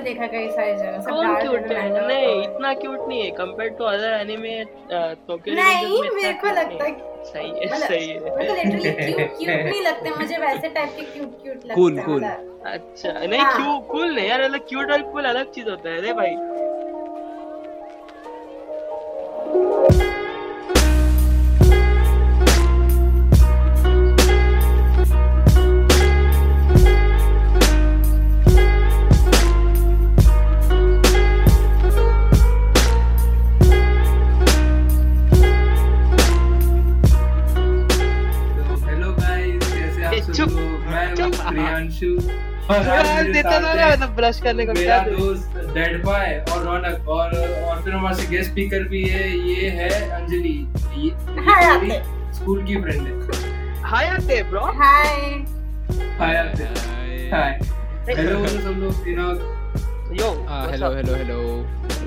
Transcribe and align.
देखा 0.00 0.26
कई 0.26 0.48
सारी 0.50 0.74
जगह 0.74 1.00
सब 1.00 1.10
कौन 1.10 1.34
क्यूट 1.40 1.72
है 1.72 2.06
नहीं 2.06 2.42
इतना 2.42 2.72
क्यूट 2.74 3.08
नहीं 3.08 3.22
है। 3.22 3.30
Compare 3.36 3.70
to 3.78 3.84
other 3.84 4.12
anime 4.20 4.62
Tokyo 5.28 5.54
नहीं 5.54 6.02
मेरे 6.14 6.32
को 6.42 6.46
लगता 6.56 6.84
है 6.84 6.90
है। 6.90 7.24
सही 7.24 7.48
है 7.48 7.66
मतलब 7.66 7.88
सही 7.88 8.08
है। 8.08 8.14
लिटरली 8.54 8.90
क्यूट 8.92 9.38
क्यूट 9.38 9.48
नहीं 9.48 9.82
लगते 9.82 10.10
मुझे 10.10 10.36
वैसे 10.38 10.68
टाइप 10.68 10.96
के 10.96 11.02
क्यूट 11.02 11.42
क्यूट 11.42 11.56
लगते 11.56 11.68
हैं 11.68 11.74
कूल 11.74 12.00
कूल 12.02 12.24
अच्छा 12.24 13.12
नहीं 13.12 13.40
क्यूट 13.40 13.56
क्यों 13.56 13.78
कूल 13.90 14.14
नहीं 14.14 14.28
यार 14.28 14.40
अलग 14.40 14.68
क्यूट 14.68 14.90
और 14.92 15.02
कूल 15.12 15.24
अलग 15.24 15.50
चीज़ 15.52 15.68
होता 15.70 15.90
है। 15.90 16.00
रे 16.00 16.12
भाई 16.12 16.34
ब्रश 44.26 44.40
करने 44.42 44.64
का 44.66 44.72
मेरा 44.72 44.98
दोस्त 45.08 45.56
डेड 45.74 46.02
बॉय 46.04 46.44
और 46.52 46.62
रौनक 46.64 47.08
और 47.08 47.34
और 47.38 47.82
फिर 47.82 47.92
हमारे 47.94 48.26
गेस्ट 48.26 48.50
स्पीकर 48.50 48.82
भी 48.88 49.02
है 49.08 49.26
ये 49.48 49.68
है 49.70 49.90
अंजलि। 50.10 50.54
ये, 50.96 51.10
ये। 51.88 51.98
स्कूल 52.34 52.64
की 52.66 52.80
फ्रेंड 52.82 53.06
है। 53.06 53.82
हाय 53.82 54.08
आते 54.08 54.42
ब्रो 54.50 54.64
हाय 54.80 55.14
हाय 56.18 56.36
आते 56.36 56.64
हाय 57.30 57.58
हेलो 58.08 58.38
बोलो 58.38 58.60
सब 58.60 58.80
लोग 58.80 59.04
दिनाग 59.04 59.36
yo 60.20 60.32
hello 60.72 60.90
hello 60.94 61.14
hello 61.14 61.38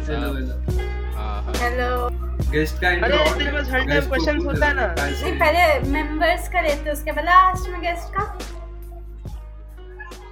hello 0.10 0.34
hello 0.34 0.54
hello 1.64 2.10
guest 2.52 2.82
का 2.82 2.90
अरे 2.90 3.52
पास 3.52 3.70
हर 3.70 3.80
टाइम 3.80 3.90
guest 3.90 4.10
को 4.10 4.16
questions 4.16 4.46
खुद 4.46 4.54
होता 4.56 4.68
है 4.68 4.74
ना? 4.76 4.94
नहीं 5.00 5.34
पहले 5.40 5.92
मेंबर्स 5.92 6.48
का 6.50 6.62
लेते 6.62 6.92
उसके 6.92 7.12
बाद 7.12 7.26
लास्ट 7.26 7.70
में 7.70 7.82
गेस्ट 7.82 8.16
का। 8.16 8.24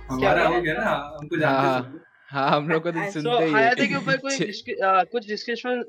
हमारा 0.10 0.48
हो 0.48 0.62
गया 0.62 0.74
ना 0.74 0.90
हमको 1.20 1.38
जानते 1.38 1.68
हाँ। 1.68 2.04
हाँ 2.32 2.50
हम 2.52 2.70
लोग 2.70 2.84
को 2.84 2.92
तो 2.92 3.12
सुनते 3.12 3.46
ही 3.46 3.52
हायाते 3.54 3.88
के 3.88 3.96
ऊपर 3.96 4.18
कोई 4.18 4.38
कुछ 5.12 5.28
डिस्क्रिप्शन 5.28 5.84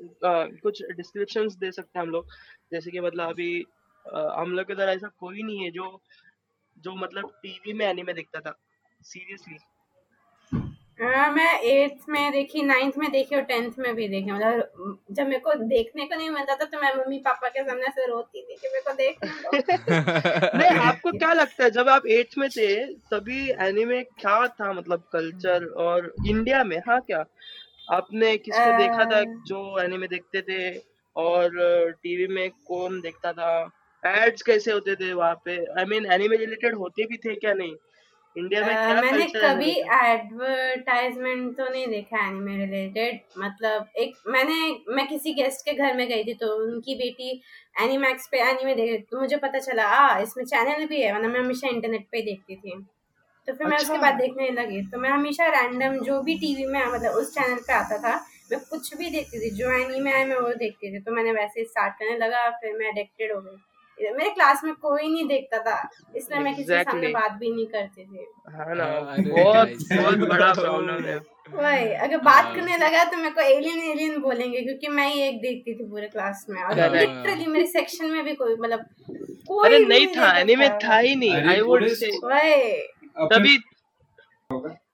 कुछ 0.63 0.81
डिस्क्रिप्शंस 0.91 1.55
दे 1.55 1.71
सकते 1.71 1.99
हैं 1.99 2.05
हम 2.05 2.11
लोग। 2.11 2.27
जैसे 2.71 2.91
कि 2.91 2.99
मतलब 2.99 3.29
अभी 3.29 3.65
हम 4.05 4.51
लोग 4.51 4.65
के 4.65 4.75
तरह 4.75 4.91
ऐसा 4.91 5.07
कोई 5.19 5.43
नहीं 5.43 5.63
है 5.63 5.71
जो 5.71 6.01
जो 6.77 6.95
मतलब 6.95 7.31
टीवी 7.43 7.73
में 7.73 7.85
एनीमे 7.85 8.13
देखता 8.13 8.39
था। 8.39 8.55
सीरियसली 9.01 9.57
हाँ, 10.99 11.31
मैं 11.31 11.59
एट्थ 11.61 12.09
में 12.09 12.31
देखी 12.31 12.61
नाइन्थ 12.61 12.97
में 12.97 13.11
देखी 13.11 13.35
और 13.35 13.41
टेंथ 13.41 13.71
में 13.79 13.95
भी 13.95 14.07
देखी। 14.07 14.31
मतलब 14.31 14.97
जब 15.11 15.27
मेरे 15.27 15.39
को 15.39 15.53
देखने 15.53 16.05
को 16.05 16.15
नहीं 16.15 16.29
मिलता 16.29 16.55
था 16.55 16.65
तो 16.65 16.79
मैं 16.81 16.93
मम्मी 16.95 17.17
पापा 17.17 17.47
के 17.47 17.63
सामने 17.63 17.87
से 17.87 18.07
रोती 18.07 18.41
थी 18.41 18.55
कि 18.55 18.67
मेरे 18.67 18.81
को 18.81 18.93
देखने 18.93 19.29
दो। 19.29 20.57
नहीं 20.57 20.77
आपको 20.79 21.11
क्या 21.11 21.31
लगता 21.33 21.63
है 21.63 21.69
जब 21.71 21.89
आप 21.89 22.07
एट्थ 22.07 22.37
में 22.37 22.49
थे 22.49 22.85
तभी 23.13 23.49
एनिमे 23.61 24.03
क्या 24.03 24.47
था 24.47 24.73
मतलब 24.73 25.09
कल्चर 25.13 25.65
और 25.65 26.13
इंडिया 26.27 26.63
में? 26.63 26.77
हाँ 26.77 26.99
क्या? 27.01 27.25
आपने 27.91 28.37
किसको 28.37 28.71
आ... 28.73 28.77
देखा 28.77 29.05
था 29.05 29.23
जो 29.23 29.79
एनिमे 29.79 30.07
देखते 30.07 30.41
थे 30.41 30.77
और 31.15 31.49
टीवी 32.03 32.27
में 32.27 32.49
कौन 32.67 33.01
देखता 33.01 33.33
था? 33.33 33.69
एड्स 34.03 34.41
कैसे 34.41 34.71
होते 34.71 34.95
थे 34.95 35.13
वहाँ 35.13 35.35
पे? 35.45 35.55
आई 35.79 35.85
मीन 35.85 36.05
एनिमे 36.11 36.35
रिलेटेड 36.35 36.75
होते 36.75 37.05
भी 37.05 37.17
थे 37.17 37.35
क्या 37.35 37.53
नहीं? 37.53 37.75
इंडिया 38.39 38.65
में 38.65 38.73
क्या 38.75 39.01
मैंने 39.01 39.25
कभी 39.35 39.71
एडवर्टाइजमेंट 40.01 41.55
तो 41.57 41.69
नहीं 41.69 41.87
देखा 41.87 42.25
एनिमे 42.27 42.57
रिलेटेड 42.57 43.19
मतलब 43.39 43.87
एक 43.97 44.13
मैंने 44.27 44.59
मैं 44.95 45.07
किसी 45.07 45.33
गेस्ट 45.33 45.65
के 45.65 45.73
घर 45.73 45.95
में 45.95 46.07
गई 46.09 46.23
थी 46.23 46.33
तो 46.41 46.53
उनकी 46.61 46.95
बेटी 46.97 47.31
एनिमैक्स 47.81 48.27
पे 48.31 48.39
एनिमे 48.41 48.75
देख 48.75 48.89
रही 48.89 48.97
थी 48.97 49.05
तो 49.11 49.19
मुझे 49.19 49.37
पता 49.43 49.59
चला 49.59 49.83
आ 49.97 50.19
इसमें 50.21 50.43
चैनल 50.45 50.85
भी 50.85 51.01
है 51.01 51.11
वरना 51.13 51.27
मैं 51.27 51.39
हमेशा 51.39 51.67
इंटरनेट 51.67 52.07
पे 52.11 52.21
देखती 52.21 52.55
थी. 52.55 52.79
तो 53.47 53.53
फिर 53.53 53.67
मैं 53.67 53.77
उसके 53.77 53.93
अच्छा। 53.93 54.01
बाद 54.01 54.19
देखने 54.21 54.49
लगी 54.51 54.81
तो 54.89 54.99
मैं 54.99 55.09
हमेशा 55.09 55.45
रैंडम 55.51 55.97
जो 56.05 56.21
भी 56.23 56.33
टीवी 56.39 56.65
में 56.65 56.85
मतलब 56.85 57.11
उस 57.21 57.33
चैनल 57.33 57.61
पे 57.67 57.73
आता 57.73 57.97
था 58.03 58.13
मैं 58.51 58.59
कुछ 58.69 58.93
भी 58.97 59.09
देखती 59.09 59.39
थी 59.39 59.49
जो 59.55 59.71
एनीमे 59.73 60.11
आए 60.11 60.25
मैं 60.25 60.35
वो 60.37 60.53
देखती 60.59 60.91
थी 60.93 60.99
तो 60.99 61.11
मैंने 61.11 61.31
वैसे 61.33 61.59
ही 61.59 61.65
स्टार्ट 61.65 61.93
करने 61.99 62.17
लगा 62.17 62.49
फिर 62.59 62.77
मैं 62.77 62.87
एडिक्टेड 62.87 63.31
हो 63.33 63.39
गई। 63.41 63.57
मेरे 64.01 64.29
क्लास 64.29 64.61
में 64.63 64.73
कोई 64.75 65.07
नहीं 65.09 65.25
देखता 65.27 65.57
था 65.59 65.89
इसलिए 66.15 66.39
मैं 66.39 66.55
किसी 66.55 66.67
के 66.67 66.83
सामने 66.83 67.07
बात 67.07 67.31
भी 67.31 67.49
नहीं 67.53 67.65
करती 67.65 68.03
थी। 68.05 68.25
हाँ 68.51 68.75
ना। 68.75 68.83
हाँ, 68.85 69.17
बहुत 69.19 69.69
बहुत 69.93 70.17
बड़ा 70.29 70.53
प्रॉब्लम 70.61 71.03
है। 71.05 71.17
वही 71.53 71.93
अगर 71.95 72.17
बात 72.17 72.43
हाँ। 72.45 72.55
करने 72.55 72.77
लगा 72.77 73.03
तो 73.03 73.17
मेरे 73.17 73.29
को 73.29 73.41
एलियन 73.41 73.79
एलियन 73.91 74.19
बोलेंगे 74.21 74.61
क्योंकि 74.61 74.87
मैं 74.87 75.07
ही 75.13 75.21
एक 75.21 75.41
देखती 75.41 75.73
थी 75.75 75.89
पूरे 75.89 76.07
क्लास 76.07 76.45
में। 76.49 76.61
और 76.63 76.75
लिटरली 76.95 77.45
मेरे 77.47 77.65
सेक्शन 77.67 78.11
में 78.11 78.23
भी 78.23 78.33
कोई 78.33 78.55
मतलब 78.55 78.85
कोई 79.47 79.65
अरे 79.67 79.79
नहीं 79.85 80.07
था 80.07 80.31
एनीमे 80.39 80.69
था। 80.69 80.97
ही 80.97 81.15
नहीं 81.15 81.33
आई 81.49 81.61
वुड 81.61 81.87
से 81.87 82.11
वही। 82.23 83.27
तभी 83.33 83.57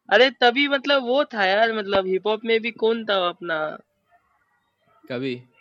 अरे 0.10 0.30
तभी 0.42 0.68
मतलब 0.68 1.04
वो 1.04 1.24
था 1.26 1.46
यार 1.46 1.74
मतलब 1.74 2.08
हिप 2.08 2.28
हॉप 2.28 2.42
में 2.46 2.60
भी 2.62 2.72
कौन 2.72 3.04
था 3.06 3.16
अपना? 3.28 3.58
कभी। 5.12 5.36
वो 5.36 5.55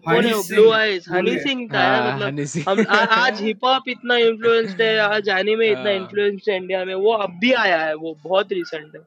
कौन 0.00 0.24
है 0.24 0.34
ब्लू 0.34 0.70
आइज़ 0.70 1.12
हनी 1.12 1.38
सिंह 1.38 1.68
था 1.74 1.82
यार 1.82 2.02
हाँ, 2.02 2.16
मतलब 2.16 2.68
हम 2.68 2.86
आ, 2.88 2.96
आज 2.96 3.42
हिप 3.42 3.64
हॉप 3.64 3.82
इतना 3.88 4.16
इन्फ्लुएंस्ड 4.16 4.82
है 4.82 4.98
आज 4.98 5.28
एनीमे 5.28 5.68
इतना 5.68 5.82
हाँ। 5.82 5.92
इन्फ्लुएंस्ड 5.92 6.50
है 6.50 6.56
इंडिया 6.56 6.84
में 6.84 6.94
वो 6.94 7.12
अब 7.12 7.30
भी 7.30 7.52
आया 7.52 7.78
है 7.78 7.94
वो 7.94 8.18
बहुत 8.24 8.52
रिसेंट 8.52 8.94
है। 8.94 9.00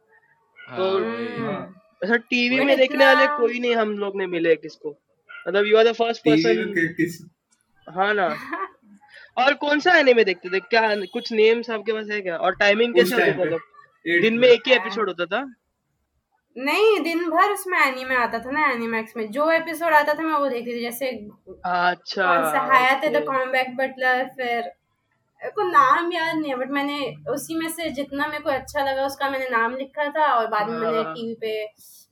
हाँ, 0.70 0.78
तो- 0.78 1.40
हाँ। 1.40 1.74
ऐसा 2.04 2.16
टीवी 2.16 2.60
में 2.60 2.78
देखने 2.78 3.06
वाले 3.06 3.28
कोई 3.28 3.60
नहीं 3.60 3.76
हम 3.76 3.98
लोग 3.98 4.18
ने 4.18 4.28
मिले 4.28 4.56
किसको। 4.56 4.98
मतलब 5.48 5.66
you 5.66 5.78
are 5.78 5.88
the 5.88 5.92
first 5.92 6.22
person 6.22 7.30
हाँ 7.90 8.14
ना। 8.14 8.36
और 9.38 9.54
कौन 9.54 9.80
सा 9.80 9.98
एनीमे 9.98 10.24
देखते 10.24 10.50
थे? 10.50 10.60
क्या 10.60 10.96
कुछ 10.96 11.34
नेम्स 11.34 11.70
आपके 11.70 11.94
पास 11.94 12.06
है 12.12 12.22
क्या? 12.22 12.38
और 12.38 12.56
टाइमिंग 12.56 12.96
कैसे 12.96 13.16
होता 13.16 13.52
था? 13.52 13.58
दिन 14.22 14.34
में 14.38 14.48
एक 14.48 14.62
ही 14.68 14.74
एपिसोड 14.74 15.10
होता 15.10 15.26
था? 15.26 15.54
नहीं 16.58 17.00
दिन 17.04 17.30
भर 17.30 17.52
उसमें 17.52 17.78
एनीमे 17.80 18.16
आता 18.16 18.40
था 18.40 18.52
ना 18.52 18.66
एनिमैक्स 18.72 19.16
में। 19.18 19.26
जो 19.32 19.50
एपिसोड 19.52 19.94
आता 19.94 20.14
था 20.14 20.24
मैं 20.24 20.34
वो 20.34 20.48
देखती 20.50 20.74
थी 20.74 20.82
जैसे 20.82 21.10
अच्छा 21.10 22.26
कौन 22.26 22.44
सा 22.52 22.62
हयात 22.74 23.04
है 23.04 23.10
द. 23.14 23.24
कॉम्बैट 23.26 23.76
बटलर 23.76 24.24
फिर 24.38 24.72
को 25.56 25.64
नाम 25.64 26.12
याद 26.14 26.36
नहीं 26.36 26.52
है 26.52 26.56
बट 26.58 26.70
मैंने 26.72 27.00
उसी 27.32 27.56
में 27.56 27.68
से 27.70 27.90
जितना 27.92 28.28
मेरे 28.28 28.44
को 28.44 28.50
अच्छा 28.50 28.84
लगा 28.84 29.06
उसका 29.06 29.30
मैंने 29.30 29.50
नाम 29.50 29.76
लिखा 29.76 30.10
था 30.12 30.32
और 30.34 30.48
बाद 30.48 30.70
में 30.70 30.78
मैंने 30.80 31.02
हाँ। 31.02 31.14
टीवी 31.14 31.34
पे 31.42 31.64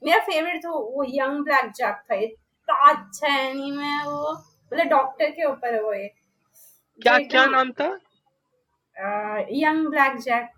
मेरा 0.04 0.20
फेवरेट 0.24 0.62
तो 0.64 0.80
वो 0.92 1.06
यंग 1.10 1.44
ब्लैक 1.44 1.72
जैक 1.76 2.02
था। 2.12 2.16
इतना 2.16 2.92
अच्छा 2.92 3.36
एनीमे 3.38 3.86
है 3.86 4.04
वो। 4.04 4.32
मतलब 4.32 4.88
डॉक्टर 4.88 5.30
के 5.30 5.46
ऊपर 5.46 5.74
है 5.74 5.82
वो 5.84 5.94
एक 5.94 6.14
क्या 7.00 7.18
क्या 7.20 7.46
नाम 7.46 7.72
था? 7.72 7.88
Young 9.52 9.88
Black 9.88 10.18
Jack 10.20 10.50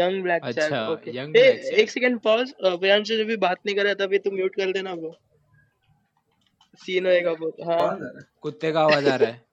Young 0.00 0.22
Black 0.22 0.42
अच्छा, 0.44 0.80
Black 0.88 1.08
Jack। 1.14 1.36
एक 1.80 1.90
सेकंड 1.90 2.18
पॉज 2.20 2.52
प्रियांशु 2.62 3.16
जब 3.16 3.26
भी 3.26 3.36
बात 3.46 3.58
नहीं 3.66 3.76
कर 3.76 3.84
रहा 3.84 3.94
था 3.94 4.04
अभी 4.04 4.18
तुम 4.26 4.34
म्यूट 4.34 4.54
कर 4.56 4.72
देना 4.72 4.94
ब्रो 4.94 5.14
सीन 6.80 7.06
होएगा 7.06 7.32
बहुत 7.34 7.56
हाँ? 7.66 7.98
कुत्ते 8.42 8.72
का 8.72 8.80
आवाज़ 8.80 9.08
आ 9.08 9.14
रहा 9.16 9.28
है। 9.28 9.46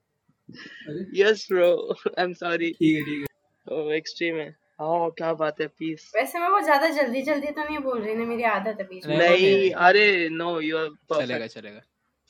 Yes 1.16 1.46
bro 1.50 1.70
I 2.08 2.24
am 2.24 2.32
sorry 2.34 2.70
ठीक 2.72 2.96
है 2.96 3.02
ठीक 3.04 3.20
है। 3.20 3.76
ओ 3.76 3.90
एक्सट्रीम 3.92 4.36
है. 4.36 4.48
हाँ 4.80 5.10
क्या 5.18 5.32
बात 5.34 5.60
है 5.60 5.66
पीस 5.68 6.10
वैसे 6.16 6.38
मैं 6.38 6.48
वो 6.48 6.60
ज़्यादा 6.60 6.88
जल्दी 6.96 7.22
जल्दी 7.28 7.50
तो 7.50 7.62
नहीं 7.64 7.78
बोल 7.84 8.00
रही 8.00 8.14
ना 8.14 8.24
मेरी 8.24 8.42
आदत 8.52 8.80
है 8.80 8.86
बीच 8.86 9.06
में। 9.06 9.16
नहीं, 9.16 9.28
नहीं 9.28 9.56
नहीं। 9.56 9.70
अरे 9.86 10.28
नो 10.32 10.60
यू 10.60 10.76
आर 10.78 10.88
चलेगा 11.12 11.46
चलेगा। 11.46 11.80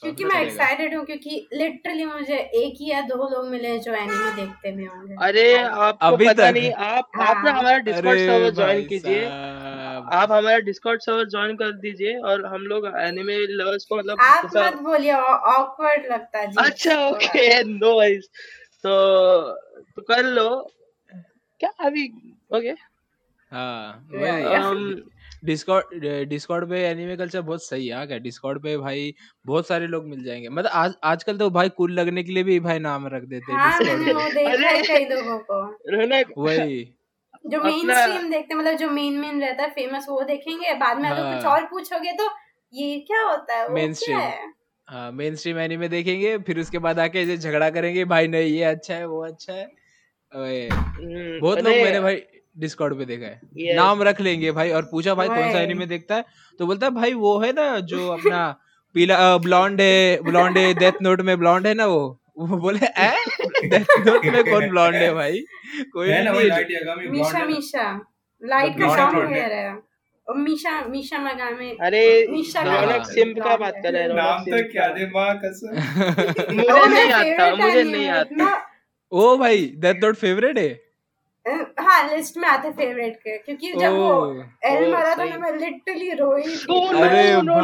क्योंकि 0.02 0.24
मैं 0.24 0.40
एक्साइटेड 0.42 0.94
हूँ 0.94 1.04
क्योंकि 1.06 1.48
लिटरली 1.52 2.04
मुझे 2.04 2.36
एक 2.36 2.74
ही 2.80 2.90
या 2.90 3.00
दो 3.02 3.16
लोग 3.30 3.46
मिले 3.50 3.78
जो 3.78 3.92
एनीमे 3.94 4.30
देखते 4.36 4.70
भी 4.72 4.84
होंगे। 4.84 5.14
अरे 5.26 5.52
आपको 5.58 6.06
अभी 6.06 6.26
पता 6.28 6.50
नहीं 6.50 6.72
आप 6.72 7.10
आप 7.16 7.42
ना 7.44 7.50
हाँ। 7.50 7.58
हमारा 7.58 7.78
डिस्कॉर्ड 7.78 8.18
सर्वर 8.18 8.50
ज्वाइन 8.50 8.84
कीजिए। 8.88 9.24
आप 9.24 10.32
हमारा 10.32 10.58
डिस्कॉर्ड 10.66 11.00
सर्वर 11.02 11.28
ज्वाइन 11.28 11.56
कर 11.56 11.72
दीजिए 11.80 12.18
और 12.20 12.44
हम 12.46 12.66
लोग 12.66 12.86
एनिमे 12.96 13.36
लवर्स 13.52 13.84
को 13.84 13.96
मतलब 13.96 14.20
आप 14.22 14.50
मत 14.56 14.74
बोलिए 14.82 15.12
ऑकवर्ड 15.12 16.06
लगता 16.12 16.38
है 16.38 16.52
अच्छा 16.66 16.98
ओके 17.08 17.62
नो 17.64 17.96
वरीज 17.98 18.28
तो 18.84 18.94
तो 19.96 20.02
कर 20.02 20.22
लो। 20.24 20.48
क्या 21.60 21.70
अभी 21.80 22.08
ओके 22.56 22.74
हाँ 23.52 24.06
डिस्कॉर्ड 25.46 26.04
डिस्कॉर्ड 26.28 26.68
पे 26.70 26.82
एनीमे 26.86 27.16
कल्चर 27.16 27.40
बहुत 27.42 27.64
सही 27.64 27.86
है 27.88 27.94
हाँ 27.96 28.06
क्या 28.06 28.18
डिस्कॉर्ड 28.18 28.62
पे 28.62 28.76
भाई 28.78 29.14
बहुत 29.46 29.66
सारे 29.68 29.86
लोग 29.86 30.04
मिल 30.06 30.22
जाएँगे। 30.24 30.48
मतलब 30.48 30.70
आज 30.74 30.94
आजकल 31.04 31.38
तो 31.38 31.48
भाई 31.50 31.68
कूल 31.68 31.92
लगने 31.92 32.22
के 32.22 32.32
लिए 32.32 32.42
भी 32.42 32.58
भाई 32.60 32.78
नाम 32.78 33.06
रख 33.06 33.22
देते 33.24 33.52
हैं 33.52 33.58
हाँ 33.58 33.78
डिस्कॉर्ड 33.78 34.00
मैंने 34.00 34.14
में 34.14 34.22
वो 34.24 34.30
देखा 34.30 34.68
है 34.68 34.82
अरे। 34.82 34.82
कई 34.88 35.04
लोगों 35.14 35.38
को। 35.40 35.60
रोनक 35.92 36.32
वही। 36.38 36.82
जो 37.46 37.62
मेन 37.64 37.92
स्ट्रीम 37.94 38.30
देखते 38.30 38.54
हैं 38.54 38.60
मतलब 38.60 38.76
जो 38.76 38.90
मेन 38.90 39.12
मेन 39.12 39.40
रहता 39.40 39.62
है 39.62 39.70
फ़ेमस 39.70 40.06
वो 40.08 40.22
देखेंगे। 40.22 40.74
बाद 40.74 40.98
में 40.98 41.08
अगर 41.10 41.22
हाँ। 41.22 41.36
कुछ 41.36 41.46
और 41.46 41.64
पूछोगे 41.64 42.12
तो 42.12 42.28
ये 42.72 42.98
क्या 43.00 43.22
होता 43.22 43.54
है? 43.54 43.68
वो 43.68 43.76
Mainstream. 43.76 44.04
क्या 44.04 44.18
है? 44.18 44.52
हाँ 44.88 45.10
मेन 45.12 45.34
स्ट्रीम 45.36 45.58
एनीमे 45.58 45.88
देखेंगे 45.88 46.36
फिर 46.38 46.58
उसके 46.60 46.78
बाद 46.78 46.98
आके 46.98 47.22
ऐसे 47.22 47.36
झगड़ा 47.36 47.70
करेंगे 47.70 48.04
भाई 48.04 48.28
नहीं 48.28 48.50
ये 48.52 48.62
अच्छा 48.64 48.94
है 48.94 49.06
वो 49.06 49.24
अच्छा 49.26 49.52
है। 49.52 49.64
हम्म, 50.32 51.40
बहुत 51.40 51.58
लोग 51.58 51.72
मैंने 51.74 52.00
भाई 52.00 52.16
डिस्कॉर्ड 52.58 52.98
पे 52.98 53.04
देखा 53.04 53.26
है। 53.26 53.40
Yes. 53.40 53.76
नाम 53.76 54.02
रख 54.02 54.20
लेंगे 54.20 54.52
भाई 54.52 54.70
और 54.70 54.82
पूछा 54.82 55.14
भाई 55.14 55.28
कौन 55.28 55.52
सा 55.52 55.60
एनिमे 55.60 55.86
देखता 55.86 56.14
है? 56.14 56.24
तो 56.58 56.66
बोलता 56.66 56.86
है 56.86 56.92
भाई 56.92 57.12
वो 57.12 57.38
है 57.38 57.52
ना 57.52 57.78
जो 57.80 58.08
अपना 58.08 58.60
पीला 58.94 59.36
ब्लॉन्ड 59.38 59.80
है 59.80 60.20
ब्लॉन्ड 60.22 60.58
है 60.58 60.74
डेथ 60.74 61.02
नोट 61.02 61.20
में 61.20 61.38
ब्लॉन्ड 61.38 61.66
है 61.66 61.74
ना 61.74 61.86
वो? 61.86 62.20
वो 62.38 62.56
बोले 62.56 62.86
ए 62.86 63.68
डेथ 63.68 64.06
नोट 64.06 64.24
में 64.24 64.44
कौन 64.44 64.68
ब्लॉन्ड 64.68 64.96
है 64.96 65.14
भाई? 65.14 65.40
कोई 65.92 66.08
है 66.08 66.24
ना 66.24 66.30
है। 66.30 66.48
Light 66.48 66.70
Yagami 66.70 67.08
Misha 67.08 67.44
Misha. 67.44 68.00
Light 68.42 68.78
का 68.78 68.96
सॉन्ग 68.96 69.18
blonde 69.18 69.36
है। 69.36 69.76
और 70.28 70.36
मीशा 70.36 70.80
मीशा 70.88 71.18
magaमे 71.18 71.70
अरे 71.80 72.26
मीशा 72.30 72.60
हाँ। 72.60 72.80
रौनक 72.80 72.92
magaमे 72.92 73.14
सिम्प 73.14 73.38
का 73.38 73.56
बात 73.56 73.74
कर 73.82 73.92
रहे 73.92 74.02
हैं 74.02 74.08
नाम 74.08 74.44
तो 74.44 74.62
क्या 74.72 74.88
का। 74.88 74.94
दे 74.94 75.06
माँ 75.06 75.40
कसम। 75.44 75.68
मुझे 76.56 76.88
नहीं 76.88 77.12
आता 77.12 77.54
मुझे 77.56 77.82
नहीं 77.82 78.08
आता। 78.08 78.68
ओ 79.12 79.36
भाई 79.36 79.72
डेथ 79.76 79.94
नोट 79.94 80.16
फेवरेट 80.16 80.58
है? 80.58 80.85
हाँ 81.46 81.98
लिस्ट 82.08 82.36
में 82.36 82.46
आते 82.48 82.70
फेवरेट 82.70 83.16
के 83.16 83.36
क्योंकि 83.38 83.72
जब 83.72 83.92
वो 83.92 84.44
एल 84.64 84.92
मरा 84.92 85.14
था 85.14 85.24
मैं 85.38 85.52
लिटरली 85.58 86.10
रोई 86.12 86.42
अरे 86.42 87.22
no. 87.34 87.58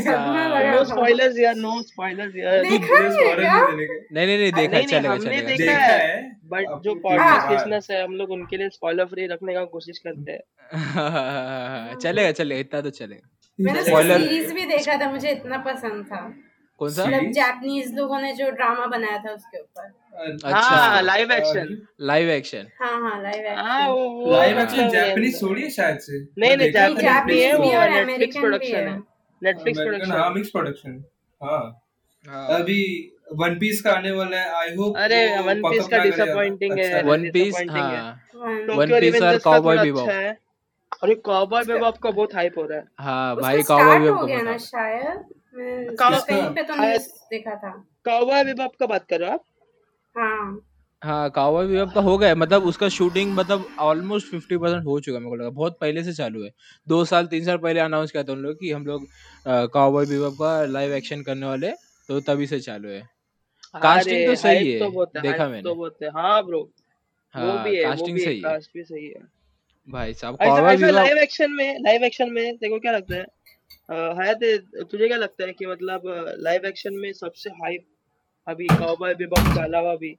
सपना 0.00 0.46
लगा 0.48 0.72
नो 0.72 0.78
था। 0.78 0.84
स्पॉयलर्स 0.84 1.38
यार 1.38 1.54
नो 1.54 1.80
स्पॉयलर्स 1.82 2.36
यार 2.36 2.60
देखा 2.62 2.98
नहीं 2.98 3.26
है 3.28 3.34
क्या? 3.34 3.56
नहीं 3.66 4.26
नहीं 4.26 4.38
नहीं 4.38 4.52
देखा 4.52 4.80
चलेगा 4.80 5.12
हमने 5.12 5.40
चलेगा 5.40 5.56
देखा 5.56 5.72
है। 5.72 6.22
बट 6.44 6.82
जो 6.84 6.94
पॉडकास्ट 6.94 7.46
है। 7.46 7.52
लिसनर्स 7.52 7.90
है 7.90 8.02
हम 8.04 8.12
लोग 8.12 8.30
उनके 8.30 8.56
लिए 8.56 8.68
स्पॉइलर 8.68 9.04
फ्री 9.04 9.26
रखने 9.26 9.54
का 9.54 9.64
कोशिश 9.74 9.98
करते 10.06 10.32
हैं 10.32 11.98
चलेगा 12.02 12.32
चलेगा 12.32 12.60
इतना 12.60 12.80
तो 12.80 12.90
चलेगा 12.90 13.28
मैंने 13.58 13.82
सीरीज़ 13.82 14.54
भी 14.54 14.64
देखा 14.66 14.96
था 14.96 15.10
मुझे 15.10 15.30
इतना 15.30 15.58
पसंद 15.66 16.04
था 16.06 16.22
कौन 16.82 16.90
सा? 16.90 17.04
मतलब 17.06 17.30
जापानीज 17.30 17.94
लोगों 17.94 18.20
ने 18.20 18.32
जो 18.32 18.50
ड्रामा 18.50 18.86
बनाया 18.86 19.18
था 19.18 19.32
उसके 19.32 19.58
ऊपर। 19.60 19.82
अच्छा। 20.44 20.58
हाँ 20.58 21.02
लाइव 21.02 21.32
एक्शन 21.32 21.86
लाइव 22.00 22.30
एक्शन 22.30 22.66
हाँ 22.80 23.00
हाँ 23.00 23.22
लाइव 23.22 23.46
एक्शन 23.46 24.32
लाइव 24.32 24.58
मतलब 24.58 24.62
एक्शन 24.62 24.88
जापानीज 24.88 25.42
थोड़ी 25.42 25.62
है 25.62 25.70
शायद 25.70 25.98
से। 25.98 26.22
नहीं 26.38 26.56
नहीं 26.56 26.72
जापानीज 26.72 27.42
है 27.42 27.56
वो 27.56 27.64
नेटफ्लिक्स 27.94 28.36
प्रोडक्शन 28.36 28.76
है। 28.76 29.02
नेटफ्लिक्स 29.42 29.80
अमेरिकन 29.80 30.10
हाँ 30.10 30.30
मिक्स 30.30 30.50
प्रोडक्शन 30.50 31.04
हाँ। 31.42 31.82
हाँ। 32.28 32.48
अभी 32.48 33.12
वन 33.32 33.54
पीस 33.54 33.82
का 33.82 33.92
आने 33.92 34.10
वाला 34.10 34.36
है। 34.36 34.54
आई 34.54 34.74
होप 34.76 34.96
अरे 34.96 35.38
वन 35.38 35.62
पीस 35.62 35.88
का 35.88 35.98
डिसअपॉइंटिंग 35.98 36.78
है। 36.78 37.02
वन 37.02 37.30
पीस 37.30 37.56
है। 37.56 37.66
One- 37.66 38.70
One 38.70 38.92
और 38.92 39.36
का। 39.38 40.00
अच्छा 40.02 40.12
है। 40.12 40.38
अरे 41.02 41.14
कॉबॉय 41.14 41.64
बेबॉप 41.64 41.96
का 41.98 42.10
बहुत 42.10 42.34
हाइप 42.34 42.58
हो 42.58 42.62
रहा 42.62 42.78
है। 42.78 42.84
हाँ 42.98 43.36
भाई 43.36 43.62
हो 44.08 44.26
गया 44.26 44.40
ना 44.40 44.50
पता 44.50 44.56
शायद। 44.56 45.24
कहीं 45.54 46.50
पे 46.54 46.62
तो 46.62 46.74
देखा 47.30 47.54
था। 47.54 48.42
बेबॉप 48.42 48.76
का 48.80 48.86
बात 48.86 49.06
कर 49.10 49.20
रहे 49.20 49.28
हो 49.28 49.34
आप? 49.34 49.44
हाँ। 50.16 50.68
हाँ 51.02 51.30
कावा 51.30 51.62
का 51.84 52.00
हो 52.00 52.16
गया। 52.18 52.34
मतलब 52.34 52.64
उसका 52.64 52.88
शूटिंग 52.88 53.32
मतलब 53.34 53.66
ऑलमोस्ट 53.80 54.26
फिफ्टी 54.26 54.56
परसेंट 54.56 54.84
हो 54.86 54.98
चुका 55.00 55.18
है 55.18 55.20
मेरे 55.20 55.30
को 55.30 55.36
लगा। 55.36 55.50
बहुत 55.50 55.78
पहले 55.80 56.02
से 56.04 56.12
चालू 56.12 56.42
है। 56.44 56.50
दो 56.88 57.04
साल 57.04 57.26
तीन 57.26 57.44
साल 57.44 57.56
पहले 57.56 57.80
अनाउंस 57.80 58.10
किया 58.10 58.22
था 58.22 58.32
उन 58.32 58.38
लोग 58.38 58.56
कि 58.56 58.70
हम 58.72 58.86
लोग 58.86 59.06
काउबॉय 59.74 60.06
बीबॉप 60.06 60.34
का 60.34 60.64
लाइव 60.64 60.92
एक्शन 60.92 61.22
करने 61.22 61.46
वाले 61.46 61.70
तो 62.08 62.20
तभी 62.20 62.46
से 62.46 62.60
चालू 62.60 62.88
है। 62.88 63.02
Casting 63.76 64.06
अरे, 64.06 64.26
तो 64.26 64.34
सही 64.34 64.72
है, 64.72 64.78
तो 64.78 65.04
देखा 65.06 65.48
मैंने। 65.48 65.62
तो 65.62 65.74
बहुत 65.74 65.96
है। 66.02 66.08
हाँ 66.08 66.44
ब्रो 66.46 66.58
वो 66.58 66.72
हाँ 67.34 67.64
भी 67.64 67.76
है 67.76 67.82
कास्टिंग 67.84 68.18
सही 68.18 68.34
है। 68.36 68.40
कास्ट 68.40 68.70
भी 68.74 68.82
सही 68.84 69.06
है। 69.06 69.20
भाई 69.88 70.14
साहब 70.14 70.36
कावा 70.36 70.74
बीबॉप 70.74 70.94
लाइव 70.94 71.18
एक्शन 71.18 71.50
में 71.50 71.78
लाइव 71.80 72.04
एक्शन 72.04 72.30
में 72.30 72.56
देखो 72.56 72.78
क्या 72.78 72.92
लगता 72.92 73.14
है? 73.14 73.24
अ, 73.88 73.94
हयात 73.94 74.44
तुझे 74.90 75.06
क्या 75.08 75.16
लगता 75.16 75.44
है 75.44 75.52
कि 75.52 75.66
मतलब 75.66 76.02
लाइव 76.38 76.66
एक्शन 76.66 76.94
में 76.94 77.12
सबसे 77.12 77.50
हाइप 77.50 77.86
अभी 78.46 78.66
कॉबॉय 78.66 79.14
बेबॉप 79.14 79.54
के 79.54 79.60
अलावा 79.62 79.94
भी 79.96 80.16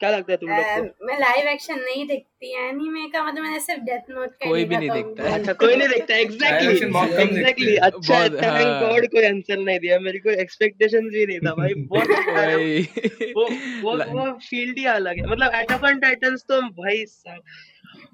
क्या 0.00 0.10
लगता 0.10 0.32
है 0.32 0.36
तुम 0.36 0.50
लोग 0.50 0.64
को 0.66 1.06
मैं 1.06 1.18
लाइव 1.20 1.48
एक्शन 1.48 1.78
नहीं 1.80 2.06
देखती 2.06 2.52
एनीमे 2.68 3.08
का 3.08 3.22
मतलब 3.24 3.42
मैंने 3.42 3.60
सिर्फ़ 3.60 3.80
डेथ 3.80 4.10
नोट 4.10 4.30
का 4.32 4.48
कोई 4.48 4.64
भी 4.64 4.76
नहीं 4.76 4.90
देखता 4.90 5.22
है। 5.22 5.38
अच्छा 5.38 5.52
कोई 5.52 5.76
नहीं 5.76 5.88
देखता 5.88 6.14
Live 6.14 6.20
एग्जैक्टली 6.24 6.74
action 6.74 6.92
बहुत 6.92 7.08
कम 7.08 7.16
देखते 7.16 7.38
एग्जैक्टली 7.38 7.72
हैं। 7.72 7.80
अच्छा 7.80 8.18
बहुत, 8.18 8.32
थैंक 8.42 8.66
हाँ। 8.66 8.80
गॉड 8.80 9.06
कोई 9.06 9.24
आंसर 9.24 9.58
नहीं 9.58 9.78
दिया 9.78 9.98
मेरी 9.98 10.18
कोई 10.18 10.34
एक्सपेक्टेशंस 10.34 11.10
भी 11.12 11.26
नहीं 11.26 11.38
था 11.40 11.54
भाई 11.54 11.74
बहुत 11.88 12.10
है 12.10 12.34
भाई 12.34 13.32
वो 13.36 13.48
वो 13.82 13.96
वो 14.12 14.30
फ़ील्ड 14.40 14.78
ही 14.78 14.84
अलग 14.94 15.18
है 15.18 15.26
मतलब 15.26 15.52
अटैक 15.52 15.84
ऑन 15.84 15.98
टाइटंस 16.00 16.44
तो 16.48 16.60
भाई 16.82 17.04
साहब 17.06 17.42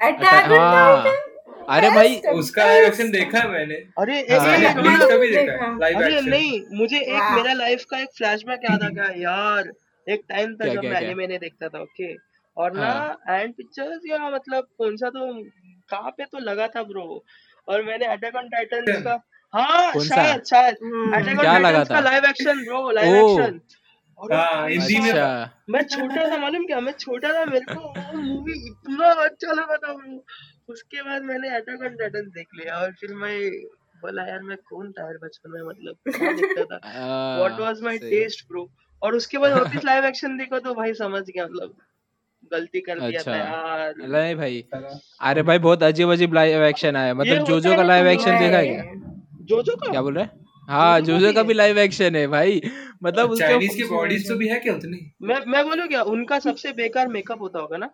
अटैक 0.02 0.32
ऑन 0.32 0.50
हाँ 0.50 1.04
टाइटन 1.04 1.41
अरे 1.70 1.90
भाई 1.90 2.16
उसका 2.34 2.64
लाइव 2.66 2.84
एक्शन 2.86 3.10
देखा 3.10 3.38
है 3.38 3.48
मैंने। 3.50 3.74
अरे 3.98 4.18
एक 4.20 4.30
हाँ, 4.32 4.56
एक 4.56 4.76
का 5.00 5.16
भी 5.16 5.28
देखा। 5.28 5.42
देखा 5.42 5.64
है 5.64 5.78
लाइव 5.80 5.96
अरे 5.98 6.14
एक्शन 6.14 6.28
नहीं 6.30 6.60
मुझे 6.78 6.98
एक 6.98 7.30
मेरा 7.36 7.52
लाइफ 7.52 7.84
का 7.90 7.98
एक 8.00 8.08
फ्लैशबैक 8.16 8.60
याद 8.70 8.82
आ 8.82 8.88
गया 8.88 9.10
यार। 9.22 9.72
एक 10.06 10.22
टाइम 10.28 10.54
था 10.56 10.68
जब 10.74 10.84
मैं 10.84 11.00
एनिमे 11.00 11.26
नहीं 11.26 11.38
देखता 11.38 11.68
था 11.68 11.80
ओके 11.82 12.14
और 12.56 12.72
ना 12.76 12.86
हाँ। 12.92 13.38
एंड 13.40 13.52
पिक्चर्स 13.54 14.00
या 14.06 14.18
मतलब 14.30 14.66
कौन 14.78 14.96
सा 14.96 15.08
तो 15.10 15.26
कहाँ 15.90 16.10
पे 16.16 16.24
तो 16.32 16.38
लगा 16.48 16.66
था 16.76 16.82
ब्रो 16.88 17.22
और 17.68 17.82
मैंने 17.84 18.06
अटैक 18.14 18.36
ऑन 18.36 18.48
टाइटंस 18.48 19.02
का 19.04 19.20
हाँ 19.52 19.92
शायद 20.04 20.42
शायद। 20.50 20.74
अटैक 21.14 21.38
ऑन 21.38 21.40
क्या 21.40 21.56
लगा 21.58 21.84
का 21.84 21.94
था? 21.94 22.00
Live 22.00 22.24
action 22.28 22.64
bro 22.64 22.90
live 22.90 23.16
action 23.16 23.60
हाँ, 24.18 24.68
हिंदी 24.68 24.98
में 25.00 25.12
मैं 25.70 25.82
छोटा 25.84 26.28
था 26.30 26.36
मालूम 26.38 26.64
क्या? 26.66 26.80
मैं 26.80 26.92
छोटा 26.98 27.28
था 27.32 27.44
मेरे 27.44 27.74
को 27.74 27.80
वो 27.80 28.20
मूवी 28.20 28.52
इतना 28.68 29.08
अच्छा 29.24 29.52
लगा 29.52 29.76
था 29.76 29.92
ब्रो 29.94 30.18
उसके 30.68 31.02
बाद 31.02 31.22
मैंने 31.22 31.48
अटैक 31.56 31.82
ऑन 31.82 31.94
टाइटंस 31.96 32.26
देख 32.34 32.46
लिया 32.58 32.78
और 32.78 32.92
फिर 33.00 33.14
मैं 33.14 33.38
बोला 34.02 34.22
यार 34.28 34.42
मैं 34.42 34.56
कौन 34.70 34.90
था 34.92 35.02
यार 35.02 35.18
बचपन 35.24 35.50
में? 35.50 35.62
मतलब 35.62 35.96
क्या 36.16 36.32
देखता 36.32 36.64
था? 36.64 36.78
What 37.38 37.60
was 37.60 37.82
my 37.82 37.98
taste 37.98 38.46
bro 38.48 38.68
और 39.02 39.14
उसके 39.16 39.38
बाद 39.38 39.52
वापस 39.58 39.84
लाइव 39.84 40.04
एक्शन 40.04 40.36
देखो 40.36 40.58
तो 40.58 40.74
भाई 40.74 40.94
समझ 40.94 41.22
गया 41.28 41.44
मतलब 41.44 41.74
गलती 42.52 42.80
कर 42.80 43.00
दिया 43.00 43.20
अच्छा। 43.20 43.32
था 43.32 43.36
यार। 43.36 43.94
नहीं 43.98 44.34
भाई। 44.36 44.64
अरे 45.20 45.42
भाई 45.42 45.58
बहुत 45.58 45.82
अजीब 45.82 46.12
अजीब 46.12 46.34
लाइव 46.34 46.62
एक्शन 46.64 46.96
आया 46.96 47.14
मतलब 47.14 47.44
जोजो 47.44 47.76
का 47.76 47.82
लाइव 47.82 48.06
एक्शन 48.06 48.38
देखा 48.38 48.58
है 48.58 48.66
क्या? 48.66 48.82
जोजो 49.42 49.76
का? 49.76 49.90
क्या 49.90 50.02
बोल 50.02 50.14
रहे 50.14 50.24
हैं? 50.24 50.40
हाँ 50.68 51.00
जोजो 51.00 51.32
का 51.32 51.42
भी 51.42 51.54
लाइव 51.54 51.78
एक्शन 51.78 52.16
है 52.16 52.26
भाई। 52.26 52.60
मतलब 53.04 53.30
उसके 53.30 53.84
बॉडीज 53.88 54.28
तो 54.28 54.36
भी 54.36 54.48
है 54.48 54.58
क्या 54.60 54.74
उतनी? 54.74 54.98
मैं 55.22 55.40
मैं 55.46 55.64
बोलूँ 55.64 55.86
क्या 55.88 56.02
उनका 56.02 56.38
सबसे 56.38 56.72
बेकार 56.72 57.08
मेकअप 57.08 57.40
होता 57.40 57.58
होगा 57.58 57.76
ना? 57.76 57.90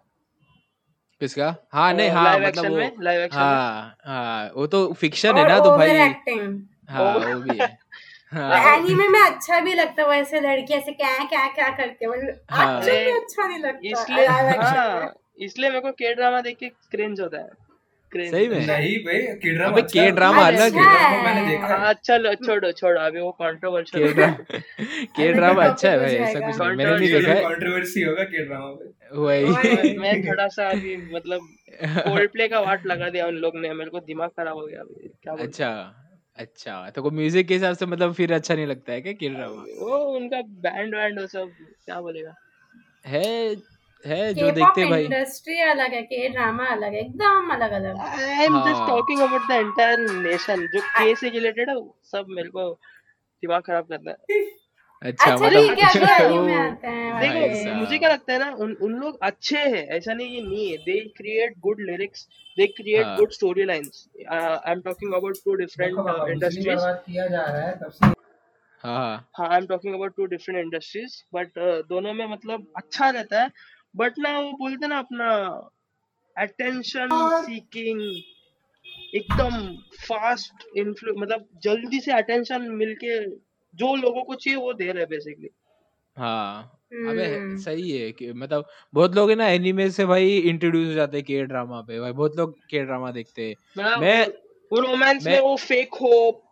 किसका? 1.20 1.54
हाँ 1.72 1.92
नहीं 1.94 2.10
हाँ 2.10 2.24
लाइव 2.24 2.46
मतलब 2.46 2.48
एक्शन 2.64 2.68
वो 2.70 2.76
में 2.76 2.92
लाइव 3.02 3.20
एक्शन 3.20 3.38
हाँ 3.38 3.96
हाँ 4.06 4.50
वो 4.56 4.66
तो 4.74 4.92
फिक्शन 4.92 5.36
है 5.36 5.46
ना 5.48 5.58
तो 5.58 5.70
ओवर 5.70 5.78
भाई। 5.78 6.08
एक्टिंग 6.08 6.60
हाँ 6.90 7.12
वो 7.14 7.34
भी 7.40 7.58
है। 7.58 7.76
हाँ। 8.32 8.76
एनीमे 8.76 9.08
में 9.08 9.20
अच्छा 9.20 9.60
भी 9.60 9.74
लगता 9.74 10.02
है 10.02 10.08
वैसे 10.08 10.40
लड़की 10.40 10.74
ऐसे 10.74 10.92
क्या 10.92 11.16
क्या 11.28 11.46
क्या 11.54 11.68
करते 11.76 12.04
हैं 12.04 12.10
मतलब 12.12 12.40
अच्छा 12.48 12.92
भी 12.92 13.10
अच्छा 13.10 13.46
नहीं 13.46 13.58
लगता 13.58 13.88
इसलिए। 13.90 14.26
हाँ 14.26 15.12
इसलिए 15.46 15.68
मेरे 15.70 15.80
को 15.80 15.90
के 15.92 16.14
ड्रामा 16.14 16.40
देख 16.40 16.56
के 16.58 16.68
क्रिंज 16.68 17.20
होता 17.20 17.38
है। 17.38 17.48
सही 18.12 18.48
में? 18.48 18.66
नहीं 18.66 18.98
भाई 18.98 19.20
की 19.42 19.50
ड्रामा 19.52 19.72
अबे 19.72 19.82
अच्छा 19.82 20.02
है। 20.02 20.10
K-drama 20.10 20.42
अलग 20.42 20.76
है। 20.76 21.22
मैंने 21.24 21.48
देखा 21.48 21.76
है। 21.78 21.94
चलो 22.04 22.34
छोड़ो 22.36 22.72
छोड़ो 22.72 23.00
अभी 23.00 23.20
वो 23.20 23.30
के 23.32 23.44
कंट्रोवर्शियल 23.44 24.12
ड्रामा 24.12 24.58
के 25.16 25.32
ड्रामा 25.32 25.64
अच्छा 25.64 25.90
है 25.90 25.98
भाई 25.98 26.14
ऐसा 26.16 26.40
कुछ 26.40 26.60
नहीं 26.60 26.76
मैंने 26.76 26.96
नहीं 26.96 27.12
देखा 27.12 27.32
है। 27.32 27.42
कंट्रोवर्सी 27.44 28.02
होगा 28.02 28.24
के 28.24 28.44
ड्रामा 28.44 28.70
पे। 28.72 29.16
वही। 29.18 29.96
मैं 29.98 30.20
थोड़ा 30.22 30.48
सा 30.48 30.68
अभी 30.70 30.96
मतलब 31.14 31.48
कोल्ड 31.84 32.30
प्ले 32.32 32.48
का 32.48 32.60
वाट 32.60 32.86
लगा 32.86 33.08
दिया 33.08 33.26
उन 33.26 33.34
लोग 33.36 33.56
ने 33.56 33.72
मेरे 33.74 33.90
को 33.90 34.00
दिमाग 34.00 34.30
खराब 34.30 34.56
हो 34.56 34.66
गया 34.66 34.80
अभी 34.80 35.08
क्या 35.22 35.34
अच्छा 35.46 35.70
अच्छा 36.36 36.90
तो 36.96 37.02
को 37.02 37.10
म्यूज़िक 37.10 37.46
के 37.48 37.54
हिसाब 37.54 37.76
से 37.76 37.86
मतलब 37.86 38.12
फिर 38.14 38.32
अच्छा 38.32 38.54
नहीं 38.54 38.66
लगता 38.66 38.92
है 38.92 39.00
क्या 39.00 39.12
के 39.12 39.28
ड्रामा 39.28 39.62
वो 39.80 39.96
उनका 40.16 40.40
बैंड 40.66 40.94
वैंड 40.94 41.20
वो 41.20 41.26
सब 41.26 41.50
क्या 41.86 42.00
बोलेगा। 42.00 42.34
है 43.06 43.54
है 44.04 44.32
जो 44.34 44.50
देखते 44.50 44.80
हैं 44.80 44.90
भाई। 44.90 45.04
इंडस्ट्री 45.04 45.60
अलग 45.62 45.92
है 45.92 46.02
के 46.02 46.28
ड्रामा 46.28 46.64
अलग 46.72 46.92
है 46.92 47.00
एकदम 47.00 47.50
अलग 47.54 47.72
अलग। 47.72 47.98
I 48.00 48.44
am 48.44 48.58
just. 48.60 48.86
Talking 48.88 49.20
about 49.22 49.48
the 49.48 49.54
entire 49.56 50.00
nation 50.12 50.66
जो 50.74 50.80
के 50.88 51.14
से 51.14 51.28
रिलेटेड 51.30 51.70
है 51.70 51.76
सब 52.12 52.26
मेरे 52.30 52.48
को 52.48 52.70
दिमाग 53.42 53.62
खराब 53.66 53.86
करता 53.92 54.10
है। 54.10 54.16
अच्छा 55.02 55.30
अच्छा 55.32 55.44
मतलब 55.44 55.74
ठीक 55.74 55.78
है 55.78 56.28
हैं 56.84 57.20
देखो 57.20 57.74
मुझे 57.74 57.98
क्या 57.98 58.08
लगता 58.10 58.32
है 58.32 58.38
ना 58.38 58.50
उन 58.64 58.72
उन 58.82 58.92
लोग 59.00 59.18
अच्छे 59.22 59.58
हैं 59.58 59.86
ऐसा 59.96 60.14
नहीं 60.14 60.28
कि 60.30 60.40
नहीं 60.42 60.70
है। 60.70 60.76
They 60.78 60.98
create 61.16 61.54
good 61.66 61.80
lyrics 61.80 62.26
they 62.56 62.66
create. 62.68 63.06
Good 63.18 63.30
story 63.32 63.64
lines 63.64 64.08
I 64.28 64.72
am 64.72 64.80
talking 64.80 65.14
about 65.14 65.36
two 65.44 65.54
different 65.56 66.30
industries 66.30 66.86
किया 67.06 67.26
जा 67.26 67.42
रहा 67.42 67.62
है 67.62 67.74
तब 67.82 67.90
से 67.92 68.12
हाँ। 68.84 69.28
I 69.42 69.56
am 69.56 69.66
talking 69.66 69.94
about 69.94 70.16
two 70.16 70.24
different 70.26 70.60
industries 70.60 71.16
but 71.34 71.58
दोनों 71.88 72.12
में 72.14 72.26
मतलब 72.26 72.66
अच्छा 72.76 73.08
रहता 73.10 73.42
है। 73.42 73.50
बट 73.98 74.18
ना 74.18 74.38
वो 74.40 74.52
बोलते 74.52 74.86
ना 74.86 74.98
अपना 74.98 75.30
अटेंशन 76.36 77.08
सीकिंग 77.44 78.00
एकदम 79.14 79.76
फास्ट 80.08 80.64
इन्फ्लु 80.76 81.14
मतलब 81.18 81.46
जल्दी 81.62 82.00
से 82.00 82.12
अटेंशन 82.12 82.62
मिलके 82.62 83.24
जो 83.74 83.94
लोगों 83.96 84.22
को 84.22 84.34
चाहिए 84.34 84.58
वो 84.60 84.72
दे 84.72 84.84
रहे 84.84 85.02
हैं 85.02 85.08
बेसिकली 85.10 85.48
हाँ। 86.16 86.74
अबे 86.92 87.24
हम्म। 87.26 87.56
सही 87.56 87.90
है 87.90 88.12
कि 88.12 88.32
मतलब 88.32 88.68
बहुत 88.94 89.14
लोग 89.14 89.30
है 89.30 89.36
ना 89.36 89.48
एनीमे 89.48 89.90
से 89.90 90.06
भाई 90.06 90.36
इंट्रोड्यूस 90.38 90.86
हो 90.88 90.92
जाते 90.92 91.16
हैं 91.16 91.24
के 91.26 91.42
ड्रामा 91.44 91.80
पे। 91.80 92.00
भाई 92.00 92.12
बहुत 92.12 92.36
लोग 92.36 92.58
के 92.70 92.84
ड्रामा 92.84 93.10
देखते 93.10 93.48
हैं। 93.48 93.54
मैं 94.00 94.26
वो 94.72 94.80
रोमांस 94.80 95.26
में 95.26 95.40
वो 95.40 95.56
फेक 95.56 95.94
होप 95.94 96.42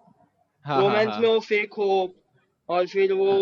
हाँ 0.65 0.76
हाँ 0.76 0.83
रोमांस 0.83 1.09
हाँ। 1.09 1.21
में 1.21 1.29
वो 1.29 1.41
फेक 1.41 1.75
होप 1.75 2.15
और 2.69 2.87
फिर 2.87 3.12
वो 3.12 3.33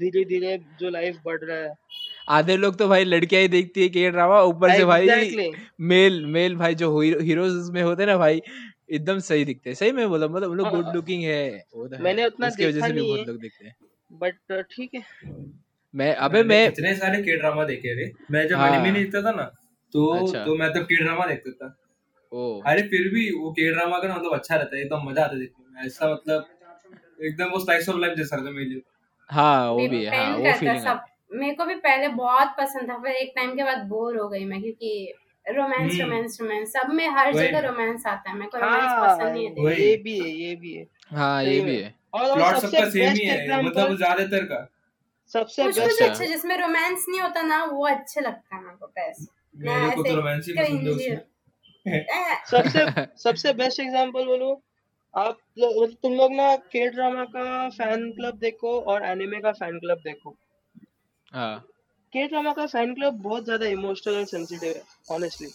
धीरे 0.00 0.24
धीरे 0.24 0.58
जो 0.80 0.90
लाइफ 0.90 1.16
बढ़ 1.24 1.38
रहा 1.42 1.56
है। 1.56 1.74
आधे 2.30 2.56
लोग 2.56 2.76
तो 2.78 2.88
भाई 2.88 3.04
लड़कियाँ 3.04 3.42
ही 3.42 3.48
देखती 3.48 3.82
है 3.82 3.88
के 3.88 4.10
ड्रामा 4.10 4.40
ऊपर 4.44 4.72
से 4.76 4.84
भाई 4.84 5.06
मेल 5.82 6.24
मेल 6.28 6.56
भाई 6.56 6.74
जो 6.74 6.98
हीरोज 7.00 7.70
में 7.70 7.82
होते 7.82 8.02
हैं 8.02 8.10
ना 8.10 8.16
भाई 8.18 8.40
एकदम 8.90 9.18
सही 9.20 9.44
दिखते 9.44 9.70
हैं। 9.70 9.74
सही 9.76 9.92
में 9.92 10.08
बोला 10.08 10.28
मतलब 10.28 10.52
लोग 10.54 10.68
गुड 10.70 10.84
हाँ। 10.84 10.94
लुकिंग 10.94 11.22
है 11.24 11.48
तो 11.60 11.86
है। 11.86 12.02
मैंने 12.02 12.26
उतना 12.26 12.48
देखा 12.50 12.86
नहीं 12.86 13.06
बहुत 13.06 13.18
है। 13.18 13.24
लोग 13.26 13.40
देखते 13.40 13.66
हैं। 13.66 13.74
बट 14.10 14.62
ठीक 14.72 14.94
है। 14.94 15.02
मैं 15.94 16.14
अबे 16.26 16.42
मैं 16.42 16.60
कितने 16.70 16.94
सारे 16.96 17.22
के 17.22 17.36
ड्रामा 17.36 17.64
देखे 17.64 17.94
रे। 17.94 18.10
मैं 18.30 18.46
जब 18.48 18.56
हाँ। 18.56 18.68
एनिमे 18.68 18.90
नहीं 18.90 19.04
देखता 19.04 19.22
था 19.22 19.30
ना 19.36 19.44
तो 19.94 20.06
अच्छा। 20.16 20.44
तो 20.44 20.54
मैं 20.56 20.72
तब 20.72 20.82
के 20.84 21.02
ड्रामा 21.04 21.26
देखता 21.26 21.50
था। 21.52 21.76
ओ। 22.32 22.60
अरे 22.66 22.82
फिर 22.88 23.08
भी 23.14 23.30
वो 23.32 23.50
के 23.52 23.70
ड्रामा 23.72 23.98
का 23.98 24.08
ना 24.08 24.16
मतलब 24.16 24.34
अच्छा 24.34 24.54
रहता 24.56 24.76
है 24.76 24.82
एकदम 24.82 25.08
मज़ा 25.08 25.22
आता 25.24 25.34
है 25.34 25.40
देखने 25.40 25.64
में। 25.72 25.86
ऐसा 25.86 26.12
मतलब 26.12 26.46
एकदम 27.24 27.48
वो 27.50 27.58
स्लाइस 27.60 27.88
ऑफ़ 27.88 27.96
लाइफ 27.98 28.16
जैसा 28.18 28.36
रहता 28.36 28.48
है 28.48 28.54
मेरे 28.54 28.68
लिए। 28.68 28.82
हाँ 29.30 29.70
वो 29.70 29.88
भी 29.88 30.04
है 30.04 30.16
हाँ 30.16 30.36
वो 30.36 30.52
फीलिंग 30.52 30.78
सब। 30.80 31.00
मेरे 31.30 31.54
को 31.54 31.64
भी 31.64 31.74
पहले 31.74 32.08
बहुत 32.08 32.54
पसंद 32.58 32.90
था 32.90 32.96
फिर 33.02 33.12
एक 33.12 33.32
टाइम 33.36 33.54
के 33.56 33.64
बाद 33.64 33.86
बोर 33.88 34.16
हो 34.16 34.28
गई 34.28 34.44
मैं 34.44 34.60
क्योंकि 34.62 35.12
रोमांस। 35.46 36.00
रोमांस 36.00 36.38
रोमांस 36.40 36.72
सब 36.72 36.90
में 36.90 37.06
हर 37.08 37.32
जगह 37.34 37.60
रोमांस 37.60 38.06
आता 38.06 38.30
है 38.30 38.36
मेरे 38.36 38.50
को 38.50 38.58
रोमांस 38.58 38.82
हाँ 38.82 39.06
पसंद 39.06 39.32
नहीं 39.32 39.46
है। 39.46 39.80
ये 39.80 39.96
भी 39.96 40.18
है 40.18 40.30
ये 40.30 40.54
भी 40.56 40.72
है। 40.74 40.86
हाँ 41.10 41.42
ये 41.44 41.60
भी 41.60 41.76
है। 41.76 41.94
और 42.14 42.24
और 42.24 42.34
प्लॉट 42.34 42.54
सबसे 42.54 42.76
सबका 42.76 42.90
सेम 42.90 43.12
ही 43.12 43.24
है 43.26 43.62
मतलब 43.62 43.96
ज़्यादातर 43.96 44.44
का। 44.44 44.66
सबसे 45.32 45.64
कुछ 45.64 45.78
कुछ 45.78 45.92
अच्छा। 45.92 46.06
अच्छे 46.06 46.26
जिसमें 46.26 46.56
रोमांस 46.56 47.04
नहीं 47.08 47.20
होता 47.20 47.42
ना 47.42 47.62
वो 47.64 47.86
अच्छे 47.86 48.20
लगता 48.20 48.56
है 48.56 48.62
मेरे 48.62 48.76
को 48.76 48.86
बेस्ट 48.86 49.30
मेरे 49.56 49.94
को 49.96 50.02
तो 50.02 50.14
रोमांस 50.16 50.46
ही 50.48 50.54
पसंद 50.54 50.88
है 50.88 50.92
उसमें। 50.92 51.28
सबसे 52.50 52.84
सबसे 53.22 53.52
बेस्ट 53.52 53.80
एग्जांपल 53.80 54.24
बोलो 54.24 54.52
आप 55.14 55.38
मतलब 55.58 55.94
तुम 56.02 56.14
लोग 56.14 56.32
ना 56.32 56.54
के 56.72 56.88
ड्रामा 56.90 57.24
का 57.24 57.68
फ़ैन 57.68 58.10
क्लब 58.10 58.38
देखो 58.38 58.78
और 58.82 59.04
एनिमे 59.04 59.40
का 59.40 59.52
फ़ैन 59.52 59.78
क्लब 59.78 59.98
देखो। 60.04 60.36
हाँ। 61.32 61.58
के 62.12 62.26
ड्रामा 62.28 62.52
का 62.52 62.66
फ़ैन 62.66 62.94
क्लब 62.94 63.20
बहुत 63.22 63.44
ज़्यादा 63.44 63.66
इमोशनल 63.68 64.14
और 64.14 64.24
सेंसिटिव 64.26 64.68
है 64.68 64.82
ऑनेस्टली 65.16 65.48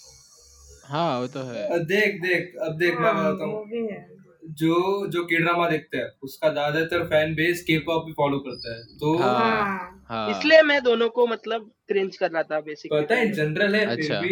हाँ 0.86 1.20
वो 1.20 1.28
तो 1.28 1.40
है। 1.44 1.68
अब 1.70 1.86
देख 1.86 2.22
देख 2.22 2.56
अब 2.62 2.78
देख 2.78 2.94
मैं 2.96 3.12
हाँ, 3.12 3.34
बताता 3.34 3.46
हूँ। 3.46 4.54
जो 4.54 5.08
जो 5.08 5.24
के 5.26 5.38
ड्रामा 5.38 5.70
देखता 5.70 5.98
है 5.98 6.10
उसका 6.24 6.50
ज़्यादातर 6.50 7.06
फ़ैन 7.08 7.34
बेस 7.36 7.62
के 7.62 7.78
पॉप 7.80 8.06
भी 8.06 8.12
फॉलो 8.14 8.40
करता 8.40 8.76
है। 8.76 8.84
तो 9.00 9.18
हाँ। 9.18 9.34
हाँ। 9.36 10.06
हाँ। 10.10 10.30
इसलिए 10.32 10.62
मैं 10.64 10.82
दोनों 10.84 11.10
को 11.10 11.26
मतलब 11.28 11.70
क्रिंज 11.88 12.18
कर 12.18 12.32
रहा 12.32 12.44
था 12.44 12.60
बेसिकली 12.62 13.02
पता 13.02 13.16
है 13.16 13.32
जनरल 13.32 13.76
है 13.76 13.86
अच्छा। 13.88 14.22
देख 14.22 14.32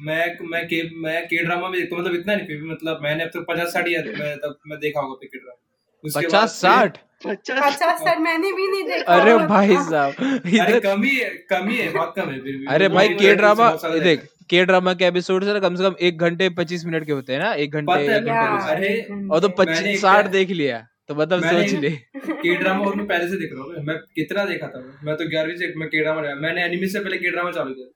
मैं 0.00 0.24
मैं 0.50 0.66
के 0.68 0.82
मैं 1.00 1.26
के 1.26 1.42
ड्रामा 1.44 1.68
भी 1.68 1.78
देखता 1.78 1.96
हूँ, 1.96 2.02
मतलब 2.04 2.14
इतना 2.14 2.34
नहीं 2.34 2.46
फिर 2.46 2.56
भी 2.56 2.70
मतलब 2.70 3.00
मैंने 3.02 3.24
अब 3.24 3.30
तक 3.30 3.44
पचास 3.48 3.72
साठ 3.72 3.88
या 3.88 4.02
मैं 4.18 4.36
तब 4.38 4.58
मैं 4.66 4.78
देखा 4.80 5.00
होगा 5.00 5.26
के 5.26 5.38
ड्रामा 5.38 5.60
पचास 6.04 6.60
साठ। 6.60 6.98
पचास। 7.26 7.78
साठ 7.78 8.18
मैंने 8.18 8.52
भी 8.52 8.66
नहीं 8.70 8.84
देखा। 8.88 9.14
अरे 9.14 9.36
भाई 9.46 9.76
साहब 9.88 10.12
अरे 10.20 10.50
इधर 10.56 10.78
कम 10.80 11.02
ही 11.02 11.16
है 11.16 11.28
कम 11.50 11.68
ही 11.68 11.76
है 11.78 11.90
बहुत 11.92 12.12
कम 12.16 12.30
है 12.30 12.74
अरे 12.74 12.88
भाई 12.88 13.08
के 13.14 13.34
ड्रामा 13.36 13.70
देख 14.04 14.28
के 14.50 14.64
ड्रामा 14.66 14.94
के 15.00 15.04
एपिसोड 15.06 15.44
से 15.44 15.52
ना 15.52 15.58
कम 15.60 15.74
से 15.76 15.82
कम 15.84 15.94
एक 16.06 16.18
घंटे 16.20 16.48
पच्चीस 16.60 16.84
मिनट 16.86 17.04
के 17.06 17.12
होते 17.12 17.32
हैं 17.32 17.40
ना 17.40 17.52
एक 17.64 17.72
घंटे 17.72 17.98
एक। 18.06 19.28
और 19.32 19.40
तो 19.40 19.48
पच्चीस 19.58 20.00
साठ 20.00 20.30
देख 20.38 20.50
लिया 20.60 20.78
तो 21.08 21.14
मतलब 21.14 21.44
सोच 21.44 21.72
ले। 21.82 21.90
के 21.90 22.54
ड्रामा 22.56 22.86
और 22.86 22.94
मैं 22.96 23.06
पहले 23.06 23.28
से 23.28 23.36
देख 23.36 23.50
रहा 23.52 23.62
हूँ 23.64 23.84
मैं 23.86 23.96
कितना 24.16 24.44
देखा 24.44 24.66
था 24.68 24.82
मैं 25.04 25.16
तो 25.16 25.28
ग्यारहवीं 25.30 25.56
से 25.56 25.72
मैं 25.78 25.88
के 25.88 26.02
ड्रामा 26.02 26.34
मैंने 26.42 26.64
एनिमे 26.64 26.88
से 26.88 27.00
पहले 27.00 27.18
के 27.18 27.30
ड्रामा 27.30 27.50
चालू 27.50 27.74
किया। 27.74 27.88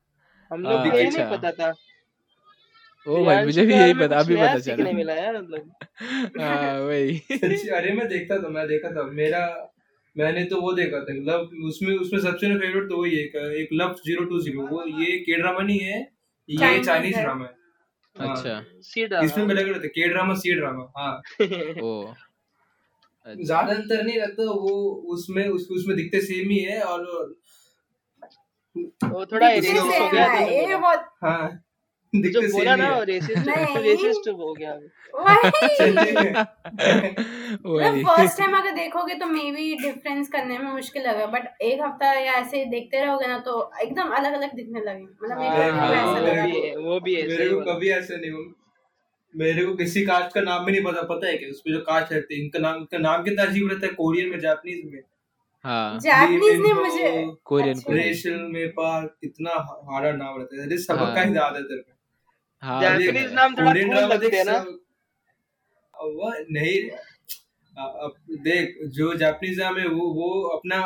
हम 0.50 0.62
लोग 0.62 0.72
हाँ, 0.72 0.96
ये 0.96 1.06
अच्छा। 1.06 1.18
नहीं 1.18 1.36
पता 1.36 1.50
था। 1.52 1.72
ओ 3.06 3.24
भाई 3.24 3.44
मुझे 3.44 3.64
भी 3.66 3.74
यही 3.74 3.94
पता 3.94 4.18
अभी 4.18 4.36
पता 4.36 4.58
चला। 4.58 4.92
मिला 4.92 5.14
यार 5.14 5.36
मतलब 5.36 5.72
हाँ 6.40 6.78
वही। 6.80 7.16
सच्ची 7.32 7.68
अरे 7.78 7.92
मैं 7.94 8.08
देखता 8.08 8.38
था 8.42 8.48
मैं 8.48 8.66
देखा 8.68 8.90
था। 8.90 9.02
मेरा 9.12 9.42
मैंने 10.16 10.44
तो 10.44 10.60
वो 10.60 10.72
देखा 10.72 11.00
था 11.00 11.14
लव 11.28 11.66
उसमें 11.68 11.94
उसमें 11.96 12.20
सबसे 12.20 12.48
मेरा 12.48 12.60
फेवरेट 12.60 12.88
तो 12.90 13.00
वही 13.02 13.16
एक, 13.18 13.34
एक 13.36 13.68
लव 13.72 13.94
ज़ीरो 14.06 14.24
टू 14.24 14.40
ज़ीरो 14.40 14.66
वो 14.66 14.84
ये 15.00 15.18
के 15.26 15.40
ड्रामा 15.40 15.62
नहीं 15.62 15.78
है 15.80 16.00
ये 16.48 16.82
चाइनीज़ 16.84 17.18
ड्रामा 17.18 17.44
है। 17.44 17.52
हाँ, 18.16 18.34
अच्छा। 18.34 18.60
सी 18.82 19.06
ड्रामा 19.06 19.24
इसमें 19.26 19.46
रहता 19.46 19.82
है 19.82 19.88
के 19.90 20.08
ड्रामा 20.08 20.34
सी 20.34 20.54
ड्रामा 20.54 20.84
हाँ। 20.98 21.12
ओ। 21.82 22.04
अच्छा। 23.26 23.42
ज़्यादा 23.42 23.74
अंतर 23.74 24.02
नहीं 24.04 24.18
रहता 24.18 24.50
वो 24.52 24.72
उसमें 25.14 25.46
उस, 25.48 25.68
उसमें 25.70 25.96
दिखते 25.96 26.20
सेम 26.22 26.50
ही 26.50 26.58
है 26.60 26.80
और 26.82 27.04
वो 29.04 29.24
थोड़ा 29.26 29.48
रेसिस्ट 29.48 29.76
हो 29.76 30.08
गया 30.10 30.26
है, 30.26 30.42
ये 30.60 30.76
बहुत 30.76 31.08
हाँ 31.22 31.60
जो 32.14 32.40
बोला 32.42 32.76
ना 32.76 32.98
रेसिस्ट 32.98 33.48
रेसिस्ट 33.76 34.28
हो 34.38 34.54
गया 34.54 34.72
वही। 35.14 35.92
वही। 37.64 38.04
फ़र्स्ट 38.04 38.38
टाइम 38.38 38.56
अगर 38.56 38.70
देखोगे 38.70 39.14
तो 39.14 39.26
मे 39.26 39.50
बी 39.52 39.74
डिफरेंस 39.74 40.28
करने 40.28 40.58
में 40.58 40.72
मुश्किल 40.72 41.02
लगा 41.02 41.26
बट 41.26 41.62
एक 41.62 41.82
हफ़्ता 41.82 42.12
या 42.12 42.32
ऐसे 42.32 42.64
देखते 42.64 43.04
रहोगे 43.04 43.26
ना 43.26 43.38
तो 43.38 43.72
एकदम 43.82 44.08
अलग 44.08 44.32
अलग 44.32 44.54
दिखने 44.54 44.80
लगे 44.80 45.02
मतलब 45.02 45.36
को 45.36 45.42
हाँ, 45.42 45.70
भी 45.70 45.78
हाँ, 45.78 46.76
वो 46.76 47.00
भी 47.00 47.22
भी 47.22 47.50
को 47.50 47.74
कभी 47.74 47.88
ऐसे 47.90 48.16
नहीं 48.16 48.30
हुआ। 48.30 48.44
मेरे 49.36 49.64
को 49.66 49.74
किसी 49.74 50.04
कास्ट 50.06 50.34
का 50.34 50.40
नाम 50.40 50.64
भी 50.64 50.72
नहीं 50.72 50.82
पता 50.84 51.02
पता 51.02 51.26
है 51.26 51.36
क्या 51.36 51.48
उसमें 51.48 51.74
जो 51.74 51.80
कास्ट 51.80 52.12
रहते 52.12 52.34
हैं 52.34 52.42
इनका 52.42 52.58
नाम 52.58 52.76
इनका 52.76 52.98
नाम 52.98 53.22
कितना 53.24 53.42
अजीब 53.42 53.70
रहता 53.70 53.86
है 53.86 53.92
कोरियन 53.92 54.28
में 54.30 54.40
जापानीज 54.40 54.84
में। 54.84 55.00
हाँ। 55.64 55.98
जापानीज 55.98 56.60
ने 56.60 56.72
मुझे 56.72 57.34
कोरियन 57.44 57.74
अच्छा। 57.76 57.92
रेशल 57.92 58.38
में 58.38 58.68
पार 58.68 59.06
कितना 59.06 59.50
हार्डा 59.90 60.12
नाम 60.12 60.38
रहता 60.38 60.60
है। 60.60 60.66
अरे 60.66 60.78
सबका 60.78 61.04
हाँ। 61.04 61.24
ही 61.24 61.32
ज़्यादातर 61.32 61.84
हाँ 62.64 62.80
जापानीज 62.82 63.12
तो 63.14 63.18
है। 63.18 63.34
नाम 63.34 63.54
थोड़ा 63.54 63.70
कोरियन 63.70 63.94
लगते 64.08 64.36
हैं 64.36 64.44
ना। 64.44 64.58
वो 65.94 66.30
नहीं 66.50 66.76
देख 68.44 68.74
जो 68.96 69.14
जापानीज 69.22 69.60
नाम 69.60 69.78
है 69.78 69.86
वो 69.88 70.04
वो 70.14 70.28
अपना 70.56 70.80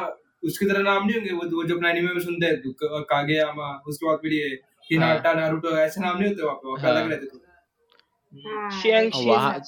उसकी 0.45 0.67
तरह 0.67 0.83
नाम 0.83 1.07
नहीं 1.07 1.17
होंगे 1.17 1.33
वो 1.33 1.45
वो 1.57 1.65
जो 1.69 1.77
अपना 1.77 1.91
एनिमे 1.91 2.13
में 2.15 2.21
सुनते 2.21 2.47
हैं 2.47 2.61
तो 2.63 3.03
कागेयामा 3.13 3.69
उसके 3.89 4.07
बाद 4.07 4.19
फिर 4.23 4.33
ये 4.33 4.49
हिनाटा 4.91 5.33
नारुतो 5.35 5.77
ऐसे 5.79 6.01
नाम 6.01 6.19
नहीं 6.19 6.29
होते 6.29 6.43
वहाँ 6.43 6.57
पे 6.57 6.69
वहाँ 6.69 6.81
हाँ। 6.83 6.91
अलग 6.93 7.11
रहते 7.13 7.47
हाँ, 8.45 9.61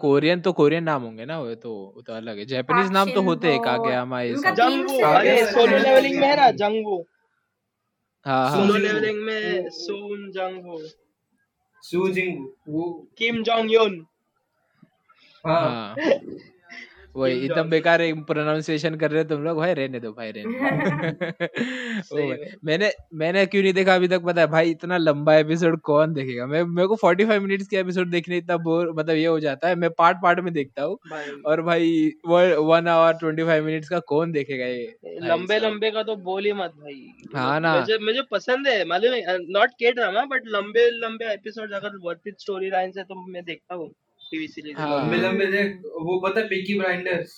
कोरियन 0.00 0.40
तो 0.40 0.52
कोरियन 0.52 0.84
नाम 0.84 1.02
होंगे 1.02 1.24
ना 1.24 1.38
वो 1.40 1.54
तो 1.62 1.70
वो 1.96 2.02
तो 2.06 2.12
अलग 2.12 2.38
है। 2.38 2.44
जापानीज 2.46 2.90
नाम 2.92 3.10
तो 3.12 3.22
होते 3.22 3.52
हैं 3.52 3.60
कागेयामा 3.62 4.20
ये 4.22 4.34
सब। 4.36 4.60
है। 5.24 5.44
सोलो 5.52 5.78
लेवलिंग 5.78 6.18
में 6.20 6.26
है 6.28 6.36
ना 6.36 6.50
जंगवू 6.62 6.98
हाँ 8.26 8.48
हाँ। 8.48 8.56
सोलो 8.58 8.78
लेवलिंग 8.78 9.22
में 9.24 9.68
सून 9.70 10.30
जंगवू 10.30 10.78
सुजिंग 11.82 12.46
वो 12.68 12.84
किम 13.18 13.42
जोंग 13.42 13.72
युन 13.72 14.04
हाँ 15.44 15.60
हाँ 15.60 15.94
वही 17.14 17.32
एकदम 17.38 17.70
बेकार 17.70 18.00
एक 18.00 18.20
प्रोनाउंसिएशन 18.26 18.94
कर 18.96 19.10
रहे 19.10 19.22
हो 19.22 19.28
तुम 19.28 19.42
लोग 19.44 19.56
भाई 19.58 19.72
रहने 19.74 20.00
दो 20.00 20.12
भाई 20.12 20.30
रहने 20.32 20.58
दो। 20.60 20.70
मैंने 22.64 22.90
मैंने 23.14 23.44
क्यों 23.46 23.62
नहीं 23.62 23.72
देखा 23.72 23.94
अभी 23.94 24.08
तक 24.08 24.22
पता 24.24 24.40
है? 24.40 24.46
भाई 24.46 24.70
इतना 24.70 24.96
लंबा 24.98 25.34
एपिसोड 25.34 25.80
कौन 25.80 26.12
देखेगा? 26.14 26.46
मैं 26.46 26.62
मेरे 26.64 26.88
को 26.88 26.96
45 26.96 27.38
मिनट्स 27.40 27.68
के 27.68 27.76
एपिसोड 27.76 28.10
देखने 28.10 28.36
इतना 28.38 28.56
बोर 28.58 28.92
मतलब 28.92 29.16
ये 29.16 29.26
हो 29.26 29.38
जाता 29.40 29.68
है 29.68 29.74
मैं 29.74 29.90
पार्ट 29.90 30.18
पार्ट 30.22 30.40
में 30.40 30.52
देखता 30.52 30.82
हूँ। 30.82 30.98
और 31.46 31.62
भाई 31.62 31.90
वो 32.26 32.40
वन 32.64 32.88
आवर 32.88 33.18
25 33.24 33.60
मिनट्स 33.60 33.88
का 33.88 33.98
कौन 34.06 34.32
देखेगा 34.32 34.66
ये? 34.66 34.94
लंबे। 35.22 35.58
लंबे 35.58 35.90
का 35.90 36.02
तो 36.02 36.16
बोल 36.24 36.44
ही 36.44 36.52
मत 36.52 36.72
भाई। 36.78 37.00
हाँ 37.36 37.60
ना। 37.60 37.76
मुझे 37.80 37.98
मुझे 37.98 38.22
पसंद 38.30 38.68
है 38.68 38.84
मालूम 38.84 39.14
है 39.14 39.36
नॉट 39.50 39.70
के 39.78 39.92
ड्रामा 39.92 40.24
बट 40.26 40.42
लंबे 40.48 40.88
लंबे 40.98 41.32
एपिसोड 41.34 41.72
अगर 41.72 41.98
वर्थ 42.04 42.28
इट 42.28 42.40
स्टोरी 42.40 42.70
लाइन 42.70 42.92
है 42.98 43.04
तो 43.04 43.26
मैं 43.32 43.44
देखता 43.44 43.74
हूँ। 43.74 43.92
टीवी 44.32 44.46
सीरीज़ 44.48 44.76
हाँ। 44.78 44.88
लंबे 44.98 45.16
लंबे 45.18 45.46
देख 45.52 45.80
वो 46.02 46.18
पता 46.20 46.40
है 46.40 46.46
पिकी 46.48 46.78
ब्लाइंडर्स 46.78 47.34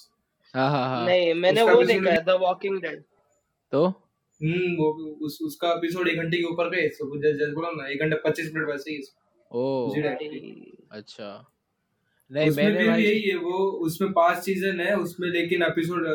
हाँ 0.54 0.70
हाँ 0.70 0.86
हाँ। 0.88 1.04
नहीं 1.06 1.32
मैंने 1.34 1.62
वो 1.62 1.82
देखा 1.84 2.10
है 2.10 2.22
द 2.24 2.36
वॉकिंग 2.40 2.80
डेड 2.82 3.02
तो? 3.72 3.86
हम्म 4.40 4.74
वो 4.76 4.90
उस 5.26 5.38
उसका 5.44 5.70
एपिसोड 5.72 6.08
एक 6.08 6.16
घंटे 6.18 6.36
के 6.36 6.44
ऊपर 6.44 6.68
गए 6.70 6.86
तो 6.90 7.16
जैसे 7.16 7.38
जैसे 7.38 7.52
बोला 7.52 7.70
ना 7.72 7.88
एक 7.88 8.00
घंटे 8.00 8.16
पच्चीस 8.24 8.50
मिनट 8.54 8.68
वैसे 8.68 8.90
ही 8.90 9.02
ओ। 9.50 9.64
अच्छा। 10.92 11.28
नहीं 12.30 12.50
मैंने 12.50 12.70
फिर 12.70 12.78
भी 12.78 12.88
भाई 12.88 13.02
यही 13.02 13.20
है 13.20 13.36
वो 13.38 13.58
उसमें 13.86 14.12
पाँच 14.12 14.38
सीज़न 14.44 14.80
है 14.80 14.94
उसमें 14.98 15.28
लेकिन 15.28 15.62
एपिसोड 15.62 16.06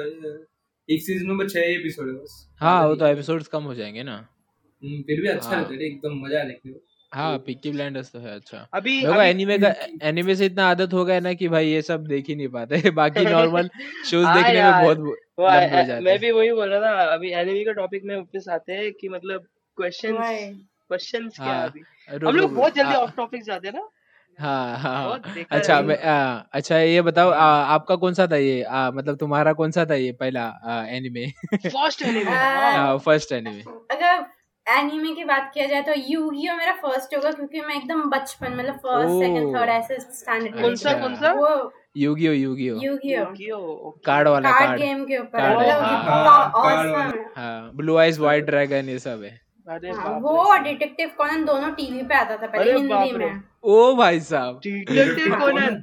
एक 0.90 1.02
सीज़न 1.02 1.32
में 1.32 1.48
छह 1.48 1.60
एपिसोड 1.60 2.08
है 2.08 2.14
बस। 2.14 2.36
हाँ 2.62 2.88
वो 2.88 2.96
तो 2.96 3.08
एपिसोड्स 3.08 3.48
कम 3.48 3.64
हो 3.64 3.74
जाएँगे 3.76 4.04
ना। 4.04 4.16
हम्म, 4.16 5.02
फिर 5.02 5.22
भी 5.22 5.28
अच्छा 5.28 5.50
हाँ। 5.50 5.58
रहता 5.58 5.74
है 5.74 5.86
एकदम 5.86 6.20
मज़ा 6.26 6.44
देखने 6.44 6.72
में। 6.72 6.80
हाँ 7.12 7.38
पिक्की 7.40 7.72
ब्लाइंडर्स 7.72 8.12
तो 8.12 8.20
है 8.20 8.34
अच्छा। 8.36 8.58
अभी 8.74 9.04
अभी 9.04 9.20
एनिमे 9.20 9.58
का 9.58 9.74
एनिमे 10.08 10.36
से 10.36 10.46
इतना 10.46 10.68
आदत 10.70 10.94
हो 10.94 11.06
गया 11.06 11.20
ना 11.20 11.34
कि 11.34 11.48
भाई 11.48 11.68
ये 11.68 11.82
सब 11.82 12.06
देख 12.08 12.28
ही 12.28 12.36
नहीं 12.36 12.48
पाते। 12.48 12.82
बाकी 12.92 13.26
नॉर्मल 13.36 13.70
शोज़ 14.06 14.26
हाँ 14.26 14.36
देखने 14.36 14.64
में 14.64 14.72
बहुत 14.74 14.98
लंबे 14.98 15.86
जाते 15.86 16.00
मैं 16.02 16.18
भी 16.20 16.32
वही 16.32 16.52
बोल 16.52 16.70
रहा 16.70 16.82
था 16.82 17.14
अभी 17.14 17.32
एनिमी 17.34 17.64
का 17.66 17.72
टॉपिक 17.72 18.04
में 18.06 18.16
वापस 18.16 18.50
आते 18.50 18.74
हैं 18.74 18.92
कि 18.94 19.10
मतलब 19.10 19.48
क्वेश्चंस। 19.78 20.58
क्वेश्चंस 20.90 21.36
क्या 21.36 21.46
हाँ, 21.46 21.66
अभी? 21.66 21.84
हम 22.28 22.36
लोग 22.36 22.54
बहुत 22.56 22.76
जल्दी 22.76 22.96
ऑफ़ 22.96 23.16
टॉपिक 23.18 23.44
जाते 23.44 23.68
हैं 23.68 23.76
ना? 23.76 23.90
हाँ 24.38 24.78
हाँ 24.78 24.96
हाँ। 24.96 25.46
अच्छा 25.52 25.82
मैं 25.82 25.98
आ, 26.04 26.36
अच्छा 26.54 26.78
ये 26.78 27.02
बताओ 27.02 27.30
आ, 27.30 27.46
आपका 27.66 27.96
कौन 27.96 28.14
सा 28.14 28.28
था 28.28 28.36
ये? 28.36 28.62
आ, 28.64 28.92
मतलब 28.92 29.18
तुम्हारा 29.18 29.54
कौन 29.54 29.72
सा 29.72 29.86
था 29.86 29.96
ये 29.96 30.12
पहला 30.12 30.86
anime 30.90 31.26
first 31.58 32.02
anime 32.02 33.00
first 33.06 33.32
anime 33.32 33.62
अगर 33.92 34.26
एनीमे 34.70 35.14
की 35.16 35.24
बात 35.24 35.52
किया 35.54 35.66
जाए 35.66 35.82
तो 35.82 35.94
यूगियो 36.08 36.56
मेरा 36.56 36.72
फ़र्स्ट 36.74 37.16
होगा 37.16 37.32
क्योंकि 37.32 37.62
मैं 37.62 37.76
एकदम 37.76 38.10
बचपन 38.10 38.54
मतलब 38.54 38.76
फ़र्स्ट 38.76 39.20
सेकंड 39.24 39.56
थर्ड 39.56 39.70
ऐसे 39.70 40.00
स्टैंडर्ड 40.00 40.62
कौन 40.62 40.76
सा। 40.76 40.94
कौन 40.94 41.16
सा? 41.16 41.32
वो 41.32 41.74
यूगियो 41.98 42.34
यूगियो 42.34 42.76
यूगियो 42.76 43.58
कार्ड 44.06 44.28
वाला 44.28 44.52
कार्ड 44.52 44.82
गेम 44.82 45.06
के 45.06 45.18
ऊपर। 45.18 45.40
कार्ड, 45.40 45.60
मतलब 45.60 45.82
हाँ, 45.84 46.50
कितना 46.50 47.42
हाँ, 47.42 47.72
ब्लू 47.76 47.98
आइज़ 47.98 48.22
वाइट 48.22 48.46
ड्रैगन 48.46 48.90
ये 48.90 49.00
सब 49.00 49.22
है। 49.24 49.42
अरे 49.68 49.92
हाँ, 49.92 50.20
वो 50.20 50.56
डिटेक्टिव 50.64 51.12
कॉनन 51.18 51.46
दोनों 51.46 51.72
टीवी 51.72 52.04
पे 52.04 52.16
आता 52.16 52.38
था 52.38 52.48
पहले 52.48 52.74
हिंदी 52.74 53.12
में। 53.12 53.44
ओ 53.64 53.96
भाई 53.96 54.20
साहब। 54.20 54.60
डिटेक्टिव 54.64 55.40
कोनन 55.40 55.82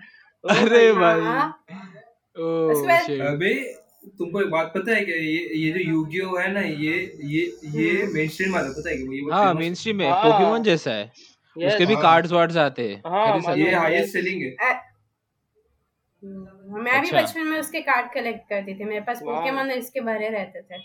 अरे 0.51 0.93
भाई। 0.93 1.21
ओ 2.43 2.69
बाद- 2.87 3.21
अबे 3.21 3.86
तुमको 4.19 4.41
एक 4.41 4.51
बात 4.51 4.73
पता 4.75 4.95
है 4.95 5.05
क्या? 5.05 5.17
ये 5.17 5.39
ये 5.57 5.71
जो 5.73 5.81
यूगियो 5.91 6.37
है 6.37 6.51
ना 6.53 6.61
ये 6.61 6.95
ये 7.25 7.43
ये 7.75 8.07
मेन 8.15 8.29
स्ट्रीम 8.29 8.55
वाला 8.55 8.69
पता 8.69 8.91
है 8.91 8.97
बहुत 8.99 9.33
हाँ 9.35 9.55
मेन 9.55 9.75
स्ट्रीम 9.75 10.01
है। 10.01 10.11
हाँ। 10.11 10.23
पोकेमोन 10.23 10.63
जैसा 10.63 10.91
है। 10.91 11.11
Yes. 11.57 11.69
उसके 11.69 11.87
भी 11.87 11.95
हाँ। 11.95 12.03
कार्ड्स 12.03 12.33
वार्ड्स 12.33 12.57
आते 12.57 12.89
हैं। 12.89 13.03
हाँ, 13.07 13.57
ये 13.57 13.75
हाईएस्ट 13.75 14.13
सेलिंग 14.13 14.43
है। 14.43 14.51
मैं 16.23 17.01
भी 17.01 17.09
अच्छा। 17.09 17.21
बचपन 17.21 17.47
में 17.47 17.59
उसके 17.59 17.81
कार्ड 17.81 18.13
कलेक्ट 18.15 18.49
करती 18.49 18.75
थी। 18.75 18.85
मेरे 18.85 19.01
पास। 19.01 19.21
पोकेमोन 19.23 19.71
इसके 19.71 20.01
भरे 20.03 20.29
रहते 20.29 20.61
थे। 20.61 20.81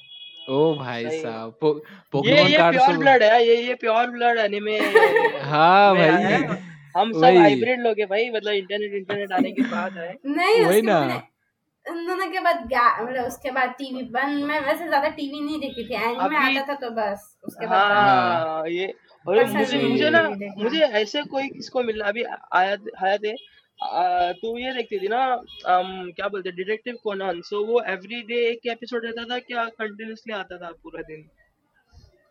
ओ 0.49 0.73
भाई 0.75 1.09
साहब 1.11 1.57
पो, 1.61 1.71
पोकेमोन 2.13 2.47
ये 2.47 2.57
कार्ड 2.57 2.75
प्योर 2.75 2.97
ब्लड 2.97 3.23
है 3.23 3.47
ये 3.47 3.55
ये 3.57 3.73
प्योर 3.81 4.07
ब्लड 4.11 4.37
एनिमे 4.39 4.77
हाँ 5.43 5.95
भाई। 5.95 6.33
हम 6.95 7.11
सब 7.13 7.37
हाइब्रिड 7.37 7.79
लोग 7.79 7.99
हैं 7.99 8.07
भाई 8.07 8.29
मतलब 8.29 8.53
इंटरनेट 8.53 8.93
इंटरनेट 8.93 9.31
आने 9.31 9.51
के 9.51 9.61
बाद 9.71 9.97
है। 9.97 10.13
नहीं 10.27 10.65
वही 10.65 10.81
ना। 10.81 10.99
मैंने 11.85 11.99
उन 11.99 12.07
दोनों 12.07 12.31
के 12.31 12.39
बाद 12.39 12.63
मतलब 13.01 13.25
उसके 13.25 13.51
बाद 13.51 13.69
टीवी 13.69 14.01
बंद 14.11 14.43
मैं 14.45 14.59
वैसे 14.61 14.87
ज़्यादा 14.87 15.09
टीवी 15.09 15.39
नहीं 15.41 15.59
देखती 15.59 15.83
थी 15.89 15.95
एनीमे 15.95 16.37
आता 16.37 16.65
था 16.69 16.75
तो 16.79 16.89
बस 16.89 17.37
उसके 17.43 17.67
बाद 17.67 17.91
हाँ 17.91 18.67
ये 18.69 18.85
अरे 18.85 19.43
पसंद 19.43 19.57
मुझे 19.57 19.81
मुझे 19.87 20.09
ना 20.09 20.21
मुझे 20.57 20.79
ऐसे 20.79 21.23
कोई 21.23 21.47
किसको 21.49 21.83
मिला 21.83 22.05
अभी 22.05 22.23
आया 22.53 22.77
आया 23.03 23.17
थे 23.17 23.33
तू 24.33 24.57
ये 24.57 24.73
देखती 24.73 24.99
थी 24.99 25.07
ना 25.07 25.23
अम, 25.25 26.11
क्या 26.15 26.27
बोलते 26.27 26.51
डिटेक्टिव 26.51 26.97
कोनान 27.03 27.41
सो 27.41 27.63
वो 27.65 27.81
एवरी 27.87 28.21
डे 28.23 28.35
एक 28.49 28.65
एपिसोड 28.71 29.05
रहता 29.05 29.23
था 29.25 29.39
क्या 29.39 29.65
कंटिन्यूअसली 29.65 30.33
आता 30.33 30.57
था 30.57 30.71
पूरा 30.83 31.01
दिन? 31.01 31.29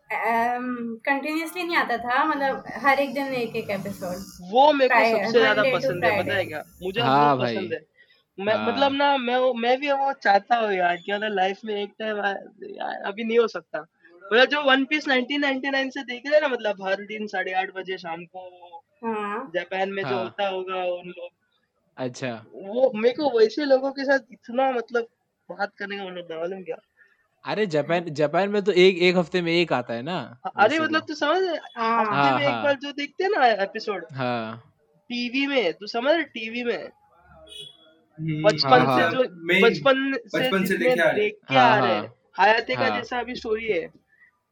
कंटिन्यूसली 0.09 1.63
नहीं 1.63 1.75
आता 1.77 1.97
था 1.97 2.23
मतलब 2.25 2.63
हर 2.85 2.99
एक 2.99 3.13
दिन 3.13 3.33
एक 3.35 3.55
एक 3.55 3.69
एपिसोड 3.69 4.49
वो 4.51 4.71
मेरे 4.73 4.95
को 4.95 5.17
सबसे 5.17 5.39
ज़्यादा 5.39 5.63
पसंद 5.73 6.05
है 6.05 6.23
पता 6.23 6.35
है 6.35 6.45
क्या? 6.45 6.63
मुझे 6.83 7.01
हाँ 7.01 7.37
भाई। 7.37 7.55
पसंद 7.55 7.73
है। 7.73 7.79
मैं 8.41 8.53
हाँ। 8.55 8.67
मतलब 8.67 8.93
ना 8.93 9.17
मैं 9.17 9.37
मैं 9.61 9.77
भी 9.79 9.91
वो 9.91 10.11
चाहता 10.23 10.55
हूँ 10.55 10.71
यार 10.73 10.97
कि 10.97 11.13
मतलब 11.13 11.33
लाइफ 11.33 11.59
में 11.65 11.75
एक 11.75 11.93
टाइम 11.99 12.17
अभी 13.05 13.23
नहीं 13.23 13.39
हो 13.39 13.47
सकता 13.47 13.79
मतलब 14.23 14.45
जो 14.45 14.61
वन 14.63 14.85
पीस 14.85 15.07
1999 15.07 15.89
से 15.91 16.03
देख 16.03 16.21
रहे 16.25 16.33
हैं 16.33 16.41
ना 16.41 16.47
मतलब 16.47 16.83
हर 16.87 17.03
दिन 17.05 17.27
साढ़े 17.27 17.53
आठ 17.53 17.73
बजे 17.75 17.97
शाम 17.97 18.23
को 18.25 18.47
हाँ 19.05 19.51
जापान 19.55 19.89
में 19.89 20.03
जो 20.03 20.15
हाँ। 20.15 20.23
होता 20.23 20.47
होगा 20.47 20.83
उन 20.83 21.07
लोग 21.07 21.29
अच्छा 21.97 22.45
वो 22.53 22.91
मेरे 22.95 23.13
को 23.15 23.29
वैसे 23.39 23.65
लोगों 23.65 23.91
के 23.91 24.03
साथ 24.03 24.31
इतना 24.31 24.71
मतलब 24.71 25.07
बात 25.49 25.71
करने 25.79 25.97
का 25.97 26.03
मन 26.03 26.17
होता 26.17 26.39
मालूम 26.39 26.63
क्या 26.63 26.75
अरे 27.45 27.65
जापान 27.65 28.09
जापान 28.13 28.49
में 28.49 28.61
तो 28.61 28.71
एक 28.71 28.97
एक 28.97 29.15
हफ़्ते 29.17 29.41
में 29.41 29.51
एक 29.51 29.73
आता 29.73 29.93
है 29.93 30.01
ना 30.01 30.17
अरे 30.57 30.79
मतलब 30.79 30.99
तो। 30.99 31.05
तू 31.05 31.13
समझ 31.13 31.59
हाँ। 31.77 32.05
हफ़्ते 32.05 32.35
में 32.35 32.43
एक। 32.43 32.63
बार 32.63 32.75
जो 32.75 32.91
देखते 32.91 33.23
हैं 33.23 33.31
ना 33.31 33.45
एपिसोड 33.63 34.05
हाँ 34.11 34.63
टीवी 35.09 35.45
में 35.47 35.73
तू 35.73 35.87
समझ 35.87 36.13
रहे 36.13 36.23
टीवी 36.23 36.63
में 36.63 36.89
बचपन 38.19 38.85
हाँ, 38.85 38.97
से 38.97 39.03
हाँ। 39.03 39.11
जो 39.11 39.23
बचपन 39.63 40.63
से 40.63 40.65
से 40.67 40.77
देखे 40.77 41.01
आ 41.01 41.09
रहे। 41.09 41.19
देख 41.19 41.33
के 41.47 41.55
हाँ, 41.55 41.69
आ 41.69 41.79
रहे 41.79 41.95
हाँ। 41.95 42.01
हैं 42.03 42.13
हयाते 42.39 42.75
का 42.75 42.85
हाँ। 42.85 42.97
जैसा 42.97 43.19
अभी 43.19 43.35
स्टोरी 43.35 43.67
है 43.67 43.85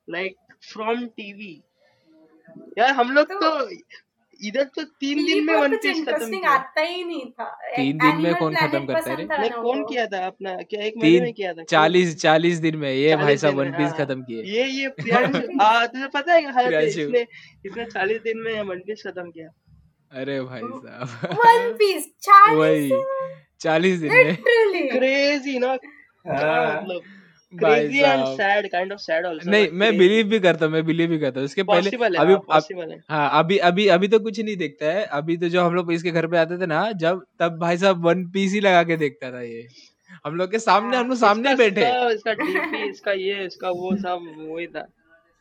लाइक 0.07 0.35
फ्रॉम 0.71 1.05
टीवी 1.17 1.61
यार 2.77 2.91
हम 2.91 3.11
लोग 3.11 3.27
तो- 3.31 3.41
तो 3.41 3.69
इधर 4.39 4.63
तो 4.75 4.83
तीन 4.99 5.25
दिन 5.25 5.43
में 5.45 5.53
वन 5.55 5.75
पीस 5.77 6.03
खत्म 6.07 6.29
किया 6.31 6.49
आता 6.51 6.81
ही 6.81 7.03
नहीं 7.03 7.25
था 7.31 7.45
तीन 7.75 7.97
दिन 7.97 8.21
में 8.21 8.35
कौन 8.35 8.53
खत्म 8.55 8.85
करता 8.85 9.11
है? 9.11 9.25
नहीं 9.39 9.49
कौन 9.51 9.83
किया 9.85 10.05
था 10.07 10.25
अपना 10.27 10.53
क्या 10.61 10.83
एक 10.83 10.93
महीने 10.97 11.19
में 11.21 11.33
किया 11.33 11.53
था 11.53 11.63
चालीस 11.69 12.15
चालीस 12.21 12.57
दिन 12.57 12.75
में 12.77 12.91
ये 12.93 13.15
भाई 13.15 13.37
साहब 13.37 13.55
वन 13.55 13.71
पीस 13.71 13.87
हाँ। 13.87 13.97
खत्म 13.97 14.21
किए 14.23 14.43
ये 14.51 14.65
ये 14.65 14.89
तुझे 14.99 16.07
पता 16.07 16.33
है 16.33 16.39
हयाते 16.41 16.67
प्रियांशु। 16.67 16.99
इसने 17.01 17.25
इसने 17.65 17.85
चालीस 17.85 18.21
दिन 18.21 18.37
में 18.37 18.61
वन 18.61 18.79
पीस 18.79 19.03
खत्म 19.07 19.29
किया 19.31 19.49
अरे 20.11 20.39
भाई 20.41 20.61
साहब 20.61 21.37
वन 21.39 21.71
पीस 21.73 22.09
चालीस 22.21 22.57
वही 22.59 22.89
चालीस 23.61 23.99
दिन 23.99 24.11
में। 24.11 24.35
क्रेजी 24.91 25.57
ना। 25.59 25.67
हाँ। 25.67 26.81
मतलब? 26.81 27.01
Crazy 27.53 27.99
and 27.99 28.23
sad 28.37 28.67
kind 28.71 28.91
of 28.93 28.99
sad 28.99 29.25
also 29.25 29.49
नहीं 29.51 29.67
मैं 29.73 29.97
बिलीव 29.97 30.25
भी 30.29 30.39
करता 30.39 30.65
हूँ 30.65 30.73
मैं 30.73 30.83
बिलीव 30.85 31.09
भी 31.09 31.17
करता 31.19 31.39
हूँ। 31.39 31.45
इसके 31.45 31.63
पहले 31.63 31.89
है 31.89 31.97
अभी 32.15 32.33
हाँ, 32.33 32.41
पॉसिबल 32.47 32.91
है। 32.91 32.97
हाँ 33.09 33.29
अभी 33.39 33.57
अभी 33.69 33.87
अभी 33.95 34.07
तो 34.07 34.19
कुछ 34.19 34.39
नहीं 34.39 34.55
देखता 34.57 34.91
है। 34.93 35.03
अभी 35.19 35.37
तो 35.37 35.49
जो 35.49 35.63
हम 35.63 35.75
लोग 35.75 35.91
इसके 35.93 36.11
घर 36.11 36.27
पे 36.27 36.37
आते 36.37 36.57
थे 36.57 36.65
ना 36.65 36.91
जब 37.03 37.23
तब 37.39 37.57
भाई 37.61 37.77
साहब 37.77 38.05
वन 38.05 38.23
पीस 38.31 38.53
ही 38.53 38.59
लगा 38.59 38.83
के 38.83 38.97
देखता 38.97 39.31
था 39.31 39.41
ये। 39.41 39.67
हम 40.25 40.35
लोग 40.35 40.51
के 40.51 40.59
सामने 40.59 40.97
हम 40.97 41.09
लोग 41.09 41.17
सामने 41.17 41.51
इसका 41.51 41.63
बैठे। 41.63 42.13
इसका 42.13 42.33
डीपी 42.33 42.89
इसका 42.89 43.11
ये 43.13 43.45
इसका 43.45 43.69
वो 43.71 43.95
सब 43.97 44.31
वही 44.39 44.67
था। 44.67 44.87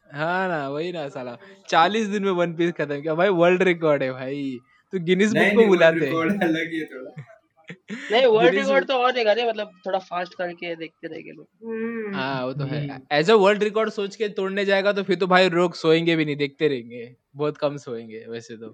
हाँ 0.07 0.49
ना 0.49 0.69
वही 0.69 0.93
ना 0.93 1.09
साला। 1.09 1.37
चालीस 1.69 2.07
दिन 2.07 2.25
में 2.25 2.31
वन 2.33 2.55
पीस 2.57 2.73
खत्म 2.73 3.01
किया। 3.03 3.15
भाई 3.15 3.29
वर्ल्ड 3.41 3.63
रिकॉर्ड 3.63 4.03
है 4.03 4.13
भाई। 4.13 4.59
तू 4.93 4.99
गिनीज 5.05 5.37
बुक 5.37 5.55
को 5.57 5.67
बुलाते 5.67 6.07
हैं। 6.07 6.15
अलग 6.43 6.73
ही 6.73 6.85
थोड़ा। 6.85 7.28
नहीं 7.71 8.27
वर्ल्ड 8.27 8.55
रिकॉर्ड 8.55 8.87
तो 8.87 8.95
और 8.95 9.13
देगा 9.13 9.33
रे 9.33 9.49
मतलब 9.49 9.71
थोड़ा 9.87 9.99
फास्ट 9.99 10.35
करके 10.35 10.77
देखते 10.77 11.09
रहेंगे 11.09 11.33
लोग। 11.33 11.49
हम्म। 11.65 12.15
हाँ 12.17 12.47
वो 12.47 12.53
तो 12.53 12.65
है। 12.65 13.01
एज 13.13 13.31
अ 13.31 13.35
वर्ल्ड 13.35 13.63
रिकॉर्ड 13.63 13.91
सोच 13.91 14.17
के 14.17 14.29
तोड़ने 14.29 14.65
जाएगा 14.65 14.93
तो 14.93 15.03
फिर 15.03 15.17
तो 15.17 15.27
भाई 15.27 15.51
लोग 15.51 15.75
सोएँगे 15.75 16.17
भी 16.17 16.25
नहीं 16.25 16.37
देखते 16.37 16.69
रहेंगे। 16.69 17.17
बहुत 17.37 17.57
कम 17.57 17.77
सोएँगे 17.77 18.25
वैसे 18.29 18.57
तो। 18.57 18.69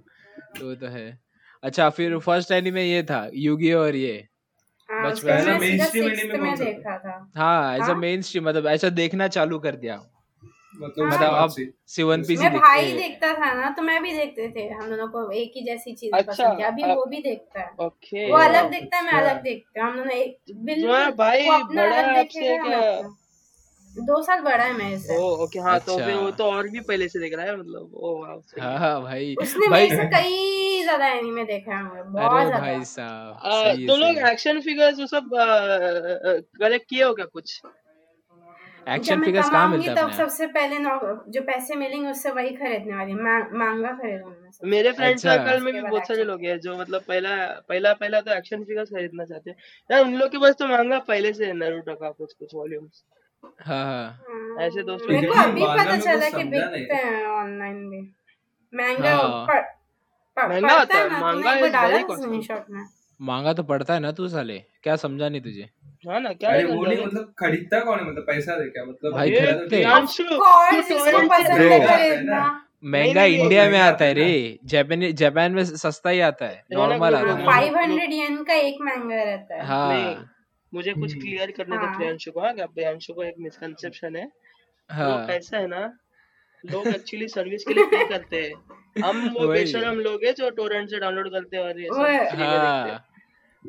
तो 0.59 0.69
वो 0.69 0.75
तो 0.75 0.87
है। 0.87 1.19
अच्छा 1.63 1.91
फिर 1.91 2.19
फ़र्स्ट 2.19 2.51
एनीमे 2.51 2.85
ये 2.85 3.03
था 3.03 3.31
यूगी 3.35 3.73
और 3.73 3.97
ये। 3.97 4.29
हाँ, 4.91 5.11
बचपन? 5.11 5.59
देखा 6.57 7.31
हाँ 7.37 7.77
एज 7.77 7.91
अ? 7.91 7.95
मेन 7.95 8.23
स्ट्रीम 8.23 8.45
मतलब 8.45 8.67
ऐसा 8.67 8.89
देखना 8.89 9.29
चालू 9.29 9.59
कर 9.59 9.77
दिया। 9.77 10.14
मतलब 10.75 11.07
मतलब 11.07 11.55
पीस 12.19 12.31
ही 12.31 12.37
मैं 12.39 12.53
भाई 12.53 12.93
देखता 12.93 13.33
था 13.33 13.53
ना 13.55 13.71
तो 13.71 13.83
मैं 13.83 14.03
भी 14.03 14.13
देखते 14.13 14.49
थे 14.49 14.69
हम 14.69 14.89
दोनों 14.91 15.07
को 15.09 15.31
एक 15.33 15.53
ही 15.57 15.63
जैसी 15.65 15.93
चीज़ें 15.93 16.19
अच्छा, 16.19 16.33
पसंद 16.33 16.59
थी 16.59 16.63
अभी 16.63 16.83
वो 16.95 17.05
भी 17.07 17.21
देखता 17.23 17.61
है। 17.61 17.87
ओके। 17.87 18.31
वो 18.31 18.37
अलग 18.39 18.71
देखता 18.71 18.97
है 18.97 19.03
मैं 19.05 19.13
अच्छा। 19.13 19.31
अलग 19.31 19.43
देखता 19.43 19.83
हूँ 19.83 19.91
हम 19.91 19.97
दोनों 19.99 20.13
एक 20.13 20.37
बिल्कुल 20.65 21.11
भाई 21.17 21.49
बड़ा 21.49 21.97
है 21.97 22.19
आपसे 22.21 22.57
क्या? 22.59 23.03
दो 23.91 24.21
साल 24.23 24.41
बड़ा 24.41 24.65
है 24.65 24.97
से। 24.99 25.17
ओ 25.17 25.29
ओके 25.45 25.59
हाँ 25.59 25.79
तो 25.81 25.93
अच्छा। 25.93 26.07
फिर 26.07 26.15
वो 26.15 26.31
तो 26.31 26.45
और 26.45 26.69
भी 26.69 26.81
पहले 26.81 27.09
से 27.09 27.19
देख 27.19 27.35
रहा 27.35 27.47
है 27.47 27.57
मतलब 27.57 27.91
ओ 27.95 28.17
वाह 28.23 28.65
हाँ 28.65 28.79
हाँ 28.79 29.03
भाई। 29.03 29.35
उसने 29.41 29.69
भाई 29.69 29.83
मेरे 29.83 29.97
से 29.97 30.07
कई 30.09 30.83
ज़्यादा 30.83 31.07
एनीमे 31.09 31.45
देखा 31.45 31.77
है 31.77 32.03
बहुत 32.03 32.47
ज़्यादा। 32.47 32.59
भाई 32.59 32.85
साहब 32.85 33.39
है 33.67 33.87
तुम 33.87 34.01
लोग 34.01 34.19
एक्शन 34.31 34.61
फिगर्स 34.61 34.99
वो 34.99 35.07
सब 35.07 35.31
कलेक्ट 36.61 36.89
किए 36.91 37.05
हो 37.05 37.15
क्या 37.15 37.25
कुछ? 37.27 37.61
एक्शन 38.89 39.25
फिगर्स 39.25 39.51
कहाँ 39.51 39.67
कमाऊँगी 39.67 39.89
मिलता 39.89 40.03
है 40.03 40.09
तब 40.09 40.15
सबसे 40.15 40.47
पहले 40.47 40.77
जो 41.31 41.43
पैसे 41.43 41.75
मिलेंगे 41.75 42.11
उससे 42.11 42.31
वही 42.31 42.51
खरीदने 42.51 42.97
वाली। 42.97 43.15
मा- 43.15 43.53
मांगा 43.53 43.93
खरीदूँगी 43.93 44.71
मेरे 44.71 44.93
फ्रेंड 44.93 45.15
अच्छा। 45.15 45.37
सर्कल 45.37 45.65
में 45.65 45.75
भी 45.75 45.81
बहुत 45.81 46.07
सारे 46.07 46.25
लोग 46.25 46.43
हैं 46.43 46.61
जो 46.61 46.77
मतलब 46.79 47.03
पहला 47.09 47.37
पहला 47.69 47.93
पहला 47.93 48.21
तो 48.21 48.31
एक्शन 48.35 48.65
फिगर्स 48.65 48.89
खरीदना 48.89 49.25
चाहते 49.25 49.51
हैं। 49.51 49.57
यार 49.91 50.05
उन 50.05 50.15
लोग 50.15 50.31
के 50.31 50.39
पास 50.39 50.55
तो 50.55 50.67
महँगा 50.67 50.99
पहले 50.99 51.33
से 51.33 51.47
है 51.47 51.53
नारुतो 51.53 51.95
का 51.95 52.11
कुछ 52.11 52.33
कुछ 52.33 52.55
वॉल्यूम्स 52.55 53.05
हाँ 53.63 53.85
हाँ। 53.85 54.25
हम्म, 54.29 54.61
ऐसे 54.61 54.83
दोस्त 54.83 55.07
मेरे 55.11 55.27
को 55.27 55.35
अभी 55.35 55.61
पता 55.61 55.97
चला 55.97 56.29
कि 56.31 56.45
बिकते 56.45 56.95
हैं 56.95 57.27
ऑनलाइन 57.27 57.91
भी। 57.91 58.15
महँगा 58.75 59.17
हाँ। 59.17 59.47
पड़- 59.47 59.65
पड़- 60.37 60.49
महँगा 60.49 60.79
होता 60.79 60.99
है, 60.99 61.09
महँगा 61.11 62.67
मांगा 63.21 63.53
तो 63.53 63.63
पड़ता 63.63 63.95
है 63.95 64.01
ना 64.01 64.13
तू 64.13 64.29
साले। 64.29 64.59
क्या 64.83 64.97
समझा 64.97 65.29
नहीं 65.29 65.41
तुझे? 65.41 65.71
हाँ 66.09 66.21
ना 66.21 66.33
क्या 66.33 66.51
अरे 66.51 66.65
वो 66.65 66.87
नहीं 66.87 67.07
मतलब 67.07 67.35
खरीदता 67.39 67.81
कौन 67.81 67.99
है? 67.99 68.05
मतलब 68.05 68.23
पैसा 68.23 68.57
दे 68.57 68.71
क्या? 68.71 68.85
मतलब 68.85 69.13
भाई 69.13 69.31
खरीदते 69.31 69.85
तो 69.85 70.25
तू। 70.25 70.35
महँगा 72.85 73.25
इंडिया 73.25 73.71
में 73.71 73.81
आता 73.81 74.05
है 74.05 74.13
रे। 74.13 74.59
जापान 74.65 75.13
जापान 75.13 75.53
में 75.53 75.65
सस्ता 75.65 76.11
ही 76.11 76.21
आता 76.21 76.47
है। 76.47 76.65
नॉर्मल 76.73 77.15
आता 77.15 77.29
हाँ, 77.29 77.47
फाइव 77.47 77.79
हंड्रेड 77.79 78.13
येन 78.13 78.45
का 78.45 78.55
एक 78.55 78.77
महँगा 78.81 79.23
रहता 79.23 79.55
है। 79.55 79.67
हाँ। 79.67 80.31
मुझे 80.75 80.93
कुछ 80.93 81.13
हम्म। 81.13 81.23
क्लियर 81.23 81.51
करने 81.51 81.79
दो 81.79 81.87
हाँ। 81.87 81.97
प्रियांशु 81.97 82.31
को 82.31 82.41
हाँ, 82.41 82.53
प्रियांशु 82.53 83.15
को 83.15 83.23
एक 83.23 83.35
मिसकंसेप्शन 83.41 84.17
है। 84.17 84.33
हाँ। 84.91 85.27
ऐसा 85.27 85.59
है 85.59 85.67
ना 85.67 85.99
लोग 86.67 86.89
एक्चुअली 86.89 87.29
सर्विस 87.29 87.65
के 87.65 87.75
लिए 87.75 87.85
पे 87.85 88.05
करते 88.05 88.37
हैं। 88.37 88.55
हम 89.05 89.29
वो। 89.29 89.49
बेशरम 89.49 89.95
लोग 89.95 90.25
हैं 90.25 90.35
जो 90.35 90.51
टोरेंट 90.51 90.91
से 90.91 90.99
डाउनलोड 90.99 91.29
करते 91.29 91.57
हैं 91.57 91.65
और 91.65 91.81
ये 91.81 91.87
सब 91.87 92.01
हैं। 92.01 93.14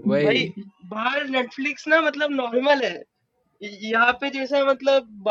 वही। 0.08 0.26
भाई 0.26 0.54
बाहर 0.86 1.28
नेटफ्लिक्स 1.28 1.88
ना 1.88 2.02
मतलब 2.02 2.32
नॉर्मल 2.32 2.82
है। 2.84 3.04
यहाँ 3.64 4.14
पे 4.14 4.30
जैसा 4.30 4.66
मतलब 4.66 5.24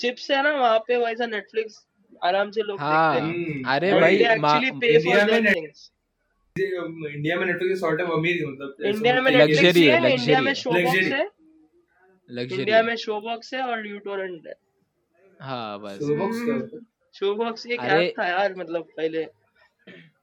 चिप्स 0.00 0.30
है 0.30 0.42
ना 0.42 0.52
वहाँ 0.52 0.78
पे 0.78 0.96
वैसा 0.96 1.26
नेटफ्लिक्स 1.26 1.86
आराम 2.24 2.50
से 2.50 2.62
लोग 2.62 2.80
हाँ। 2.80 3.20
देखते 3.20 3.40
हैं। 3.40 3.54
हम्म, 3.54 3.68
अरे 3.68 3.90
और 3.92 4.00
भाई 4.00 4.16
मा- 4.38 4.62
इंडिया 4.62 5.26
में. 5.26 5.72
इंडिया 7.10 7.36
में 7.36 7.46
नेटफ्लिक्स 7.46 7.80
शॉर्ट 7.80 8.00
है 8.00 8.06
अमीर 8.06 8.46
मतलब 8.46 8.76
ऐसा 8.80 8.88
इंडिया 8.88 9.14
में 9.14 9.20
होता 9.20 9.42
है 9.42 9.46
नेटफ्लिक्स 9.46 9.76
है, 9.76 10.00
है 10.00 10.14
इंडिया 10.14 10.40
में 10.40 10.54
शो 10.54 10.70
बॉक्स. 10.70 10.96
है। 10.96 11.30
लग्जरी 12.30 12.58
इंडिया 12.58 12.82
में 12.82 12.96
शो 12.96 13.20
बॉक्स 13.20 13.54
है 13.54 13.62
और 13.62 13.86
यूटोरेंट 13.88 14.46
है 14.46 14.54
हाँ 15.40 15.80
बस। 15.80 15.98
शोबॉक्स 15.98 16.44
क्या 16.44 16.54
होता 16.54 16.76
है? 16.76 16.82
शोबॉक्स 17.14 17.66
एक 17.66 17.80
अरे 17.80 18.06
ऐप 18.06 18.14
था 18.18 18.26
यार 18.26 18.54
मतलब 18.54 18.88
पहले। 18.96 19.26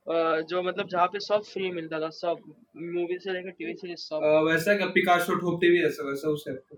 जो 0.08 0.62
मतलब 0.64 0.88
जहाँ 0.88 1.08
पे 1.08 1.20
सब 1.20 1.44
फ्री 1.44 1.70
मिलता 1.72 2.00
था 2.00 2.10
सब 2.10 2.38
मूवी 2.78 3.18
से 3.20 3.34
लेकर 3.34 3.50
टीवी 3.50 3.74
सीरीज़ 3.74 4.00
सब। 4.00 4.24
वैसा 4.48 4.76
क्या 4.78 4.88
पिकासो 4.88 5.36
ठोक 5.36 5.60
टीवी 5.62 5.82
ऐसा 5.86 6.10
वैसा 6.10 6.30
उस 6.30 6.44
ऐप 6.50 6.78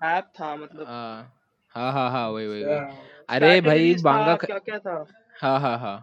ऐप 0.00 0.24
था 0.40 0.54
मतलब। 0.56 0.86
हाँ 0.86 1.32
हाँ 1.74 1.92
हाँ 1.92 2.10
हाँ 2.10 2.28
वही 2.30 2.46
वही 2.46 2.64
वही। 2.64 2.74
अच्छा। 2.74 3.34
अरे 3.36 3.60
भाई 3.60 3.94
मांगा 4.04 4.34
क्या 4.36 4.58
क्या 4.58 4.78
था? 4.78 5.04
हाँ 5.42 5.58
हाँ 5.60 5.78
हाँ। 5.78 5.96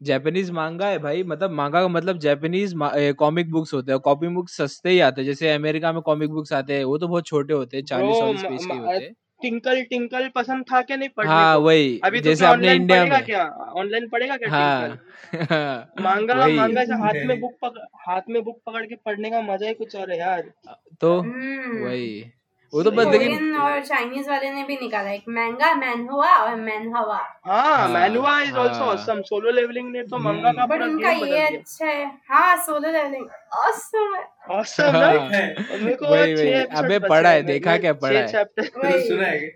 जापानीज 0.00 0.50
मांगा 0.50 0.86
है 0.86 0.98
भाई 0.98 1.22
मतलब 1.22 1.50
मांगा 1.50 1.80
का 1.82 1.88
मतलब 1.88 2.18
जापानीज 2.18 2.72
कॉमिक 3.18 3.50
बुक्स 3.50 3.72
होते 3.74 3.92
हैं 3.92 4.00
कॉमिक 4.00 4.34
बुक्स 4.34 4.56
सस्ते 4.56 4.90
ही 4.90 4.98
आते 5.00 5.20
हैं। 5.20 5.26
जैसे 5.26 5.50
अमेरिका 5.52 5.92
में 5.92 6.00
कॉमिक 6.02 6.30
बुक्स 6.30 6.52
आते 6.52 6.74
हैं 6.76 6.84
वो 6.84 6.98
तो 6.98 7.08
बहुत 7.08 7.26
छोटे 7.26 7.54
होते 7.54 7.76
हैं 7.76 7.84
चालीस 7.84 8.18
चालीस 8.18 8.42
पेज 8.42 8.66
के 8.66 8.76
होते 8.76 9.04
हैं। 9.04 9.14
टिंकल 9.40 9.82
टिंकल 9.84 10.28
पसंद 10.34 10.64
था 10.72 10.80
क्या? 10.82 10.96
नहीं 10.96 11.08
पढ़ने 11.16 11.28
हाँ 11.28 11.46
को। 11.46 11.60
वही 11.60 11.98
अभी 12.04 12.20
तो 12.20 12.22
जैसे 12.22 12.44
ऑनलाइन 12.44 12.82
इंडिया 12.82 13.04
पढ़ेगा 13.04 13.06
में। 13.06 13.22
क्या? 13.22 13.44
ऑनलाइन 13.76 14.08
पढ़ेगा 14.08 14.36
क्या 14.36 14.48
टिंकल? 14.50 14.98
हाँ 15.32 15.92
मांगा 16.00 16.34
वही। 16.34 16.56
मांगा 16.56 16.84
से 16.84 16.94
हाथ 16.96 17.14
में 17.22 17.38
बुक 17.40 17.58
पकड़ 17.62 17.84
हाथ 18.06 18.22
में 18.30 18.42
बुक 18.44 18.60
पकड़ 18.66 18.84
के 18.86 18.96
पढ़ने 18.96 19.30
का 19.30 19.40
मज़ा 19.42 19.66
ही 19.68 19.74
कुछ 19.74 19.96
और 19.96 20.10
है 20.12 20.18
यार। 20.18 20.52
तो? 21.00 21.20
हम्म। 21.20 21.84
वही। 21.84 22.35
वो 22.72 22.82
तो 22.82 22.90
बस 22.90 23.06
लेकिन 23.06 23.56
और 23.56 23.80
चाइनीज़ 23.84 24.28
वाले 24.30 24.50
ने 24.50 24.62
भी 24.64 24.76
निकाला। 24.76 25.10
एक 25.10 25.24
मैंगा 25.28 25.72
मैनहुआ 25.74 26.32
और 26.36 26.54
मैनहवा 26.56 27.18
हाँ 27.46 27.62
हाँ। 27.66 27.88
Manhwa 27.88 28.40
is 28.42 28.56
also 28.58 28.84
awesome 28.84 29.20
Solo 29.28 29.50
Leveling 29.50 29.90
ने 29.92 30.02
तो 30.04 30.18
मंगा 30.18 30.52
का 30.52 30.66
बट 30.66 30.82
उनका 30.82 31.10
ये 31.10 31.46
अच्छा 31.46 31.86
है। 31.86 32.06
हाँ 32.30 32.56
सोलो 32.66 32.90
लेवलिंग 32.90 33.26
ऑसम 33.58 34.14
है। 34.16 34.24
ऑसम 34.58 34.82
हाँ 34.82 35.00
राइट 35.02 35.32
है। 35.32 35.84
मेरे 35.84 35.94
को 35.96 36.06
अबे 36.78 36.98
पढ़ा 37.08 37.30
है 37.30 37.42
देखा 37.44 37.76
क्या 37.78 37.92
पढ़ा 37.94 38.18
है? 38.18 38.26
चैप्टर 38.28 38.64
तो 38.66 39.00
सुना 39.08 39.26
है। 39.26 39.54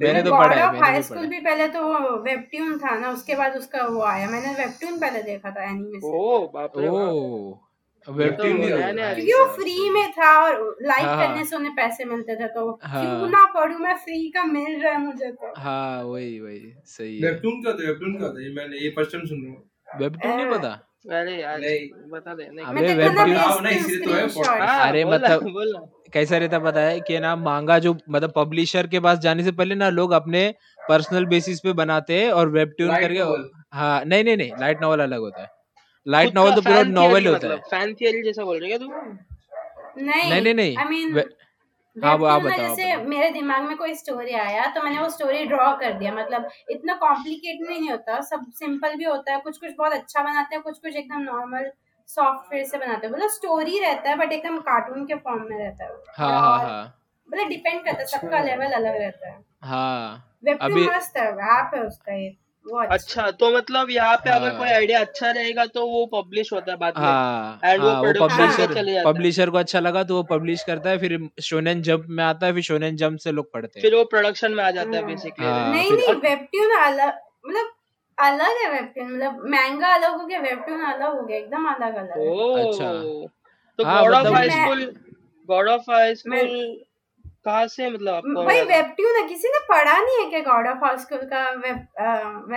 मैंने 0.00 0.22
तो 0.22 0.30
पढ़ा 0.30 0.54
है 0.54 0.78
हाई 0.78 1.02
स्कूल 1.02 1.26
भी 1.26 1.40
पहले 1.40 1.66
तो 1.68 1.82
वो 1.82 2.16
वेबट्यून 2.22 2.78
था 2.78 2.98
ना 2.98 3.10
उसके 3.10 3.34
बाद 3.36 3.56
उसका 3.56 3.86
वो 3.86 4.02
आया। 4.04 4.28
मैंने 4.28 4.54
वेबट्यून 4.54 4.98
पहले 5.00 5.22
देखा 5.22 5.50
था 5.50 5.64
एनीमे 5.64 6.00
से। 6.00 6.18
ओ 6.18 6.38
बाप 6.54 6.78
रे 6.78 6.88
ओ 6.88 7.58
तो 8.06 8.12
वेबटून 8.12 8.52
भी 8.52 8.58
नया 8.58 8.86
तो 8.88 8.94
नया 8.96 9.06
भाई 9.06 9.14
क्योंकि 9.14 9.32
वो 9.32 9.46
फ्री 9.54 9.90
में 9.90 10.10
था 10.12 10.30
और 10.40 10.76
लाइक 10.82 11.04
हाँ। 11.06 11.16
करने 11.18 11.44
से 11.44 11.56
उन्हें 11.56 11.74
पैसे 11.74 12.04
मिलते 12.04 12.36
थे 12.36 12.48
तो 12.48 12.72
क्यों 12.72 12.90
हाँ 12.90 13.28
ना 13.28 13.44
पढ़ूं 13.54 13.78
मैं 13.78 13.94
फ्री 13.96 14.28
का 14.30 14.44
मिल 14.44 14.82
रहा 14.82 14.92
है 14.92 15.00
मुझे 15.00 15.30
तो। 15.30 15.52
हाँ 15.56 16.02
वही 16.04 16.40
वही 16.40 16.72
सही 16.86 17.18
है। 17.20 17.30
वेबटून 17.30 17.60
क्या 17.62 17.72
होता 17.72 17.84
वेबटून 17.84 18.16
क्या 18.16 18.26
होता 18.26 18.42
ये 18.42 18.54
मैंने 18.54 18.76
ये 18.76 18.90
फ़र्स्ट 18.90 19.12
टाइम 19.12 19.24
सुन 19.26 19.42
रहा 19.42 19.52
हूँ। 19.52 20.00
वेबटून 20.00 20.36
नहीं 20.36 20.50
पता? 20.50 20.80
अरे 21.12 21.40
यार 21.40 21.60
बता 22.10 22.34
दे 22.34 22.44
अबे 22.44 22.94
वेबटून 22.94 23.34
तो 24.34 24.42
हाँ 24.42 24.88
अरे 24.88 25.04
मतलब 25.04 25.90
कैसा 26.12 26.38
रहता 26.38 26.58
पता 26.58 26.80
है 26.80 27.00
कि 27.00 27.18
ना 27.20 27.34
मांगा 27.36 27.78
जो 27.78 27.96
मतलब 28.10 28.32
पब्लिशर 28.36 28.86
के 28.86 29.00
पास 29.00 29.18
जाने 29.18 29.44
से 29.44 29.52
पहले 29.52 29.74
ना 29.74 29.88
लोग 29.90 30.12
अपने 30.12 30.54
पर्सनल 30.88 31.24
बेसिस 31.26 31.60
पे 31.60 31.72
बनाते 31.72 32.20
हैं 32.20 32.30
और 32.32 32.48
वेबट्यून 32.48 32.90
करके 32.96 33.18
हाँ 33.76 34.04
नहीं 34.04 34.24
नहीं 34.24 34.36
नहीं 34.36 34.52
लाइट 34.60 34.80
नॉवल 34.82 35.00
अलग 35.00 35.20
होता 35.20 35.42
है। 35.42 35.48
लाइट 36.06 36.34
नॉवल 36.34 36.54
तो 36.54 36.60
पूरा 36.62 36.82
नॉवल 36.84 37.26
होता 37.26 37.46
है। 37.46 37.52
मतलब 37.52 37.70
फ़ैन 37.70 37.94
थियरी 37.94 38.22
जैसा 38.22 38.44
बोल 38.44 38.60
रही 38.60 38.70
है 38.72 38.78
तू? 38.78 38.88
नहीं 39.98 40.42
नहीं 40.42 40.54
नहीं 40.54 40.76
आई 40.76 40.84
मीन 40.84 41.22
हाँ 41.96 42.14
वो 42.16 42.26
आप 42.26 42.42
बताओ 42.42 42.58
जैसे 42.58 42.96
मेरे 42.98 43.28
दिमाग 43.30 43.62
में 43.62 43.76
कोई 43.76 43.94
स्टोरी 43.94 44.32
आया 44.36 44.66
तो 44.74 44.82
मैंने 44.82 44.98
वो 44.98 45.08
स्टोरी 45.10 45.44
ड्रॉ 45.46 45.70
कर 45.80 45.92
दिया। 45.92 46.12
मतलब 46.14 46.48
इतना 46.70 46.94
कॉम्प्लिकेटेड 47.02 47.68
नहीं 47.68 47.90
होता 47.90 48.20
सब 48.20 48.44
सिंपल 48.54 48.94
भी 48.94 49.04
होता 49.04 49.32
है। 49.32 49.40
कुछ 49.40 49.58
कुछ 49.58 49.70
बहुत 49.78 49.92
अच्छा 49.92 50.22
बनाते 50.22 50.54
हैं 50.54 50.62
कुछ 50.62 50.78
कुछ 50.78 50.96
एकदम 50.96 51.20
नॉर्मल 51.22 51.70
सॉफ्टवेयर 52.08 52.64
से 52.64 52.78
बनाते 52.78 53.06
हैं। 53.06 53.12
मतलब 53.14 53.28
स्टोरी 53.30 53.78
रहता 53.80 54.10
है 54.10 54.16
बट 54.16 54.32
एकदम 54.32 54.58
कार्टून 54.62 55.04
के 55.06 55.14
फॉर्म 55.16 55.42
में 55.50 55.58
रहता 55.58 55.84
है 55.84 55.90
हाँ 56.18 56.40
हाँ 56.40 56.58
हाँ। 56.58 56.84
मतलब 57.28 57.48
डिपेंड 57.48 57.84
करता 57.84 57.98
है 57.98 58.06
सबका 58.06 58.36
अच्छा। 58.38 58.44
लेवल 58.44 58.72
अलग 58.72 58.96
रहता 58.96 59.30
है। 59.30 59.38
हाँ। 59.62 60.38
वेबटून 60.44 60.70
अभी 60.70 60.86
मस्त 60.86 61.16
है 61.16 61.28
ऐप 61.28 61.74
है 61.74 61.82
उसका 61.82 62.14
ये। 62.14 62.36
वो 62.66 62.78
अच्छा 62.78 62.94
अच्छा 62.94 63.30
तो 63.30 63.50
मतलब 63.50 63.90
यहाँ 63.90 64.16
पे 64.16 64.30
अगर 64.30 64.50
कोई 64.50 64.66
हाँ। 64.68 64.74
आइडिया 64.74 65.00
अच्छा 65.00 65.30
रहेगा 65.30 65.64
तो 65.66 65.86
वो 65.86 66.04
पब्लिश 66.14 66.52
होता 66.52 66.72
है 66.72 66.78
बाद 66.78 66.98
में। 66.98 67.04
हाँ 67.04 67.60
एंड 67.64 67.82
वो 67.82 67.88
हाँ 67.88 68.00
वो 68.02 68.12
पब्लिशर 68.20 68.78
है। 68.78 69.04
पब्लिशर 69.04 69.50
को 69.50 69.58
अच्छा 69.58 69.80
लगा 69.80 70.02
तो 70.04 70.16
वो 70.16 70.22
पब्लिश 70.30 70.62
करता 70.64 70.90
है 70.90 70.98
फिर 70.98 71.18
शोनेन 71.42 71.82
जंप 71.82 72.06
में 72.10 72.22
आता 72.24 72.46
है 72.46 72.52
फिर 72.52 72.62
शोनेन 72.62 72.96
जंप 72.96 73.18
से 73.18 73.32
लोग 73.32 73.52
पढ़ते 73.52 73.80
हैं। 73.80 73.82
फिर 73.82 73.94
वो 73.94 74.04
प्रोडक्शन 74.04 74.52
में 74.52 74.64
आ 74.64 74.70
जाता 74.70 74.96
है 74.96 75.02
हाँ। 75.02 75.06
बेसिकली 75.06 75.46
हाँ। 75.46 75.70
नहीं 75.72 75.90
नहीं 75.92 76.14
वेबट्यून 76.14 76.76
अलग 76.78 77.12
मतलब 77.46 77.72
अलग 78.18 78.56
है 78.62 78.70
वेबट्यून 78.72 79.12
मतलब 79.12 79.42
महँगा 79.50 79.94
अलग 79.94 80.16
हो 80.20 80.26
गया 80.26 80.40
वेबट्यून 80.40 80.80
अलग 80.84 81.16
हो 81.16 81.22
गया 81.22 81.36
एकदम 81.36 81.66
अलग 81.66 81.94
अलग 81.94 82.66
अच्छा। 82.66 82.92
तो 83.78 83.84
हाँ 83.84 84.02
God 84.02 84.14
of 84.14 84.32
High 84.34 84.50
School 84.50 84.84
God 85.48 85.68
of 85.68 85.90
High 85.90 86.14
School 86.14 86.84
कहाँ 87.44 87.66
से 87.68 87.88
मतलब 87.90 88.14
आपको 88.14 88.44
भाई 88.44 88.60
वेबट्यून 88.62 89.16
है? 89.16 89.26
किसी 89.28 89.48
ने 89.48 89.58
पढ़ा 89.68 89.98
नहीं 89.98 90.18
है 90.18 90.28
क्या 90.30 90.40
गॉड 90.52 90.66
ऑफ़ 90.68 90.84
हाई 90.84 90.96
स्कूल 90.98 91.18
का 91.32 91.42
वेब 91.50 91.86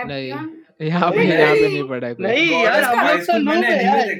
नहीं 0.06 0.32
वेबट्यून 0.32 0.86
यहाँ 0.88 1.10
पे 1.10 1.18
नहीं 1.18 1.38
यहाँ 1.38 1.54
पे 1.54 1.68
नहीं। 1.68 1.88
पढ़ा 1.88 2.08
है 2.08 2.14
नहीं 2.20 2.62
यार 2.64 2.82
हम 2.84 3.06
लोग 3.08 3.20
तो 3.26 3.38
नूब 3.38 3.64
है 3.64 3.72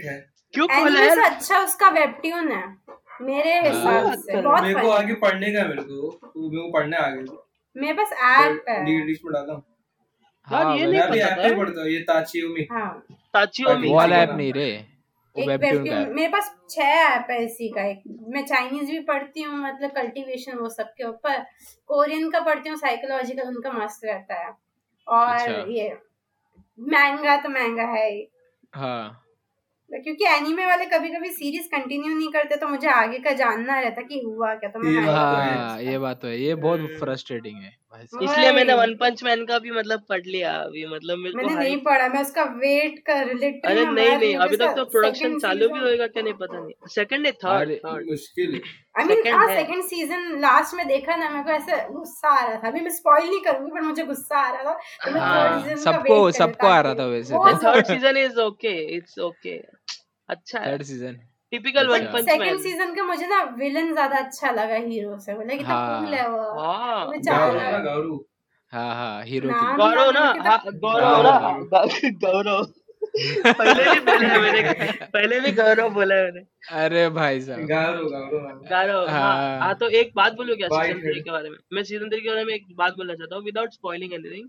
है। 0.04 0.18
क्यों 0.54 0.66
खोला 0.68 1.14
से 1.14 1.24
अच्छा 1.24 1.58
उसका 1.64 1.88
वेबट्यून 1.90 2.50
है। 2.52 2.62
मेरे 3.22 3.54
हिसाब 3.60 4.06
हाँ 4.06 4.16
से 4.16 4.40
बहुत 4.40 4.62
मेरे 4.62 4.80
को 4.80 4.90
आगे 4.90 5.14
पढ़ने 5.22 5.52
का 5.52 5.62
मेरे 5.68 5.82
को। 5.82 6.10
तो 6.10 6.50
मेरे 6.50 6.62
को 6.62 6.70
पढ़ने 6.72 6.96
आ 6.96 7.08
गया 7.08 7.44
मेरे 7.76 7.92
पास 7.94 8.12
ऐप 8.12 8.64
है। 8.68 8.84
लिस्ट 9.06 9.24
में 9.24 9.32
डाला 9.34 9.52
हूँ 9.52 9.62
हाँ 10.48 10.76
ये 10.76 10.86
नहीं 10.86 11.00
पता 11.00 11.56
पढ़ता 11.56 11.88
ये 11.88 11.98
ताचियोमी 12.08 12.66
हाँ। 12.72 12.90
ताचियो 13.34 13.68
ताकि 13.68 13.80
मी 13.80 13.88
वो 13.88 13.96
वाला 13.96 14.16
ऐप 14.16 14.30
नहीं 14.36 14.52
रे। 14.52 14.70
एक 15.38 16.08
मेरे 16.12 16.28
पास 16.28 16.54
छह 16.70 16.82
ऐप 16.82 17.30
है 17.30 17.44
इसी 17.44 17.68
का 17.68 17.82
एक। 17.82 18.02
मैं 18.28 18.44
चाइनीज़ 18.46 18.90
भी 18.90 18.98
पढ़ती 19.00 19.42
हूँ 19.42 19.58
मतलब 19.58 19.90
कल्टीवेशन 19.90 20.58
वो 20.58 20.68
सब 20.68 20.92
के 20.98 21.04
ऊपर। 21.04 21.38
कोरियन 21.88 22.30
का 22.30 22.40
पढ़ती 22.40 22.68
हूँ 22.68 22.78
साइकोलॉजिकल 22.78 23.48
उनका 23.48 23.72
मस्त 23.72 24.04
रहता 24.04 24.34
है। 24.34 24.52
और 25.06 25.34
अच्छा। 25.34 25.64
ये 25.68 25.88
महँगा 26.78 27.36
तो 27.36 27.48
महँगा 27.48 27.82
है 27.82 28.10
ही। 28.10 28.28
हाँ। 28.74 29.24
क्योंकि 29.90 30.24
एनीमे 30.24 30.66
वाले 30.66 30.86
कभी 30.86 31.08
कभी 31.08 31.28
सीरीज़ 31.28 31.68
कंटिन्यू 31.68 32.16
नहीं 32.18 32.28
करते 32.28 32.56
तो 32.56 32.68
मुझे 32.68 32.88
आगे 32.88 33.18
का 33.18 33.32
जानना 33.32 33.80
रहता 33.80 34.02
कि 34.02 34.20
हुआ 34.20 34.54
क्या 34.54 34.70
तो 34.70 34.78
मैं 34.78 34.92
ये 34.92 35.00
बात 35.00 35.06
तो 35.06 35.36
हाँ। 35.36 35.80
ये 35.82 35.98
बात 35.98 36.20
तो 36.22 36.28
है। 36.28 36.38
ये 36.38 36.54
बहुत 36.54 36.80
फ्रस्ट्रेटिंग 37.00 37.62
है। 37.62 37.77
इसलिए 38.00 38.50
मैंने 38.52 38.74
वन 38.74 38.94
पंच 38.96 39.22
मैन 39.24 39.44
का 39.46 39.58
भी 39.58 39.70
मतलब 39.70 40.02
पढ़ 40.08 40.26
लिया 40.26 40.52
अभी 40.58 40.84
मतलब 40.86 41.18
मेरे 41.18 41.36
मैंने 41.36 41.54
नहीं 41.54 41.76
पढ़ा 41.82 42.08
मैं 42.08 42.20
उसका 42.22 42.44
वेट 42.56 42.98
कर 43.06 43.32
लिटरली 43.34 43.80
अरे 43.80 43.84
नहीं 43.86 44.16
नहीं 44.16 44.34
अभी 44.46 44.56
तक 44.56 44.74
तो 44.76 44.84
प्रोडक्शन 44.92 45.38
चालू 45.40 45.68
भी 45.68 45.78
होएगा 45.80 46.06
क्या 46.06 46.22
नहीं 46.22 46.34
पता 46.34 46.58
नहीं। 46.58 46.88
सेकंड 46.94 47.26
है 47.26 47.32
थर्ड 47.44 47.70
मुश्किल। 48.10 48.60
आई 48.98 49.04
मीन 49.04 49.16
सेकंड 49.16 49.34
हाँ 49.34 49.46
सेकंड 49.54 49.84
सीज़न 49.84 50.38
लास्ट 50.40 50.74
में 50.74 50.86
देखा 50.88 51.16
ना 51.16 51.30
मेरे 51.30 51.42
को 51.44 51.50
ऐसे 51.52 51.88
गुस्सा 51.92 52.28
आ 52.30 52.44
रहा 52.46 52.56
था। 52.56 52.68
अभी 52.68 52.80
मैं 52.80 52.90
स्पॉइल 52.90 53.28
नहीं 53.28 53.40
करूँगी 53.42 53.70
पर 53.72 53.80
मुझे 53.82 54.04
गुस्सा 54.04 54.38
आ 54.38 54.50
रहा 54.50 54.62
था 54.64 54.74
तो 54.74 55.10
थर्ड 55.10 55.18
हाँ 55.18 55.62
सीज़न 55.62 55.76
सबको 55.82 56.30
सबको 56.32 56.66
आ 56.66 56.80
रहा 56.80 56.94
था 56.94 57.06
वैसे। 57.06 57.34
Third 57.64 57.86
season 57.86 58.16
is 58.18 58.40
okay 58.40 58.76
it's 58.96 59.18
okay 59.30 59.56
अच्छा 60.28 60.58
है। 60.58 60.72
Third 60.72 60.82
season 60.84 61.18
typical 61.52 61.86
One 61.88 62.04
Punch 62.12 62.24
second 62.24 62.58
season 62.62 62.94
का 62.94 63.02
मुझे 63.10 63.26
ना 63.26 63.42
विलन 63.58 63.92
ज़्यादा 63.92 64.16
अच्छा 64.18 64.50
लगा 64.52 64.76
हीरो 64.88 65.18
से 65.26 65.34
बोले 65.34 65.56
कितना 65.56 65.76
कूल 66.00 66.14
हाँ। 66.14 66.16
है 66.16 66.28
वो। 66.28 66.60
हाँ। 66.62 67.06
बेचारा 67.10 67.46
गारू 67.46 67.70
ना 67.70 67.78
गारू 67.86 68.16
हाँ 68.72 68.94
हाँ 68.94 69.24
हीरो 69.24 69.50
की 69.52 69.76
गौरव 69.76 70.10
ना 70.12 70.24
है 70.32 70.48
हाँ 70.48 70.58
गौरव 70.82 71.22
ना 71.22 71.30
गारू 71.38 71.64
गारू 71.72 71.88
ग- 72.02 72.12
गौरव। 72.24 72.66
पहले 73.58 73.84
भी 73.92 74.00
बोला 74.06 74.28
है 74.28 74.38
मैंने 74.40 74.90
पहले 75.14 75.38
भी 75.40 75.52
गौरव 75.60 75.88
बोला 75.94 76.14
मैंने। 76.24 76.40
अरे 76.84 77.08
भाई 77.18 77.40
साहब। 77.40 77.64
गारू 77.68 78.08
गारू 78.10 78.38
गौरव 78.40 79.08
हाँ। 79.08 79.32
हाँ। 79.36 79.58
हाँ 79.60 79.74
तो 79.80 79.88
एक 80.02 80.12
बात 80.16 80.32
बोलूँ 80.36 80.56
क्या 80.56 80.68
सीज़न 80.72 81.00
थ्री 81.00 81.20
के 81.20 81.30
बारे 81.30 81.50
में? 81.50 81.56
मैं 81.72 81.82
सीज़न 81.82 82.08
थ्री 82.10 82.20
के 82.20 82.28
बारे 82.28 82.44
में 82.44 82.54
एक 82.54 82.66
बात 82.78 82.96
बोलना 82.96 83.14
चाहता 83.14 83.36
हूँ 83.36 83.44
विदाउट 83.44 83.72
स्पॉइलिंग 83.72 84.12
एनीथिंग 84.14 84.48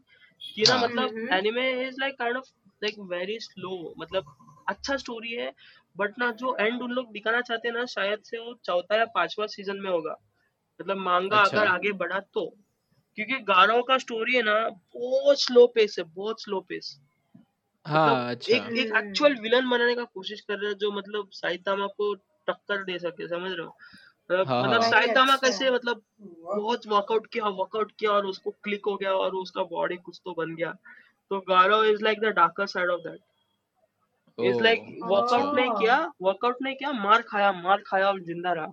कि 0.56 0.64
ना 0.70 0.74
हाँ। 0.76 0.84
मतलब 0.84 1.28
anime 1.40 1.70
is 1.88 1.96
like 2.00 2.16
kind 2.20 2.38
of 2.38 2.46
like 2.84 2.96
very 3.14 3.40
slow 3.40 3.94
मतलब 4.00 4.36
अच्छा 4.70 4.96
स्टोरी 4.98 5.32
है 5.34 5.52
बट 6.00 6.20
ना 6.20 6.32
जो 6.34 6.56
एंड 6.60 6.82
उन 6.82 6.92
लोग 6.92 7.12
दिखाना 7.12 7.42
चाहते 7.42 7.68
हैं 7.68 7.76
ना 7.76 7.86
शायद 7.88 8.24
से 8.24 8.40
वो 8.40 8.54
चौथा 8.66 8.98
या 8.98 9.06
पांचवा 9.16 9.46
सीज़न 9.50 9.80
में 9.82 9.90
होगा। 9.92 10.16
मतलब 10.80 10.98
मांगा 11.00 11.38
अच्छा। 11.38 11.42
अगर 11.44 11.68
आगे 11.68 11.92
बढ़ा 11.96 12.20
तो। 12.34 12.46
क्योंकि 13.18 13.40
गारो 13.46 13.82
का 13.84 13.98
स्टोरी 14.00 14.36
है 14.36 14.42
ना 14.44 14.60
बहुत 14.96 15.42
स्लो 15.42 15.68
पेस 15.76 15.96
है 16.00 16.06
बहुत 16.06 16.44
स्लो 16.44 16.62
पेस 16.70 16.98
मतलब 17.86 18.18
हाँ 18.18 18.30
अच्छा। 18.32 18.58
एक 18.58 18.68
एक 18.78 18.92
एक्चुअल 18.98 19.36
विलन 19.42 19.70
बनाने 19.70 19.96
का 19.96 20.04
कोशिश 20.14 20.42
कर 20.42 20.58
रहे 20.60 20.70
हैं 20.72 20.78
जो 20.78 20.92
मतलब 20.92 21.30
साइतामा 21.34 21.88
को 21.98 22.14
टक्कर 22.48 22.84
दे 22.84 22.98
सके 23.00 23.28
समझ 23.28 23.52
रहे 23.52 23.66
हो? 23.66 23.76
मतलब 24.30 24.48
हाँ 24.48 24.64
मतलब 24.64 24.82
हाँ 24.82 24.84
साइतामा 24.84 25.36
अच्छा। 25.36 25.36
कैसे 25.38 25.72
मतलब 25.72 26.04
बहुत 26.44 26.88
वर्कआउट 26.88 27.28
किया 27.28 27.48
वर्कआउट 27.52 27.92
किया 28.00 28.12
और 28.12 28.26
उसको 28.26 28.52
क्लिक 28.64 28.86
हो 28.88 28.96
गया 28.98 29.14
और 29.16 29.36
उसका 29.36 29.64
बॉडी 29.72 29.98
कुछ 30.00 30.22
तो 30.26 30.34
बन 30.34 30.56
गया। 30.56 30.72
तो 31.32 31.40
Garo 31.50 31.84
is 31.86 32.04
like 32.04 32.20
the 32.22 32.34
darker 32.36 32.68
side 32.68 32.90
of 32.90 33.02
that 33.02 33.20
is 34.42 34.62
like 34.62 34.82
workout 35.06 35.54
नहीं 35.54 35.72
किया 35.74 35.98
वर्कआउट 36.22 36.58
नहीं 36.62 36.76
किया 36.76 36.92
मार 36.96 37.22
खाया 37.28 37.52
मार 37.54 37.84
खाया 37.88 38.08
और 38.08 38.22
ज़िंदा 38.24 38.54
रहा। 38.54 38.72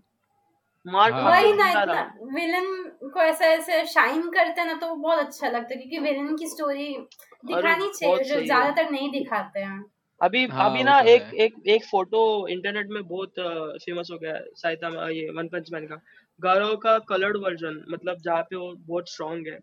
मार 0.86 1.12
के 1.14 1.22
वही 1.22 1.32
हाँ 1.32 1.54
ना 1.54 1.70
ज़िंदा 1.70 1.72
इतना 1.72 1.84
रहा। 1.84 2.06
विलन 2.34 2.66
को 3.14 3.20
ऐसा 3.22 3.44
ऐसे 3.46 3.84
शाइन 3.86 4.28
करते 4.30 4.60
हैं 4.60 4.66
ना 4.68 4.74
तो 4.80 4.94
बहुत 4.96 5.18
अच्छा 5.18 5.48
लगता 5.48 5.74
है 5.74 5.80
क्योंकि 5.80 5.98
विलन 6.00 6.36
की 6.36 6.48
स्टोरी 6.48 6.88
दिखानी 7.44 7.88
चाहिए 7.90 8.24
जो 8.26 8.40
ज़्यादातर 8.42 8.90
नहीं 8.90 9.10
दिखाते 9.12 9.60
हैं। 9.60 9.84
अभी 10.20 10.44
हाँ 10.48 10.76
अभी 10.76 10.82
ना 10.84 10.98
तो 10.98 11.08
एक 11.10 11.32
एक 11.36 11.54
एक 11.68 11.84
फ़ोटो 11.84 12.20
इंटरनेट 12.48 12.88
में 12.90 13.02
बहुत 13.04 13.32
फ़ेमस 13.84 14.08
हो 14.12 14.18
गया 14.18 14.34
है 14.34 14.44
साइतामा 14.56 15.08
ये 15.10 15.28
वन 15.32 15.48
पंच 15.48 15.70
मैन 15.72 15.86
का। 15.86 15.96
गारो 16.40 16.76
का 16.78 16.98
कलर्ड 17.08 17.36
वर्जन 17.38 17.82
मतलब 17.90 18.18
जहाँ 18.24 18.42
पे 18.50 18.56
वो 18.56 18.72
बहुत 18.86 19.10
स्ट्रांग 19.10 19.46
है। 19.46 19.58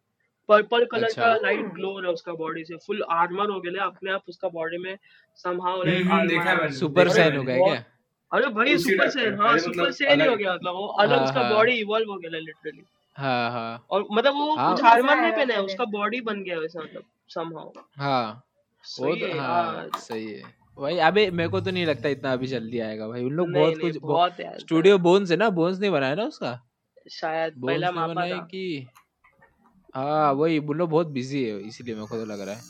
पर्पल 0.50 0.86
कलर 0.86 1.04
अच्छा। 1.04 1.22
का 1.22 1.34
लाइट 1.44 1.66
ग्लो 1.74 1.92
हो 1.92 2.00
रहा 2.00 2.08
है 2.08 2.14
उसका 2.14 2.34
बॉडी 2.34 2.64
से। 2.66 2.76
फुल 2.88 3.04
आर्मर 3.12 3.50
हो 3.50 3.60
गया 3.62 3.84
अपने 3.86 4.12
आप 4.12 4.24
उसका 4.30 4.48
बॉडी 4.50 4.78
में 4.78 4.98
समहाउ 5.44 5.84
लाइक 5.84 6.48
है 6.48 6.72
सुपर 6.72 7.10
सैन 7.10 7.36
हो 7.38 7.44
गया 7.44 7.58
क्या? 7.58 7.84
अरे 8.32 8.48
भाई 8.54 8.78
सुपर 8.78 9.10
सैन 9.10 9.38
हाँ 9.40 9.58
सुपर 9.58 9.72
मतलब 9.72 9.92
सैन 9.94 10.22
ही 10.22 10.28
हो 10.28 10.36
गया 10.36 10.54
मतलब 10.56 10.74
वो 10.74 10.86
अलग 10.88 11.18
हाँ, 11.18 11.26
उसका 11.26 11.42
हाँ। 11.42 11.54
बॉडी 11.54 11.74
इवॉल्व 11.74 12.12
हो 12.12 12.18
गया 12.18 12.40
लिटरली 12.40 12.84
हाँ 13.16 13.52
हाँ। 13.52 13.86
और 13.92 14.06
मतलब 14.12 14.34
वो 14.34 14.56
हाँ। 14.56 14.72
कुछ 14.76 14.84
आर्मर 14.86 15.16
नहीं 15.16 15.32
पहना 15.32 15.54
है 15.54 15.62
उसका 15.62 15.86
बॉडी 15.86 16.22
बन 16.22 16.44
गया 16.44 16.58
वैसा 16.60 16.82
मतलब 16.82 17.04
समहाउ 17.30 17.72
हाँ। 17.98 18.44
वो 18.84 19.14
सही 19.14 19.22
तो 19.22 19.28
है 19.28 19.38
हाँ 19.40 19.90
सही 19.98 20.26
है। 20.34 20.42
भाई 20.78 20.98
अबे 20.98 21.30
मेरे 21.32 21.50
को 21.50 21.60
तो 21.62 21.72
नहीं 21.72 21.86
लगता 21.86 22.10
इतना 22.10 22.32
अभी 22.34 22.48
जल्दी 22.48 22.80
आएगा 22.80 23.08
भाई। 23.08 23.24
उन 23.24 23.32
लोग 23.32 23.52
बहुत 23.54 23.78
नहीं 23.78 23.92
कुछ 23.92 24.02
बहुत 24.02 24.38
स्टूडियो 24.60 24.98
बोन्स 24.98 25.32
है 25.32 25.38
ना? 25.38 25.50
बोन्स 25.50 25.80
ने 25.80 25.90
बनाया 25.90 26.16
ना 26.16 26.24
उसका? 26.24 26.60
शायद 27.12 27.54
पहला 27.66 27.92
मापा 27.92 28.26
था। 28.30 28.38
कि 28.52 28.88
हाँ 29.96 30.32
वही 30.34 30.60
वो 30.60 30.74
लोग 30.74 30.90
बहुत 30.90 31.08
बिज़ी 31.12 31.44
है 31.44 31.60
इसीलिए 31.68 31.96
मेरे 31.96 32.08
को 32.08 32.18
तो 32.18 32.26
लग 32.26 32.42
रहा 32.42 32.56
है। 32.56 32.62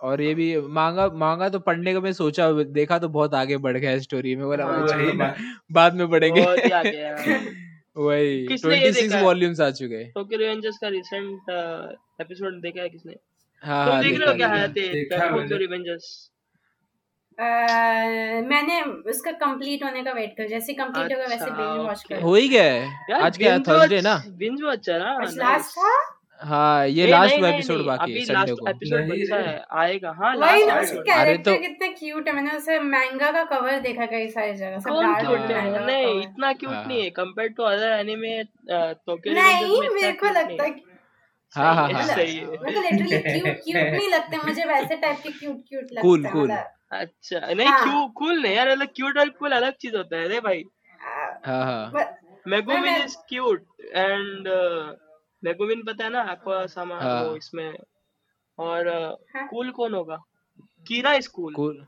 और 0.00 0.20
ये 0.22 0.34
भी 0.34 0.44
मांगा 0.76 1.08
मांगा 1.22 1.48
तो 1.48 1.58
पढ़ने 1.60 1.92
का 1.94 2.00
मैं 2.00 2.12
सोचा 2.12 2.50
देखा 2.76 2.98
तो 2.98 3.08
बहुत 3.16 3.34
आगे 3.34 3.56
बढ़ 3.64 3.76
गया 3.76 3.90
है 3.90 4.00
स्टोरी 4.00 4.34
में 4.36 4.44
बोला 4.46 4.64
हाँ, 4.66 4.78
वही 4.78 5.12
ना। 5.12 5.34
बाद 5.72 5.94
में 5.94 6.08
पढ़ेंगे। 6.10 6.42
बहुत 6.42 6.64
ही 6.64 6.70
आगे 6.70 6.96
है। 6.96 7.14
वही 7.96 8.46
किसने 8.46 8.74
ये 8.74 8.80
ट्वेंटी 8.80 8.92
सिक्स 8.92 9.02
देखा? 9.02 9.16
है? 9.18 9.24
वॉल्यूम्स 9.24 9.60
आ 9.60 9.70
चुके 9.78 9.94
हैं। 9.94 10.10
टोक्यो 10.14 10.38
रिवेंजर्स 10.38 10.78
का 10.78 10.88
रिसेंट 10.88 11.50
एपिसोड 12.20 12.60
देखा 12.62 12.82
है 12.82 12.88
किसने? 12.88 13.14
हाँ 13.62 13.84
तुम 13.86 13.94
हाँ 13.94 14.02
देख 14.02 14.18
रहे 14.18 14.28
हो 14.28 14.34
क्या 14.36 14.46
देखा। 14.46 14.56
हयाते 14.56 14.88
देखा 14.92 15.16
है 15.16 15.28
टोक्यो 15.28 15.40
मैंने। 15.40 15.58
रिवेंजर्स 15.58 16.30
मैंने 18.48 18.80
उसका 19.10 19.30
कंप्लीट 19.42 19.82
होने 19.84 20.02
का 20.04 20.12
वेट 20.12 20.34
कर 20.38 20.48
जैसे 20.48 20.72
कंप्लीट 20.74 21.12
होगा 21.12 21.26
वैसे 21.26 21.44
अच्छा, 21.44 21.54
बिंज 21.56 21.86
वॉच 21.86 22.02
कर। 22.08 22.20
हो 22.22 22.34
ही 22.34 22.48
गया 22.48 22.72
है। 22.72 23.20
आज 23.22 23.36
क्या 23.38 23.58
थर्सडे 23.68 24.00
ना? 24.00 24.16
बिंज 24.38 24.62
वॉच 24.62 24.88
है 24.88 25.00
आज 25.14 25.36
लास्ट 25.38 25.76
था? 25.78 25.92
हाँ 26.40 26.86
ये 26.88 27.06
लास्ट 27.06 27.34
नहीं, 27.34 27.52
एपिसोड 27.52 27.84
बाकी 27.86 28.12
है 28.12 28.24
संडे 28.24 28.52
को। 28.52 28.66
नहीं। 28.96 29.24
है 29.32 29.64
आएगा। 29.72 30.10
हाँ 30.10 30.34
वही 30.36 30.64
लास्ट 30.64 30.68
ना 30.68 30.80
उसके 30.80 30.98
अरे 30.98 31.24
कैरेक्टर 31.24 31.50
तो- 31.52 31.60
कितने 31.60 31.88
क्यूट 31.88 32.28
है 32.28 32.34
मैंने 32.34 32.56
उसे 32.56 32.78
मैंगा 32.78 33.30
का 33.30 33.42
कवर 33.44 33.78
देखा 33.80 34.06
कई 34.06 34.28
सारी 34.28 34.54
जगह 34.54 34.78
सब 34.78 34.90
कौन 34.90 35.14
क्यूट 35.14 35.50
है? 35.50 35.86
नहीं 35.86 36.20
इतना 36.22 36.52
क्यूट 36.52 36.72
हाँ। 36.72 36.84
नहीं 36.86 37.02
है 37.04 37.10
compare 37.10 37.48
to 37.48 37.62
other 37.62 37.92
anime 37.92 38.42
Tokyo 38.70 39.32
नहीं 39.32 39.80
में 39.80 39.88
मेरे 39.90 40.12
को 40.12 40.26
लगता 40.26 40.62
नहीं 40.62 40.72
है। 40.72 40.98
हाँ 41.52 41.74
हाँ 41.74 41.90
हाँ 41.92 42.02
सही 42.04 42.36
है 42.36 42.46
मेरे 42.46 42.72
को 42.72 42.80
लिटरली 42.80 43.18
क्यूट 43.18 43.56
क्यूट 43.56 43.76
नहीं 43.76 44.08
लगते 44.08 44.36
मुझे 44.36 44.64
वैसे 44.64 44.96
टाइप 44.96 45.18
के 45.22 45.30
क्यूट 45.30 45.62
क्यूट 45.68 45.92
लगते 45.92 46.08
हैं 46.08 46.32
cool. 46.34 46.50
अच्छा 46.92 47.52
नहीं 47.54 47.66
हाँ। 47.66 47.82
क्यों 47.84 48.08
कूल 48.08 48.42
नहीं 48.42 48.54
यार 48.56 48.74
क्यूट 48.86 49.18
और 49.18 49.28
कूल 49.28 49.52
अलग 49.52 49.72
चीज़ 49.80 49.96
होता 49.96 50.16
है 50.16 50.28
रे 50.28 50.40
भाई। 50.40 50.64
हाँ। 51.00 51.40
हाँ 51.46 52.04
मेगुमिन 52.48 52.82
मैं- 52.82 53.04
इज़ 53.04 53.16
क्यूट 53.28 53.66
एंड 53.94 54.48
मेगुमिन 55.42 55.82
पता 55.84 56.04
है 56.04 56.10
ना 56.10 56.22
aqua 56.34 56.66
सामा 56.68 56.98
हाँ। 56.98 57.22
वो 57.22 57.36
इसमें 57.36 57.72
और 58.58 58.88
हाँ। 59.34 59.46
कूल 59.48 59.70
कौन 59.70 59.94
होगा 59.94 60.18
Kira 60.86 61.12
is 61.14 61.28
cool 61.28 61.54
cool 61.54 61.86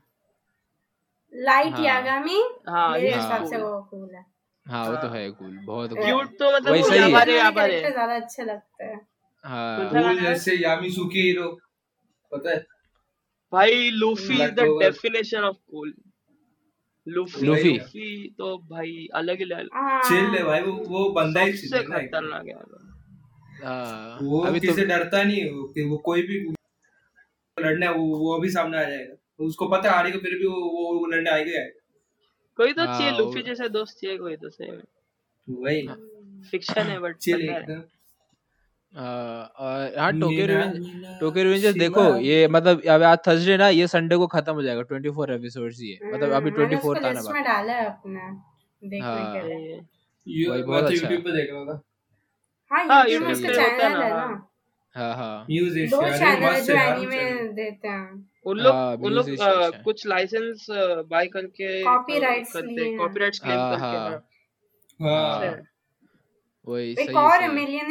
Light 1.33 1.73
हाँ। 1.73 1.83
यागामी 1.85 2.39
हाँ 2.69 2.89
मेरे 2.91 3.13
हिसाब 3.15 3.45
से 3.45 3.57
वो 3.57 3.81
कूल 3.91 4.09
है 4.15 4.25
हाँ 4.65 4.85
वो 4.89 4.95
तो 4.95 5.07
हाँ। 5.07 5.17
है 5.17 5.29
कूल 5.31 5.57
बहुत 5.65 5.93
क्यूट 5.95 6.37
तो 6.39 6.51
मतलब 6.55 6.71
वैसा 6.73 6.93
ही 6.93 7.01
है। 7.01 7.13
वाले 7.13 7.37
याबारे 7.37 7.73
character 7.73 7.91
ज़्यादा 7.93 8.15
अच्छे 8.15 8.43
लगते 8.43 8.83
हैं 8.83 8.99
हाँ 9.43 9.77
कूल 9.79 9.87
गाना 9.93 10.09
है? 10.09 10.15
जैसे 10.21 10.55
यामिसुकी 10.55 11.21
हीरो 11.21 11.49
पता 12.31 12.49
है 12.49 12.65
भाई 13.53 13.89
Luffy 13.91 14.41
is 14.43 14.51
the 14.51 14.67
definition 14.81 15.43
of 15.43 15.57
cool 15.71 15.93
Luffy 17.07 17.45
Luffy. 17.45 18.27
तो 18.37 18.57
भाई 18.69 19.07
अलग 19.15 19.39
ही 19.39 19.45
लेवल 19.45 19.69
हाँ। 19.73 20.01
चिल 20.03 20.35
है 20.35 20.43
भाई 20.43 20.61
वो 20.61 20.73
वो 20.87 21.09
बंदा 21.13 21.41
ही 21.41 21.53
चिल 21.53 21.73
है। 21.73 21.83
खतरनाक 21.83 22.47
है 22.47 22.53
हाँ, 22.53 22.63
वो 24.21 24.39
अभी 24.39 24.59
तो 24.59 24.67
किसी 24.67 24.85
डरता 24.85 25.23
नहीं 25.23 25.49
वो 25.51 25.63
कि 25.67 25.83
वो 25.83 25.97
कोई 25.97 26.21
भी 26.21 26.39
लड़ना 27.57 27.85
है 27.85 27.93
वो 27.93 28.17
वो 28.17 28.37
अभी 28.37 28.49
सामने 28.49 28.77
आ 28.77 28.83
जाएगा। 28.83 29.45
उसको 29.45 29.67
पता 29.67 29.89
है 29.89 29.95
हारेगा 29.95 30.19
फिर 30.19 30.31
भी 30.31 30.47
वो 30.47 30.61
वो, 30.61 30.99
वो 30.99 31.05
लड़ने 31.05 31.29
आएगा 31.29 31.59
आएगा। 31.59 31.79
कोई 32.59 32.73
तो 32.73 32.85
हाँ, 32.85 32.99
चाहिए 32.99 33.17
लूफी 33.17 33.41
जैसा 33.41 33.67
दोस्त 33.67 33.97
चाहिए 34.01 34.17
कोई 34.17 34.35
तो 34.35 34.49
सही 34.49 34.71
में। 34.71 34.83
वही। 35.47 35.87
फिक्शन 36.51 36.81
है 36.81 36.99
बट 36.99 37.15
पता 37.15 37.73
है। 37.73 37.77
हाँ, 38.93 39.53
हाँ 39.97 40.11
टोक्यो 40.19 40.45
रिवेंज 40.45 41.19
टोक्यो 41.19 41.43
रिवेंजर्स 41.43 41.75
देखो 41.75 42.03
ये 42.17 42.47
मतलब 42.47 42.81
अब 42.89 43.03
आज 43.03 43.17
थर्सडे 43.27 43.57
ना 43.57 43.67
ये 43.69 43.87
संडे 43.87 44.15
को 44.15 44.27
खत्म 44.27 44.53
हो 44.53 44.61
जाएगा 44.63 44.81
ट्वेंटी 44.81 45.09
फोर 45.09 45.31
एपिसोड्स 45.33 45.79
ही 45.79 45.91
है 45.91 46.13
मतलब 46.13 46.31
अभी 46.31 46.49
हम्म, 46.49 46.55
ट्वेंटी 46.55 46.75
मैंने 46.75 46.81
फोर्थ 46.81 46.99
उसको 46.99 47.09
आना 47.09 47.21
बाकी 47.21 47.43
डाला 47.43 47.73
है 47.73 47.85
अपना 47.85 48.29
देखने 48.83 48.99
हाँ। 48.99 49.33
के 49.33 49.47
लिए। 49.47 49.79
ये 50.27 50.49
वही 50.49 50.63
बहुत 50.63 50.81
तो 50.81 50.87
अच्छा। 50.87 51.01
यूट्यूब 51.01 51.23
पे 51.23 51.31
देख 51.31 51.49
रहा 51.53 51.65
था। 51.65 51.81
हाँ 52.73 52.85
हाँ, 52.85 53.03
यूट्यूब 53.07 53.23
में 53.23 53.33
उसका 53.33 53.47
है 53.47 53.77
चैनल 53.77 54.01
है 54.01 54.11
हाँ। 54.11 54.27
ना। 54.27 54.47
हाँ 54.95 55.15
हाँ। 55.15 55.45
न्यूज़ 55.49 55.79
दो 55.91 56.01
चैनल 56.01 56.43
है 56.43 56.61
जो 56.61 56.73
एनीमे 56.73 57.23
देते 57.53 57.87
हैं। 57.87 58.29
उन 58.45 58.57
लोग 58.57 58.73
हाँ, 58.73 58.95
उन 58.95 59.11
लोग 59.13 59.25
Music 59.25 59.41
अ, 59.41 59.51
Station। 59.51 59.83
कुछ 59.83 60.07
लाइसेंस 60.07 60.65
बाय 61.09 61.27
करके 61.27 61.83
कॉपीराइट्स 61.83 62.53
करते 62.53 62.97
कॉपीराइट्स 62.97 63.39
क्लेम 63.39 63.57
करके 63.59 63.97
अच्छा। 63.97 65.61
वही 66.67 66.91
एक 66.99 67.15
और 67.15 67.41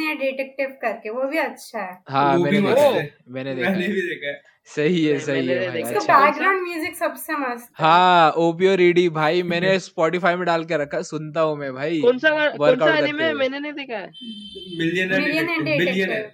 है 0.05 0.15
डिटेक्टिव 0.17 0.69
करके 0.81 1.09
वो 1.09 1.23
भी 1.23 1.37
अच्छा 1.37 1.79
है। 1.79 1.97
हाँ 2.09 2.35
वो 2.37 2.43
मैंने 2.43 2.59
भी 2.61 2.67
देखा 2.67 2.81
है। 2.81 3.13
मैंने 3.27 3.55
देखा 3.55 3.69
मैंने 3.69 3.85
है। 3.85 3.91
भी 3.93 4.01
देखा 4.01 4.27
है। 4.27 4.41
सही 4.67 5.05
है 5.05 5.17
सही 5.19 5.47
है 5.47 5.71
देखा। 5.71 5.87
उसका 5.89 5.99
अच्छा? 5.99 6.25
बैकग्राउंड 6.25 6.61
म्यूज़िक 6.61 6.95
सबसे 6.95 7.33
मस्त 7.33 7.69
है। 7.69 7.85
हाँ 7.85 8.31
ओपियो 8.31 8.75
रीडी 8.75 9.07
भाई 9.09 9.43
मैंने 9.43 9.77
स्पॉटिफाई 9.87 10.35
में 10.35 10.45
डाल 10.45 10.63
के 10.65 10.77
रखा 10.77 11.01
सुनता 11.01 11.41
हूँ 11.41 11.57
मैं 11.57 11.73
भाई। 11.73 11.99
कौन 12.01 12.17
सा 12.17 12.29
कौन 12.29 12.79
सा 12.79 12.95
एनीमे 12.97 13.33
मैंने 13.33 13.59
नहीं 13.59 13.73
देखा 13.73 13.97
है? 13.97 14.07
मिलियनर 14.77 15.19
मिलियनियर 15.19 15.59
बिलियनर 15.63 15.77
डिटेक्टिव 15.77 16.31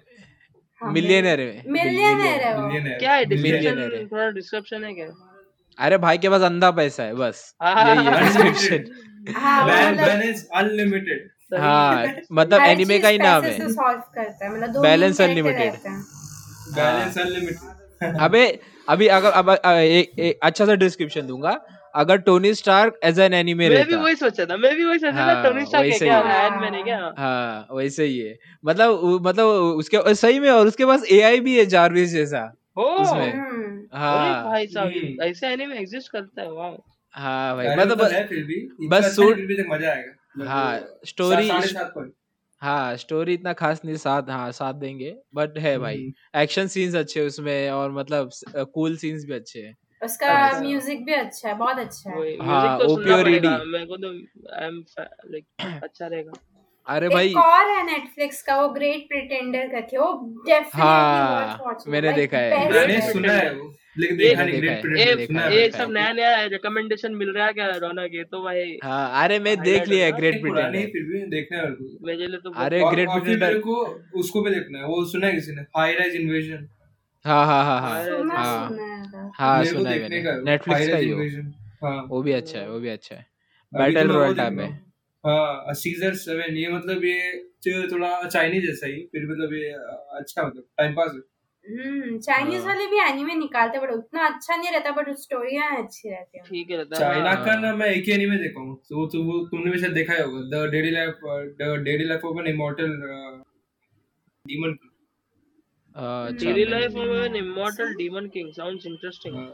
हाँ, 0.80 0.92
मिलियनर 0.92 1.38
में 1.38 1.62
मिलियनर 1.84 2.40
है 2.44 2.54
वो। 2.56 2.68
क्या 2.98 3.12
है? 3.12 3.24
है। 3.94 4.06
थोड़ा 4.06 4.30
डिस्क्रिप्शन 4.30 4.84
है 4.84 4.92
क्या? 4.94 5.06
अरे 5.78 5.98
भाई 5.98 6.18
के 6.18 6.28
पास 6.28 6.42
अंधा 6.42 6.70
पैसा 6.70 7.02
है 7.02 7.14
बस। 7.14 7.42
यही 7.62 8.04
है 8.04 8.04
हाँ, 8.04 8.20
डिस्क्रिप्शन 8.22 8.84
वो 9.26 9.92
मतलब 9.92 10.46
अनलिमिटेड 10.54 11.28
हाँ 11.58 12.06
मतलब 12.32 12.60
एनिमे 12.62 12.98
का 12.98 13.08
ही 13.08 13.18
नाम 13.18 13.44
है। 13.44 13.52
से 13.58 13.68
सॉल्व 13.72 14.00
करता 14.14 14.44
है 14.44 14.52
मतलब 14.52 14.70
दो 14.70 14.82
Balance 14.82 15.20
main 15.20 15.20
character 15.20 15.42
unlimited। 15.42 15.72
रहते 15.72 15.88
हैं। 15.88 16.04
बैलेंस 16.74 17.18
अनलिमिटेड 17.18 18.16
अबे 18.20 18.46
अभी 18.88 19.06
अगर 19.06 19.30
अब 19.30 19.50
एक 19.66 20.38
अच्छा 20.42 20.66
सा 20.66 20.74
डिस्क्रिप्शन 20.74 21.26
दूँगा। 21.26 21.60
अगर 21.94 22.16
Tony 22.16 22.52
Stark 22.54 22.98
as 23.04 23.18
an 23.20 23.34
anime 23.34 23.68
मैं 23.68 23.84
भी 23.86 23.94
वही 23.94 24.14
सोचा 24.14 24.44
था 24.44 24.56
मैं 24.56 24.74
भी 24.76 24.84
वही 24.84 24.98
सोचा 24.98 25.12
था 25.12 25.24
हाँ, 25.24 25.42
टोनी 25.44 25.64
स्टार्क 25.66 25.92
है 25.92 25.98
क्या? 25.98 26.18
है। 26.18 26.32
आयरन 26.32 26.60
मैन 26.60 26.74
है 26.74 26.82
क्या? 26.82 27.12
हाँ 27.18 27.66
वैसे 27.72 28.04
ही 28.04 28.18
है। 28.18 28.38
मतलब 28.64 29.00
मतलब 29.22 29.46
उसके 29.78 30.14
सही 30.14 30.38
में 30.40 30.50
और 30.50 30.66
उसके 30.66 30.86
पास 30.86 31.04
एआई 31.12 31.40
भी 31.40 31.58
है 31.58 31.66
जारविस 31.66 32.10
जैसा। 32.10 32.42
हो 32.78 32.84
उसमें। 32.84 33.32
हम्म, 33.32 33.78
अरे 33.78 33.98
हाँ 33.98 34.44
भाई 34.44 34.66
साहब 34.66 34.86
हम्म। 34.86 35.22
ऐसे 35.22 35.46
एनिमे 35.46 35.76
एग्जिस्ट 35.76 36.12
करता 36.12 36.42
है 36.42 36.50
वाह 36.52 36.70
हाँ 37.14 37.56
भाई 37.56 37.68
मतलब 37.76 38.02
है 38.02 38.88
बस 38.88 39.14
सूट- 39.16 39.36
भी 39.36 39.62
तक 39.62 39.68
मज़ा 39.70 39.88
आएगा। 39.90 40.12
हाँ 40.34 40.78
स्टोरी 41.04 41.48
हाँ 42.62 42.96
स्टोरी 42.96 43.34
इतना 43.34 43.52
खास 43.52 43.80
नहीं 43.84 43.96
साथ 43.96 44.22
हाँ 44.30 44.50
साथ 44.52 44.74
देंगे 44.74 45.14
बट 45.34 45.58
है 45.58 45.78
भाई। 45.78 45.96
हम्म। 45.96 46.40
एक्शन 46.40 46.66
सीन्स 46.66 46.94
अच्छे 46.94 47.26
उसमें 47.26 47.70
और 47.70 47.90
मतलब 47.90 48.30
कूल 48.74 48.96
सीन्स 48.96 49.24
भी 49.24 49.32
अच्छे 49.32 49.60
हैं। 49.60 49.76
उसका 50.02 50.26
अच्छा। 50.46 50.60
म्यूज़िक 50.60 51.04
भी 51.04 51.12
अच्छा 51.12 51.48
है 51.48 51.54
बहुत 51.54 51.78
अच्छा 51.78 52.10
है। 52.10 52.16
हाँ, 52.16 52.78
म्यूज़िक 52.78 53.04
तो। 53.06 53.64
मेरे 53.66 53.86
को 53.86 53.96
तो 53.96 54.08
आई 54.56 54.66
एम 54.66 54.82
लाइक 55.00 55.82
अच्छा 55.84 56.06
रहेगा। 56.06 56.32
अरे 56.86 57.08
भाई। 57.08 57.28
एक 57.30 57.36
और 57.36 57.70
है 57.70 57.84
नेटफ्लिक्स 57.86 58.42
का 58.42 58.60
वो 58.60 58.68
ग्रेट 58.68 59.08
प्रिटेंडर 59.08 59.66
करके 59.68 59.98
वो 59.98 60.12
डेफिनेटली 60.46 60.80
हाँ, 60.80 61.74
मैंने 61.88 62.12
देखा 62.12 62.38
है। 62.38 62.70
मैंने 62.70 63.00
सुना 63.12 63.32
है 63.32 63.54
वो। 63.54 63.72
लेकिन 64.00 64.16
देखा 64.16 64.44
नहीं 64.44 64.60
ग्रेट 64.60 64.84
है, 64.86 65.54
ये 65.54 65.70
सब 65.70 65.90
नया 65.92 66.12
नया 66.12 66.44
रिकमेंडेशन 66.52 67.14
मिल 67.14 67.30
रहा 67.34 67.46
है 67.46 67.52
क्या 67.52 67.66
रौनक? 67.76 68.10
ये 68.14 68.24
तो 68.26 68.42
भाई 68.44 68.78
हाँ 68.84 69.22
अरे 69.22 69.38
मैं 69.40 69.56
देख 69.62 69.88
लिया 69.88 70.04
है 70.06 70.12
ग्रेट 70.12 70.40
प्रिटेंडर 70.42 70.86
फिर 70.92 71.04
भी 71.04 71.20
देखना 71.30 71.58
है 71.58 71.70
मेरे 72.06 72.26
लिए 72.26 72.38
तो 72.40 72.50
अरे 72.64 72.82
ग्रेट 72.86 73.08
को 73.64 73.76
उसको 74.20 74.42
भी 74.42 74.50
देखना 74.50 74.78
है। 74.78 74.84
वो 74.86 75.04
सुना 75.06 75.26
है 75.26 75.32
किसी 75.34 75.52
ने? 75.52 75.62
हाई 75.76 75.92
राइज 75.94 76.14
इन्वेजन 76.16 76.68
हाँ 77.24 77.44
हाँ 77.46 77.64
हाँ 77.64 77.80
हाँ। 77.80 78.04
सुना 78.04 78.34
हाँ। 78.34 78.68
सुना 78.68 78.82
है 78.82 79.30
हाँ 79.38 79.64
है 79.64 79.98
मैंने। 80.00 80.20
नेटफ्लिक्स 80.44 80.88
का 80.88 80.96
ही 80.96 81.10
हो। 81.10 81.16
इन्वेजन 81.16 81.52
हाँ। 81.82 81.96
वो 82.10 82.22
भी 82.22 82.32
अच्छा 82.32 82.58
है 82.58 82.68
वो 82.70 82.78
भी 82.80 82.88
अच्छा 82.88 83.14
है। 83.14 83.26
बैटल 83.72 84.08
तो 84.08 84.14
रॉयल 84.14 84.34
टाइप 84.36 84.58
है। 84.60 84.68
हाँ 85.24 85.74
सीजर 85.76 86.14
सेवन 86.16 86.56
ये 86.56 86.68
मतलब 86.72 87.04
ये 87.04 87.82
थोड़ा 87.92 88.10
चाइनीज़ 88.24 88.66
जैसा 88.66 88.86
ही 88.86 89.00
फिर 89.12 89.26
मतलब 89.26 89.52
ये 89.54 89.70
अच्छा 90.18 90.42
मतलब 90.42 90.64
टाइम 90.78 90.92
पास 90.94 91.10
है। 91.14 91.20
हम्म 91.66 92.18
चाइनीज़ 92.18 92.58
हाँ। 92.58 92.66
वाले 92.66 92.86
भी 92.86 92.98
एनिमे 93.00 93.34
निकालते 93.34 93.78
बट 93.78 93.90
उतना 93.90 94.26
अच्छा 94.26 94.56
नहीं 94.56 94.70
रहता 94.72 94.90
बट 94.92 95.08
स्टोरियाँ 95.18 95.66
अच्छी 95.76 96.10
रहती 96.10 96.38
हैं 96.38 96.44
ठीक 96.46 96.70
है 96.70 96.76
रहता 96.76 96.96
है 96.96 97.00
चाइना 97.02 97.30
हाँ। 97.30 97.44
का 97.44 97.54
ना 97.60 97.74
मैं 97.76 97.86
एक 97.88 98.04
ही 98.04 98.12
एनीमे 98.12 98.36
देखा 98.36 98.60
हूँ 98.60 98.76
तो 98.88 98.96
वो 98.96 99.06
तो 99.06 99.22
वो 99.24 99.38
तुमने 99.46 99.70
भी 99.70 99.78
शायद 99.78 99.92
देखा 99.92 100.14
ही 100.14 100.22
होगा 100.22 100.40
the 100.54 100.70
daily 100.70 100.90
life 100.90 101.20
the 101.60 101.74
daily 101.84 102.04
life 102.04 102.24
of 102.24 102.38
an 102.40 102.46
immortal 102.46 102.96
demon 104.44 104.76
daily 106.40 106.64
life 106.66 106.96
of 106.96 107.16
an 107.24 107.36
immortal 107.36 107.94
demon 107.94 108.28
king 108.28 108.52
sounds 108.52 108.86
interesting 108.86 109.36
हाँ। 109.36 109.50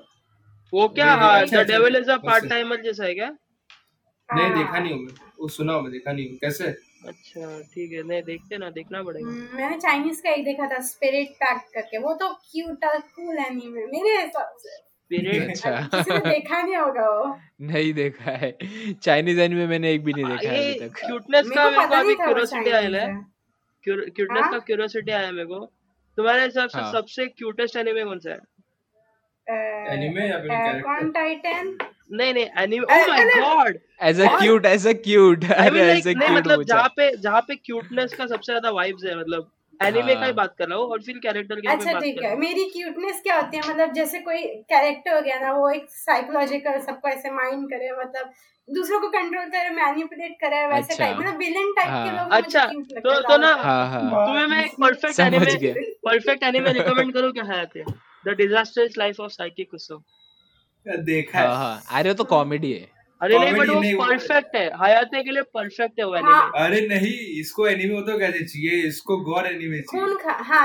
वो 0.73 0.89
क्या 0.91 1.15
द 1.17 1.19
अच्छा, 1.19 1.61
अच्छा, 1.61 1.63
devil 1.73 1.97
is 1.97 2.11
a. 2.11 2.17
Part 2.25 2.49
timer 2.49 2.81
जैसा 2.83 3.05
है 3.05 3.15
क्या 3.15 3.29
नहीं 3.29 4.47
हाँ। 4.47 4.57
देखा 4.57 4.79
नहीं 4.79 4.93
हूँ 4.93 5.03
मैं 5.03 5.31
वो 5.41 5.49
सुना 5.49 5.73
हूँ 5.73 5.83
मैं 5.83 5.93
देखा 5.93 6.13
नहीं 6.13 6.29
हूँ 6.31 6.39
कैसे 6.39 6.75
अच्छा 7.09 7.61
ठीक 7.75 7.93
है। 7.93 8.03
नहीं 8.03 8.23
देखते 8.23 8.59
ना 8.59 8.71
देखना 8.71 9.03
पड़ेगा। 9.03 9.29
हम्म, 9.29 9.57
मैंने 9.57 9.77
चाइनीज़ 9.77 10.23
का 10.23 10.31
एक 10.31 10.45
देखा 10.45 10.67
था 10.67 10.81
स्पिरिट 10.81 11.29
पैक्ट 11.29 11.75
करके। 11.75 11.99
वो 11.99 12.15
तो 12.15 12.29
क्यूट 12.35 12.85
और 12.85 12.99
कूल 12.99 13.39
एनीमे 13.39 13.87
मेरे 13.87 14.21
हिसाब 14.23 14.55
से। 14.59 14.77
स्पिरिट 14.77 15.51
अच्छा। 15.51 16.31
देखा 16.31 16.63
नहीं 16.63 16.77
होगा 16.77 17.11
वो। 17.11 17.37
नहीं 17.61 17.93
देखा 17.95 18.31
है। 18.31 18.57
चाइनीज़ 19.03 19.41
एनिमे 19.41 19.67
मैंने 19.67 19.93
एक 19.93 20.05
भी 20.05 20.13
नहीं 20.13 20.25
देखा 20.25 20.53
है 20.53 20.75
अभी 20.75 20.89
तक। 20.89 20.95
क्यूटनेस 21.07 21.51
का 21.51 21.71
मेरे 21.71 21.87
को 21.87 21.95
अभी 21.95 22.15
क्यूरियोसिटी 22.15 22.71
आया 22.71 23.03
है। 23.07 23.15
क्यूटनेस 23.85 24.43
हाँ? 24.43 24.53
का 24.53 24.59
क्यूरियोसिटी 24.59 25.13
आया 25.13 25.31
मेरे 25.31 25.45
को। 25.45 25.65
तुम्हारे 26.17 26.43
हिसाब 26.45 26.69
से 26.69 26.79
हाँ। 26.79 26.93
सबसे 26.93 27.27
क्यूटेस्ट 27.27 27.77
एनिमे 27.77 28.05
कौन 28.05 28.19
सा 28.19 28.31
है? 28.31 28.39
Anime 29.47 30.21
या 30.31 30.39
फिर 30.39 30.51
character? 30.51 30.83
कौन 30.83 31.11
टाइटन 31.11 31.79
नहीं 32.11 32.33
नहीं 32.35 32.47
anime 32.59 32.95
oh 32.95 33.07
my 33.09 33.25
god 33.41 33.79
as 34.03 34.21
a 34.21 34.37
cute 34.39 34.67
as 34.67 34.87
a 34.87 34.93
cute 35.05 35.45
I 35.45 35.67
अरे 35.69 35.81
ऐसे 35.83 36.15
नहीं 36.15 36.27
क्यूट 36.27 36.37
मतलब 36.39 36.63
जहाँ 36.65 36.89
पे 36.97 37.11
जहाँ 37.19 37.41
पे 37.41 37.55
क्यूटनेस 37.57 38.15
का 38.15 38.27
सबसे 38.27 38.53
ज़्यादा 38.53 38.71
वाइब्स 38.71 39.05
है 39.05 39.19
मतलब 39.19 39.51
एनिमे 39.81 40.15
का 40.15 40.21
ही। 40.21 40.25
हाँ। 40.25 40.33
बात 40.35 40.55
कर 40.59 40.69
रहा 40.69 40.79
हूँ 40.79 40.87
और 40.91 41.01
फिर 41.03 41.19
कैरेक्टर 41.19 41.61
की 41.61 41.69
अच्छा 41.69 41.99
ठीक 42.01 42.23
है। 42.23 42.37
मेरी 42.37 42.65
क्यूटनेस 42.71 43.21
क्या 43.23 43.35
होती 43.41 43.57
है? 43.57 43.63
मतलब 43.71 43.93
जैसे 43.93 44.19
कोई 44.19 44.43
कैरेक्टर 44.71 45.15
हो 45.15 45.21
गया 45.23 45.39
ना 45.41 45.53
वो 45.53 45.69
एक 45.71 45.87
साइकोलॉजिकल 45.91 46.79
सबको 46.81 47.09
ऐसे 47.09 47.31
माइंड 47.31 47.67
करे 47.71 47.91
मतलब 47.99 48.31
दूसरों 48.69 49.01
को 49.01 49.09
कंट्रोल 49.09 49.45
करे 49.49 49.71
मैनिपुलेट 49.71 50.37
करे 50.41 50.67
वैसे 50.67 50.93
अच्छा। 50.93 51.05
टाइप 51.05 51.17
मतलब 51.19 51.37
विलन 51.39 51.73
टाइप 51.73 51.89
के 51.89 51.91
हाँ। 51.91 52.17
लोग 52.17 52.33
अच्छा, 52.33 52.65
तो 53.01 53.21
तो 53.23 53.37
ना। 53.37 53.53
हाँ 53.55 53.89
हाँ। 53.91 54.27
तुम्हें 54.27 54.47
मैं 54.47 54.65
एक 54.65 54.73
perfect 54.81 55.21
anime 55.21 55.73
perfect 56.07 56.43
anime 56.43 56.73
recommend 56.73 57.13
करूँ 57.15 57.33
क्या 57.33 57.45
है? 57.45 57.65
The 58.25 58.35
disastrous 58.37 58.99
life 58.99 59.21
of 59.21 59.33
Saiki 59.33 59.65
Kusuo 59.65 60.03
देखा 60.89 61.39
हाँ। 61.39 61.49
है 61.49 61.55
हाँ। 61.57 61.83
अरे 61.93 62.15
तो 62.15 62.25
कॉमेडी 62.25 62.73
है। 62.73 62.95
अरे 63.23 63.39
नहीं 63.39 63.53
बट 63.55 63.69
वो 63.69 64.05
परफेक्ट 64.07 64.57
है। 64.57 64.65
हयाते 64.83 65.23
के 65.23 65.31
लिए 65.31 65.43
परफेक्ट 65.43 65.99
है 66.01 66.05
वो 66.07 66.17
हाँ। 66.17 66.51
अरे 66.57 66.81
नहीं 66.89 67.13
इसको 67.41 67.67
एनिमे 67.67 67.95
हो 67.95 68.01
तो 68.01 68.19
कैसे 68.19 68.45
चाहिए 68.45 68.87
इसको 68.89 69.17
गौर 69.17 69.47
एनिमे 69.47 69.79
चाहिए। 69.81 70.07
खून 70.07 70.17
खा 70.17 70.33
हाँ 70.33 70.63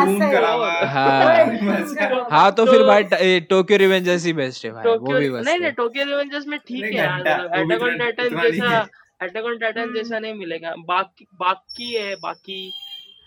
हाँ। 0.86 1.46
वही, 1.46 2.28
हाँ 2.32 2.52
तो 2.52 2.66
तो- 2.66 2.74
फिर 2.74 2.84
भाई 2.84 3.40
टोक्यो 3.40 3.78
रिवेंजर्स 3.78 4.26
ही 4.26 4.34
बेस्ट 4.34 4.66
है 4.66 4.72
भाई 4.72 4.84
वो 4.86 5.20
भी 5.20 5.30
मस्त 5.30 5.46
नहीं 5.46 5.60
नहीं 5.60 5.72
टोक्यो 5.72 6.06
रिवेंजर्स 6.06 6.48
में 6.48 6.60
ठीक 6.60 6.84
है 6.84 7.08
अटैक 7.08 7.82
ऑन 7.82 7.98
टाइटन 7.98 8.42
जैसा 8.42 8.88
अटैक 9.22 9.46
ऑन 9.46 9.58
टाइटन। 9.58 9.94
जैसा 9.94 10.20
नहीं 10.20 10.34
मिलेगा। 10.34 10.74
बाकी 10.78 11.28
बाकी 11.40 11.94
है 11.94 12.16
बाकी 12.16 12.74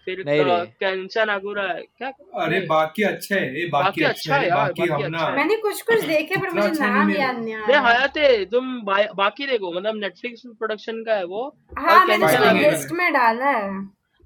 फिर 0.04 0.22
नहीं 0.26 0.40
रे। 0.44 0.56
कैंसन 0.80 1.28
अगुरा 1.34 1.62
है 1.64 1.80
क्या? 1.98 2.08
अरे 2.42 2.60
बाकी 2.66 3.02
अच्छा 3.02 3.34
है 3.34 3.60
ये 3.60 3.66
बाकी, 3.66 3.84
बाकी 3.84 4.02
अच्छा 4.04 4.36
है 4.36 4.48
यार, 4.48 4.56
बाकी 4.58 4.88
बाकी 4.90 5.02
अच्छा 5.04 5.28
मैंने 5.36 5.56
कुछ 5.58 5.82
कुछ 5.82 6.04
देखे 6.12 6.36
पर 6.36 6.50
मुझे 6.50 6.68
अच्छा 6.68 6.86
नाम 6.88 7.10
याद 7.12 7.38
नहीं 7.38 7.54
आ 7.54 7.66
रहा। 7.68 7.88
हयाते 7.88 8.44
तुम 8.52 8.80
बाकी 8.84 9.46
देखो 9.46 9.72
मतलब 9.72 9.96
नेटफ्लिक्स 9.98 10.42
प्रोडक्शन 10.58 11.02
का 11.04 11.14
है 11.14 11.24
वो 11.26 11.46
हाँ 11.78 12.04
मैंने 12.06 12.26
कैंसन 12.26 12.42
उसको 12.44 12.70
लिस्ट 12.70 12.92
में 12.92 13.12
डाला 13.12 13.50
है। 13.50 13.70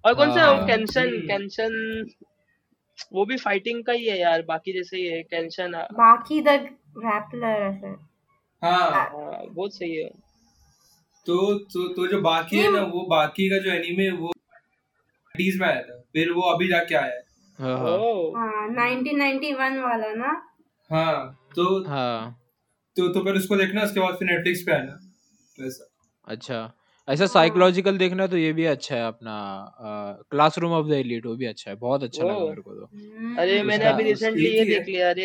और 0.05 0.15
कौन 0.15 0.35
सा 0.35 0.41
है 0.41 0.51
वो? 0.51 0.57
हाँ। 0.57 0.67
कैंसन 0.67 1.07
हम्म। 1.07 1.27
कैंसन 1.29 2.07
वो 3.13 3.25
भी 3.25 3.37
फाइटिंग 3.39 3.83
का 3.85 3.93
ही 3.93 4.07
है 4.07 4.19
यार 4.21 4.43
बाकी 4.49 4.73
जैसे 4.73 4.97
ही 4.97 5.07
है 5.07 5.23
कैंसन 5.25 5.73
बाकी 5.95 6.41
द 6.41 6.49
रैपलर 6.99 7.63
ऐसे 7.65 7.95
हाँ। 8.63 9.11
बहुत 9.49 9.75
सही 9.75 9.95
है। 9.95 10.09
तो 11.27 11.37
तो 11.73 11.87
तो 11.95 12.07
जो 12.07 12.21
बाकी 12.23 12.59
है 12.59 12.71
ना 12.73 12.81
वो 12.93 13.01
बाकी 13.11 13.49
का 13.49 13.59
जो 13.65 13.71
एनीमे 13.73 14.05
है 14.05 14.13
वो 14.17 14.33
90s 15.39 15.61
में 15.61 15.69
आया 15.69 15.83
था। 15.83 16.01
फिर 16.13 16.31
वो 16.33 16.43
अभी 16.43 16.69
जाके 16.69 16.95
आया 16.95 17.15
है। 17.15 17.23
हाँ 17.59 17.79
हाँ। 17.79 17.99
हाँ 18.37 18.69
1991 18.69 19.79
वाला 19.79 20.13
ना? 20.15 20.43
हाँ 20.91 21.39
तो 21.57 21.85
हाँ। 21.89 22.41
तो 22.97 23.09
तो 23.09 23.21
फिर 23.21 23.35
उसको 23.35 23.57
देखना 23.57 23.83
उसके 23.83 24.01
बाद 24.01 24.15
फिर 24.15 24.29
नेटफ्लिक्स 24.29 24.63
पे 24.63 24.73
आना। 24.73 24.93
तो 25.59 25.67
ऐसा। 25.67 25.89
अच्छा। 26.29 26.73
ऐसा 27.09 27.27
साइकोलॉजिकल 27.27 27.99
देखना 27.99 28.27
तो 28.27 28.37
ये 28.37 28.53
भी 28.53 28.65
अच्छा 28.65 28.97
है 28.97 29.07
अपना 29.07 29.35
क्लासरूम 30.31 30.73
ऑफ़ 30.73 30.87
द 30.87 30.93
एलीट 30.93 31.27
वो 31.27 31.35
भी 31.37 31.47
अच्छा 31.47 31.71
है। 31.71 31.77
बहुत 31.77 32.03
अच्छा 32.03 32.25
लगा 32.25 32.39
मेरे 32.39 32.63
को 32.63 32.75
तो। 32.75 32.85
हम्म, 32.97 33.37
अरे 33.37 33.63
मैंने 33.63 33.85
अभी 33.85 34.03
रिसेंटली 34.03 34.49
ये 34.49 34.65
देख 34.65 34.87
लिया। 34.89 35.11
अरे 35.11 35.25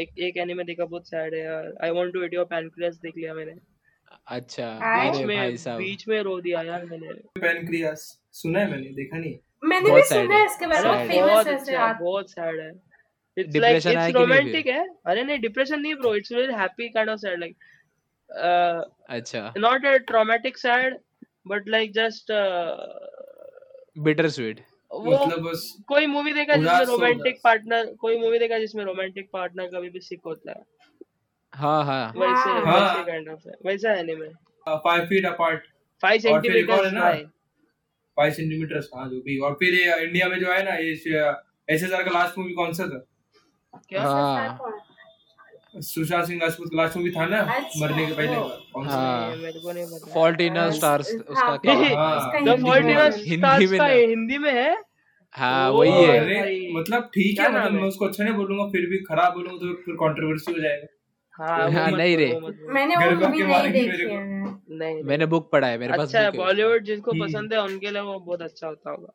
एक 0.00 0.18
एक 0.18 0.36
एनिमे 0.36 0.64
देखा 0.64 0.84
बहुत 0.84 1.08
सैड 1.08 1.34
है 1.34 1.40
यार। 1.40 1.72
I 1.84 1.90
want 1.90 2.12
to 2.12 2.24
eat 2.24 2.34
your 2.34 2.44
pancreas 2.44 2.94
देख 2.94 3.16
लिया 3.16 3.34
मैंने। 3.34 3.52
अच्छा 4.26 4.68
बीच 4.72 5.16
अरे 5.16 5.24
में 5.26 5.36
भाई 5.36 5.56
साहब। 5.56 5.78
बीच 5.78 6.08
में 6.08 6.20
रो 6.22 6.40
दिया 6.40 6.62
यार 6.62 6.84
मैंने। 6.84 7.12
पैनक्रियास 7.40 8.18
सुना 8.36 8.60
है 8.60 8.70
मैंने 8.70 8.90
देखा 8.94 9.18
नहीं 9.18 9.34
मैंने 9.64 9.94
भी 9.94 10.02
सुना 10.04 10.36
है। 10.36 10.44
इसके 10.44 10.66
बारे 10.66 10.88
में 10.88 11.08
फ़ेमस 11.08 11.68
है। 11.68 11.92
बहुत 12.00 12.30
सैड 12.30 12.60
है। 12.60 12.70
इट्स 13.36 13.56
लाइक 13.56 13.76
इट्स 13.76 14.14
रोमांटिक 14.16 14.66
है। 14.66 14.84
अरे 15.06 15.24
नहीं 15.24 15.38
डिप्रेशन 15.40 15.80
नहीं 15.80 15.94
bro 15.94 16.14
it's 16.14 16.32
very 16.32 16.54
happy 16.54 16.88
kind 16.88 17.10
of 17.10 17.18
sad 17.20 17.40
like 17.40 17.56
अच्छा। 19.10 19.52
Not 19.58 19.86
a 19.86 19.96
traumatic 20.06 20.58
sad 20.58 20.96
but 21.48 21.68
like 21.68 21.92
just 21.92 22.32
bittersweet 24.28 24.60
मतलब 24.90 25.52
कोई 25.88 26.06
मूवी 26.06 26.32
देखा 26.32 26.56
जिसमें 26.56 26.84
तो 26.86 26.92
रोमांटिक 26.92 27.38
पार्टनर 27.44 27.92
कोई 28.00 28.18
मूवी 28.18 28.38
देखा 28.38 28.58
जिसमें 28.58 28.84
रोमांटिक 28.84 29.28
पार्टनर 29.32 29.66
कभी 29.68 29.88
भी 29.90 30.00
सिक 30.00 30.20
होता 30.26 30.50
है? 30.50 30.62
हाँ 31.52 31.84
हाँ। 31.84 32.12
वैसे 32.16 32.50
हाँ। 32.50 32.80
वैसे 32.80 33.04
काइंड 33.04 33.28
ऑफ़ 33.28 33.48
है 33.48 33.54
वैसा 33.66 33.94
anime 33.94 34.28
five 34.66 35.04
feet 35.06 35.26
apart 35.26 35.62
five 36.02 36.28
और 36.32 36.40
फिर 36.42 36.56
एक 36.56 36.70
और 36.70 36.76
है 36.76 36.90
सेंटीमीटर 36.90 37.00
ना 37.00 37.10
फाइव 38.16 38.32
सेंटीमीटर 38.32 38.88
हाँ 38.96 39.08
जो 39.10 39.16
भी। 39.16 39.38
और 39.38 39.52
फिर 39.52 39.74
ये 39.74 40.04
इंडिया 40.04 40.28
में 40.28 40.38
जो 40.38 40.52
है 40.52 40.64
ना 40.64 40.74
ये 40.74 40.90
एस 41.74 41.82
एस 41.82 41.92
आर 41.92 42.02
का 42.02 42.10
लास्ट 42.10 42.38
मूवी 42.38 42.52
कौन 42.52 42.72
सा 42.72 42.84
था? 42.84 43.06
हाँ। 44.02 44.58
सुशांत 45.80 46.26
सिंह 46.26 46.40
राजपूत 46.42 46.68
का 46.68 46.82
लास्ट 46.82 46.96
मूवी 46.96 47.10
था 47.10 47.26
ना 47.26 47.38
अच्छा, 47.40 47.80
मरने 47.80 48.06
के 48.06 48.12
पहले। 48.12 48.34
कौन 48.72 48.88
सा? 48.88 48.94
हाँ। 48.94 49.30
ये 49.30 49.36
मेरे 49.36 49.60
को 49.60 49.72
नहीं 49.72 49.86
पता। 49.86 50.14
फॉल्ट 50.14 50.40
इन 50.40 50.56
हाँ, 50.56 50.70
स्टार्स 50.72 51.14
उसका 51.14 51.56
क्या? 51.56 51.72
ये- 51.72 51.84
उसका 51.84 52.38
द 52.40 52.48
हिंदी 53.26 53.66
में 53.66 53.78
है। 53.80 54.06
हिंदी 54.06 54.38
में 54.38 54.52
है? 54.52 54.76
हाँ 55.30 55.70
वही 55.70 55.90
है। 55.90 56.72
मतलब 56.72 57.02
ठीक 57.02 57.40
है 57.40 57.48
मतलब 57.52 57.72
मैं 57.72 57.82
उसको 57.82 58.04
अच्छा 58.06 58.24
नहीं 58.24 58.34
बोलूँगा 58.34 58.64
फिर 58.64 58.90
भी 58.90 58.98
खराब 58.98 59.32
बोलूँगा 59.32 59.56
तो 59.56 59.74
फिर 59.74 59.94
कंट्रोवर्सी 59.94 60.52
हो 60.52 60.58
जाएगा। 60.58 60.86
हाँ 61.38 61.70
हाँ, 61.70 61.90
नहीं 61.90 62.16
रे। 62.16 62.26
बोलो, 62.26 62.40
बोलो। 62.42 62.72
मैंने 62.74 62.96
वो 62.96 63.10
मूवी 63.18 63.42
नहीं 63.42 63.72
देखी 63.72 64.02
है 64.04 64.20
नहीं। 64.78 65.02
मैंने 65.04 65.26
बुक 65.26 65.50
पढ़ा 65.52 65.68
है 65.68 65.78
मेरे 65.78 65.96
पास 65.96 66.14
अच्छा 66.14 66.30
बॉलीवुड 66.36 66.84
जिसको 66.84 67.10
हम्म। 67.10 67.24
पसंद 67.24 67.52
है 67.52 67.60
उनके 67.62 67.90
लिए 67.90 68.02
वो 68.02 68.18
बहुत 68.20 68.42
अच्छा 68.42 68.66
होता 68.66 68.90
होगा 68.90 69.12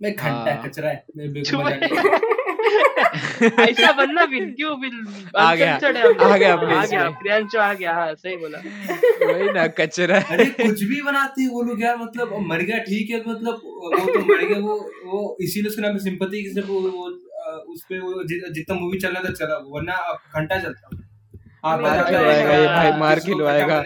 मैं 0.00 0.12
घंटा 0.12 0.54
हाँ। 0.54 0.62
कचरा 0.66 0.88
है 0.88 1.04
मैं 1.16 1.32
बिल्कुल 1.32 1.64
मज़ा 1.64 2.26
ऐसा 3.62 3.90
बनना 3.92 4.24
फिर 4.26 4.44
क्यों 4.52 4.74
फिर 4.76 4.92
आ 5.36 5.54
गया। 5.54 5.74
आ 5.74 6.36
गया 6.36 6.52
अपने 6.52 6.74
आ 6.74 6.84
गया 6.86 7.08
प्रियांशु 7.20 7.58
आ 7.58 7.72
गया 7.74 7.92
हाँ 7.94 8.14
सही 8.14 8.36
बोला 8.36 8.58
वही 9.24 9.50
ना 9.52 9.66
कचरा 9.78 10.18
अरे 10.32 10.44
कुछ 10.58 10.82
भी 10.84 11.00
बनाते 11.02 11.42
हैं 11.42 11.48
वो 11.50 11.62
लोग 11.62 11.82
यार 11.82 11.96
मतलब 11.96 12.34
मर 12.48 12.62
गया 12.62 12.78
ठीक 12.84 13.10
है 13.10 13.20
मतलब 13.20 13.60
वो 13.64 14.06
तो 14.08 14.20
मर 14.24 14.44
गया 14.44 14.58
वो 14.60 14.76
वो 15.06 15.36
इसीलिए 15.42 15.68
उसके 15.70 15.82
नाम 15.82 15.96
सिंपैथी 16.06 16.42
की 16.42 16.50
सिर्फ़ 16.50 16.68
वो, 16.68 16.80
वो 16.80 17.08
उस 17.72 17.84
पे 17.88 17.98
वो 17.98 18.22
जितना 18.28 18.74
मूवी 18.76 18.98
चल 18.98 19.12
रहा 19.12 19.22
था 19.22 19.32
चला 19.34 19.58
वरना 19.68 19.92
अब 19.92 20.18
घंटा 20.34 20.58
चलता 20.58 20.88
हाँ, 20.88 21.02
मार 21.64 22.04
खिलवाएगा, 22.04 22.52
ये 22.52 22.66
भाई, 22.66 22.92
मार 23.00 23.20
खिलवाएगा। 23.20 23.82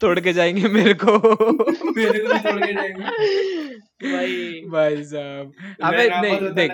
तोड़ 0.00 0.18
के 0.20 0.32
जाएँगे 0.32 0.68
मेरे 0.68 0.94
को। 0.94 1.12
मेरे 1.96 2.18
को 2.20 2.38
तोड़ 2.40 2.64
के 2.64 2.72
जाएँगे। 2.72 3.02
भाई। 4.04 4.60
भाई 4.70 5.02
साहब। 5.04 5.52
अबे 5.84 6.08
नहीं 6.20 6.50
देख 6.54 6.72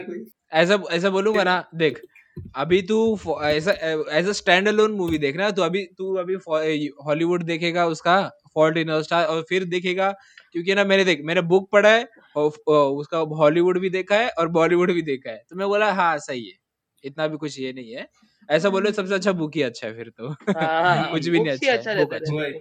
ऐसा 0.53 0.83
ऐसा 0.93 1.11
बोलूँगा 1.11 1.45
ना 1.45 1.63
देख 1.77 2.01
अभी 2.57 2.81
तू 2.83 2.97
ऐसा 3.45 3.73
as 4.19 4.29
a 4.29 4.33
stand 4.33 4.69
alone 4.69 4.93
movie 4.93 5.19
देखना 5.19 5.51
तो 5.51 5.63
अभी 5.63 5.85
तू 5.99 6.15
अभी 6.17 6.35
हॉलीवुड 7.07 7.43
देखेगा 7.45 7.87
उसका 7.87 8.17
फॉल्ट 8.55 8.77
इन 8.79 9.01
स्टार 9.03 9.25
और 9.27 9.43
फिर 9.49 9.65
देखेगा 9.67 10.11
क्योंकि 10.53 10.75
ना 10.75 10.85
मैंने 10.85 11.05
देख 11.05 11.21
मैंने 11.25 11.43
बुक 11.53 11.69
पढ़ा 11.73 11.91
है 11.91 12.07
और 12.37 12.49
उसका 12.77 13.19
हॉलीवुड 13.39 13.79
भी 13.81 13.91
देखा 13.91 14.17
है 14.17 14.29
और 14.31 14.49
बॉलीवुड 14.51 14.93
भी 14.93 15.03
देखा 15.03 15.31
है। 15.31 15.43
तो 15.51 15.57
मैं 15.57 15.69
बोला 15.69 15.93
हाँ 15.93 16.17
सही 16.19 16.45
है 16.47 16.55
इतना 17.05 17.27
भी 17.27 17.37
कुछ 17.37 17.59
ये 17.61 17.73
नहीं 17.73 17.93
है। 17.93 18.07
ऐसा 18.49 18.69
बोले 18.71 18.93
सबसे 18.93 19.15
अच्छा 19.15 19.33
बुक 19.41 19.57
ही 19.57 19.63
अच्छा 19.63 19.87
है 19.87 19.93
फिर 19.97 20.09
तो। 20.19 20.29
हाँ, 20.29 21.11
कुछ 21.13 21.29
भी 21.29 21.41
नहीं 21.41 21.69
अच्छा 21.69 21.93
रहता 21.93 22.17
अच्छा 22.17 22.43
है। 22.43 22.53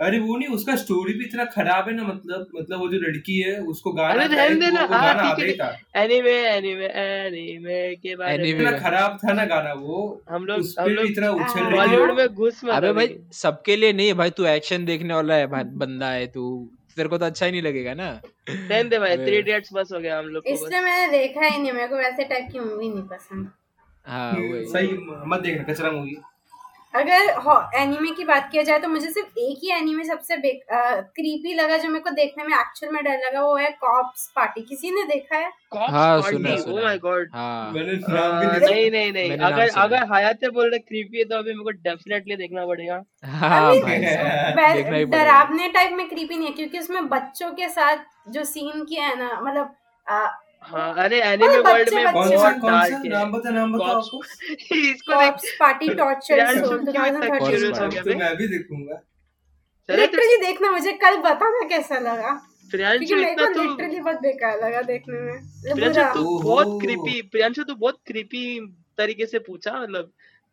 अरे 0.00 0.18
वो 0.18 0.36
नहीं 0.36 0.48
उसका 0.48 0.74
स्टोरी 0.76 1.12
भी 1.12 1.24
इतना 1.24 1.44
खराब 1.44 1.88
है 1.88 1.94
ना 1.94 2.02
मतलब 2.02 2.46
मतलब 2.54 2.78
वो 2.80 2.88
जो 2.88 2.98
लड़की 2.98 3.38
है 3.40 3.56
उसको 3.72 3.92
गाना 3.92 4.22
अरे 4.24 4.36
रहने 4.36 4.54
देना, 4.60 4.80
हाँ, 4.80 4.88
गाना 4.88 5.34
ठीक 5.34 5.60
आता 5.60 5.66
है, 5.66 5.72
था। 5.72 6.02
एनीमे 6.02 6.32
एनीमे 6.50 6.86
एनीमे 7.02 7.94
के 7.96 8.14
बारे 8.16 8.38
में 8.38 8.48
इतना 8.50 8.70
खराब 8.78 9.18
था 9.24 9.32
ना 9.32 9.44
गाना 9.44 9.72
वो 9.80 9.98
हम 10.30 10.44
लोग 10.46 10.64
हम 10.78 10.88
लोग 10.90 11.06
इतना 11.06 11.30
उछल। 11.32 11.60
रही 11.60 11.76
बॉलीवुड 11.76 12.16
में 12.18 12.26
घुस 12.28 12.64
मत 12.64 12.72
अबे 12.74 12.92
भाई 12.92 13.16
सबके 13.34 13.76
लिए 13.76 13.92
नहीं 13.92 14.06
है 14.06 14.14
भाई 14.14 14.30
तू 14.30 14.46
एक्शन 14.46 14.84
देखने 14.84 15.14
वाला 15.14 15.34
है 15.34 15.46
बंदा 15.76 16.10
है 16.10 16.26
तू। 16.28 16.46
तेरे 16.96 17.08
को 17.08 17.18
तो 17.18 17.24
अच्छा 17.24 17.46
ही 17.46 17.52
नहीं 17.52 17.62
लगेगा 17.62 17.94
ना। 17.94 18.08
रहने 18.48 18.82
दे 18.84 18.98
भाई 18.98 19.12
अबे। 19.12 19.24
थ्री 19.26 19.36
इडियट्स 19.38 19.70
बस 19.74 19.92
हो 19.94 20.00
गया 20.00 20.18
हम 20.18 20.26
लोग 20.28 20.42
को 20.44 20.50
इसलिए 20.50 20.80
मैंने 20.80 21.06
देखा 21.18 21.46
ही 21.46 21.58
नहीं 21.62 21.72
मेरे 21.72 21.86
को 21.88 21.96
वैसे 21.96 22.24
टाइप 22.24 22.48
की 22.52 22.58
मूवी 22.60 22.88
नहीं 22.88 23.02
पसंद। 23.08 23.48
हाँ 24.06 24.34
सही 24.72 24.96
मत 25.26 25.40
देखना 25.40 25.72
कचरा 25.72 25.90
मूवी 25.90 26.16
अगर 26.94 27.28
एनीमे 27.74 28.10
की 28.10 28.24
बात 28.24 28.48
किया 28.52 28.62
जाए 28.62 28.78
तो 28.78 28.88
मुझे 28.88 29.10
सिर्फ़ 29.10 29.38
एक 29.38 29.58
ही 29.62 29.70
एनीमे 29.70 30.04
सबसे 30.04 30.36
क्रीपी 30.72 31.54
लगा 31.54 31.76
जो 31.76 31.88
मेरे 31.88 32.00
को 32.00 32.10
देखने 32.10 32.44
में 32.44 32.56
एक्चुअल 32.58 32.92
में 32.92 33.04
डर 33.04 33.18
लगा 33.26 33.40
वो 33.40 33.56
है 33.56 33.70
कॉप्स 33.70 34.32
पार्टी 34.36 34.62
किसी 34.62 34.90
ने 34.90 35.04
देखा 35.04 35.36
है? 35.36 35.50
हाँ, 35.74 36.22
सुना 36.22 36.56
सुना 36.56 36.82
माय 36.82 36.92
है। 36.92 36.98
गॉड 36.98 37.30
हाँ 37.34 37.72
नहीं 37.72 38.90
नहीं 38.90 39.12
नहीं 39.12 39.36
अगर 39.36 39.68
अगर 39.68 40.14
हयाते 40.14 40.50
बोल 40.50 40.70
रहे 40.70 40.78
क्रीपी 40.78 41.18
है 41.18 41.24
तो 41.24 41.36
अभी 41.36 41.50
मेरे 41.50 41.64
को 41.64 41.70
डेफिनेटली 41.70 42.36
देखना 42.36 42.66
पड़ेगा। 42.66 43.02
हाँ 43.24 43.74
ही 44.94 45.04
डरावने 45.04 45.68
टाइप 45.68 45.92
में 45.92 46.08
क्रीपी 46.08 46.36
नहीं 46.36 46.48
है 46.48 46.54
क्योंकि 46.54 46.78
उसमें 46.78 47.08
बच्चों 47.08 47.50
के 47.50 47.68
साथ 47.68 47.96
जो 48.28 48.44
सीन 48.44 48.84
किया 48.84 49.06
है 49.06 49.18
ना 49.18 49.40
मतलब 49.40 49.76
हाँ 50.62 50.94
अरे 51.04 51.20
एनिमे 51.22 51.58
वर्ल्ड 51.58 51.92
में 51.94 52.12
कौन 52.12 52.28
सा 52.30 52.36
बहुत 52.36 52.60
कौन 52.60 52.70
सा? 52.70 52.88
डार्क 52.88 53.04
है 53.04 53.10
नाम 53.10 53.32
बता 53.32 53.50
नाम 53.50 53.72
बता 53.72 53.92
कॉप्स 53.92 54.06
आपको। 54.06 54.76
इसको 54.76 55.20
देख 55.20 55.56
पार्टी 55.60 55.88
टॉर्चर 55.94 56.40
2013 56.40 57.38
curious 57.40 57.80
हो 57.80 57.88
गया 57.88 58.02
तो 58.02 58.14
मैं 58.18 58.36
भी 58.36 58.48
देखूँगा। 58.48 58.94
तो 59.88 59.96
लिटरली 59.96 60.36
देखना 60.36 60.70
मुझे 60.70 60.92
कल 61.04 61.16
बताना 61.16 61.68
कैसा 61.68 61.98
लगा। 61.98 62.32
प्रियांशु 62.70 63.16
इतना 63.16 63.46
तो 63.46 63.62
लिटरली 63.62 64.00
बहुत 64.00 64.20
बेकार 64.20 64.60
लगा 64.64 64.82
देखने 64.82 65.20
में। 65.20 65.74
प्रियांशु 65.74 66.02
तू 66.14 66.38
बहुत 66.40 66.80
क्रीपी 66.82 67.20
प्रियांशु 67.22 67.64
तू 67.64 67.74
बहुत 67.74 68.00
क्रीपी 68.06 68.44
तरीके 68.98 69.26
से 69.26 69.38
पूछा 69.38 69.80
मतलब 69.82 70.12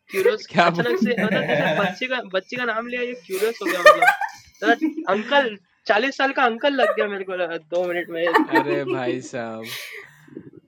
क्यूरियस 0.09 0.47
क्या 0.51 0.65
अचानक 0.65 0.97
से 0.97 1.23
मतलब 1.23 1.79
बच्चे 1.79 2.07
का 2.07 2.21
बच्चे 2.33 2.57
का 2.57 2.65
नाम 2.65 2.87
लिया 2.87 3.01
ये 3.01 3.13
क्यूरियस 3.25 3.59
हो 3.61 3.65
गया 3.65 3.79
मतलब। 3.81 5.05
अंकल 5.09 5.57
चालीस 5.87 6.17
साल 6.17 6.31
का 6.31 6.43
अंकल 6.43 6.73
लग 6.73 6.95
गया 6.95 7.07
मेरे 7.07 7.23
को 7.29 7.37
दो 7.75 7.83
मिनट 7.87 8.09
में 8.09 8.25
अरे 8.27 8.83
भाई 8.85 9.19
साहब 9.21 9.63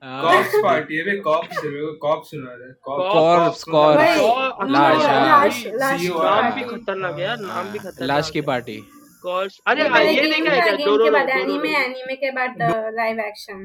हाँ, 0.02 0.20
कॉप्स 0.22 0.54
पार्टी 0.64 0.96
है 0.96 1.02
बे 1.04 1.16
कॉप्स 1.20 1.58
कॉप्स 2.02 2.30
सुना 2.30 2.52
रहा 2.52 2.66
है 2.66 2.72
कॉर्प्स, 2.84 3.62
कॉर्प्स। 3.64 4.00
वही, 4.00 4.20
कॉ- 4.20 4.68
लाश, 4.70 4.96
अच्छा, 4.96 5.12
हाँ। 5.12 5.44
लाश 5.80 6.04
नाम 6.06 6.26
हाँ। 6.26 6.54
भी 6.54 6.62
खतरनाक 6.70 7.18
है 7.18 7.24
यार 7.24 7.36
नाम 7.40 7.68
भी 7.72 7.78
खतरनाक 7.78 8.08
लाश 8.08 8.30
की 8.30 8.38
है। 8.38 8.44
पार्टी 8.46 8.76
कॉर्प्स 9.24 9.58
अरे 9.66 9.82
ये 9.82 9.88
हाँ, 9.88 10.00
देखा 10.04 10.52
है 10.52 10.60
था 10.60 10.64
क्या 10.64 10.76
गेम 10.76 10.86
डोरो 10.86 11.04
के 11.04 11.10
बाद 11.10 11.26
डोरो 11.28 11.40
एनीमे 11.40 11.74
एनीमे 11.84 12.16
के 12.24 12.30
बाद 12.38 12.56
लाइव 12.96 13.20
एक्शन 13.26 13.62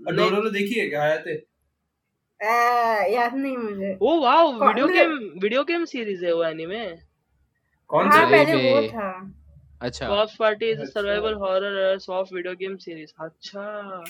और 0.00 0.14
डोरो 0.16 0.50
देखी 0.50 0.78
है 0.80 0.88
क्या 0.88 1.02
आया 1.02 1.16
थे 1.26 1.34
याद 3.14 3.34
नहीं 3.34 3.56
मुझे 3.56 3.96
ओ 4.02 4.18
वाओ 4.22 4.52
वीडियो 4.52 4.86
मतलब- 4.86 4.92
गेम 4.96 5.40
वीडियो 5.42 5.64
गेम 5.72 5.84
सीरीज़ 5.92 6.24
है 6.26 6.32
वो 6.34 6.44
एनीमे 6.44 6.84
कौन 7.90 8.06
हाँ 8.06 8.12
सा 8.12 8.26
अरे 8.26 8.44
पहले 8.44 8.70
वो 8.70 8.80
बे। 8.80 8.88
था 8.88 9.10
अच्छा। 9.80 10.08
Corpse 10.08 10.34
Party 10.36 10.70
is 10.70 10.80
a 10.80 10.84
survival 10.84 11.34
horror 11.34 11.98
soft 11.98 12.32
video 12.32 12.54
game 12.56 12.76
series 12.76 13.12
अच्छा। 13.20 14.04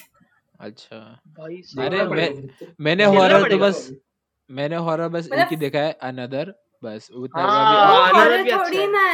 अच्छा। 0.61 0.99
भाई 1.39 1.57
अरे 1.79 2.03
मैं 2.05 2.29
मैंने 2.81 3.05
हॉरर 3.17 3.49
तो 3.51 3.59
बस 3.59 3.91
मैंने 4.51 4.77
हॉरर 4.87 5.09
बस 5.09 5.29
एक 5.33 5.49
ही 5.51 5.57
देखा 5.57 5.81
है 5.81 5.93
अनदर 6.03 6.55
बस 6.83 7.09
उतना 7.13 7.43
हाँ, 7.43 8.13
का 8.13 8.13
भी 8.13 8.19
हॉरर 8.19 8.43
भी 8.43 8.51
अच्छा 8.51 8.65
थोड़ी 8.65 8.77
है। 8.77 8.87
ना 8.93 9.05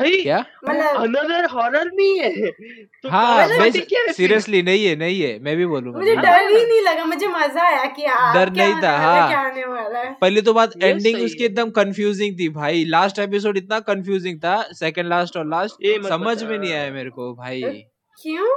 है 0.00 0.10
क्या 0.22 0.38
मतलब 0.68 0.96
अनदर 0.96 1.44
हॉरर 1.50 1.90
नहीं 1.94 2.18
है 2.18 2.50
तो 3.04 3.08
हाँ? 3.08 3.70
सीरियसली 4.12 4.62
नहीं 4.62 4.84
है 4.86 4.94
नहीं 4.96 5.20
है 5.20 5.38
मैं 5.40 5.56
भी 5.56 5.66
बोलूँगा 5.66 5.98
मुझे 5.98 6.14
नहीं 6.14 6.22
डर 6.22 6.30
है। 6.32 6.48
ही 6.48 6.64
नहीं 6.64 6.80
लगा 6.82 7.04
मुझे 7.04 7.26
मज़ा 7.28 7.62
आया 7.62 7.84
कि 7.86 8.02
यार 8.02 8.34
डर 8.38 8.52
नहीं 8.52 8.74
था, 8.82 8.96
हाँ। 8.98 9.28
क्या 9.28 9.40
आने 9.40 9.64
वाला 9.66 9.98
है 9.98 10.12
पहली 10.20 10.40
तो 10.42 10.52
बात 10.54 10.72
एंडिंग 10.82 11.20
उसकी 11.24 11.44
एकदम 11.44 11.70
कंफ्यूजिंग 11.72 12.38
थी 12.38 12.48
भाई 12.52 12.84
लास्ट 12.88 13.18
एपिसोड 13.18 13.56
इतना 13.56 13.80
कंफ्यूजिंग 13.84 14.38
था 14.38 14.60
सेकंड 14.74 15.08
लास्ट 15.08 15.36
और 15.36 15.46
लास्ट 15.48 15.86
समझ 16.08 16.42
में 16.42 16.58
नहीं 16.58 16.72
आया 16.72 16.90
मेरे 16.92 17.10
को 17.10 17.32
भाई 17.34 17.62
क्यों 18.18 18.54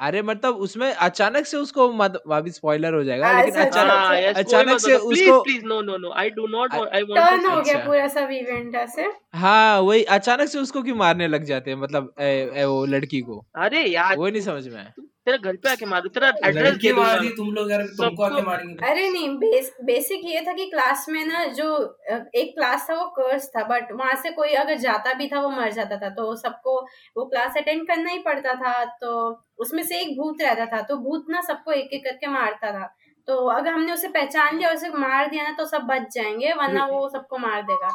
अरे 0.00 0.22
मतलब 0.22 0.54
उसमें 0.54 0.92
अचानक 0.94 1.46
से 1.46 1.56
उसको 1.56 1.92
मत 1.92 2.22
अभी 2.32 2.50
स्पॉइलर 2.50 2.94
हो 2.94 3.04
जाएगा 3.04 3.40
लेकिन 3.40 3.54
अच्छा, 3.54 3.64
अचानक 3.64 3.90
हाँ, 3.90 4.14
yes, 4.14 4.22
कोई 4.22 4.42
अचानक 4.42 4.80
से 4.80 4.94
उसको- 4.94 5.44
please, 5.48 5.64
no, 5.72 5.78
no, 5.80 5.94
no. 5.96 6.22
I 6.22 6.30
do 6.30 6.58
not 6.58 6.74
अ- 6.74 6.78
want- 6.78 6.94
I 6.94 7.30
टर्न 7.30 7.46
हो 7.46 7.62
गया। 7.62 7.86
पूरा 7.86 8.08
सब 8.08 8.28
इवेंट 8.32 8.74
ऐसे? 8.74 9.12
हाँ 9.34 9.80
वही 9.80 10.04
अचानक 10.04 10.48
से 10.48 10.58
उसको 10.58 10.82
क्यों 10.82 10.96
मारने 10.96 11.28
लग 11.28 11.44
जाते 11.44 11.70
हैं 11.70 11.78
मतलब 11.78 12.14
ए, 12.20 12.52
ए, 12.56 12.64
वो 12.64 12.86
लड़की 12.86 13.20
को? 13.20 13.46
अरे 13.56 13.84
यार 13.84 14.16
वो 14.16 14.28
नहीं 14.28 14.40
समझ 14.40 14.68
में 14.68 14.76
आया। 14.76 14.92
तेरा 15.24 15.36
घर 15.36 15.56
पे 15.56 15.70
आके 15.70 15.86
मारू 15.86 16.08
तेरा 16.08 16.32
एड्रेस 16.44 16.66
लड़की 16.66 16.88
दे 16.88 16.94
दूँगा। 16.94 17.08
मार 17.08 17.20
दी 17.20 17.28
तुम 17.28 17.50
लोग 17.50 17.70
यार 17.70 17.82
तुमको 17.82 18.22
आके 18.22 18.42
मारेंगे। 18.42 18.86
अरे 18.86 19.10
नहीं 19.10 19.28
बेस, 19.36 19.76
बेसिक 19.84 20.20
ये 20.24 20.40
था 20.40 20.52
कि 20.52 20.66
क्लास 20.66 21.06
में 21.08 21.26
ना 21.26 21.44
जो 21.44 21.98
एक 22.34 22.54
क्लास 22.56 22.86
था 22.90 22.94
वो 22.94 23.04
कर्स 23.04 23.48
था 23.48 23.64
बट 23.64 23.92
वहाँ 23.92 24.14
से 24.14 24.30
कोई 24.30 24.48
अगर 24.48 24.74
जाता 24.74 25.14
भी 25.14 25.28
था 25.28 25.40
वो 25.40 25.50
मर 25.50 25.72
जाता 25.72 25.96
था 25.96 26.08
तो 26.08 26.36
सबको 26.36 26.80
वो 27.16 27.24
क्लास 27.24 27.54
अटेंड 27.56 27.88
करना 27.88 28.10
ही 28.10 28.18
पड़ता 28.18 28.54
था 28.54 28.84
तो 28.84 29.40
उसमें 29.58 29.83
से 29.84 30.00
एक 30.00 30.16
भूत 30.18 30.42
रहता 30.42 30.66
था 30.66 30.80
तो 30.82 30.96
भूत 30.96 31.26
ना 31.30 31.40
सबको 31.40 31.72
एक 31.72 31.92
एक 31.92 32.04
करके 32.04 32.26
मारता 32.26 32.72
था। 32.72 32.86
तो 33.28 33.36
अगर 33.48 33.70
हमने 33.72 33.92
उसे 33.92 34.08
पहचान 34.08 34.56
लिया 34.56 34.68
और 34.68 34.74
उसे 34.76 34.88
मार 34.88 35.30
दिया 35.30 35.42
ना 35.42 35.52
तो 35.52 35.66
सब 35.66 35.82
बच 35.82 36.06
जाएँगे 36.14 36.52
वरना 36.52 36.86
वो 36.86 37.08
सबको 37.08 37.38
मार 37.38 37.62
देगा। 37.62 37.88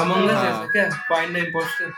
अमंग 0.00 0.28
अस 0.28 0.36
हाँ। 0.36 0.66
क्या? 0.68 0.88
फाइंड 0.90 1.34
द 1.34 1.36
इंपोस्टर 1.36 1.92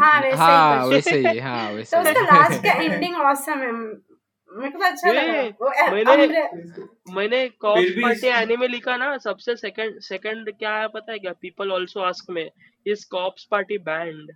हाँ 0.00 0.20
वैसे 0.20 0.36
हाँ 0.36 0.84
ही 0.84 0.90
वैसे 0.94 1.16
ही 1.18 1.38
हाँ 1.38 1.70
वैसे 1.72 1.96
तो 2.02 2.02
उसका 2.02 2.20
लास्ट 2.20 2.62
का 2.62 2.72
एंडिंग 2.72 3.16
ऑसम 3.16 3.58
है। 3.58 3.72
मेरे 3.72 4.70
को 4.70 4.78
तो 4.78 4.84
अच्छा 4.84 5.12
लगा। 5.12 5.90
मैंने- 5.92 7.14
मैंने 7.16 7.48
कॉप्स 7.48 7.90
पार्टी 8.02 8.26
इस- 8.28 8.36
एनिमे 8.36 8.68
लिखा 8.68 8.96
ना 8.96 9.16
सबसे 9.18 9.56
सेकंड 9.56 10.00
सेकंड 10.00 10.50
क्या 10.58 10.76
है 10.76 10.88
पता 10.88 11.12
है 11.12 11.18
क्या? 11.18 11.32
पीपल 11.32 11.72
आल्सो 11.72 12.00
आस्क 12.00 12.30
में 12.30 12.50
इज़ 12.86 13.06
कॉप्स 13.10 13.44
पार्टी 13.50 13.78
बैंड 13.78 14.30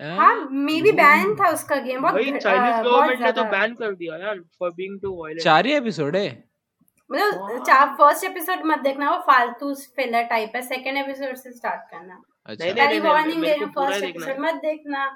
हाँ? 0.00 0.48
मे 0.52 0.80
बी 0.82 0.92
बैन 0.92 1.34
था 1.34 1.48
उसका 1.50 1.76
गेम 1.76 2.00
बहुत 2.02 2.14
भाई 2.14 2.38
चाइनीज़ 2.38 2.82
गवर्नमेंट 2.88 3.20
ने 3.20 3.32
तो 3.32 3.44
बैन 3.44 3.74
कर 3.74 3.94
दिया 3.94 4.16
यार 4.16 4.40
फॉर 4.58 4.70
बीइंग 4.70 5.00
टू 5.00 5.14
वायलेंट 5.22 5.42
चार 5.42 5.66
ही 5.66 5.72
एपिसोड 5.72 6.16
है। 6.16 6.28
मतलब 7.10 7.64
चार 7.66 7.94
फ़र्स्ट 7.98 8.24
एपिसोड 8.24 8.64
मत 8.66 8.78
देखना 8.78 9.10
वो 9.10 9.18
फालतू 9.26 9.74
फिलर 9.96 10.22
टाइप 10.22 10.52
है 10.56 10.62
सेकंड 10.62 10.98
एपिसोड 10.98 11.36
से 11.36 11.52
स्टार्ट 11.52 11.90
करना। 11.90 12.22
अच्छा। 12.46 12.64
नहीं, 12.64 12.74
नहीं, 12.74 13.00
वार्निंग 13.00 13.44
दे 13.44 13.54
को 13.58 13.66
फ़र्स्ट 13.66 14.04
एपिसोड 14.04 14.38
मत 14.38 14.54
देखना। 14.54 15.06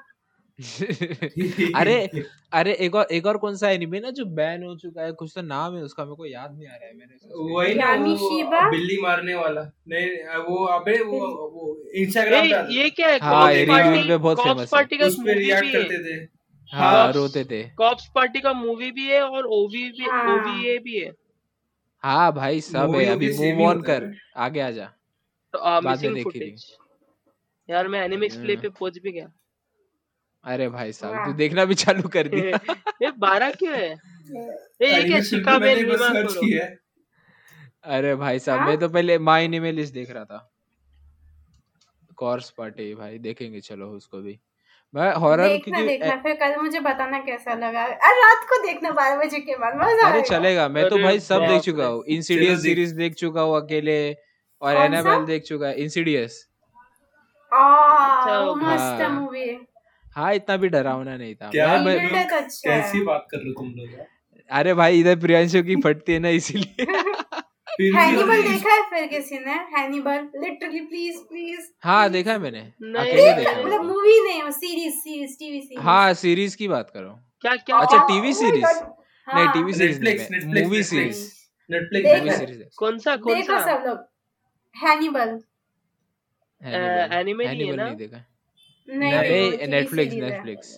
अरे 1.75 2.09
अरे 2.53 2.73
एक 2.73 2.95
और 2.95 3.07
एक 3.11 3.25
और 3.25 3.37
कौन 3.37 3.55
सा 3.55 3.69
एनिमे 3.69 3.99
ना 3.99 4.09
जो 4.09 4.25
बैन 4.25 4.63
हो 4.63 4.75
चुका 4.75 5.01
है? 5.01 5.11
कुछ 5.11 5.31
तो 5.35 5.41
नाम 5.41 5.75
है 5.75 5.83
उसका 5.83 6.05
मेरे 6.05 6.15
को 6.15 6.25
याद 6.25 6.57
नहीं 6.57 6.67
आ 6.67 6.75
रहा 6.75 6.85
है 6.85 6.93
मेरे 6.95 7.17
वही 7.53 7.73
ना 7.73 7.85
वो 7.95 8.17
शिबा? 8.17 8.69
बिल्ली 8.69 8.97
मारने 9.01 9.35
वाला। 9.35 9.61
नहीं 9.61 10.07
वो 10.37 10.65
अबे 10.65 11.03
वो 11.03 11.19
वो 11.27 11.91
इंस्टाग्राम 11.95 12.43
पे 12.43 12.75
ये 12.75 12.89
क्या 12.89 13.07
है? 13.07 13.19
हाँ, 13.19 13.53
रील 13.53 13.67
पार्टी 13.67 14.07
पे 14.07 14.17
बहुत 14.17 14.37
कॉप्स 14.37 14.51
famous 14.51 14.59
है। 14.59 15.07
उस 15.07 15.15
पे 15.15 15.33
रिएक्ट 15.33 15.71
करते 15.71 16.03
थे। 16.03 16.27
हाँ 16.73 17.05
Cops- 17.05 17.15
रोते 17.15 17.45
थे। 17.45 17.69
कॉप्स 17.69 18.11
पार्टी 18.15 18.39
का 18.39 18.53
मूवी 18.53 18.91
भी 18.91 19.07
है 19.07 19.21
और 19.21 19.45
ओवी 19.45 19.89
भी 19.89 20.03
हाँ। 20.03 20.37
ओवीए 20.37 20.77
भी 20.77 20.99
है। 20.99 21.11
हाँ 22.03 22.33
भाई 22.33 22.61
सब 22.61 22.95
है। 22.95 23.05
अभी 23.05 23.37
मूव 23.37 23.67
ऑन 23.67 23.81
कर। 23.81 24.13
आगे 24.37 24.59
आ 24.59 24.71
जा। 24.71 24.85
तो 25.53 25.81
में 25.81 25.91
मिसिंग 25.91 26.15
देखी 26.15 26.39
यार 27.69 27.87
मैं 27.87 28.05
एनिमिक्स 28.05 28.35
प्ले 28.35 28.53
हाँ। 28.53 28.61
पे 28.61 28.69
पहुँच 28.69 28.99
भी 29.03 29.11
गया। 29.11 29.31
अरे 30.45 30.67
भाई 30.69 30.91
साहब 30.91 31.25
तू 31.25 31.33
देखना 31.33 31.65
भी 31.65 31.75
चालू 31.75 32.09
कर 32.09 32.27
दिया। 32.33 32.59
ये 33.01 33.11
बारह 33.17 33.51
क्यों 33.51 33.73
है? 33.75 33.89
ये 34.81 34.91
ये 34.91 35.03
क्या 35.03 35.21
सर्च 35.21 36.33
किया 36.33 36.65
अरे 37.97 38.15
भाई 38.15 38.39
साहब 38.39 38.59
हाँ? 38.59 38.67
मैं 38.67 38.77
तो 38.79 38.89
पहले 38.89 39.17
माई 39.19 39.47
लिस्ट 39.47 39.93
देख 39.93 40.11
रहा 40.11 40.23
था। 40.25 40.47
कॉर्स 42.17 42.49
पार्टी 42.49 42.93
भाई 42.95 43.17
देखेंगे 43.19 43.59
चलो 43.59 43.87
उसको 43.87 44.21
भी। 44.21 44.39
मैं 44.93 45.13
हॉरर 45.13 45.47
देखना 45.47 45.77
क्योंकि 45.77 45.97
देखना 45.97 46.15
फिर 46.23 46.33
कल 46.35 46.55
मुझे 46.61 46.79
बताना 46.79 47.19
कैसा 47.19 47.53
लगा। 47.53 47.83
अरे 47.83 48.19
रात 48.21 48.45
को 48.49 48.61
देखना 48.65 48.91
बारह 48.91 49.15
बजे 49.17 49.39
के 49.39 49.55
बाद 49.57 49.75
मज़ा 49.75 50.09
अरे 50.09 50.21
चलेगा 50.21 50.67
मैं 50.69 50.87
तो 50.89 50.97
भाई 50.97 51.19
सब 51.19 51.45
देख 51.47 51.61
चुका 51.61 51.85
हूँ। 51.85 52.03
इंसीडियस। 52.07 52.61
सीरीज़ 52.61 52.95
देख। 52.95 53.15
चुका 53.15 53.41
हूँ 53.41 53.55
अकेले 53.61 53.97
और? 54.61 54.75
एनाबेल 54.75 55.25
देख 55.25 55.43
चुका 55.43 55.67
है। 55.67 55.75
इंसीडियस 55.75 56.45
आ 57.51 57.61
अच्छा, 57.61 58.53
मस्त 58.55 59.01
हाँ। 59.01 59.09
मूवी 59.09 59.45
हाँ 60.15 60.33
इतना 60.35 60.57
भी 60.57 60.69
डरावना 60.69 61.15
नहीं 61.17 61.35
था। 61.35 61.49
क्या 61.49 61.67
मैं- 61.67 61.85
मैं- 61.85 62.11
Dead 62.13 62.33
अच्छा 62.33 62.69
कैसी 62.69 63.03
बात 63.03 63.27
कर 63.31 63.37
रहे 63.37 63.47
हो 63.47 63.53
तुम 63.53 63.71
लोग? 63.71 64.05
अरे 64.49 64.73
भाई 64.73 64.99
इधर 64.99 65.15
प्रियांशु 65.15 65.63
की 65.63 65.75
फटती 65.75 66.13
है 66.13 66.19
ना 66.19 66.29
इसीलिए। 66.29 66.85
हैनिबल 67.81 68.41
देखा 68.41 68.73
है 68.73 68.81
फिर 68.89 69.05
किसी 69.07 69.37
ने? 69.39 69.53
हैनिबल 69.75 70.27
लिटरली 70.35 70.79
प्लीज़ 70.79 71.17
प्लीज़ 71.19 71.67
हाँ 71.83 72.09
देखा 72.09 72.31
है 72.31 72.39
मैंने। 72.39 72.59
अकेले 72.59 73.33
देखा 73.33 73.61
मतलब 73.61 73.83
मूवी 73.83 74.19
नहीं 74.23 74.51
सीरीज़ 74.51 74.93
सीरीज़ 74.95 75.37
टीवी 75.39 75.61
सीरीज़ 75.61 75.79
हाँ 75.79 76.13
सीरीज़ 76.13 76.57
की 76.57 76.67
बात 76.67 76.89
करो। 76.89 77.09
क्या 77.41 77.55
क्या? 77.55 77.77
अच्छा 77.77 77.97
टीवी 78.07 78.31
oh 78.31 78.37
सीरीज़ 78.37 78.65
नहीं 78.65 79.43
हाँ, 79.45 79.53
टीवी 79.53 79.73
सीरीज़ 79.73 80.01
नेटफ्लिक्स 80.01 80.31
नहीं 80.31 80.63
movie 80.63 80.77
Netflix 80.77 80.89
series 80.89 81.23
Netflix 81.69 82.19
movie. 82.19 82.31
Series 82.37 82.63
कौन 82.77 82.97
सा 82.99 83.15
कौन 83.15 83.41
सा? 83.41 83.59
सब 83.59 83.83
लोग। 83.87 83.97
हैनिबल 84.75 85.39
anime 86.61 87.45
है 87.47 87.55
नहीं 87.75 87.95
देखा 87.95 88.25
नहीं 88.91 89.11
नहीं, 89.11 89.29
नहीं 89.31 89.57
नहीं 89.57 89.67
नेटफ्लिक्स 89.67 90.13
नेटफ्लिक्स 90.13 90.77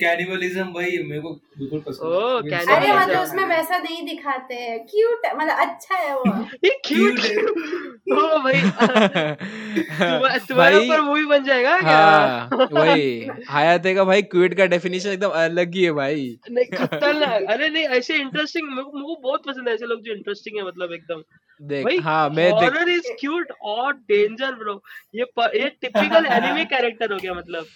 कैनिबलिज्म 0.00 0.64
वही 0.68 0.98
मेरे 1.02 1.20
को 1.20 1.32
बिल्कुल 1.58 1.80
पसंद 1.80 2.08
ओह, 2.08 2.56
है। 2.56 2.76
अरे 2.76 2.92
मतलब 2.92 3.22
उसमें 3.22 3.46
वैसा 3.46 3.78
नहीं 3.78 4.06
दिखाते 4.06 4.54
हैं। 4.54 4.86
क्यूट 4.86 5.22
मतलब 5.36 5.56
अच्छा 5.56 5.94
है 5.94 6.16
वो। 6.16 6.24
ये 6.64 6.80
क्यूट 6.84 7.18
ओ 8.18 8.38
भाई। 8.38 8.60
तुम्हारे 10.38 10.76
ऊपर 10.76 11.00
मूवी 11.00 11.24
बन 11.24 11.44
जाएगा 11.44 11.80
क्या? 11.80 11.98
हाँ 11.98 12.68
वही। 12.72 13.28
हयाते 13.50 13.94
का 13.94 14.04
भाई 14.04 14.22
क्विट 14.22 14.54
का 14.54 14.66
डेफिनेशन 14.66 15.08
एकदम 15.08 15.28
अलग 15.28 15.74
ही 15.74 15.84
है 15.84 15.92
भाई। 15.92 16.38
नहीं 16.50 16.66
खतरनाक। 16.66 17.42
अरे 17.42 17.68
नहीं 17.68 17.84
ऐसे 17.84 18.14
इंटरेस्टिंग 18.14 18.68
मेरे 18.68 18.82
मेरे 18.82 19.06
को 19.06 19.20
बहुत 19.22 19.42
पसंद 19.46 19.68
है 19.68 19.74
ऐसे 19.74 19.86
लोग 19.86 20.02
जो 20.02 20.12
इंटरेस्टिंग 20.12 20.56
है 20.56 20.66
मतलब 20.66 20.92
एकदम। 20.92 21.22
देख 21.60 22.02
हाँ 22.04 22.28
मैं 22.30 22.50
देख 22.50 22.62
हॉरर 22.62 22.88
इज़ 22.88 23.08
क्यूट 23.20 23.52
और 23.62 23.92
डेंजर 23.92 24.54
ब्रो 24.54 24.82
ये 25.14 25.24
प, 25.38 25.50
ये 25.54 25.68
टिपिकल 25.80 26.26
एनिमे 26.26 26.64
कैरेक्टर 26.64 27.12
हो 27.12 27.18
गया 27.18 27.34
मतलब। 27.34 27.66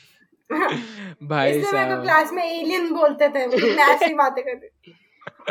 भाई 1.23 1.53
मेरे 1.53 1.85
को 1.87 2.03
क्लास 2.03 2.33
में 2.33 2.45
एलियन 2.45 2.93
बोलते 2.95 3.29
थे 3.29 3.45
ऐसी 3.83 4.15
बातें 4.15 4.43
करती। 4.45 4.95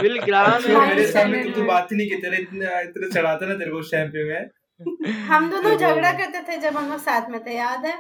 विल 0.02 0.20
ग्राम 0.22 0.64
मेरे 0.70 1.06
सामने. 1.08 1.44
तू 1.44 1.52
तो 1.52 1.64
बात 1.64 1.92
ही 1.92 1.98
नहीं 1.98 2.10
की 2.10 2.16
तेरे 2.16 2.38
इतना 2.38 2.80
इतना 2.80 3.10
चढ़ाता 3.10 3.46
ना 3.46 3.54
तेरे 3.54 3.72
को 3.72 3.82
पे 3.94 4.24
मैं। 4.30 4.44
हम 5.28 5.50
दोनों 5.52 5.76
झगड़ा 5.76 6.12
करते 6.12 6.42
थे 6.42 6.58
जब 6.58 6.78
हम 6.78 6.90
लोग 6.90 7.00
साथ 7.00 7.30
में 7.30 7.40
थे 7.46 7.56
याद 7.56 7.86
है? 7.86 7.94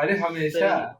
अरे 0.00 0.16
हमेशा। 0.18 0.99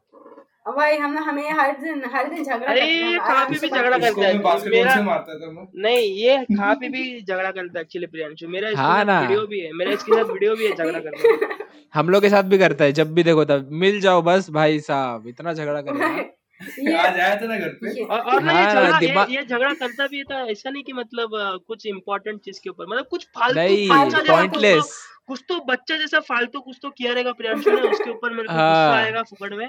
वही 0.65 0.97
हम 0.97 1.13
लोग 1.13 1.23
हमें 1.23 1.49
हर 1.59 1.71
दिन 1.77 2.03
हर 2.13 2.27
दिन 2.29 2.43
झगड़ा 2.43 2.65
अरे 2.71 2.81
करते 2.81 3.17
आराम 3.19 3.47
पे 3.53 3.59
भी 3.59 3.67
झगड़ा 3.69 3.97
करते 3.97 4.09
करता 4.21 4.27
है। 4.27 4.69
मेरा 4.69 5.01
मारता 5.01 5.37
था 5.39 5.49
मैं 5.51 5.65
नहीं 5.83 6.11
ये 6.15 6.37
खा 6.51 6.73
पे 6.81 6.89
भी 6.89 7.03
झगड़ा 7.21 7.51
करता 7.51 7.79
है 7.79 7.81
एक्चुअली 7.81 8.07
प्रियांशु। 8.07 8.47
मेरा 8.47 8.69
इसके 8.69 8.81
हाँ 8.81 9.03
ना। 9.05 9.19
वीडियो 9.21 9.45
भी 9.47 9.59
है 9.59 9.71
मेरा 9.73 9.91
इसके 9.91 10.15
साथ 10.15 10.31
वीडियो 10.33 10.55
भी 10.55 10.67
है 10.67 10.75
झगड़ा 10.75 10.99
करने 10.99 11.35
का। 11.37 11.65
हम 11.93 12.09
लोग 12.09 12.21
के 12.21 12.29
साथ 12.29 12.43
भी 12.53 12.57
करता 12.57 12.83
है 12.83 12.91
जब 12.99 13.13
भी 13.13 13.23
देखो 13.23 13.45
तब। 13.45 13.69
मिल 13.85 13.99
जाओ 14.01 14.21
बस 14.21 14.49
भाई 14.59 14.79
साहब 14.89 15.27
इतना 15.27 15.53
झगड़ा 15.53 15.81
करेगा 15.81 16.07
हैं। 16.07 16.29
ये 16.87 16.93
आज 16.97 17.19
आया 17.19 17.35
था 17.35 17.45
ना 17.47 17.57
घर 17.57 17.69
पे? 17.75 18.03
और, 18.03 18.19
और 18.19 18.41
ना 18.43 18.51
ये 18.51 18.65
हाँ 18.65 18.99
झगड़ा 18.99 19.25
ये, 19.29 19.43
झगड़ा 19.43 19.73
करता 19.73 20.07
भी 20.07 20.23
था 20.23 20.41
ऐसा 20.51 20.69
नहीं 20.69 20.83
कि 20.83 20.93
मतलब 20.93 21.29
कुछ 21.67 21.85
इम्पोर्टेंट 21.87 22.39
चीज़ 22.45 22.59
के 22.63 22.69
ऊपर 22.69 22.87
मतलब 22.87 23.07
कुछ 23.11 23.25
फालतू 23.37 24.27
पॉइंटलेस 24.27 24.83
तो 24.83 25.27
कुछ 25.27 25.43
तो 25.49 25.59
बच्चा 25.65 25.97
जैसा 25.97 26.19
फालतू 26.29 26.59
कुछ 26.59 26.77
तो 26.81 26.89
किया 26.89 27.13
रहेगा 27.13 27.31
प्रियांशु 27.33 27.71
ने 27.71 27.81
उसके 27.89 28.09
ऊपर 28.09 28.33
मेरे 28.33 28.47
को 28.47 28.53
हाँ। 28.53 28.69
गुस्सा 28.69 28.99
आएगा 28.99 29.21
फुकड़ 29.23 29.53
में। 29.53 29.67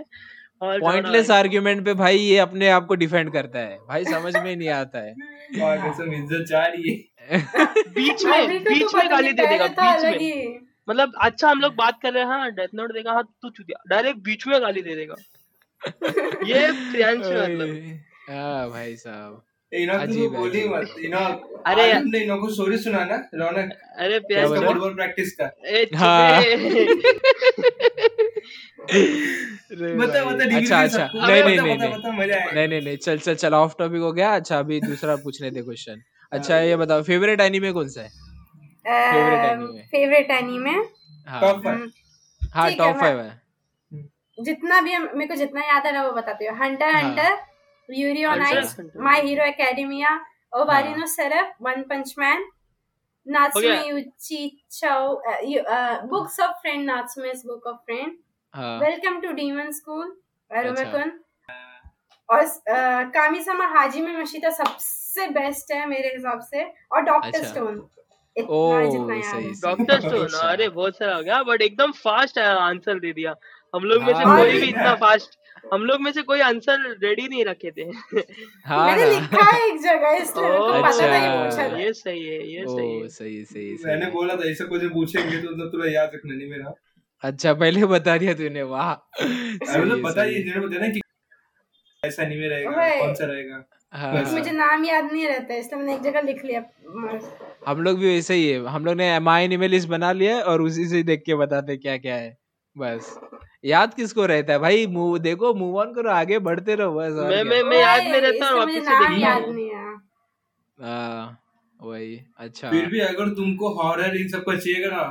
पॉइंटलेस 0.63 1.31
आर्ग्यूमेंट 1.31 1.85
पे 1.85 1.95
भाई 1.95 2.19
ये 2.19 2.39
अपने 2.39 2.69
आप 2.69 2.87
को 2.87 2.95
डिफेंड 2.95 3.33
करता 3.33 3.59
है। 3.59 3.79
भाई 3.89 4.05
समझ 4.05 4.37
में 4.37 4.57
नहीं 4.57 4.69
आता 4.69 4.99
है। 4.99 5.15
है। 7.21 7.39
बीच 7.89 8.25
में 8.25 8.49
का 8.49 8.59
तो 8.59 8.75
बीच 8.75 8.95
में 8.95 9.11
गाली 9.11 9.33
दे 9.33 9.47
देगा 9.47 9.67
बीच 9.67 10.23
में। 10.23 10.61
मतलब 10.91 11.13
अच्छा 11.21 11.51
हम 11.51 11.61
लोग 11.61 11.75
बात 11.75 11.99
कर 12.03 12.13
रहे 12.13 12.23
हैं 12.23 12.31
हाँ 12.31 12.51
डेथ 12.51 12.69
नोट 12.75 12.93
देखा 12.93 13.13
हाँ 13.13 13.35
तू 13.43 13.51
चुतिया। 13.51 13.83
डायरेक्ट 13.89 14.19
बीच 14.19 14.47
में 14.47 14.63
गाली 14.63 14.83
दे 14.83 14.97
देगा। 14.97 15.15
ये 16.47 16.73
प्रियांशु 16.73 17.29
मतलब। 17.29 18.01
हाँ 18.31 18.71
भाई 18.71 18.97
साहब। 18.97 19.45
इनो 19.73 19.95
तो 19.95 20.31
बोली 20.31 20.69
मत 20.69 20.95
इनो 20.99 21.19
अरे- 21.67 21.91
आज 21.91 21.97
हमने 21.97 22.19
इनो 22.19 22.37
को 22.37 22.49
स्टोरी 22.49 22.79
सुना 22.79 23.05
ना 23.05 23.29
रौनक। 23.35 23.73
अरे 23.99 24.19
प्रियांशु। 24.19 24.55
बोला? 24.55 24.69
फुटबॉल 24.69 24.95
प्रैक्टिस 24.95 25.37
का। 25.41 25.53
ए, 25.67 25.91
हाँ। 25.95 26.43
रे। 29.73 29.87
अरे 29.87 29.95
बता 29.95 30.25
बता 30.25 30.45
डिग्री 30.45 30.57
अच्छा 30.57 30.83
अच्छा। 30.83 31.11
नहीं 31.15 31.45
नहीं 31.45 31.57
नहीं 31.61 31.79
नहीं। 31.79 31.91
बता, 31.91 32.13
मज़ा 32.13 32.35
आएगा 32.35 32.51
नहीं 32.53 32.69
नहीं 32.69 32.83
नहीं 32.83 32.97
चल 32.97 33.19
चल 33.19 33.35
चल 33.35 33.55
ऑफ़ 33.55 33.75
टॉपिक 33.79 34.01
हो 34.01 34.13
गया। 34.13 34.35
अच्छा 34.37 34.59
अभी 34.59 34.81
दूसरा 34.81 35.17
पूछने 35.17 35.51
दे 35.51 35.63
क्वेश्चन 35.63 36.03
अच्छा 36.33 36.59
ये 36.59 36.77
बताओ 36.77 37.03
फेवरेट 37.03 37.41
एनीमे 37.41 37.73
कौन 37.73 37.89
सा 37.89 38.03
है? 38.03 38.11
Favorite 38.87 39.63
anime. 39.63 39.81
फेवरेट 39.87 40.31
एनीमे 40.31 40.71
हाँ। 41.29 41.41
टॉप 41.41 41.65
फाइव 41.65 41.91
हाँ 42.55 42.71
है, 42.71 42.77
टॉप 42.77 42.97
मैं- 42.97 43.05
है। 43.05 43.43
जितना 44.41 44.81
भी 44.81 44.93
हम- 44.93 45.15
मेरे 45.15 45.29
को 45.29 45.35
जितना 45.35 45.61
याद 45.61 45.87
आ 45.87 45.91
रहा 45.91 46.01
है 46.03 46.07
वो 46.07 46.13
बताती 46.13 46.47
हूँ। 46.47 46.59
Hunter. 46.59 46.95
Hunter 46.95 47.39
Yuri 47.91 48.25
on 48.25 48.41
Ice 48.43 48.77
My 48.97 49.21
Hero 49.23 49.45
Academia 49.45 50.09
हाँ। 50.09 50.25
Owarino 50.63 51.07
Seraph 51.07 51.53
One 51.63 51.83
Punch 51.83 52.15
Man 52.19 52.45
Natsume. 53.29 53.89
युची 53.89 54.65
चाओ 54.71 55.23
Books 56.07 56.41
of 56.41 56.53
Friend 56.53 56.85
Natsume's 56.87 57.45
Book 57.47 57.67
of 57.67 57.77
Friend 57.77 58.13
Welcome 58.55 59.21
to 59.21 59.33
Demon 59.33 59.71
School. 59.73 60.09
अरुमेकुन 60.51 61.13
और 62.29 62.45
कामिसमा 63.15 63.67
हाजिमे 63.69 64.13
मशीता 64.13 64.51
सबसे 64.53 65.27
बेस्ट 65.31 65.73
है 65.73 65.87
मेरे 65.89 66.09
हिसाब 66.15 66.41
से 66.45 66.65
और 66.65 67.03
डॉक्टर 67.03 67.39
अच्छा। 67.39 67.49
स्टोन 67.49 67.79
ओ, 68.37 68.81
इतना 68.81 68.91
जितना 68.91 69.15
याद 69.15 69.23
सही, 69.25 69.45
है 69.45 69.55
सही। 69.55 69.61
Doctor 69.63 70.01
Stone. 70.01 70.39
अरे 70.49 70.69
बहुत 70.69 70.97
सारा 70.97 71.15
हो 71.17 71.23
गया 71.23 71.43
बट 71.43 71.63
एकदम 71.63 71.93
फास्ट 72.03 72.39
आंसर 72.39 72.99
दे 72.99 73.13
दिया 73.13 73.35
हम 73.75 73.85
लोग 73.85 74.03
में 74.03 74.13
से 74.13 74.23
हाँ। 74.23 74.37
कोई 74.39 74.61
भी 74.61 74.69
इतना 74.69 74.95
फास्ट 75.03 75.39
हम 75.73 75.83
लोग 75.87 76.01
में 76.01 76.11
से 76.13 76.23
कोई 76.23 76.41
आंसर 76.43 76.87
रेडी 77.03 77.29
नहीं 77.29 77.45
रखे 77.45 77.71
थे 77.71 77.89
हाँ 78.67 78.87
मैंने 78.87 79.11
लिखा 79.11 79.45
है 79.51 79.67
एक 79.69 79.81
जगह 79.83 80.17
इसलिए 80.23 80.49
मेरे 80.49 80.59
को 80.59 80.83
पता 80.83 81.09
था 81.09 81.17
ये 81.17 81.27
अच्छा। 81.27 81.45
पूछा 81.45 81.69
था 81.69 81.79
ये 81.81 81.93
सही 81.95 82.25
है 82.27 82.41
ये 82.53 82.65
सही 82.67 83.01
है 83.01 83.09
सही 83.09 83.45
सही 83.45 83.77
मैंने 83.85 84.11
बोला 84.13 84.37
था 84.37 84.51
ऐसा 84.51 84.65
कुछ 84.73 84.85
पूछेंगे 84.95 85.37
तो 85.37 85.51
मतलब 85.51 85.71
तुला 85.73 85.91
याद 85.93 86.11
रखना 86.15 86.35
नहीं 86.35 86.51
मेरा 86.51 86.75
अच्छा 87.23 87.53
पहले 87.55 87.85
बता 87.87 88.17
दिया 88.19 88.35
तूने 88.35 88.63
वाह। 88.63 88.93
मतलब 88.93 90.03
पता 90.05 90.25
ये 90.25 90.39
है। 90.39 90.61
ना 90.81 90.89
कि 90.89 91.01
ऐसा 92.03 92.23
नहीं 92.27 92.49
रहेगा। 92.49 92.89
कौन 93.01 93.15
सा 93.15 93.25
रहेगा? 93.25 93.65
हाँ। 93.93 94.23
मुझे 94.33 94.51
नाम 94.51 94.85
याद 94.85 95.13
नहीं 95.13 95.27
रहता 95.29 95.55
इसलिए 95.55 95.79
मैंने 95.81 95.95
एक 95.95 96.03
जगह 96.03 96.21
लिख 96.21 96.45
लिया। 96.45 96.63
हम 97.67 97.83
लोग 97.83 97.99
भी 97.99 98.15
वैसे 98.15 98.35
ही 98.35 98.49
है। 98.49 98.65
हम 98.67 98.85
लोग 98.85 98.97
ने 98.97 99.19
माई 99.21 99.45
एनिमे 99.45 99.69
लिस्ट 99.69 99.89
बना 99.89 100.13
लिया 100.13 100.39
और 100.43 100.63
उसी 100.63 100.87
से 100.89 101.03
देख 101.03 101.23
के 101.27 101.35
बताते 101.35 101.77
क्या 101.77 101.97
क्या 101.97 102.15
है। 102.15 102.37
बस। 102.77 103.19
याद 103.65 103.95
किसको 103.95 104.27
रहता 104.27 104.53
है? 104.53 104.59
भाई 104.59 104.87
मूव 104.87 105.19
देखो 105.19 105.53
मूव 105.55 105.79
ऑन 105.81 105.93
करो 105.95 106.11
आगे 106.11 106.39
बढ़ते 106.49 106.75
रहो 106.75 106.95
बस 106.95 107.13
मैं 107.31 107.43
मैं 107.45 107.63
मैं 107.63 107.81
याद 107.81 108.03
में 108.03 108.21
रहता 108.21 108.49
हूँ 108.49 108.65
मुझे 108.65 108.81
वापस 108.81 108.89
से 108.89 109.71
नाम 110.79 111.37
हूँ 111.83 111.95
है 111.95 112.01
हाँ, 112.01 112.17
वही 112.17 112.19
अच्छा 112.39 112.71
फिर 112.71 112.87
भी 112.87 113.01
अगर 113.01 113.29
तुमको 113.35 113.69
हॉरर 113.75 114.17
इन 114.17 114.29
सब 114.29 114.45
का 114.45 114.57
चाहिएगा 114.57 114.89
ना 114.97 115.03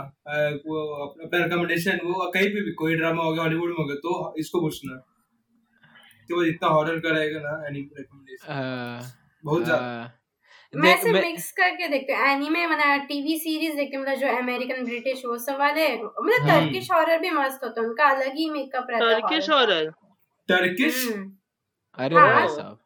वो 0.66 0.82
अप- 1.06 1.24
अपना 1.26 1.44
रिकमेंडेशन 1.44 2.00
वो 2.04 2.30
कहीं 2.32 2.50
पे 2.50 2.62
भी 2.62 2.72
कोई 2.74 2.96
ड्रामा 2.96 3.24
हो 3.24 3.34
गया 3.34 3.44
हॉलीवुड 3.44 3.70
में 3.70 3.76
हो 3.78 3.86
गया 3.86 3.96
तो 3.96 4.34
इसको 4.38 4.62
पूछना 4.62 4.96
कि 6.28 6.34
वो 6.34 6.44
जितना 6.46 6.70
हॉरर 6.70 7.00
का 7.00 7.10
रहेगा 7.10 7.40
ना 7.40 7.54
एनिमे 7.68 7.98
रिकमेंडेशन 7.98 8.54
हाँ, 8.54 9.02
बहुत 9.44 9.64
ज़्यादा 9.64 9.84
हाँ। 9.84 10.18
मैं 10.74 10.94
देख, 10.94 11.04
से 11.04 11.12
मैं- 11.12 11.24
मिक्स 11.26 11.52
करके 11.52 11.88
देखती 11.88 12.14
हूँ 12.14 12.26
एनीमे 12.28 12.66
मैंने 12.68 12.98
टीवी 13.06 13.38
सीरीज़ 13.40 13.76
देखती 13.76 13.96
हूँ 13.96 14.04
मतलब 14.04 14.20
जो 14.20 14.28
अमेरिकन 14.38 14.84
ब्रिटिश 14.86 15.26
वो 15.26 15.38
सब 15.38 15.58
वाले 15.60 15.88
मतलब 15.96 16.48
हाँ। 16.50 16.60
टर्किश 16.60 16.88
हॉरर 16.92 17.20
भी 17.20 17.30
मस्त 17.32 17.64
होता 17.64 17.82
है 17.82 17.88
उनका 17.88 18.10
अलग 18.10 18.38
ही 18.38 18.50
मेकअप 18.50 18.88
रहता 18.90 19.06
है 19.06 19.20
टर्किश 19.22 19.50
हॉरर 19.50 19.90
टर्किश 20.50 21.08
हम्म। 21.08 21.32
अरे 21.98 22.16
हाँ। 22.16 22.34
भाई 22.34 22.48
साहब 22.48 22.80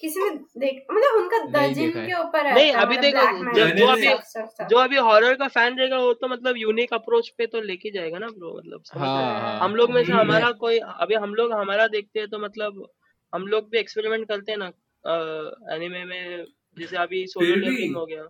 किसी 0.00 0.20
ने 0.20 0.30
देख 0.58 0.84
मतलब 0.92 1.16
उनका 1.20 1.38
द 1.38 1.56
नहीं 1.56 1.74
जिन 1.74 1.86
देखा 1.86 2.00
है। 2.00 2.06
के 2.06 2.14
ऊपर 2.14 2.42
रहता 2.44 2.54
नहीं, 2.54 2.72
अभी 2.72 2.96
देखो, 2.96 3.52
जब 3.54 3.66
जो 3.68 3.86
सब- 3.86 3.92
अभी- 3.92 4.04
सब- 4.04 4.48
सब- 4.48 4.68
जो 4.68 4.76
अभी 4.76 4.96
हॉरर 4.96 5.34
का 5.34 5.48
फ़ैन 5.48 5.78
रहेगा 5.78 5.98
वो 5.98 6.12
तो 6.12 6.28
मतलब 6.28 6.56
यूनिक 6.56 6.92
अप्रोच 6.94 7.28
पे 7.38 7.46
तो 7.46 7.60
लेके 7.60 7.90
जाएगा 7.90 8.18
ना 8.18 8.26
ब्रो 8.28 8.56
मतलब 8.58 8.82
हो? 8.96 9.00
हाँ? 9.00 9.40
हाँ। 9.40 9.58
हम 9.60 9.74
लोग 9.74 9.90
में 9.90 10.04
से 10.04 10.12
हमारा 10.12 10.50
कोई 10.52 10.78
अभी 10.78 11.14
हम 11.14 11.34
लोग 11.34 11.52
हमारा 11.52 11.86
देखते 11.86 12.20
हैं 12.20 12.28
तो 12.28 12.38
मतलब 12.38 12.86
हम 13.34 13.46
लोग 13.46 13.70
भी 13.70 13.78
एक्सपेरिमेंट 13.78 14.28
करते 14.28 14.52
हैं 14.52 14.58
ना 14.58 14.66
एनिमे 15.74 16.04
में 16.04 16.44
जैसे 16.78 16.96
अभी 16.96 17.26
सोलो 17.26 17.54
लेवलिंग 17.54 17.96
हो 17.96 18.06
गया। 18.06 18.28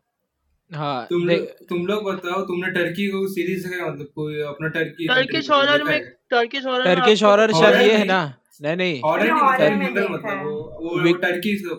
हाँ 0.72 1.06
तुम 1.10 1.22
लोग 1.28 1.46
तुम 1.68 1.86
लोग 1.86 2.04
बताओ 2.04 2.42
तुमने 2.42 2.70
टर्की 2.70 3.08
को 3.08 3.26
सीरीज़ 3.28 3.68
का 3.68 3.86
मतलब 3.92 4.06
कोई 4.14 4.40
अपना 4.40 4.68
टर्की 4.68 5.06
टर्किश 5.08 5.50
हॉरर 5.50 5.82
में 5.84 5.98
टर्किश 6.30 6.66
हॉरर 6.66 6.94
टर्किश 6.94 7.22
हॉरर 7.22 7.52
शायद 7.52 7.80
ये 7.80 7.96
है 7.96 8.04
ना। 8.04 8.20
नहीं 8.62 8.76
नहीं। 8.76 9.00
हॉरर 9.04 9.32
मैंने 9.32 9.68
नहीं 9.76 9.88
horror 9.88 10.10
मतलब 10.10 10.30
है। 10.30 10.44
वो 10.44 10.52
वो 10.82 11.12
टर्की 11.16 11.56
से 11.58 11.74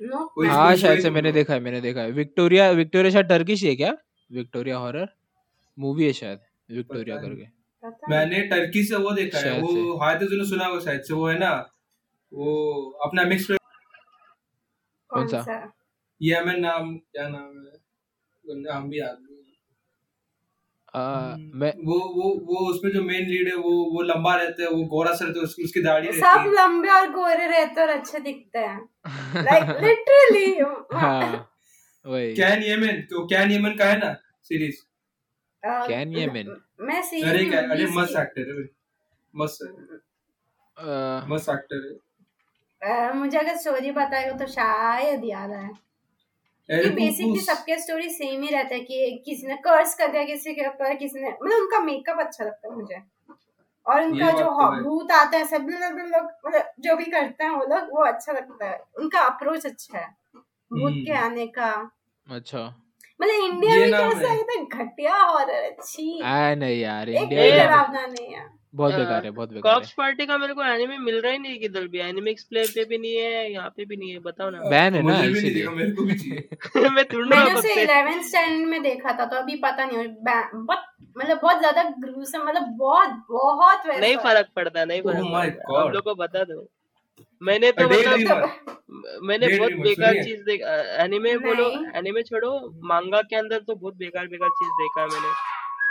कोई 0.00 0.48
हाँ 0.48 0.74
शायद 0.76 1.00
से 1.00 1.10
मैंने 1.10 1.32
देखा 1.32 1.54
है 1.54 1.60
मैंने 1.60 1.80
देखा 1.80 2.00
है। 2.00 2.10
विक्टोरिया 2.12 2.70
विक्टोरिया 2.70 3.10
शायद 3.10 3.26
टर्किश 3.26 3.62
ही 3.62 3.68
है 3.68 3.74
क्या? 3.76 3.96
विक्टोरिया 4.30 4.76
हॉरर 4.76 5.08
मूवी 5.78 6.04
है 6.06 6.12
शायद 6.12 6.38
विक्टोरिया 6.70 7.16
करके। 7.16 7.46
मैंने 8.10 8.40
टर्की 8.48 8.82
से 8.84 8.96
वो 8.96 9.10
देखा 9.12 9.38
है। 9.38 9.60
वो। 9.60 9.96
हाय 9.98 10.18
तो 10.18 10.26
तूने 10.26 10.44
सुना 10.44 10.66
होगा 10.66 10.80
शायद 10.80 11.02
से 11.02 11.14
वो 11.14 11.28
है 11.28 11.38
ना 11.38 11.52
वो 12.32 12.48
अपना 13.06 13.24
मिक्स 13.24 13.46
कौन 15.10 15.26
सा? 15.28 15.38
यमन 16.20 16.60
नाम 16.60 16.96
क्या 16.96 17.28
नाम 17.28 17.66
है? 17.66 17.80
नाम 18.44 18.88
भी 18.90 18.98
याद 19.00 19.16
नहीं। 19.20 19.31
आ, 20.94 21.36
मैं 21.54 21.72
वो 21.84 21.98
वो 22.14 22.30
वो 22.46 22.66
उसमें 22.70 22.90
जो 22.92 23.02
मेन 23.02 23.26
लीड 23.26 23.48
है 23.48 23.54
वो 23.56 23.70
वो 23.92 24.02
लंबा 24.02 24.34
रहता 24.36 24.62
है 24.62 24.68
वो 24.70 24.82
गोरा 24.86 25.12
सर 25.14 25.24
रहता 25.24 25.38
है 25.38 25.44
उसकी 25.44 25.64
उसकी 25.64 25.82
दाढ़ी 25.82 26.06
रहती 26.06 26.20
सब 26.20 26.50
लंबे 26.54 26.88
और 26.88 27.10
गोरे 27.10 27.46
रहते 27.46 27.80
और 27.80 27.88
अच्छे 27.88 28.18
दिखते 28.18 28.58
हैं। 28.58 28.80
लाइक 29.44 29.70
लिटरली 29.82 30.46
हाँ 30.94 31.48
वही। 32.04 32.34
कैन 32.34 32.62
येमन 32.62 33.00
तो 33.10 33.26
कैन 33.26 33.50
येमन 33.50 33.76
का 33.76 33.84
है 33.84 33.98
ना 33.98 34.12
सीरीज़ 34.42 34.80
कैन 35.62 36.12
येमेन? 36.12 36.56
मैं 36.80 37.02
अरे 37.22 37.44
क्या 37.44 37.60
अरे 37.70 37.86
मस्त 37.86 38.16
एक्टर 38.18 38.50
है 38.50 38.68
मस्त 39.34 39.62
मस्त 41.28 41.48
एक्टर 41.50 41.86
है। 41.86 43.12
मुझे 43.14 43.38
अगर 43.38 43.56
स्टोरी 43.56 43.90
बताएगा 43.90 44.36
तो 44.38 44.46
शायद 44.46 45.24
याद 45.24 45.50
आए। 45.50 45.68
बेसिकली 46.72 47.40
सबके 47.40 47.78
स्टोरी 47.78 48.08
सेम 48.10 48.42
ही 48.42 48.48
रहता 48.48 48.74
है 48.74 48.80
कि 48.80 49.22
किसी 49.24 49.46
ने 49.46 49.56
कर्स 49.56 49.94
कर 49.94 50.08
दिया 50.08 50.24
किसी 50.24 50.54
के 50.54 50.66
ऊपर 50.68 50.94
किसी 50.94 51.20
ने 51.20 51.28
मतलब 51.28 51.58
उनका 51.58 51.80
मेकअप 51.80 52.18
अच्छा 52.18 52.44
लगता 52.44 52.68
है 52.68 52.74
मुझे 52.74 53.00
और 53.86 54.02
उनका 54.02 54.30
जो 54.30 54.44
तो। 54.44 54.82
भूत 54.82 55.12
आता 55.12 55.38
है 55.38 55.44
सब 55.44 55.66
लोग 55.70 55.92
मतलब 55.92 56.72
जो 56.80 56.96
भी 56.96 57.04
करते 57.04 57.44
हैं 57.44 57.50
वो 57.50 57.64
लोग 57.64 57.88
वो 57.92 58.04
अच्छा 58.04 58.32
लगता 58.32 58.68
है 58.70 58.78
उनका 58.98 59.20
अप्रोच 59.20 59.66
अच्छा 59.66 59.98
है 59.98 60.06
भूत 60.70 60.92
के 61.06 61.12
हम्म। 61.12 61.24
आने 61.24 61.46
का 61.46 61.70
अच्छा 62.26 62.58
मतलब 63.20 63.44
इंडिया 63.44 63.74
में 63.76 63.90
कैसा 63.92 64.30
है। 64.32 64.42
तो 64.42 64.64
घटिया 64.78 65.16
हॉरर 65.16 65.62
अच्छी 65.62 66.20
नहीं 66.22 66.80
यार 66.80 67.08
इंडिया 67.10 67.64
डरावना 67.64 68.06
नहीं 68.06 68.34
है 68.34 68.61
बहुत 68.74 68.94
बेकार 68.94 69.24
है 69.24 69.30
बहुत 69.30 69.48
बेकार 69.50 69.62
कॉप्स 69.64 69.88
है। 69.88 69.94
पार्टी 69.96 70.26
का 70.26 70.36
मेरे 70.38 70.54
को 70.54 70.62
एनिमे 70.64 70.96
मिल 70.98 71.20
रहा 71.20 71.32
ही 71.32 71.38
नहीं 71.38 71.58
किधर 71.60 71.86
भी। 71.88 71.98
एनिमिक्स 72.00 72.44
प्ले 72.44 72.64
पे 72.68 72.84
भी 72.84 72.98
नहीं 72.98 73.16
है 73.16 73.52
यहाँ 73.52 73.68
पे 73.76 73.84
भी 73.84 73.96
नहीं 73.96 74.10
है 74.12 74.18
बताओ 74.20 74.50
ना। 74.50 74.60
बैन 74.70 74.94
है 74.94 75.02
ना 75.02 75.02
मुझे 75.04 75.28
भी 75.28 75.40
नहीं 75.40 75.50
इसीलिए। 75.50 75.66
मेरे 75.70 75.90
को 75.92 76.04
भी 76.04 76.14
चाहिए। 76.14 76.88
मैं 76.96 77.04
ढूंढ 77.04 77.32
रहा 77.32 77.38
मैंने 77.38 77.50
हूँ 77.50 77.58
उसे 77.58 77.68
कब 77.68 77.74
से 77.74 77.82
इलेवेंथ 77.82 78.22
स्टैंडर्ड 78.24 78.68
में 78.68 78.82
देखा 78.82 79.12
था 79.12 79.26
तो 79.26 79.36
अभी 79.36 79.56
पता 79.64 79.84
नहीं 79.84 80.08
बहुत 80.16 80.84
मतलब 81.16 81.38
बहुत 81.42 81.58
ज़्यादा 81.58 81.82
ग्रूसम 82.00 82.46
मतलब 82.46 82.68
बहुत 82.78 83.08
बहुत 83.30 83.86
वैसा। 83.86 84.00
नहीं 84.00 84.16
फ़र्क 84.18 84.48
पड़ता 84.56 84.84
नहीं 84.84 85.02
Oh 85.02 85.04
फ़र्क 85.04 85.32
पड़ता। 85.32 85.80
हम. 85.80 85.90
लोग 85.90 86.02
को 86.04 86.14
बता 86.16 86.44
दो 86.44 86.66
मैंने 87.42 87.70
तो 87.72 87.88
मतलब 87.88 88.50
मैंने 89.24 89.48
बहुत 89.48 89.72
बेकार 89.80 90.22
चीज़ 90.24 90.40
देखा 90.44 90.76
एनिमे 91.04 91.36
बोलो 91.38 91.66
एनिमे 91.98 92.22
छोड़ो 92.22 92.52
मांगा 92.84 93.20
के 93.22 93.36
अंदर 93.36 93.58
तो 93.60 93.74
बहुत 93.74 93.96
बेकार 93.96 94.26
बेकार 94.28 94.48
चीज़ 94.52 94.70
देखा 94.76 95.00
है 95.02 95.08
मैंने। 95.08 95.32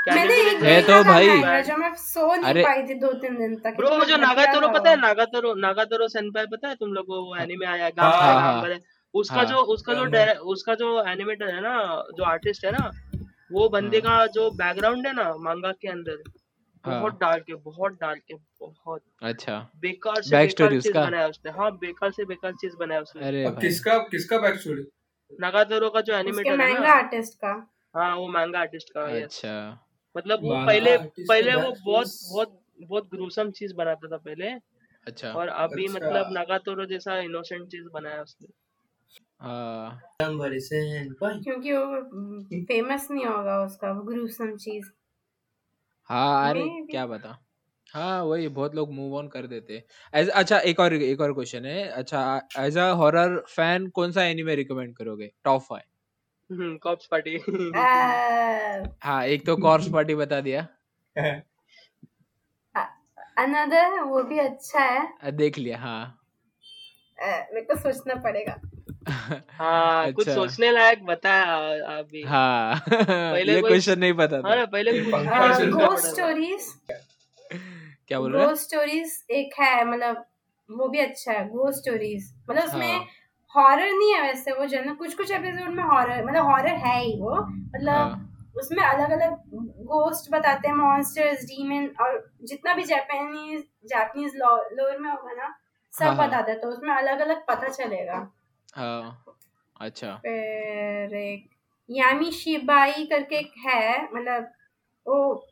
मैंने 0.08 0.36
एक 0.42 0.64
है? 0.64 0.82
तो 0.82 1.04
भाई 1.04 1.28
जो 1.64 1.76
मैं 1.78 1.94
सो 1.96 2.26
नहीं 2.34 2.44
अरे 2.44 2.64
पाई 2.64 2.84
थी 2.84 2.94
दो 3.00 3.12
तीन 3.14 3.38
दिन 3.38 3.56
तक 3.56 3.76
ब्रो 3.78 4.04
जो 4.06 4.18
नागातोरो 4.18 4.68
पता 4.70 4.90
है? 4.90 4.96
नागातोरो 5.02 5.54
नागातोरो 5.56 6.08
सेनपाई 6.08 6.46
पता 6.46 6.68
है 6.68 6.76
तुम 6.76 6.94
लोगों 6.94 7.24
को 7.26 7.36
एनिमे 7.38 7.66
आया 7.66 7.86
है 7.86 7.92
गांबा 7.92 8.18
हाँ 8.18 8.42
हाँ। 8.42 8.62
हाँ? 8.62 8.80
उसका 9.14 9.36
हाँ 9.36 9.46
जो 9.46 9.58
उसका 9.74 9.94
जो 9.94 10.06
उसका 10.52 10.76
जो 10.76 10.90
एनिमेटर 11.08 11.54
है 11.56 11.62
ना 11.62 11.74
जो 12.18 12.24
आर्टिस्ट 12.24 12.66
है 12.66 12.72
ना 12.72 12.92
वो 13.52 13.68
बंदे 13.70 14.00
का 14.02 14.26
जो 14.36 14.50
बैकग्राउंड 14.52 15.08
है 15.08 15.14
ना 15.14 15.34
मांगा 15.40 15.72
के 15.72 15.88
अंदर 15.88 16.24
बहुत 16.86 17.20
डार्क 17.20 17.46
है 17.50 17.56
बहुत 17.56 17.94
डार्क 17.94 18.22
है 18.32 18.38
बहुत। 18.62 19.02
अच्छा। 19.24 19.58
बेकार 19.82 20.22
से 20.22 20.30
बैक 20.32 20.40
बेकार 20.40 20.50
स्टोरी 20.50 20.80
चीज़ 20.80 20.88
उसका? 20.88 21.06
बनाया 21.06 21.28
उसने। 21.28 21.52
हाँ 21.52 21.72
बेकार 21.72 22.12
से 22.12 22.26
बेकार 22.26 22.52
चीज़ 22.52 22.76
बनाया 22.80 23.02
उसने। 23.02 23.28
अरे 23.28 23.44
किसका 23.62 23.98
किसका 24.12 24.38
बैक 24.38 24.56
स्टोरी 24.56 24.86
नागातोरो 25.40 25.90
का 25.90 26.02
जो 26.02 26.14
एनिमेटर 26.14 26.62
है 26.62 26.80
ना। 26.80 26.94
आर्टिस्ट 26.94 27.34
का। 27.36 27.54
हाँ 27.96 28.16
वो 28.16 28.28
मैंगा 28.28 28.60
आर्टिस्ट 28.60 28.90
का 28.90 29.02
अच्छा। 29.22 29.54
मतलब 30.16 30.44
वो 30.44 30.56
पहले 30.66 30.98
पहले 30.98 31.56
वो 31.56 31.72
बहुत 31.86 32.16
बहुत 32.24 32.60
बहुत 32.82 33.10
ग्रूसम 33.10 33.52
चीज़ 33.52 33.74
बनाता 33.76 34.08
था 34.08 34.18
पहले। 34.18 34.52
अच्छा। 35.08 35.32
और 35.34 35.48
अभी 35.48 35.88
अच्छा। 35.88 35.98
मतलब 35.98 36.32
नागातोरो 36.34 36.86
जैसा 36.86 37.20
इनोसेंट 37.20 37.68
चीज़ 37.68 37.90
बनाया 37.94 38.22
उसने। 38.22 38.48
हाँ. 39.40 40.02
क्योंकि 40.22 41.74
वो 41.74 42.02
फ़ेमस 42.66 43.08
नहीं 43.12 43.26
होगा 43.26 43.64
उसका 43.66 43.92
वो 43.92 44.04
ग्रूसम 44.04 44.56
चीज़। 44.58 44.92
हाँ 46.10 46.50
अरे 46.50 46.64
क्या 46.92 47.06
बता? 47.08 47.38
हाँ 47.90 48.24
वही 48.24 48.48
बहुत 48.48 48.76
लोग 48.76 48.92
मूव 48.94 49.16
ऑन 49.18 49.28
कर 49.28 49.48
देते 49.48 49.74
हैं। 49.76 50.28
अच्छा 50.28 50.60
एक 50.60 50.80
और 50.80 50.94
एक 50.94 51.22
और 51.22 51.34
क्वेश्चन 51.34 51.66
है। 51.66 51.88
अच्छा 51.90 52.42
एज 52.60 52.78
अ 52.78 52.90
हॉरर 52.94 53.40
फ़ैन 53.50 53.88
कौन 53.90 54.12
सा 54.12 54.24
एनीमे 54.26 54.56
रिकमेंड 54.56 54.96
करोगे? 54.96 55.32
Top 55.44 55.62
five 55.62 55.82
hmm 55.82 55.91
corpse 56.52 57.06
party 57.12 57.38
हाँ 59.04 59.24
एक 59.26 59.46
तो 59.46 59.56
कॉर्स 59.58 59.88
पार्टी 59.90 60.16
बता 60.16 60.40
दिया। 60.42 60.68
अनदर 63.38 64.00
वो 64.02 64.24
भी 64.24 64.38
अच्छा 64.40 64.80
है। 64.80 65.32
देख 65.32 65.58
लिया 65.58 65.78
हाँ। 65.78 66.18
मेरे 67.20 67.62
को 67.62 67.76
सोचना 67.76 68.16
पड़ेगा। 68.16 68.56
हाँ 69.52 70.02
अच्छा। 70.04 70.12
कुछ 70.12 70.30
सोचने 70.30 70.72
लायक 70.72 71.04
बताया 71.06 71.44
अभी। 71.98 72.22
हाँ 72.24 72.82
पहले 72.90 73.54
ये 73.54 73.62
क्वेश्चन 73.62 74.00
नहीं 74.00 74.14
पता 74.14 74.36
हाँ 74.36 74.44
था 74.44 74.56
ना 74.56 74.66
पहले 74.66 74.92
पंखा 75.12 75.36
हाँ 75.36 75.98
स्टोरीज 76.00 76.68
क्या 78.08 78.20
बोल 78.20 78.34
रहा 78.34 78.42
है? 78.42 78.48
गोस्ट 78.50 78.64
स्टोरीज 78.64 79.24
एक 79.32 79.54
है 79.60 79.84
मतलब 79.86 80.26
वो 80.70 80.88
भी 80.90 81.00
अच्छा 81.00 81.32
है 81.32 81.48
गोस्ट 81.50 81.80
स्टोरीज 81.80 82.34
मतलब 82.50 82.64
उसमें 82.64 82.92
हाँ। 82.92 83.06
हॉरर 83.56 83.92
नहीं 83.92 84.14
है 84.14 84.22
वैसे 84.22 84.52
वो 84.52 84.66
जनरल 84.66 84.94
कुछ 84.96 85.14
कुछ 85.14 85.32
एपिसोड 85.32 85.70
में 85.70 85.84
हॉरर 85.84 86.24
मतलब 86.26 86.46
हॉरर 86.46 86.76
है 86.86 87.00
ही 87.00 87.16
वो। 87.22 87.36
मतलब 87.46 87.90
हाँ। 87.90 88.28
उसमें 88.58 88.84
अलग 88.84 89.12
अलग 89.12 89.34
गोस्ट 89.88 90.32
बताते 90.32 90.68
हैं 90.68 90.76
मॉन्स्टर्स 90.76 91.44
डीमन 91.46 91.88
और 92.02 92.32
जितना 92.44 92.74
भी 92.74 92.84
जापानीज 92.84 93.64
जापानीज 93.86 94.36
लोर 94.36 94.98
में 95.00 95.10
होगा 95.10 95.34
ना 95.34 95.44
हाँ 95.44 95.56
सब 95.94 96.06
हाँ 96.06 96.28
बताते 96.28 96.52
हैं 96.52 96.60
तो 96.62 96.68
उसमें 96.68 96.94
अलग 96.96 97.20
अलग 97.20 97.46
पता 97.48 97.68
चलेगा। 97.68 98.18
हाँ 98.76 99.24
अच्छा। 99.82 100.16
फिर 100.16 101.16
एक 101.16 101.50
यामी 101.90 102.32
शिबाई 102.32 103.06
करके 103.06 103.36
एक 103.36 103.54
है 103.68 104.04
मतलब 104.14 104.52
वो 105.06 105.48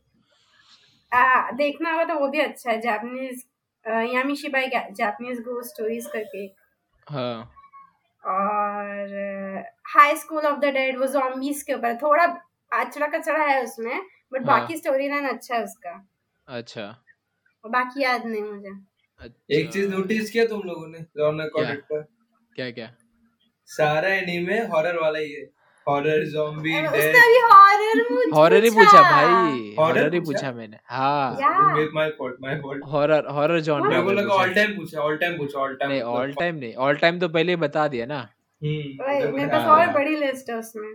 आ, 1.12 1.52
देखना 1.52 1.92
होगा 1.92 2.04
तो 2.04 2.20
वो 2.20 2.28
भी 2.28 2.40
अच्छा 2.40 2.72
है 2.72 2.80
Japanese 2.82 3.44
Yamishibai 4.36 4.68
Japanese 4.70 5.40
ghost 5.40 5.74
stories 5.74 6.08
करके 6.14 6.46
हाँ। 7.08 7.52
और 8.24 9.64
high 9.88 10.16
school 10.16 10.46
of 10.46 10.60
the 10.60 10.66
dead 10.66 11.00
वो 11.00 11.08
जॉम्बीज 11.08 11.64
के 11.64 11.74
ऊपर। 11.74 11.96
थोड़ा 11.96 12.26
अचड़ा 12.74 13.08
कचड़ा 13.08 13.46
है 13.46 13.64
उसमें 13.64 14.02
बट 14.34 14.46
हाँ। 14.46 14.60
बाकी 14.60 14.78
स्टोरी 14.78 15.10
लाइन 15.10 15.28
अच्छा 15.28 15.56
है 15.56 15.64
उसका। 15.64 16.08
अच्छा। 16.48 17.04
और 17.64 17.72
बाकी 17.72 18.04
याद 18.04 18.26
नहीं 18.26 18.42
मुझे। 18.42 18.70
अच्छा। 19.20 19.56
एक 19.56 19.72
चीज़ 19.72 19.90
नोटिस 19.90 20.32
किया 20.32 20.46
तुम 20.46 20.62
लोगों 20.62 20.88
ने 20.88 21.00
रौनक 21.18 21.52
कॉन्टेक्ट 21.54 21.84
पर? 21.84 22.02
क्या 22.56 22.72
क्या? 22.72 22.96
सारा 23.66 24.10
एनीमे 24.10 24.60
हॉरर 24.60 25.00
वाला 25.00 25.20
ही 25.20 25.32
है। 25.34 25.59
हॉरर 25.90 26.26
जॉम्बी 26.32 26.74
उसने 26.88 27.20
अभी 27.20 27.40
हॉरर 27.44 28.02
मुझ 28.12 28.26
हॉरर 28.34 28.64
ही 28.64 28.70
पूछा। 28.72 29.02
भाई। 29.04 29.76
हॉरर 29.80 30.14
ही 30.14 30.20
पूछा? 30.20 30.52
मैंने। 30.52 30.78
हाँ। 30.86 31.32
My 31.96 32.10
fault 32.10 32.36
my 32.42 32.56
fault 32.56 32.84
horror 32.88 33.28
horror 33.30 33.60
genre 33.60 33.88
मेरे 33.90 34.02
को 34.02 34.12
लगा 34.12 34.34
ऑल 34.34 34.50
टाइम 34.54 34.76
पूछा 34.76 35.00
ऑल 35.02 35.18
टाइम 35.18 35.38
पूछा 35.38 35.60
ऑल 35.60 35.76
टाइम 35.76 35.92
नहीं 35.92 36.02
ऑल 36.02 36.32
टाइम 36.34 36.56
नहीं। 36.56 36.74
ऑल 36.78 36.96
टाइम 36.96 37.20
तो 37.20 37.30
पहले 37.30 37.52
ही 37.52 37.56
बता 37.58 37.88
दिया 37.88 38.06
ना। 38.06 38.20
हम्म 38.62 39.34
मेरे 39.36 39.48
पास 39.48 39.68
और 39.68 39.94
बड़ी 39.94 40.16
लिस्ट 40.16 40.50
है 40.50 40.56
उसमें। 40.56 40.90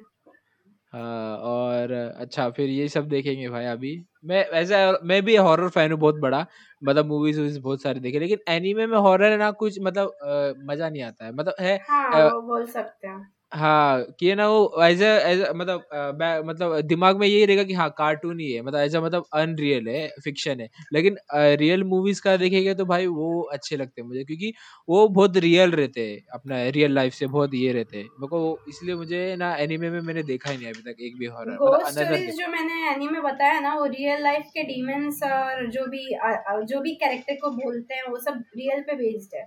हाँ 0.92 1.36
और 1.38 1.92
अच्छा 1.92 2.48
फिर 2.50 2.68
ये 2.70 2.88
सब 2.88 3.08
देखेंगे 3.08 3.48
भाई 3.48 3.64
अभी। 3.66 3.94
मैं 4.24 4.44
ऐसा 4.54 4.76
मैं 5.04 5.22
भी 5.24 5.36
हॉरर 5.36 5.68
फ़ैन 5.68 5.92
हूँ 5.92 5.98
बहुत 6.00 6.18
बड़ा। 6.20 6.44
मतलब 6.82 7.06
मूवीज़ 7.06 7.38
वूवीज 7.40 7.58
बहुत 7.58 7.82
सारे 7.82 8.00
देखे 8.00 8.18
लेकिन 8.18 8.38
एनीमे 8.48 8.86
में 8.86 8.96
हॉरर 8.98 9.30
है 9.32 9.38
ना 9.38 9.50
कुछ 9.62 9.78
मतलब 9.82 10.08
अ, 10.08 10.52
मज़ा 10.70 10.88
नहीं 10.88 11.02
आता 11.02 11.24
है। 11.24 11.32
मतलब 11.32 11.54
है 11.60 11.76
हाँ 11.88 12.24
वो 12.24 12.40
बोल 12.42 12.66
सकते 12.66 13.08
हैं। 13.08 13.33
हाँ 13.54 14.02
कि 14.20 14.34
ना 14.34 14.48
वो 14.48 14.82
एज 14.84 15.02
एज 15.02 15.40
मतलब 15.56 15.80
अ, 15.92 16.10
बै- 16.10 16.44
मतलब 16.44 16.80
दिमाग 16.80 17.18
में 17.18 17.26
यही 17.28 17.44
रहेगा 17.46 17.62
कि 17.62 17.72
हाँ 17.72 17.88
कार्टून 17.98 18.40
ही 18.40 18.52
है। 18.52 18.62
मतलब 18.62 18.78
ऐसा 18.80 19.00
मतलब 19.00 19.24
अनरियल 19.32 19.88
है 19.88 20.08
फिक्शन 20.24 20.60
है। 20.60 20.68
लेकिन 20.92 21.16
रियल 21.34 21.84
मूवीज़ 21.84 22.22
का 22.22 22.36
देखेंगे 22.36 22.74
तो 22.74 22.84
भाई 22.84 23.06
वो 23.06 23.42
अच्छे 23.42 23.76
लगते 23.76 24.00
हैं 24.00 24.08
मुझे 24.08 24.24
क्योंकि 24.24 24.52
वो 24.88 25.08
बहुत 25.08 25.36
रियल 25.36 25.70
रहते 25.70 26.06
हैं 26.10 26.20
अपना 26.32 26.68
रियल 26.68 26.92
लाइफ 26.94 27.12
से 27.12 27.26
बहुत 27.26 27.54
ये 27.54 27.72
रहते 27.72 27.96
हैं। 27.96 28.04
मेरे 28.04 28.26
को 28.26 28.58
इसलिए 28.68 28.94
मुझे 28.94 29.36
ना 29.36 29.56
एनीमे 29.56 29.90
में 29.90 30.00
मैंने 30.00 30.22
देखा 30.22 30.50
ही 30.50 30.56
नहीं 30.56 30.68
अभी 30.68 30.92
तक 30.92 31.00
एक 31.00 31.18
भी 31.18 31.26
हॉरर 31.26 31.52
मतलब 31.52 31.74
अनदर 31.74 32.04
स्टोरीज 32.04 32.40
जो 32.40 32.48
मैंने 32.48 32.94
एनीमे 32.94 33.20
बताया 33.20 33.60
ना 33.60 33.74
वो 33.74 33.84
रियल 33.86 34.22
लाइफ 34.22 34.44
के 34.54 34.62
डीमंस 34.62 35.22
और 35.22 35.70
जो 35.70 35.86
भी 35.86 36.12
अ- 36.14 36.42
अ- 36.48 36.60
जो 36.62 36.80
भी 36.80 36.94
कैरेक्टर 36.94 37.34
को 37.34 37.50
बोलते 37.50 37.94
हैं 37.94 38.02
वो 38.08 38.16
सब 38.16 38.44
रियल 38.56 38.80
पे 38.80 38.94
बेस्ड 38.94 39.34
है। 39.34 39.46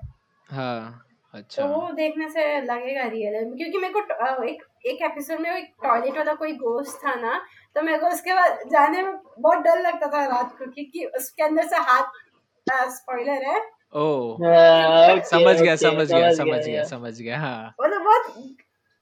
हाँ। 0.49 1.07
तो 1.38 1.43
अच्छा 1.43 1.65
वो 1.65 1.91
देखने 1.93 2.29
से 2.29 2.43
लगेगा 2.61 3.03
रियल 3.07 3.35
है। 3.35 3.43
क्योंकि 3.51 3.77
मेरे 3.77 3.93
को 3.93 4.43
एक 4.43 4.63
एक 4.85 5.01
एपिसोड 5.01 5.39
में 5.39 5.49
एक 5.51 5.73
टॉयलेट 5.83 6.17
वाला 6.17 6.33
कोई 6.33 6.53
गोश्त 6.57 6.99
था 7.05 7.15
ना 7.15 7.39
तो 7.75 7.81
मेरे 7.81 7.97
को 7.97 8.07
उसके 8.07 8.33
बाद 8.33 8.59
जाने 8.71 9.01
में 9.03 9.13
बहुत 9.39 9.63
डर 9.63 9.81
लगता 9.81 10.07
था 10.07 10.25
रात 10.25 10.57
को 10.57 10.65
क्योंकि 10.65 11.05
उसके 11.17 11.43
अंदर 11.43 11.67
से 11.67 11.77
हाथ 11.88 12.88
स्पॉइलर 12.91 13.45
है। 13.45 13.59
ओ 13.95 14.05
हाँ 14.41 15.19
समझ 15.25 15.55
गया 15.61 15.75
समझ 15.75 16.07
गया 16.11 16.31
समझ 16.33 16.59
गया 16.65 16.83
समझ 16.83 17.13
गया। 17.21 17.39
हाँ। 17.39 17.73
मतलब 17.81 18.01
बहुत 18.01 18.55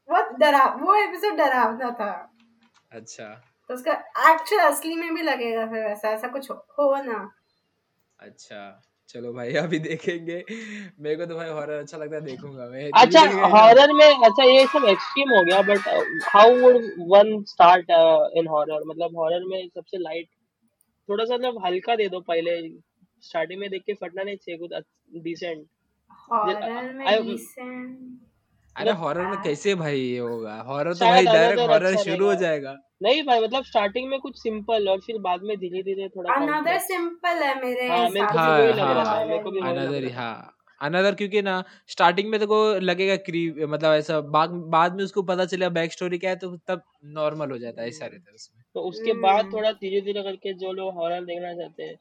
बहुत 0.09 0.35
डरा 0.39 0.63
वो 0.81 0.95
एपिसोड 0.95 1.37
डरावना 1.37 1.89
था। 1.91 2.11
अच्छा। 2.91 3.25
तो 3.69 3.73
उसका 3.73 3.93
एक्चुअल 4.31 4.61
असली 4.61 4.95
में 4.95 5.13
भी 5.15 5.21
लगेगा 5.21 5.65
फिर 5.67 5.85
वैसा 5.85 6.09
ऐसा 6.09 6.27
कुछ 6.27 6.49
हो, 6.51 6.55
हो 6.79 6.95
ना। 7.03 7.29
अच्छा। 8.19 8.81
चलो 9.09 9.31
भाई 9.33 9.53
अभी 9.63 9.79
देखेंगे। 9.79 10.43
मेरे 10.99 11.15
को 11.15 11.25
तो 11.25 11.35
भाई 11.35 11.49
हॉरर 11.49 11.79
अच्छा 11.79 11.97
लगता 11.97 12.15
है 12.15 12.21
देखूँगा 12.21 12.67
मैं। 12.69 12.89
अच्छा 13.01 13.21
हॉरर 13.55 13.93
में 13.93 14.05
अच्छा 14.05 14.43
ये 14.43 14.65
सब 14.67 14.85
एक्सट्रीम 14.89 15.29
हो 15.29 15.43
गया 15.43 15.61
but 15.61 15.87
how 16.27 16.55
would 16.61 16.81
one 17.13 17.41
start 17.53 17.91
in 18.39 18.47
horror 18.47 18.83
मतलब 18.87 19.17
हॉरर 19.17 19.45
में 19.45 19.67
सबसे 19.67 19.97
लाइट 19.97 20.27
थोड़ा 21.09 21.25
सा 21.25 21.33
मतलब 21.35 21.65
हल्का 21.65 21.95
दे 21.95 22.07
दो 22.09 22.19
पहले। 22.31 22.57
स्टार्टिंग 23.23 23.59
में 23.59 23.69
देख 23.69 23.83
के 23.85 23.93
फटना 23.93 24.23
नहीं 24.23 24.35
चाहिए 24.37 24.57
कुछ 24.59 24.71
डिसेंट 25.23 25.65
हॉरर 26.31 26.93
में 26.93 27.05
डिसेंट 27.25 28.19
अरे 28.75 28.89
मतलब 28.91 29.01
हॉरर 29.01 29.27
में 29.27 29.37
कैसे 29.41 29.75
भाई 29.75 29.99
ये 29.99 30.17
होगा? 30.19 30.55
हॉरर 30.67 30.93
तो 30.93 31.05
भाई 31.05 31.25
डायरेक्ट 31.25 31.59
अनदर 31.59 31.71
हॉरर 31.71 31.85
अच्छा 31.85 32.03
शुरू 32.03 32.25
हो 32.25 32.33
जाएगा। 32.35 32.75
नहीं 33.03 33.21
भाई 33.23 33.39
मतलब 33.39 33.63
स्टार्टिंग 33.63 34.09
में 34.09 34.19
कुछ 34.19 34.37
सिंपल 34.37 34.89
और 34.89 34.99
फिर 34.99 35.17
बाद 35.19 35.41
में 35.43 35.55
धीरे 35.57 35.81
धीरे 35.83 36.07
थोड़ा 36.09 36.33
अनदर 36.33 36.77
सिंपल 36.79 37.43
है 37.43 37.53
मेरे 37.65 37.87
हाँ 37.87 38.09
मेरे 38.09 38.21
हिसाब 38.21 38.31
को 38.31 38.57
से 38.57 38.61
भी 38.63 38.73
लग 38.73 38.79
रहा 38.79 39.03
था 39.03 39.09
हाँ 39.09 39.25
मेरे 39.25 39.39
को 39.39 39.51
भी 39.51 39.59
अनदर 39.59 40.11
हाँ 40.13 40.51
अनदर 40.81 41.15
क्योंकि 41.15 41.41
ना 41.41 41.63
स्टार्टिंग 41.87 42.29
में 42.29 42.39
तो 42.39 42.47
को 42.47 42.57
लगेगा 42.81 43.15
क्री 43.25 43.49
मतलब 43.65 43.93
ऐसा 43.93 44.19
बाद 44.31 44.49
बाद 44.71 44.95
में 44.95 45.03
उसको 45.03 45.21
पता 45.23 45.45
चलेगा 45.45 45.69
बैक 45.69 45.91
स्टोरी 45.91 46.17
क्या 46.17 46.29
है 46.29 46.35
तो 46.35 46.55
तब 46.67 46.81
नॉर्मल 47.13 47.51
हो 47.51 47.57
जाता 47.57 47.81
है 47.81 47.87
ऐसा 47.87 48.05
रहता 48.05 48.29
है 48.29 48.35
उसमें 48.35 48.63
तो 48.75 48.81
उसके 48.81 49.13
बाद 49.19 49.39
हम्म। 49.39 49.53
थोड़ा 49.53 49.71
धीरे 49.73 50.01
धीरे 50.01 50.23
करके 50.23 50.53
जो 50.53 50.71
लोग 50.71 50.93
हॉरर 50.93 51.25
देखना 51.25 51.53
चाहते 51.53 51.83
हैं 51.83 51.95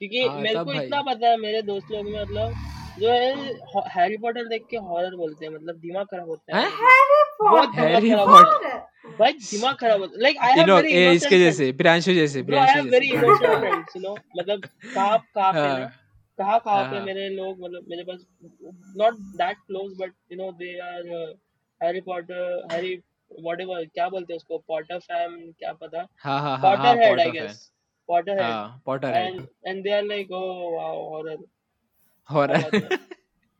क्योंकि 0.00 0.22
हाँ 0.22 0.40
मेरे 0.40 0.64
को 0.64 0.72
इतना 0.72 1.00
पता 1.02 1.28
है 1.28 1.36
मेरे 1.36 1.62
दोस्त 1.62 1.90
लोग 1.90 2.04
में 2.04 2.20
मतलब 2.22 2.54
जो 3.00 3.10
है 3.10 3.80
हैरी 3.96 4.16
पॉटर 4.22 4.46
देख 4.48 4.66
के 4.70 4.76
हॉरर 4.90 5.14
बोलते 5.16 5.46
हैं 5.46 5.52
मतलब 5.54 5.76
दिमाग 5.80 6.06
खराब 6.06 6.28
होता 6.28 6.56
है। 6.56 6.62
हैरी 6.64 7.22
पॉटर 7.42 7.78
हैरी 7.80 8.10
पॉटर 8.14 8.76
भाई 9.18 9.32
दिमाग 9.32 9.74
खराब 9.80 10.00
होता 10.00 10.20
लाइक 10.22 10.38
आई 10.46 10.52
हैव 10.58 10.74
वेरी 10.74 11.16
इसके 11.16 11.38
जैसे 11.38 11.70
प्रियांशु 11.80 12.12
जैसे 12.14 12.42
Priyanshu 12.50 12.88
very 12.90 13.10
innocent 13.10 13.58
friends 13.60 13.96
you 13.96 14.02
know 14.02 14.14
मतलब 14.38 14.64
कहाँ 14.94 15.18
कहाँ 15.34 15.52
पे 15.52 15.58
हाँ। 15.58 15.88
कहाँ 16.38 16.58
कहाँ 16.64 16.82
पे 16.90 16.96
हाँ। 16.96 17.04
मेरे 17.06 17.28
लोग 17.36 17.60
मतलब 17.64 17.84
मेरे 17.90 18.02
पास 18.10 18.24
not 18.96 19.14
that 19.42 19.56
close 19.66 19.92
but 20.00 20.12
you 20.32 20.38
know 20.38 20.50
they 20.58 20.78
are 20.88 21.08
Harry 21.80 22.00
Potter 22.10 22.66
Harry 22.72 22.94
whatever 23.30 23.84
क्या 23.94 24.08
बोलते 24.08 24.32
हैं 24.32 24.36
उसको? 24.36 24.58
पॉटर 24.68 24.98
फैम 24.98 25.32
क्या 25.58 25.72
पता? 25.72 26.06
हाँ 26.18 26.40
हाँ 26.40 26.56
हाँ 26.58 26.76
हाँ 26.76 26.76
Potter 26.76 27.02
head 27.02 27.20
I 27.20 27.30
guess 27.30 27.58
Potter 28.08 28.32
head 28.32 28.40
हाँ 28.42 28.82
Potter 28.86 29.14
head 29.14 29.34
and 29.34 29.46
and 29.66 29.82
they 29.84 29.90
are 29.96 30.02
like 30.04 30.30
oh 30.32 30.40
wow 30.76 31.08
horror 31.10 31.36
horror 32.28 32.88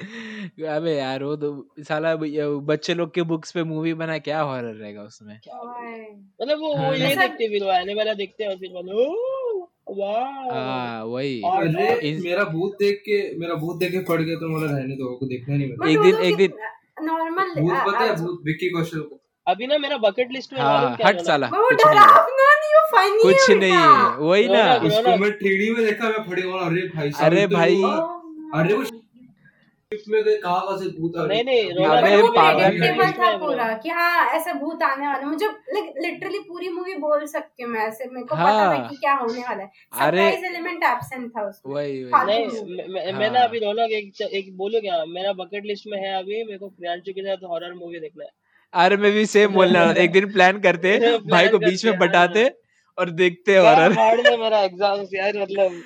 अबे 0.68 0.92
यार 0.96 1.22
वो 1.24 1.34
तो 1.36 1.48
साला 1.88 2.14
बच्चे 2.16 2.94
लोग 2.94 3.12
के 3.14 3.22
बुक्स 3.30 3.52
पे 3.52 3.62
मूवी 3.64 3.92
बना 4.02 4.18
क्या 4.26 4.40
हॉरर 4.40 4.74
रहेगा 4.74 5.02
उसमें? 5.02 5.34
मतलब 5.36 6.58
वो 6.58 6.68
वो 6.68 6.74
हाँ। 6.76 6.92
ये 6.96 7.14
देखते 7.16 7.48
फिर 7.48 7.64
वो 7.64 7.70
आने 7.70 7.94
वाला 7.94 8.12
देखते 8.20 8.44
हैं 8.44 8.50
और 8.50 8.56
फिर 8.56 8.70
बोलो 8.72 9.06
वाओ। 9.98 10.50
हाँ 10.50 11.04
वही। 11.06 11.40
अरे 11.46 11.92
इस 12.10 12.22
मेरा 12.24 12.44
भूत 12.46 12.76
देख 12.78 13.02
के 13.06 13.18
मेरा 13.40 13.54
भूत 13.62 13.78
देख 13.78 13.92
के 13.92 13.98
पड़ 14.08 14.20
गया 14.22 14.36
तो 14.36 14.48
बोला 14.48 14.70
रहने 14.72 14.94
दो 14.96 15.14
को 15.16 15.26
देखना 15.26 15.56
नहीं 15.56 15.68
मेरे 15.70 15.92
एक 15.92 16.00
दिन 16.02 16.22
एक 16.24 16.36
दिन। 16.36 16.52
नॉर्मल 17.06 17.54
भूत 17.60 17.72
पता 17.86 17.98
है 18.00 18.14
भूत 18.16 18.40
विक्की 18.46 18.70
कौशल 18.70 19.00
को। 19.00 19.20
अभी 19.46 19.66
ना 19.66 19.78
मेरा 19.78 19.96
बकेट 19.98 20.32
लिस्ट 20.32 20.52
में 20.52 20.60
हाँ 20.60 20.96
हट 21.04 21.20
साला 21.26 21.46
कुछ 21.48 21.84
नहीं। 21.84 21.94
डरावना 21.94 22.48
नहीं 22.54 22.74
वो 22.74 22.86
फनी 22.92 23.22
कुछ 23.22 23.50
नहीं 23.52 23.72
है 23.72 24.16
वही 24.20 24.48
ना। 24.48 24.64
उसको 24.88 25.16
मैं 25.16 25.30
3D 25.38 25.68
में 25.76 25.84
देखा 25.84 26.08
मैं 26.08 26.22
फड़ी 26.30 26.42
बोला 26.42 26.66
अरे 26.66 26.86
भाई 26.94 27.10
अरे 27.28 27.46
भाई 27.54 27.76
अरे 28.54 28.74
वो 28.74 28.82
में 30.08 30.22
गए 30.24 30.36
कहाँ 30.38 30.76
से 30.78 30.88
भूत 30.90 31.16
आ 31.16 31.24
नहीं 31.26 31.44
नहीं 31.44 32.22
पागल 32.30 33.12
था 33.12 33.26
है। 33.26 33.38
पूरा 33.38 33.68
कि 33.74 33.88
हाँ 33.90 34.26
ऐसा 34.30 34.52
भूत 34.54 34.82
आने 34.82 35.06
वाला 35.06 35.26
मुझे 35.26 35.46
लिटरली 35.98 36.38
पूरी 36.48 36.68
मूवी 36.68 36.94
बोल 36.94 37.24
सकती 37.26 37.62
हूँ 37.62 37.70
मैं 37.72 37.86
ऐसे 37.86 38.04
मेरे 38.06 38.26
को 38.26 38.34
पता 38.34 38.66
था 38.74 38.88
कि 38.88 38.96
क्या 38.96 39.14
होने 39.14 39.40
वाला 39.40 39.64
सरप्राइज़ 39.66 40.44
एलिमेंट 40.46 40.84
एब्सेंट 40.84 41.30
था 41.36 41.42
उसमें। 41.42 41.74
वही 41.74 42.02
वही। 42.02 42.10
फालतू 42.10 42.32
नहीं 42.32 42.46
मूवी 42.48 42.76
मैं 42.76 42.88
मैं 42.88 43.12
मैं 43.18 43.30
ना 43.30 43.40
अभी 43.40 43.58
रोनक 43.58 43.92
एक 43.92 44.20
एक 44.32 44.56
बोलूँ 44.56 44.80
क्या 44.80 45.04
मेरा 45.08 45.32
बकेट 45.40 45.64
लिस्ट 45.66 45.86
में 45.86 45.98
है 45.98 46.14
अभी 46.18 46.42
मेरे 46.44 46.58
को 46.58 46.68
प्रियांशु 46.68 47.12
के 47.12 47.22
साथ 47.22 47.48
हॉरर 47.48 47.72
मूवी 47.74 48.00
देखना 48.00 48.24
है। 48.24 48.30
अरे 48.74 48.96
मैं 48.96 49.12
भी 49.12 49.24
सेम 49.26 49.52
बोलने 49.54 49.78
वाला 49.78 50.00
एक 50.02 50.12
दिन 50.12 50.30
प्लान 50.32 50.60
करते 50.60 50.96
भाई 51.30 51.48
को 51.48 51.58
बीच 51.58 51.84
में 51.84 51.92
हाँ। 51.92 52.00
बटाते 52.00 52.48
और 52.98 53.10
देखते 53.22 53.56
हॉरर 53.58 54.36
मेरा 54.38 54.60
एग्ज़ाम्स 54.60 55.14
यार 55.14 55.42
मतलब। 55.42 55.82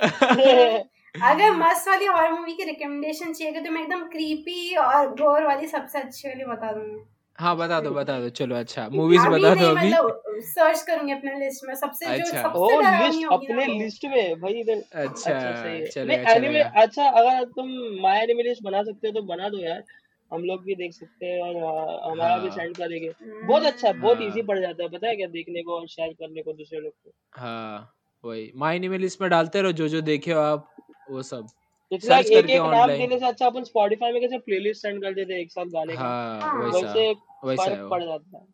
अगर 1.14 1.50
मस्त 1.62 1.88
वाली 1.88 2.06
हॉरर 2.06 2.32
मूवी 2.32 2.52
की 2.54 2.64
रिकमेंडेशन 2.64 3.32
चाहिए 3.32 3.60
तो 3.60 3.70
मैं 3.70 3.82
एकदम 3.82 4.02
क्रीपी 4.08 4.74
और 4.76 5.08
गोर 5.14 5.46
वाली 5.46 5.66
सबसे 5.66 5.98
अच्छी 5.98 6.28
वाली 6.28 6.44
बता 6.44 6.72
दूँगी। 6.72 7.00
हाँ 7.38 7.56
बता 7.56 7.80
दो 7.80 7.90
बता 7.90 8.18
दो। 8.20 8.28
चलो 8.28 8.54
अच्छा। 8.56 8.88
मूवीज़ 8.92 9.26
बता 9.28 9.54
दो 9.54 9.66
अभी 9.66 9.88
मतलब 9.88 10.22
सर्च 10.44 10.82
करूँगी 10.82 11.12
अपने 11.12 11.34
लिस्ट 11.38 11.64
में। 11.68 11.74
सबसे 11.74 12.06
अच्छा। 12.06 12.48
ओ 12.48 12.68
सबसे 12.68 12.82
डरावनी 12.82 13.16
लिस्ट 13.16 13.32
अपने 13.32 13.66
लिस्ट 13.78 14.04
में 14.04 14.40
भाई 14.40 14.52
इधर। 14.60 14.82
अच्छा 14.94 15.30
अच्छा 15.30 16.00
है। 16.00 16.04
नहीं 16.06 16.18
एनिमे 16.34 16.60
अच्छा 16.82 17.08
अगर 17.10 17.44
तुम 17.56 17.68
माय 18.02 18.22
एनिमे 18.22 18.42
लिस्ट 18.42 18.62
बना 18.62 18.82
सकते 18.82 19.08
हो 19.08 19.12
तो 19.14 19.22
बना 19.26 19.48
दो 19.48 19.58
यार। 19.58 19.82
हम 20.30 20.42
लोग 20.44 20.64
भी 20.64 20.74
देख 20.74 20.92
सकते 20.92 21.26
हैं 21.26 21.40
और 21.42 21.56
आ, 21.56 22.10
हमारा 22.10 22.36
भी 22.38 22.48
हाँ। 22.48 22.56
सेंड 22.56 22.76
करेंगे 22.76 23.12
बहुत 23.46 23.62
अच्छा 23.64 23.88
है 23.88 23.92
बहुत 24.00 24.20
इजी 24.20 24.40
हाँ। 24.40 24.46
पड़ 24.48 24.58
जाता 24.60 24.82
है 24.82 24.88
पता 24.88 25.08
है 25.08 25.16
क्या? 25.16 25.26
देखने 25.28 25.62
को 25.62 25.78
और 25.78 25.86
शेयर 25.88 26.12
करने 26.12 26.42
को 26.42 26.52
दूसरे 26.52 26.80
लोग 26.80 26.92
को। 26.92 27.12
हाँ 27.40 27.94
वही। 28.24 28.50
माई 28.56 28.76
एनिमे 28.76 28.98
लिस्ट 28.98 29.20
में 29.20 29.30
डालते 29.30 29.62
रहो 29.62 29.72
जो 29.72 29.88
जो 29.88 30.00
देखे 30.00 30.32
हो 30.32 30.40
आप। 30.40 30.68
वो 31.10 31.22
सब। 31.22 31.46
इट्स 31.92 32.08
लाइक 32.08 32.26
सर्च 32.26 32.50
एक 32.50 32.60
नाम 32.62 32.88
देने 32.88 33.18
से 33.18 33.26
अच्छा 33.26 33.46
अपन 33.46 33.64
स्पॉटिफाई 33.64 34.12
में 34.12 34.20
कैसे 34.20 34.38
प्लेलिस्ट 34.38 34.82
सेंड 34.82 35.02
कर 35.02 35.14
देते 35.14 35.32
हैं 35.32 35.40
एक 35.40 35.50
साथ 35.50 35.66
गाने 35.74 35.96
का। 35.96 36.02
हाँ 36.42 36.54
वैसा 36.62 37.12
फ़र्क 37.56 37.88
पड़ 37.90 38.02
जाता 38.02 38.38
है। 38.38 38.46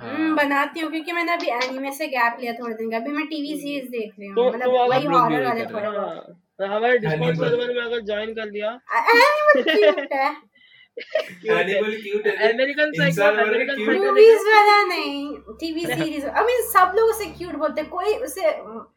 हम्म, 0.00 0.26
हाँ 0.26 0.34
बनाती 0.36 0.80
हूँ 0.80 0.90
क्योंकि 0.90 1.12
मैंने 1.12 1.32
अभी 1.32 1.48
एनीमे 1.48 1.92
से 1.92 2.06
गैप 2.06 2.36
लिया 2.40 2.52
थोड़े 2.52 2.74
दिन 2.74 2.90
का। 2.90 2.96
अभी 2.96 3.10
मैं 3.10 3.26
टीवी 3.26 3.56
सीरीज़ 3.56 3.90
देख 3.90 4.12
रही 4.18 4.28
तो 4.28 4.42
हूँ 4.42 4.52
मतलब 4.52 4.70
वही 4.70 5.04
हम 5.04 5.12
लोग 5.12 5.26
भी 5.28 5.34
हॉरर 5.34 5.46
वाले 5.46 5.64
थोड़े। 5.64 5.86
हैं 5.86 6.34
तो 6.58 6.66
हमारे 6.66 6.98
डिस्कॉर्ड 6.98 7.38
सर्वर 7.38 7.74
में 7.74 7.82
अगर 7.82 8.00
ज्वाइन 8.02 8.34
कर 8.34 8.50
लिया 8.50 8.78
क्यूट 9.56 10.12
है। 10.12 10.30
अमेरिकन 13.38 13.82
मूवीज़ 13.82 14.46
वाला 14.48 14.82
नहीं 14.82 15.36
टीवी 15.60 15.86
सीरीज़ 15.86 16.26
आई 16.26 16.44
मीन 16.44 16.62
सब 16.62 16.92
लोग 16.96 17.08
उसे 17.10 17.26
क्यूट 17.26 17.54
बोलते 17.54 17.80
हैं। 17.80 17.90
कोई 17.90 18.14
उसे 18.14 18.50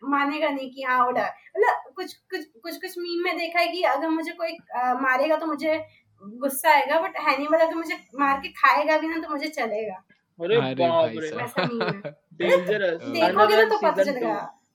मानेगा 0.10 0.50
नहीं 0.50 0.72
कि 0.72 0.84
हाँ 0.84 1.08
उड़ा। 1.08 1.24
मतलब 1.24 1.94
कुछ 1.96 2.14
कुछ 2.14 2.46
कुछ 2.64 2.76
कुछ 2.76 2.98
मीम 2.98 3.24
में 3.24 3.38
देखा 3.38 3.60
है 3.60 3.68
कि 3.68 3.82
अगर 3.84 4.10
मुझे 4.10 4.32
कोई 4.32 4.58
मारेगा 5.02 5.36
तो 5.36 5.46
मुझे 5.46 5.86
गुस्सा 6.24 6.70
आएगा 6.72 7.02
बट 7.02 7.18
हैनिबल 7.18 7.58
अगर 7.58 7.76
मुझे 7.76 7.96
मार 8.20 8.40
के 8.40 8.50
खाएगा 8.50 8.98
भी 8.98 9.08
ना 9.08 9.18
तो 9.18 9.30
मुझे 9.30 9.48
चलेगा। 9.48 10.04
अरे 10.40 10.58
बाप 10.76 11.12
रे। 11.18 11.28
है। 11.28 11.46
डेंजरस 12.34 13.02
देखोगे 13.04 13.56
ना 13.56 13.64
तो 13.64 13.78
पता 13.78 14.04
चलेगा। 14.04 14.34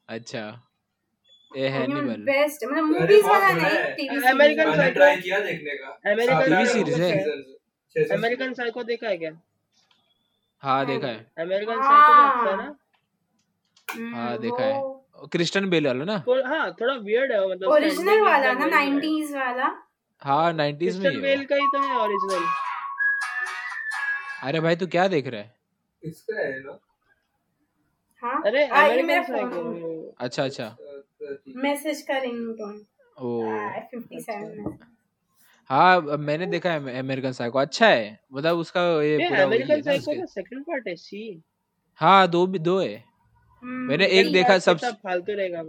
टू 0.08 0.63
अच्छा 1.54 2.00
बेस्ट 2.24 2.64
मतलब 2.64 2.76
अरे 2.76 3.00
मूवीज़ 3.00 3.24
वाला 3.26 3.48
नहीं 3.48 3.94
टीवी 3.96 4.24
अमेरिकन 4.26 4.68
मैंने 4.68 4.90
ट्राई 4.90 5.16
किया 5.16 5.38
देखने 5.40 5.74
का। 5.76 5.88
अमेरिकन 6.12 6.44
टीवी 6.44 6.66
सीरीज़ 6.66 7.00
है 7.02 7.10
देखा 7.10 7.14
है। 7.14 7.24
सीज़न 7.24 7.42
छह 7.96 8.08
छह 8.08 8.14
अमेरिकन 8.14 8.52
साइको 8.54 8.82
देखा 8.82 9.08
है 9.08 9.16
क्या? 9.18 9.30
हाँ 10.62 10.86
देखा 10.86 11.06
है। 11.06 11.26
अमेरिकन 11.38 11.82
साइको 11.82 12.12
अच्छा 12.12 12.40
है 12.40 12.46
हाँ 12.46 12.56
ना? 12.56 12.74
हम्म, 13.88 14.14
हाँ 14.14 14.38
देखा 14.38 14.62
है। 14.62 14.82
क्रिस्टन 15.32 15.68
बेल 15.70 15.86
वाला 15.86 16.04
ना? 16.04 16.16
हाँ 16.48 16.70
थोड़ा 16.80 16.94
वियर्ड 16.94 17.32
है 17.32 17.48
मतलब 17.50 17.70
ओरिजिनल 17.70 18.20
वाला 18.20 18.52
ना 18.52 18.64
वही 18.66 18.90
90s 18.90 19.34
वाला? 19.36 19.70
हाँ 20.22 20.52
नाइनटीज 20.52 20.96
में 20.96 21.02
क्रिस्टन 21.02 21.22
बेल 21.22 21.44
का 21.44 21.56
ही 21.56 21.66
तो 21.72 21.82
है 21.82 21.96
ओरिजिनल 21.98 22.44
अरे 24.42 24.60
भाई 24.60 24.76
तू 24.76 24.86
क्या 24.86 25.06
देख 25.08 25.26
रहा 25.26 25.40
है? 25.40 25.54
इसका 26.02 26.40
है 26.40 26.58
ना 26.60 26.78
हाँ? 28.22 28.42
अरे 28.46 28.66
मेरा 28.66 28.82
अमेरिकन 28.82 29.32
साइको 29.32 30.14
अच्छा 30.20 30.44
अच्छा। 30.44 30.64
अ, 30.64 30.70
तो 30.70 30.84
है 30.86 30.93
मैसेज 31.56 32.02
का 32.02 32.18
रिंगटोन 32.18 32.86
ओ 33.18 33.42
फिफ्टी 33.90 34.16
अच्छा। 34.16 34.32
सेवन 34.32 34.78
हाँ 35.70 36.00
मैंने 36.00 36.46
देखा 36.46 36.72
है 36.72 36.98
अमेरिकन 36.98 37.32
साइको 37.32 37.58
अच्छा 37.58 37.88
है 37.88 38.20
मतलब 38.32 38.56
उसका 38.56 39.02
ये 39.02 39.10
ये 39.12 39.28
पूरा 39.28 39.42
अमेरिकन 39.42 39.74
है 39.74 39.82
साइको 39.82 40.20
का 40.20 40.24
सेकंड 40.24 40.64
पार्ट 40.64 40.88
है 40.88 40.96
सी 40.96 41.42
हाँ 42.00 42.28
दो 42.28 42.46
भी 42.46 42.58
दो 42.58 42.80
है। 42.80 43.04
मैंने 43.62 44.06
एक 44.06 44.32
देखा 44.32 44.58
सब 44.58 44.78
फालतू 44.78 45.32
रहेगा 45.32 45.64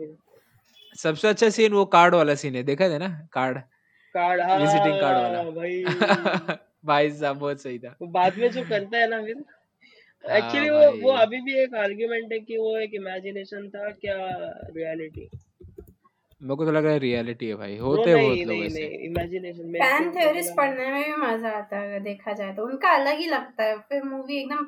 सबसे 0.96 1.28
अच्छा 1.28 1.50
सीन 1.50 1.74
वो 1.74 1.86
कार्ड 1.86 2.16
वाला 2.16 2.36
सीन 2.36 2.56
है 2.56 2.64
देखा 2.64 2.86
है 2.86 3.00
ना? 3.00 3.28
कार्ड 3.34 3.58
कार्ड 4.16 4.42
हाँ, 4.42 4.60
विजिटिंग 4.60 5.00
कार्ड 5.00 5.18
वाला। 5.18 5.38
हाँ 5.38 5.52
भाई 5.52 5.84
भाई 6.86 7.12
साहब 7.12 7.38
बहुत 7.38 7.62
सही 7.62 7.80
था। 7.80 7.96
वो 8.02 8.08
बाद 8.08 8.38
में 8.38 8.52
जो 8.52 8.64
करता 8.64 8.98
है 8.98 9.10
ना 9.10 9.24
फिर। 9.24 9.36
हाँ 9.38 9.55
एक्चुअली 10.24 10.70
वो 10.70 10.86
वो 11.02 11.12
अभी 11.14 11.40
भी 11.42 11.54
एक 11.60 11.74
आर्ग्यूमेंट 11.76 12.32
है 12.32 12.40
कि 12.40 12.58
वो 12.58 12.78
एक 12.78 12.94
इमेजिनेशन 12.94 13.68
था 13.70 13.90
क्या 14.02 14.16
रियलिटी 14.76 15.30
मेरे 16.42 16.56
को 16.56 16.66
तो 16.66 16.72
लग 16.72 16.84
रहा 16.84 16.94
है 16.94 17.00
रियलिटी 17.00 17.48
है 17.48 17.56
भाई। 17.56 17.78
होते 17.78 18.10
हैं 18.10 18.20
बहुत 18.20 18.40
लोग 18.48 18.64
ऐसे। 18.64 18.86
इमेजिनेशन 19.06 19.70
मेरे 19.70 19.86
फ़ैन 19.86 20.12
थ्योरीज 20.12 20.50
पढ़ने 20.58 20.92
में 20.92 21.04
भी 21.04 21.16
मज़ा 21.16 21.50
आता 21.50 21.78
है 21.78 21.88
अगर 21.88 22.00
देखा 22.00 22.34
जाए 22.34 22.54
तो। 22.56 22.66
उनका 22.66 22.90
अलग 22.94 23.18
ही 23.18 23.28
लगता 23.28 23.64
है 23.64 23.78
फिर 23.80 24.04
मूवी 24.04 24.38
एकदम 24.40 24.66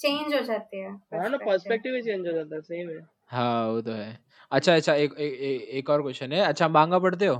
चेंज 0.00 0.34
हो 0.34 0.40
जाती 0.42 0.80
है 0.80 0.90
हाँ 1.14 1.28
ना 1.30 1.36
पर्सपेक्टिव 1.36 1.94
ही 1.94 2.02
चेंज 2.02 2.26
हो 2.26 2.32
जाता 2.32 2.54
है 2.54 2.60
सही 2.60 2.84
में। 2.86 2.98
हाँ 3.26 3.66
वो 3.68 3.80
तो 3.80 3.92
है। 3.92 4.18
अच्छा 4.52 4.74
अच्छा 4.76 4.94
एक 4.94 5.14
एक, 5.14 5.32
एक, 5.32 5.62
एक 5.62 5.90
और 5.90 6.02
क्वेश्चन 6.02 6.32
है। 6.32 6.40
अच्छा 6.40 6.68
मांगा 6.68 6.98
पढ़ते 6.98 7.26
हो? 7.26 7.36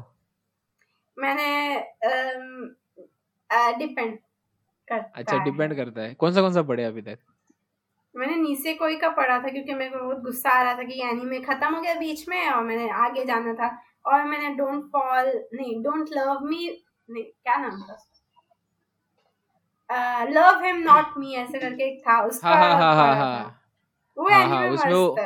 मैंने 1.17 1.47
डिपेंड 3.79 4.19
करता 4.89 5.11
अच्छा 5.15 5.45
डिपेंड 5.45 5.77
करता 5.77 6.03
है। 6.03 6.15
कौन 6.15 6.33
सा 6.35 6.41
कौन 6.41 6.53
सा 6.53 6.63
पढ़े 6.63 6.85
अभी 6.85 7.03
तक? 7.03 7.19
मैंने 8.17 8.37
नीचे 8.37 8.75
कोई 8.75 8.97
का 8.97 9.09
पढ़ा 9.09 9.39
था 9.39 9.49
क्योंकि 9.49 9.75
मेरे 9.75 9.91
को 9.91 10.05
बहुत 10.05 10.23
गुस्सा 10.23 10.51
आ 10.51 10.63
रहा 10.63 10.75
था 10.75 10.83
कि 10.83 11.01
एनीमे 11.03 11.41
खत्म 11.41 11.75
हो 11.75 11.81
गया 11.81 11.95
बीच 11.95 12.29
में 12.29 12.49
और 12.51 12.63
मैंने 12.65 12.89
आगे 12.91 13.25
जाना 13.25 13.55
था। 13.55 13.69
और 14.07 14.25
मैंने 14.25 14.49
डोंट 14.55 14.85
फॉल 14.85 15.31
नहीं 15.55 15.83
डोंट 15.83 16.09
लव 16.13 16.45
मी 16.45 16.85
नहीं 17.11 17.25
क्या 17.25 17.57
नाम 17.57 17.83
था 17.83 17.97
लव 20.25 20.65
हिम 20.65 20.77
नॉट 20.77 21.19
मी 21.19 21.35
ऐसे 21.35 21.59
करके 21.59 21.85
एक 21.85 22.01
था 22.09 22.21
उसका 22.23 22.49
हाँ 22.49 22.57
हाँ 22.57 22.95
हाँ 22.95 22.95
हाँ 22.95 23.15
हाँ। 23.17 23.61
वो 24.17 24.29
हाँ 24.29 24.47
हाँ 24.49 24.69
उसमें 24.69 24.93
वो 24.95 25.17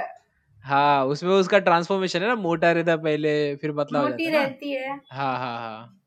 हाँ। 0.64 1.04
उसमें 1.06 1.32
उसका 1.32 1.58
ट्रांसफॉर्मेशन 1.58 2.22
है 2.22 2.28
ना 2.28 2.34
मोटा 2.34 2.72
रहता 2.72 2.96
पहले 2.96 3.56
फिर 3.56 3.72
पतला 3.72 4.00
हो 4.00 4.08
मोटी 4.08 4.30
रहती 4.30 4.72
है। 4.72 4.90
हाँ 5.12 5.38
हाँ 5.38 5.58
हाँ। 5.58 5.99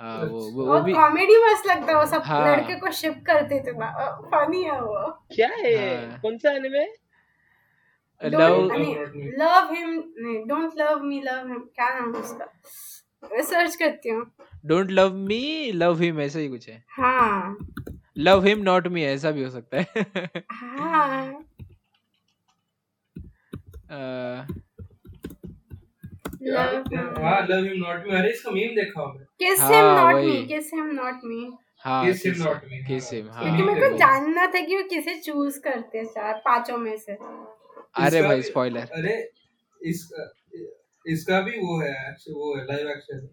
हाँ 0.00 0.18
वो 0.24 0.40
वो, 0.50 0.64
वो 0.66 0.80
भी 0.80 0.92
कॉमेडी 0.92 1.36
मस्त 1.44 1.66
लगता 1.66 1.92
है 1.92 1.98
वो 1.98 2.06
सब 2.06 2.22
हाँ। 2.26 2.40
लड़के 2.46 2.74
को 2.80 2.90
शिप 2.90 3.22
करते 3.26 3.60
थे 3.60 3.72
फनी 4.30 4.62
है 4.62 4.80
वो। 4.80 5.10
क्या 5.34 5.48
है 5.48 6.10
हाँ। 6.10 6.18
कौन 6.20 6.38
सा 6.38 6.52
एनिमे 6.52 6.84
लव 8.20 8.38
डोंट 8.38 8.70
Love 8.70 8.78
नहीं 8.78 8.94
not 8.96 9.14
me. 9.14 9.30
लव 9.38 9.72
हिम 9.74 9.88
नहीं 10.18 10.44
don't 10.46 10.72
love 10.78 11.02
me 11.02 11.20
love 11.20 11.46
him 11.48 11.58
क्या 11.74 11.88
नाम 12.00 12.14
है 12.14 12.20
उसका? 12.20 12.44
मैं 13.32 13.42
सर्च 13.42 13.76
करती 13.76 14.08
हूँ। 14.08 14.26
Don't 14.66 14.90
love 14.90 15.14
me 15.14 15.72
love 15.72 16.00
him 16.00 16.20
ऐसा 16.20 16.38
ही 16.38 16.48
कुछ 16.48 16.68
है। 16.68 16.84
हाँ। 16.98 17.56
लव 18.18 18.44
हिम 18.44 18.58
नॉट 18.62 18.86
मी 18.86 19.04
ऐसा 19.04 19.30
भी 19.30 19.44
हो 19.44 19.50
सकता 19.50 19.76
है। 19.76 19.86
हाँ। 20.52 21.44
Love 26.46 26.72
him 26.92 27.10
love 27.50 27.64
him 27.64 27.82
not 27.82 28.06
me 28.06 28.16
अरे 28.16 28.30
इसका 28.30 28.50
मीम 28.50 28.74
देखा 28.76 29.06
किस 29.40 29.60
हिम 29.62 29.84
नॉट 29.98 30.14
मी 30.16 30.36
किस 30.46 30.70
हिम 30.74 30.90
नॉट 30.94 31.20
मी 31.24 31.42
हाँ 31.84 32.04
Kiss 32.04 32.22
him, 32.24 32.32
kiss 32.32 32.40
him, 32.40 32.44
not 32.44 32.62
me. 32.64 32.76
हाँ, 32.80 32.92
him, 33.12 33.26
उसका। 33.26 33.40
क्योंकि 33.40 33.62
मेरे 33.62 33.80
को 33.80 33.96
जानना 33.98 34.46
था 34.46 34.60
कि 34.66 34.76
वो 34.76 34.82
किसे 34.90 35.14
चूज़ 35.20 35.58
करते 35.60 35.98
हैं 35.98 36.04
चार 36.06 36.40
पाँचों 36.44 36.76
में 36.78 36.96
से। 36.98 37.12
अरे 38.04 38.22
भाई 38.22 38.42
स्पॉइलर 38.42 38.88
अरे 38.98 39.16
इसका 39.80 40.24
इसका 41.06 41.40
भी 41.40 41.58
वो 41.58 41.80
है 41.80 41.92
वो 42.30 42.54
है 42.56 42.64
लाइव 42.66 42.88
एक्शन 42.90 43.28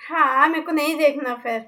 हाँ 0.00 0.48
मेरे 0.48 0.62
को 0.66 0.72
नहीं 0.72 0.96
देखना 0.98 1.34
फिर। 1.42 1.64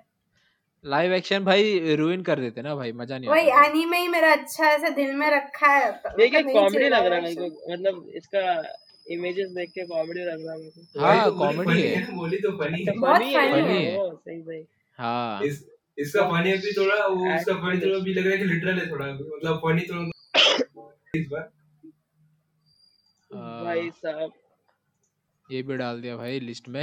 लाइव 0.85 1.13
एक्शन 1.13 1.45
भाई 1.45 1.95
रुइन 1.97 2.23
कर 2.23 2.41
देते 2.41 2.63
ना 2.63 2.75
भाई 2.75 2.93
मज़ा 2.93 3.19
नहीं 3.19 3.31
वही 3.31 3.49
एनीमे 3.67 3.99
ही 3.99 4.09
मेरा 4.09 4.33
अच्छा 4.33 4.71
ऐसे 4.71 4.91
दिल 4.91 5.13
में 5.15 5.31
रखा 5.31 5.73
है 5.75 5.91
तो 5.93 6.21
ये 6.23 6.29
क्या 6.29 6.41
मेरे 6.41 6.53
को 6.55 6.61
कॉमेडी 6.61 6.89
लग 6.89 7.07
रहा 7.07 7.19
है 7.19 7.23
मेरे 7.25 7.49
को। 7.51 7.73
मतलब 7.73 8.09
इसका 8.15 8.63
इमेजेस 9.11 9.51
देख 9.51 9.71
के 9.71 9.85
कॉमेडी 9.87 10.21
लग 10.21 10.45
रहा 10.47 10.55
है 10.55 11.17
हाँ, 11.17 11.25
तो 11.25 11.53
बोली 11.57 11.83
है। 11.83 12.17
बोली 12.17 12.37
तो 12.39 12.51
फनी 12.59 12.83
अच्छा 12.83 13.01
बहुत 13.01 13.21
funny 13.21 13.35
है। 13.35 13.81
है। 13.81 14.15
सही 14.15 14.41
सही। 14.43 14.65
हाँ। 14.99 15.43
इस 15.45 15.65
इसका 15.99 16.23
फनी 16.31 16.53
भी 16.57 16.73
थोड़ा 16.77 17.07
वो 17.07 17.33
इसका 17.35 17.55
फनी 17.55 17.81
थोड़ा 17.81 17.99
भी 18.05 18.15
लग 18.15 18.27
रहा 18.27 18.33
है 18.33 18.39
कि 18.39 18.45
लिटरल 18.45 18.79
है 18.79 18.91
थोड़ा 18.91 19.07
मतलब 19.13 19.57
फनी 19.65 19.83
थोड़ा 19.91 20.89
इस 21.17 21.27
बार। 21.31 21.49
भाई 23.65 23.91
साहब। 23.95 24.33
ये 25.49 25.63
भी 25.63 25.77
डाल 25.77 26.01
दिया 26.01 26.17
भाई 26.17 26.41
लिस्ट 26.41 26.69
में। 26.69 26.83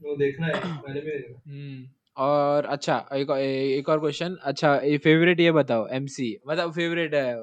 वो 0.00 0.16
देखना 0.16 0.46
है 0.46 0.70
मैंने 0.76 1.00
भी 1.00 1.16
हम्म 1.48 1.88
और 2.24 2.64
अच्छा 2.66 2.96
एक 3.14 3.30
एक 3.30 3.88
और 3.88 4.00
क्वेश्चन 4.00 4.36
अच्छा 4.44 4.74
ये 4.84 4.96
फेवरेट 4.98 5.40
ये 5.40 5.52
बताओ 5.52 5.86
एमसी 5.92 6.36
मतलब 6.48 6.72
फेवरेट 6.72 7.14
है। 7.14 7.34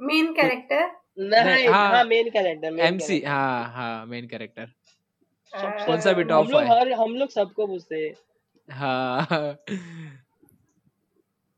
मेन 0.00 0.32
कैरेक्टर 0.32 0.86
नहीं 1.18 1.68
हाँ। 1.68 1.88
हाँ 1.90 2.04
मेन 2.04 2.28
कैरेक्टर 2.30 2.80
एमसी 2.86 3.20
हाँ 3.26 3.64
हाँ 3.74 4.06
मेन 4.06 4.26
कैरेक्टर 4.26 4.66
कौन 5.52 6.00
सा 6.00 6.12
भी 6.12 6.24
top 6.24 6.54
हर 6.70 6.92
हम 6.92 7.14
लोग 7.16 7.30
सबको 7.30 7.66
पूछते 7.66 7.96
हैं। 7.96 8.14
हाँ। 8.68 9.56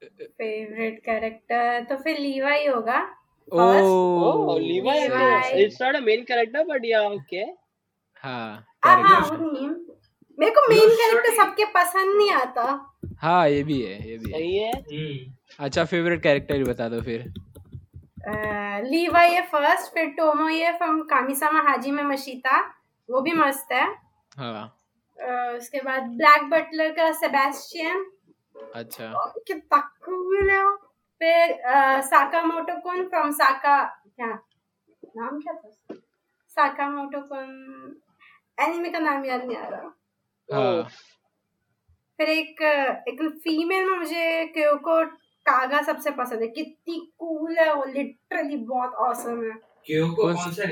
फेवरेट 0.03 0.99
कैरेक्टर 1.05 1.85
तो 1.85 1.97
फिर 2.03 2.19
लीवाई 2.19 2.67
होगा। 2.67 3.01
Oh 3.53 3.61
oh 3.61 4.59
Levi 4.59 5.63
it's 5.63 5.81
not 5.83 5.97
a 5.97 6.01
main 6.01 6.23
character 6.25 6.65
but 6.65 6.85
yeah 6.85 7.01
okay 7.03 7.45
हाँ 8.25 8.67
हाँ 8.85 9.31
मेरे 10.39 10.51
को 10.51 10.69
मेन 10.69 10.89
कैरेक्टर 10.97 11.35
सबके 11.37 11.65
पसंद 11.75 12.17
नहीं 12.17 12.31
आता। 12.31 12.65
हाँ 13.19 13.49
ये 13.49 13.63
भी 13.63 13.81
है 13.83 14.09
ये 14.09 14.17
भी 14.19 14.31
है। 14.33 14.39
सही 14.39 14.57
है। 14.57 14.71
हम्म। 14.73 15.65
अच्छा 15.65 15.85
फेवरेट 15.85 16.23
कैरेक्टर 16.23 16.55
ही 16.55 16.65
बता 16.65 16.89
दो 16.89 17.01
फिर। 17.03 17.33
लीवाई 18.85 19.31
है 19.31 19.43
फ़र्स्ट 19.47 19.93
फिर 19.95 20.07
टोमो 20.17 20.49
ये 20.49 20.73
फ्रॉम 20.79 21.01
कामिसामा 21.11 21.61
हाजी 21.69 21.91
में 21.91 22.03
मशीता 22.05 22.59
वो 23.09 23.21
भी 23.21 23.33
मस्त 23.33 23.73
है। 23.73 23.85
हाँ। 24.37 24.65
अह, 25.17 25.57
उसके 25.57 25.81
बाद 25.83 26.03
ब्लैक 26.17 26.49
बटलर 26.51 26.91
का 26.93 27.11
सेबेस्टियन 27.13 28.05
अच्छा। 28.75 29.13
कितना 29.47 29.79
कूल 30.05 30.51
है 30.51 30.65
फिर 31.21 31.57
साकामोटो 32.05 32.81
कुन 32.81 33.09
फ्रॉम 33.09 33.31
साका 33.33 33.83
क्या? 33.85 34.27
नाम 35.17 35.39
क्या 35.41 35.53
था 35.55 35.95
साकामोटो 36.57 37.21
कुन 37.29 38.01
एनिमे 38.59 38.91
का 38.91 38.99
नाम 38.99 39.25
याद 39.25 39.45
नहीं 39.45 39.57
आ 39.57 39.69
रहा। 39.69 39.95
हाँ। 40.49 40.83
फिर 42.19 42.29
एक 42.29 42.63
एक 43.09 43.23
फीमेल 43.45 43.91
में 43.91 43.99
मुझे 43.99 44.45
क्योको 44.55 45.03
कागा 45.49 45.83
सबसे 45.83 46.11
पसंद 46.11 46.43
है। 46.43 46.49
कितनी 46.49 47.13
कूल 47.19 47.59
है 47.59 47.75
वो 47.75 47.85
लिटरली 47.85 48.57
बहुत 48.57 48.93
ऑसम 48.93 49.45
है। 49.45 49.57
क्यों 49.87 50.15
कौन 50.15 50.35
कौन 50.35 50.53
सा? 50.53 50.63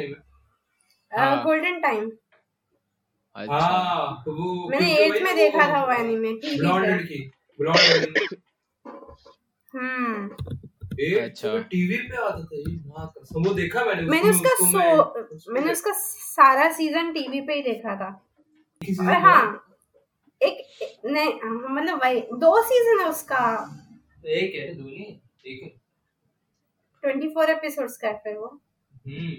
हाँ। 1.21 1.45
गोल्डन 1.45 1.81
टाइम 1.81 2.11
अच्छा। 3.35 3.59
हाँ 3.59 4.23
तो 4.25 4.33
वो 4.33 4.69
मैंने 4.71 5.21
में 5.25 5.37
देखा 5.37 5.69
था 5.69 5.85
वो 5.85 5.93
एनिमे 5.93 6.33
ब्लॉन्ड 6.33 6.87
लड़की 6.87 7.31
ब्लॉन्ड 7.61 8.19
हम्म। 9.75 10.31
ए 11.01 11.19
अच्छा। 11.19 11.49
अच्छा 11.51 11.59
टीवी 11.69 11.97
पे 11.97 12.17
आता 12.17 12.43
था? 12.43 12.49
ये 12.53 12.77
माँ 12.87 13.13
कसम 13.19 13.45
वो 13.45 13.55
देखा 13.55 13.85
मैंने 13.85 14.03
मैंने 14.03 14.31
उसका 14.31 14.49
सो 14.49 14.79
मैं- 14.79 15.41
मैंने 15.49 15.73
उसका 15.73 15.91
सारा 15.97 16.73
सीज़न 16.73 17.13
टीवी 17.13 17.41
पे 17.41 17.55
ही 17.55 17.63
देखा 17.63 17.97
था। 17.97 18.09
और 19.01 19.13
हाँ। 19.13 19.63
एक 20.43 20.53
एक- 20.83 21.11
नहीं 21.11 21.33
हाँ, 21.33 21.69
मतलब 21.71 22.01
वही 22.03 22.21
दो 22.21 22.63
सीज़न 22.63 23.01
है 23.01 23.09
उसका। 23.11 23.43
एक 24.27 24.55
है 24.55 24.75
दो 24.75 24.83
नहीं 24.83 25.05
एक 25.47 25.63
है। 25.63 25.69
ट्वेंटी 27.03 27.29
फोर 27.29 27.51
एपिसोड्स 27.51 27.97
का 27.97 28.09
है 28.09 28.19
फिर 28.19 28.37
वो। 28.37 28.47
हम्म। 29.07 29.33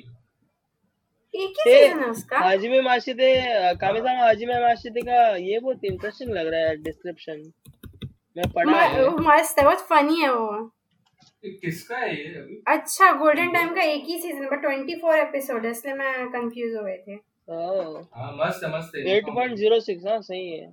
एक 1.36 1.50
ही 1.50 1.54
सीज़न 1.54 2.00
है 2.00 2.10
उसका? 2.10 2.40
हाजिमे 2.40 2.82
माशिदे 2.82 3.36
कामिसामा 3.76 4.20
हाजिमे 4.20 4.54
माशिदे 4.54 5.02
का 5.02 5.36
ये 5.36 5.60
बहुत 5.60 5.84
इंटरेस्टिंग 5.84 6.32
लग 6.32 6.48
रहा 6.48 6.62
है 6.62 6.76
डिस्क्रिप्शन 6.76 7.52
मैं 8.38 8.50
पढ़ा 8.52 8.72
म- 8.72 8.76
है। 8.76 9.06
वो 9.08 9.18
मस्त 9.18 9.60
है 9.60 9.66
बहुत 9.66 9.80
फनी 9.80 10.22
है 10.22 10.34
वो। 10.34 10.72
किसका 11.46 11.98
है 11.98 12.18
ये 12.18 12.36
अभी? 12.40 12.64
अच्छा 12.68 13.12
गोल्डन 13.12 13.54
टाइम 13.54 13.76
का 13.76 13.82
एक 13.82 14.04
ही 14.04 14.20
सीज़न 14.22 14.46
पर 14.46 14.56
ट्वेंटी 14.56 14.96
फोर 14.96 15.20
एपिसोड 15.20 15.66
है 15.66 15.72
इसलिए 15.72 15.94
मैं 15.94 16.28
कंफ्यूज 16.30 16.76
हो 16.76 16.84
गए 16.84 16.98
थे। 16.98 17.12
हाँ 18.16 18.32
मस्त 18.38 18.64
है 18.64 18.78
मस्त 18.78 18.92
है। 18.96 19.22
8.06 19.22 20.08
हाँ 20.08 20.22
सही 20.22 20.50
है। 20.58 20.68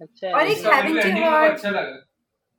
अच्छा 0.00 0.30
और 0.30 0.46
एक 0.46 0.58
heard- 0.58 1.50
अच्छा 1.50 1.70
लगा। 1.70 2.06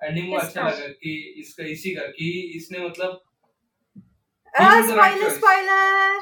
एंडिंग 0.01 0.29
वो 0.31 0.37
अच्छा 0.37 0.61
लगा 0.61 0.87
कि 1.03 1.13
इसका 1.39 1.63
इसी 1.67 1.95
का 1.95 2.07
कि 2.17 2.29
इसने 2.57 2.79
मतलब 2.79 3.21
He 4.53 4.65
was 4.65 4.87
the 4.89 4.95
right 4.97 5.17
spoiler 5.19 5.29
spoiler 5.31 6.19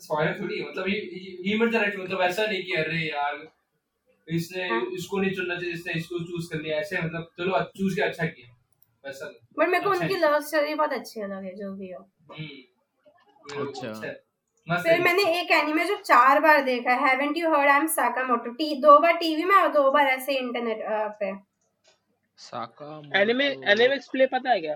spoiler 0.00 0.38
थोड़ी 0.40 0.62
मतलब 0.64 0.86
ही 0.86 1.56
मेड 1.60 1.70
द 1.72 1.76
राइट 1.76 1.98
मतलब 1.98 2.20
ऐसा 2.22 2.46
नहीं 2.46 2.62
कि 2.64 2.72
अरे 2.82 2.98
यार 2.98 3.46
इसने 4.28 4.68
हाँ। 4.68 4.80
इसको 4.96 5.18
नहीं 5.20 5.34
चुनना 5.34 5.54
चाहिए 5.54 5.72
इसने 5.74 5.92
इसको 5.92 6.18
चूज़ 6.24 6.50
कर 6.52 6.60
लिया 6.60 6.76
ऐसे 6.80 7.00
मतलब 7.00 7.30
चलो 7.38 7.62
चूज़ 7.78 7.96
के 7.96 8.02
अच्छा 8.02 8.26
किया 8.26 8.52
वैसा 9.04 9.26
बट 9.58 9.68
मेरे 9.68 9.84
को 9.84 9.90
अच्छा 9.90 10.04
उनकी 10.04 10.16
लव 10.16 10.38
स्टोरी 10.40 10.74
बहुत 10.74 10.92
अच्छी 10.92 11.20
लगी 11.22 11.54
जो 11.56 11.72
भी 11.76 11.90
हो। 11.92 12.00
हम्म 12.30 13.66
अच्छा। 13.66 14.78
फिर 14.82 15.00
मैंने 15.00 15.22
एक 15.40 15.50
एनिमे 15.52 15.84
जो 15.84 15.96
चार 16.04 16.40
बार 16.40 16.62
देखा 16.64 16.92
है 16.92 17.08
haven't 17.08 17.36
you 17.36 17.50
heard 17.54 17.70
I 17.70 17.78
am 17.78 17.86
Sakamoto 17.94 18.50
T 18.52 18.74
दो 18.82 18.98
बार 18.98 19.16
टीवी 19.16 19.44
में 19.44 19.54
और 19.56 19.68
दो 19.72 19.90
बार 19.90 20.06
ऐसे 20.06 20.38
इंटरनेट 20.38 20.78
पे। 21.20 21.32
साका 22.38 22.86
एनिमे 23.20 23.46
एनिमे 23.72 23.96
प्ले 24.12 24.26
पता 24.26 24.50
है 24.50 24.60
क्या? 24.60 24.74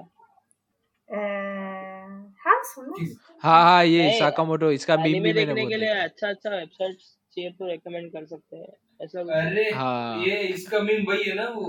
हाँ 2.44 2.62
सुनो। 2.64 2.96
हाँ 3.42 3.62
हाँ 3.62 3.84
ये 3.84 4.10
साकामोटो 4.18 4.70
इसका 4.72 4.96
मीम 4.96 5.22
भी 5.22 5.32
मैंने 5.32 5.44
देखने 5.44 5.66
के 5.66 5.76
लिए 5.76 5.88
अच्छा 6.02 6.28
अच्छा 6.28 6.50
वेबसाइट 6.50 6.96
चाहिए 7.34 7.50
तो 7.50 7.66
रेकमेंड 7.68 8.10
कर 8.12 8.24
सकते 8.26 8.56
हैं। 8.56 8.72
ऐसा 9.00 9.20
अरे 9.40 9.70
हाँ। 9.70 10.24
ये 10.24 10.36
इसका 10.48 10.78
मीम 10.80 11.04
वही 11.08 11.28
है 11.30 11.34
ना 11.34 11.48
वो? 11.48 11.68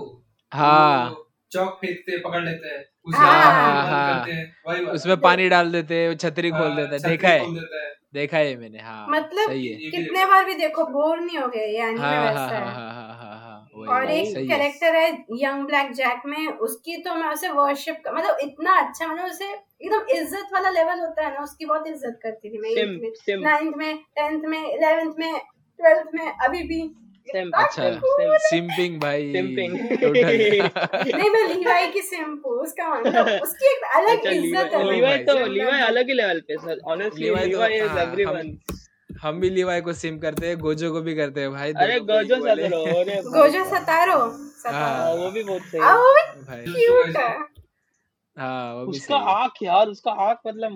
हाँ। 0.51 1.15
चौक 1.51 1.77
फेंकते 1.81 2.17
पकड़ 2.17 2.43
लेते 2.43 2.67
हैं। 2.67 2.85
उसमें 4.93 5.15
पानी 5.21 5.47
डाल 5.49 5.71
देते 5.71 5.95
हैं 5.95 6.15
छतरी 6.17 6.51
खोल 6.51 6.75
देते 6.75 6.95
है। 6.95 7.09
देखा 7.09 7.29
है। 7.29 7.45
देखा 8.13 8.37
है 8.37 8.55
मैंने 8.57 8.79
हाँ 8.79 9.07
मतलब 9.09 9.49
सही 9.49 9.67
है। 9.67 9.89
कितने 9.91 10.25
बार 10.25 10.45
भी 10.45 10.53
देखो 10.55 10.85
बोर 10.85 11.19
नहीं 11.19 11.37
हो 11.37 11.47
गए 11.47 11.65
ये 11.67 11.81
एनिमे 11.83 11.99
हाँ 11.99 12.13
हाँ 12.15 12.23
वैसा 12.23 12.59
हाँ 12.59 12.89
है। 12.89 12.98
और 13.89 14.09
एक 14.11 14.37
कैरेक्टर 14.49 14.95
है। 14.95 15.07
यंग 15.39 15.65
ब्लैक 15.65 15.91
जैक 15.93 16.21
में 16.25 16.47
उसकी 16.67 16.97
तो 17.03 17.15
मैं 17.15 17.29
उसे 17.29 17.49
वर्शिप 17.51 18.01
मतलब 18.09 18.37
इतना 18.43 18.79
अच्छा 18.79 19.07
मतलब 19.07 19.25
उसे 19.25 19.51
एकदम 19.51 20.15
इज़्ज़त 20.15 20.53
वाला 20.53 20.69
लेवल 20.71 20.99
होता 20.99 21.25
है 21.25 21.33
ना 21.33 21.43
उसकी 21.43 21.65
बहुत 21.65 21.87
इज़्ज़त 21.87 22.19
करती 22.23 22.49
थी 22.49 22.57
मैं 22.59 23.41
नाइन्थ 23.41 23.77
में 23.77 23.97
टेंथ 24.15 24.41
में 24.45 24.59
इलेवेंथ 24.63 25.13
में 25.19 25.33
ट्वेल्थ 25.79 26.15
में 26.15 26.31
अभी 26.31 26.63
भी। 26.63 26.81
अच्छा 27.29 27.89
सिंपिंग 28.43 28.99
भाई. 29.01 29.33
टोटल 29.33 30.13
नहीं 31.17 31.29
मैं 31.29 31.43
लीवाई 31.47 31.87
की 31.87 32.01
सिंपू 32.01 32.49
उसका 32.61 32.87
मतलब 32.93 33.41
उसकी 33.43 33.67
एक 33.71 33.83
अलग 33.95 34.17
अच्छा 34.17 34.31
इज़्ज़त 34.31 34.73
है 34.73 34.83
लीवाई 34.91 35.17
तो 35.25 35.45
लीवाई 35.45 35.81
अलग 35.81 36.07
ही 36.07 36.13
लेवल 36.13 36.39
पे 36.47 36.57
सर 36.57 36.79
ऑनेस्टली 36.87 37.25
लीवाई 37.25 37.51
तो 37.51 37.67
इज़ 37.67 37.99
एवरीवन 37.99 38.57
हम 39.21 39.39
भी 39.39 39.49
लीवाई 39.49 39.81
को 39.81 39.93
सिम 39.93 40.17
करते 40.19 40.47
हैं 40.47 40.57
गोजो 40.59 40.91
को 40.93 41.01
भी 41.01 41.15
करते 41.15 41.41
हैं 41.41 41.51
भाई। 41.51 41.73
अरे 41.73 41.99
गोजो 42.09 42.35
है। 42.45 42.55
सतरो। 42.55 43.31
Gojo 43.37 43.63
Satoru. 43.69 44.17
हाँ, 44.67 45.13
वो 45.13 45.29
भी 45.31 45.43
बहुत 45.43 45.61
सही। 45.61 45.81
है 45.81 45.93
वो 45.97 46.13
भी 46.13 46.41
भाई। 46.43 46.65
क्यूट 46.67 47.17
है। 47.17 47.29
हाँ 48.37 48.73
वो 48.75 48.85
भी 48.85 48.97
उसका 48.97 49.17
आँख 49.31 49.61
यार 49.63 49.87
उसका 49.87 50.11
आँख 50.27 50.39
मतलब 50.47 50.71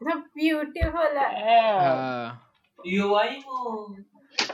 ब्यूटीफुल 0.00 1.16
है। 1.18 1.30
हाँ, 1.42 1.96
हाँ। 1.96 2.52
यूआई 2.78 3.38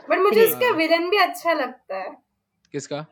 बट 0.08 0.18
मुझे 0.18 0.40
हाँ। 0.40 0.48
उसका 0.48 0.70
विलन 0.76 1.08
भी 1.10 1.16
अच्छा 1.18 1.52
लगता 1.52 1.96
है। 1.96 2.16
किसका? 2.72 3.04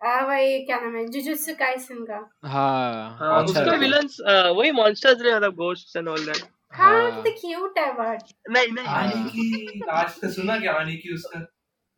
आ, 0.00 0.20
वही 0.26 0.58
क्या 0.64 0.78
नाम 0.80 0.96
है 0.96 1.06
जुजुत्सु 1.08 1.52
काइसन 1.58 2.04
का। 2.04 2.16
हाँ 2.44 3.16
हाँ, 3.18 3.42
अच्छा 3.42 3.60
उसका 3.60 3.72
है। 3.72 3.78
विलन्स 3.78 4.16
वही 4.56 4.70
मॉन्स्टर्स 4.72 5.20
रहे 5.20 5.34
मतलब 5.34 5.54
घोस्ट 5.56 5.96
एंड 5.96 6.08
ऑल 6.08 6.24
दैट 6.26 6.42
हाँ। 6.76 6.92
हाँ। 6.92 7.22
कितने 7.22 7.30
क्यूट 7.40 7.78
है 7.78 7.92
बट 7.92 8.22
नहीं 8.50 8.68
नहीं। 8.72 8.86
हाँ। 8.86 9.02
आने 9.02 9.24
की 9.30 9.80
आज 9.92 10.14
का 10.18 10.30
सुना 10.30 10.58
क्या 10.60 10.72
आने 10.72 10.96
की 10.96 11.14
उसका? 11.14 11.40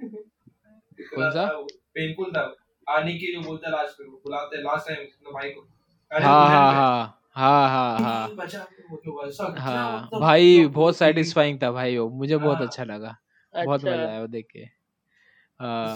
कौन 0.01 1.31
सा? 1.31 1.47
पेनफुल 1.95 2.31
था 2.33 2.43
आने 2.87 3.13
की 3.15 3.33
जो 3.35 3.41
बोलता 3.41 3.69
है 3.69 3.73
लास्ट 3.73 4.01
में 4.01 4.11
बुलाते 4.11 4.57
हैं 4.57 4.63
लास्ट 4.65 4.89
टाइम 4.89 5.07
उसने 5.07 5.33
भाई 5.33 5.51
को। 5.51 5.61
हाँ 6.11 6.49
हाँ 6.49 6.73
हाँ 6.75 7.21
हाँ 7.37 7.69
हाँ 7.71 7.99
हाँ। 8.01 8.27
"नहीं, 8.29 8.37
बचा 8.37 8.59
के 8.61 8.83
वो 8.91 8.97
तो 8.97 9.23
वैसा 9.23 9.45
क्या 9.49 9.63
हाँ 9.63 10.01
मतलब 10.03 10.21
भाई 10.21 10.67
बहुत 10.69 10.97
सेटिस्फाइंग 10.97 11.59
था 11.63 11.71
भाई 11.73 11.97
वो। 11.99 12.09
मुझे 12.11 12.37
बहुत 12.37 12.57
हाँ। 12.57 12.67
अच्छा 12.67 12.85
लगा 12.85 13.17
बहुत 13.55 13.81
अच्छा। 13.81 13.91
मज़ा 13.91 14.09
आया 14.09 14.21
वो 14.21 14.27
देख 14.29 14.47
के। 14.53 14.61
हाँ 15.61 15.95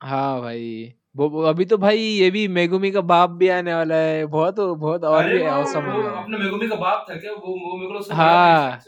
हाँ 0.00 0.40
भाई। 0.40 0.94
वो 1.16 1.28
वो 1.28 1.42
अभी 1.42 1.64
तो 1.64 1.76
भाई 1.78 1.98
ये 1.98 2.30
भी 2.30 2.48
मेगुमी 2.48 2.90
का 2.90 3.00
बाप 3.00 3.30
भी 3.30 3.48
आने 3.48 3.74
वाला 3.74 3.94
है 3.94 4.26
बहुत 4.26 4.60
बहुत 4.60 5.04
और 5.04 5.28
भी 5.28 5.42
वो 5.42 5.48
औसम 5.48 5.80
वो 5.80 6.02
हो 6.02 6.08
अपने 6.08 6.38
मेगुमी 6.38 6.68
का 6.68 6.74
बाप 6.74 7.06
था 7.10 7.16
क्या? 7.16 7.32
वो 7.32 7.38
वो 7.38 7.76
मेरे 7.76 8.04
को 8.04 8.14
हाँ। 8.14 8.80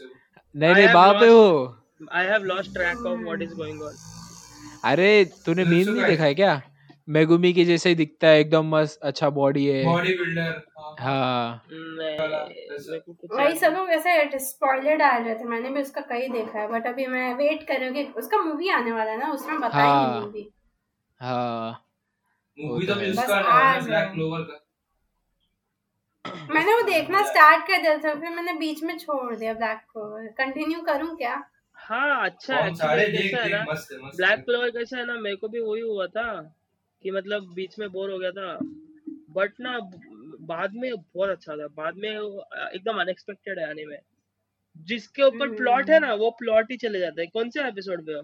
नहीं 0.55 0.73
नहीं 0.73 0.93
बाप 0.93 1.23
है 1.23 1.29
वो। 1.29 1.75
I 2.13 2.23
have 2.23 2.43
lost 2.43 2.73
track 2.75 2.97
of 3.05 3.17
what 3.19 3.41
is 3.41 3.53
going 3.53 3.81
on. 3.81 3.93
अरे 4.83 5.25
तूने 5.45 5.63
मीम 5.65 5.89
नहीं 5.89 6.05
देखा 6.05 6.23
है 6.23 6.35
क्या? 6.35 6.61
मेगुमी 7.09 7.53
के 7.53 7.65
जैसे 7.65 7.89
ही 7.89 7.95
दिखता 7.95 8.27
है 8.27 8.39
एकदम 8.39 8.75
मस्त 8.75 8.99
अच्छा 9.01 9.29
बॉडी 9.29 9.65
है। 9.65 9.85
बॉडी 9.85 10.13
बिल्डर 10.13 10.61
हाँ। 10.79 10.95
हाँ। 10.99 11.63
वही 13.33 13.55
सब 13.55 13.73
लोग 13.73 13.89
ऐसे 13.89 14.39
स्पॉइलर 14.39 14.95
डाल 14.95 15.23
रहे 15.23 15.35
थे 15.35 15.43
मैंने 15.43 15.69
भी 15.69 15.81
उसका 15.81 16.01
कई 16.01 16.27
देखा 16.27 16.59
है 16.59 16.67
बट 16.67 16.87
अभी 16.87 17.07
मैं 17.07 17.33
वेट 17.33 17.63
कर 17.63 17.79
रही 17.79 18.03
हूँ 18.03 18.13
उसका 18.13 18.37
मूवी 18.37 18.69
आने 18.69 18.91
वाला 18.91 19.11
है 19.11 19.19
ना 19.19 19.31
उसमें 19.31 19.59
बताएँगे 19.59 19.79
हाँ। 19.79 20.21
मूवी 20.21 20.49
हाँ। 21.21 21.85
मूवी 22.59 22.87
तो 22.87 22.93
तो 22.93 22.99
है। 22.99 23.11
बस 23.11 23.19
उसका 23.19 23.59
है 23.59 23.83
ब्लैक 23.85 24.11
क्लोवर 24.11 24.41
का। 24.41 24.65
मैंने 26.53 26.73
वो 26.73 26.81
देखना 26.81 27.21
स्टार्ट 27.23 27.67
कर 27.67 27.81
दिया 27.81 27.97
था 27.97 28.13
फिर 28.15 28.29
मैंने 28.29 28.53
बीच 28.53 28.83
में 28.83 28.97
छोड़ 28.97 29.35
दिया 29.35 29.53
ब्लैक 29.53 29.77
को 29.77 30.27
कंटिन्यू 30.33 30.81
करूँ 30.81 31.17
क्या? 31.17 31.43
हाँ 31.73 32.25
अच्छा 32.25 32.55
है 32.55 32.61
है 32.61 33.27
है 33.27 33.63
ब्लैक 33.65 34.39
क्लोवर 34.39 34.69
कैसा 34.69 34.97
है 34.97 35.05
ना 35.05 35.13
मेरे 35.13 35.35
को 35.35 35.47
भी 35.47 35.59
वही 35.59 35.81
हुआ 35.81 36.07
था 36.07 36.55
कि 37.03 37.11
मतलब 37.11 37.53
बीच 37.53 37.79
में 37.79 37.89
बोर 37.91 38.11
हो 38.11 38.19
गया 38.19 38.31
था। 38.31 38.57
बट 39.29 39.53
ना 39.59 39.79
बाद 40.39 40.73
में 40.73 40.95
बहुत 40.95 41.29
अच्छा 41.29 41.53
था। 41.53 41.67
बाद 41.67 41.95
में 41.95 42.09
एकदम 42.09 43.01
अनएक्सपेक्टेड 43.01 43.59
है 43.59 43.69
आने 43.69 43.85
में। 43.85 43.97
जिसके 44.77 45.23
ऊपर 45.23 45.55
प्लॉट 45.55 45.89
है 45.89 45.97
हम्म 45.97 46.07
ना 46.07 46.13
वो 46.13 46.29
प्लॉट 46.29 46.71
ही 46.71 46.77
चले 46.77 46.99
जाता 46.99 47.21
है। 47.21 47.27
कौन 47.27 47.49
से 47.49 47.67
एपिसोड 47.67 48.05
में 48.07 48.15
हो? 48.15 48.21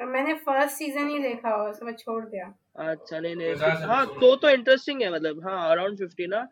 मैंने 0.00 0.34
फ़र्स्ट 0.34 0.76
सीज़न 0.76 1.08
ही 1.08 1.18
देखा 1.18 1.54
उसके 1.64 1.84
बाद 1.84 1.98
छोड़ 1.98 2.24
दिया। 2.24 2.54
अच्छा 2.90 3.20
नहीं 3.20 3.36
नहीं 3.36 3.54
हाँ 3.86 4.06
तो 4.06 4.34
तो 4.36 4.50
इंटरेस्टिंग 4.50 5.02
है 5.02 5.12
मतलब 5.12 5.48
हाँ 5.48 5.70
अराउंड 5.70 5.98
फिफ्टी 5.98 6.26
ना। 6.26 6.48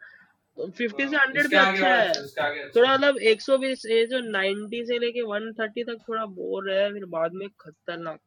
फिफ्टी 0.59 1.09
से 1.09 1.16
हंड्रेड 1.16 1.47
भी 1.47 1.57
अच्छा 1.57 1.88
है। 1.88 2.09
अच्छा। 2.09 2.68
थोड़ा 2.76 2.94
मतलब 2.94 3.18
एक 3.18 3.40
सौ 3.40 3.59
बीस 3.59 3.86
ये 3.86 4.07
जो 4.07 4.20
नाइन्टी 4.20 4.84
से 4.86 4.99
लेके 4.99 5.22
वन 5.22 5.53
थर्टी 5.53 5.84
तक 5.84 5.99
थोड़ा 6.09 6.24
बोर 6.24 6.70
है 6.72 6.92
फिर 6.92 7.05
बाद 7.05 7.32
में 7.32 7.49
खतरनाक। 7.61 8.20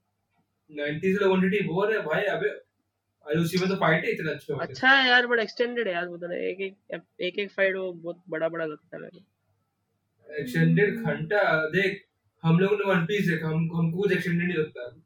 90 0.72 1.14
से 1.16 1.26
180 1.26 1.62
बोर 1.68 1.94
है 1.94 2.02
भाई 2.02 2.22
अबे 2.24 2.50
अरे 2.50 3.40
उसी 3.40 3.58
में 3.58 3.70
तो 3.70 3.76
फाइट 3.76 4.06
है 4.06 4.12
इतने 4.12 4.32
अच्छे 4.32 4.54
अच्छा 4.54 4.90
है 4.90 5.08
यार 5.08 5.28
बट 5.28 5.40
एक्सटेंडेड 5.40 5.88
है 5.88 5.94
यार 5.94 6.08
रहे 6.24 6.50
एक 6.52 6.62
एक 6.62 7.02
एक 7.22 7.40
एक 7.40 7.52
फाइट 7.52 7.76
वो 7.76 7.92
बहुत 7.94 8.24
बड़ा 8.30 8.50
बड़ा 8.50 8.66
लगता 8.66 8.98
है 8.98 9.02
मेरे 9.02 10.42
एक्सटेंडेड 10.42 10.96
घंटा 10.96 11.44
देख 11.70 12.06
हम 12.44 12.60
लोगों 12.60 12.78
ने 12.78 12.84
वन 12.84 13.06
पीस 13.06 13.28
देखा 13.28 13.48
हम 13.48 13.70
हमको 13.76 14.02
कुछ 14.02 14.12
एक्सटेंडेड 14.12 14.48
नहीं 14.48 14.58
लगता। 14.58 15.02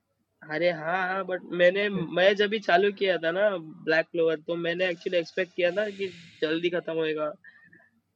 अरे 0.52 0.70
हाँ 0.72 0.98
हाँ 1.08 1.24
बट 1.26 1.42
मैंने 1.52 1.88
मैं 1.90 2.34
जब 2.36 2.50
भी 2.50 2.60
चालू 2.60 2.92
किया 2.92 3.18
था 3.18 3.32
ना 3.32 3.50
ब्लैक 3.86 4.06
क्लोवर 4.12 4.36
तो 4.48 4.56
मैंने 4.58 4.88
एक्चुअली 4.90 5.18
एक्सपेक्ट 5.18 5.52
किया 5.56 5.72
था 5.72 5.90
कि 5.90 6.08
जल्दी 6.42 6.70
खत्म 6.70 6.94
होएगा 6.94 7.32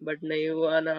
बट 0.02 0.24
नहीं 0.24 0.48
हुआ 0.50 0.80
ना। 0.80 0.94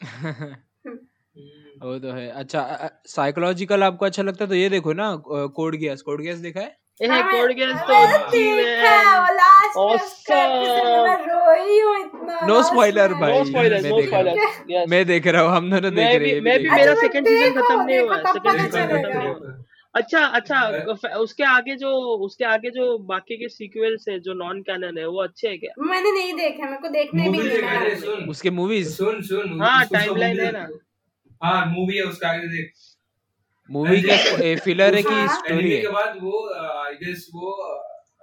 हम्म। 0.86 1.88
वो 1.88 1.98
तो 1.98 2.12
है। 2.12 2.28
अच्छा 2.32 2.90
साइकोलॉजिकल 3.08 3.82
आपको 3.84 4.06
अच्छा 4.06 4.22
लगता 4.22 4.44
है 4.44 4.48
तो 4.48 4.54
ये 4.54 4.68
देखो 4.68 4.92
ना 4.92 5.14
कोड 5.26 5.76
गियास 5.76 6.02
कोड 6.02 6.22
गियास 6.22 6.38
देखा 6.38 6.60
है? 6.60 6.76
ए 7.00 7.06
हाँ 7.08 7.22
कोड 7.30 7.52
तो 7.52 7.94
है। 7.94 8.18
हूँ 11.80 11.94
इतना 12.00 12.46
नो 12.46 12.62
स्पॉइलर 12.62 13.14
भाई 13.14 13.32
नो 13.32 13.44
स्पॉइलर्स 13.44 13.82
मैं 13.84 13.90
नो 13.90 14.00
देख 14.00 14.12
रहा 14.12 14.32
हूँ। 14.32 14.86
मैं 14.88 15.04
देख 15.06 15.26
रहा 15.26 15.42
हूँ 15.42 15.50
हम 15.56 15.70
दोनों 15.70 15.94
देख 15.94 16.18
रहे 16.20 16.30
हैं 16.30 16.40
मैं 16.40 16.58
भी 16.58 16.68
मेरा 16.70 16.90
अच्छा 16.90 17.00
सेकंड 17.00 17.28
सीज़न 17.28 17.60
खत्म 17.60 17.80
नहीं 17.82 17.98
हुआ 18.00 18.16
सेकंड 18.32 18.60
सीज़न 18.60 18.86
खत्म 18.86 19.18
नहीं 19.18 19.28
हुआ। 19.28 19.56
अच्छा 19.94 20.20
अच्छा 20.38 20.58
उसके 21.18 21.44
आगे 21.44 21.74
जो 21.76 21.90
उसके 22.26 22.44
आगे 22.44 22.70
जो 22.70 22.84
बाकी 23.06 23.36
के 23.36 23.48
सीक्वल्स 23.48 24.04
है 24.08 24.18
जो 24.20 24.34
नॉन 24.34 24.60
कैनन 24.62 24.98
है 24.98 25.06
वो 25.06 25.22
अच्छे 25.22 25.48
है 25.48 25.56
क्या? 25.58 25.72
मैंने 25.80 26.10
नहीं 26.10 26.34
देखे 26.34 26.62
मेरे 26.64 26.76
को 26.76 26.88
देखने 26.88 27.28
भी 27.30 27.38
नहीं 27.38 28.26
उसके 28.28 28.50
मूवीज़ 28.50 28.92
सुन 28.96 29.20
सुन 29.22 29.60
हाँ 29.62 29.84
टाइमलाइन 29.86 30.40
है 30.40 30.50
ना। 30.52 30.66
हाँ 31.42 31.64
मूवी 31.66 31.96
है 31.96 32.02
उसका 32.04 32.28
आगे 32.28 32.48
देख। 32.48 32.72
मूवी 33.68 34.00
का 34.02 34.16
फिलर 34.64 34.94
है 34.94 35.02
कि 35.02 35.26
स्टोरी 35.34 35.72
है? 35.72 35.80
के 35.80 35.88
बाद 35.88 36.18
वो 36.22 36.46
आई 36.54 36.94
गेस 37.02 37.28
वो 37.34 37.56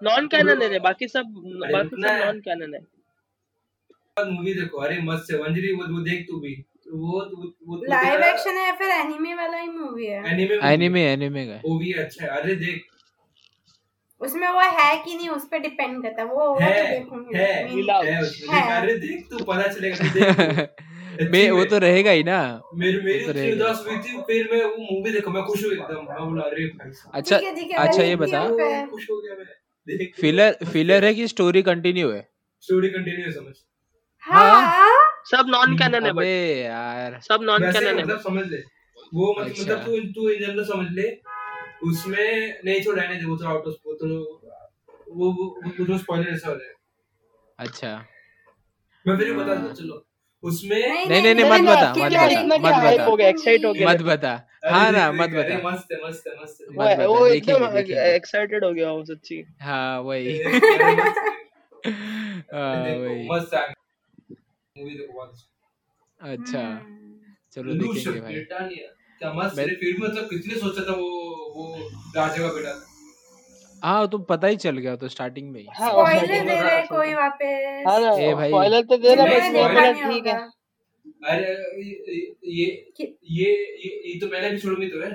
नॉन 0.02 0.28
कैनन 0.28 0.62
है 0.62 0.68
रे 0.70 0.80
बाकी 0.80 1.08
सब 1.08 1.34
बाकी 1.62 1.90
सब 1.90 1.98
नॉन 2.26 2.40
कैनन 2.48 2.74
है। 2.76 4.32
मूवी 4.32 4.54
देखो 4.54 4.78
अरे 4.82 4.98
मस्त 5.02 5.32
है 5.32 5.42
मंजरी 5.42 5.74
वो 5.74 5.86
वो 5.94 6.00
देख 6.04 6.26
तू 6.30 6.40
भी। 6.40 6.54
वो 6.92 7.22
वो 7.68 7.82
लाइव 7.90 8.22
एक्शन 8.24 8.58
है 8.58 8.66
या 8.66 8.72
फिर 8.72 8.90
एनिमे 8.90 9.34
वाला 9.34 9.58
ही 9.58 9.68
मूवी 9.70 10.06
है? 10.06 10.20
एनिमे 10.34 10.60
एनिमे 10.74 11.04
एनिमे 11.14 11.46
का 11.46 11.62
वो 11.66 11.78
भी 11.80 11.94
अच्छा 11.94 12.26
है। 12.26 12.30
अरे 12.42 12.56
देख। 12.56 12.84
उसमें 14.22 14.48
वो 14.50 14.60
है 14.60 15.04
कि 15.04 15.16
नहीं 15.16 15.30
उस 15.30 15.48
पर 15.52 15.60
डिपेंड 15.60 16.02
करता 16.04 16.22
है। 16.22 16.28
वो 16.28 16.54
है 16.60 16.70
तो 17.04 17.16
है 17.16 17.24
मैं 17.34 18.04
है 18.06 18.24
है। 18.52 18.82
अरे 18.82 18.98
देख 18.98 19.28
तू 19.32 19.44
पता 19.44 19.68
चलेगा 19.68 19.96
तू 19.98 20.20
देख। 20.20 20.68
तू 21.20 21.30
मैं 21.32 21.50
वो 21.52 21.66
तो 21.66 21.78
रहेगा 21.78 22.12
ही 22.12 22.24
ना। 22.24 22.40
मेरी 22.76 23.02
मेरी 23.02 23.26
तो 23.26 23.56
उदास 23.56 23.84
हुई 23.88 23.98
थी 23.98 24.18
फिर 24.22 24.50
मैं 24.52 24.64
वो 24.64 24.78
मूवी 24.78 25.12
देखा 25.12 25.32
मैं 25.32 25.44
खुश 25.44 25.64
हूँ 25.66 25.72
एकदम। 25.72 26.02
मैं 26.14 26.30
बोला 26.30 26.44
अरे 26.44 26.70
अच्छा 27.14 27.38
अच्छा 27.78 28.04
ये 28.04 28.16
बता। 28.16 28.40
हूँ 28.40 28.90
खुश 28.90 29.10
हो 29.12 29.22
गया 29.22 29.36
मैं। 29.36 30.12
फिलर 30.22 30.58
फिलर 30.72 31.06
है 31.06 31.14
कि 31.14 31.28
स्टोरी 31.28 31.62
कंटिन्यू 31.62 32.10
है? 32.12 32.28
स्टोरी 32.64 32.90
कंटिन्यू 32.90 33.26
है 33.26 33.32
समझ। 33.32 33.54
हाँ। 34.24 34.62
हाँ। 34.62 35.07
सब 35.28 35.46
नॉन 35.50 35.78
कैनन 35.78 36.04
है 36.04 36.10
अबे 36.10 36.30
यार। 36.64 37.20
सब 37.28 37.40
नॉन 37.44 37.72
कैनन 37.72 37.88
है। 37.88 38.04
मतलब 38.04 38.20
समझ 38.22 38.46
ले। 38.48 38.58
वो 39.14 39.34
मतलब 39.40 39.50
अच्छा। 39.52 39.64
मतलब 39.64 39.86
तू 39.86 40.00
तू 40.16 40.30
इन 40.30 40.40
जनरल 40.46 40.64
समझ 40.66 40.88
ले। 40.92 41.10
उसमें 41.84 42.60
नहीं 42.66 42.82
छोड़ा 42.82 43.02
रहने 43.02 43.16
दे 43.16 43.26
वो 43.26 43.36
तो 43.38 43.48
आउट 43.48 43.68
ऑफ़ 43.68 43.76
वो 43.86 43.94
तो 43.94 44.08
वो 45.18 45.32
वो 45.32 45.86
तो 45.86 45.98
स्पॉइलर 45.98 46.30
ऐसा 46.34 46.50
हो 46.50 46.56
जाएगा 46.56 47.66
अच्छा। 47.66 47.92
मैं 49.06 49.18
फिर 49.18 49.34
बता 49.34 49.54
हाँ। 49.54 49.62
दूँ 49.62 49.74
चलो। 49.74 50.04
उसमें 50.44 50.78
नहीं 50.78 51.22
नहीं 51.22 51.34
नहीं 51.36 51.46
मत 51.52 51.62
बता 51.62 51.90
मत 51.94 52.12
बता 52.14 52.44
मत 52.48 52.62
बता। 52.62 53.04
हो 53.04 53.16
गया 53.16 53.28
एक्साइट 53.28 53.66
हो 53.66 53.72
गया। 53.74 53.88
मत 53.90 54.02
बता। 54.02 54.34
हाँ 54.66 54.92
ना 54.92 55.12
मत 55.12 55.30
बता। 55.30 55.58
मस्त 55.64 55.92
है 55.92 55.98
मस्त 56.08 56.28
है 56.28 56.34
मस्त 56.44 56.62
है। 56.62 56.68
वो 56.76 56.84
मत 56.84 57.00
वो 57.10 57.26
एकदम 57.28 57.78
एक्साइटेड 57.78 58.64
हो 58.66 58.72
गया 58.74 58.92
वो 58.92 59.04
सच्ची। 59.06 59.44
हाँ 59.62 60.02
वही। 60.02 60.38
है। 60.38 60.60
हाँ। 62.54 62.96
वही। 62.98 63.28
मस्त 63.32 63.54
है। 63.54 63.66
मूवी 64.78 64.94
देखो 64.98 65.14
बहुत 65.14 65.30
अच्छी। 66.20 66.58
हम्म। 66.58 67.34
चलो 67.56 67.74
देखेंगे 67.82 68.20
भाई। 68.22 68.34
क्या 69.20 69.32
मस्त 69.34 69.58
मैं 69.58 69.66
फिर 69.66 69.94
भी 69.94 69.94
मतलब 70.04 70.26
कितने 70.30 70.56
सोचा 70.60 70.82
था 70.90 70.96
वो 70.96 71.08
वो 71.56 71.64
राजा 72.16 72.42
का 72.42 72.54
बेटा? 72.56 72.74
था 72.74 73.88
हाँ 73.88 74.08
तो 74.10 74.18
पता 74.32 74.48
ही 74.48 74.56
चल 74.62 74.78
गया 74.78 74.96
तो 74.96 75.08
स्टार्टिंग 75.08 75.50
में 75.52 75.60
ही। 75.60 75.66
हाँ 75.80 75.90
स्पॉइलर 75.90 76.44
दे 76.46 76.60
रहे 76.62 76.82
कोई 76.88 77.14
वापस। 77.14 77.84
हाँ 77.88 78.14
ए 78.20 78.34
भाई। 78.34 78.50
स्पॉइलर 78.50 78.82
तो 78.92 78.98
दे 78.98 79.16
रहा 79.16 79.26
बस 79.26 79.44
जिन्होंने 79.44 79.54
मैं 79.54 79.54
देखा 79.54 79.68
बोला 79.70 79.92
स्पॉइलर 79.92 80.08
नहीं 80.08 80.22
ठीक 80.22 80.28
है 80.28 80.56
अरे 81.26 81.52
ये 82.54 82.66
ये 83.32 83.52
ये 84.08 84.20
तो 84.20 84.28
पहले 84.28 84.48
एपिसोड 84.48 84.80
में 84.80 84.90
तो 84.90 85.02
है। 85.04 85.10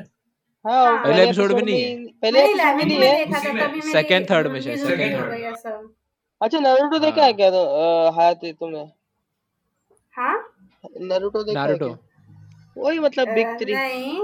हाँ 0.65 0.85
हाँ। 0.85 1.05
पहले 1.05 1.23
एपिसोड 1.25 1.53
में 1.53 1.63
नहीं 1.63 1.81
है 1.83 2.07
पहले 2.23 2.41
एपिसोड 2.43 2.77
में 2.77 2.85
नहीं 2.85 2.99
है। 2.99 3.93
सेकंड 3.93 4.31
थर्ड 4.31 4.47
में। 4.47 4.61
शायद 4.61 4.79
सेकंड 4.79 5.17
थर्ड 5.17 5.93
अच्छा 6.41 6.59
नारुतो 6.59 6.99
देखा 6.99 7.21
है 7.21 7.27
हाँ। 7.27 7.33
क्या 7.37 7.51
तो 7.51 8.11
हाथ 8.19 8.35
तुमने 8.53 8.85
हाँ? 10.15 10.35
नारुतो 11.03 11.43
देखा 11.43 11.61
नारुतो 11.61 11.89
वही 12.77 12.99
मतलब 12.99 13.29
बिग 13.29 13.47
थ्री 13.61 13.75
नहीं। 13.75 14.21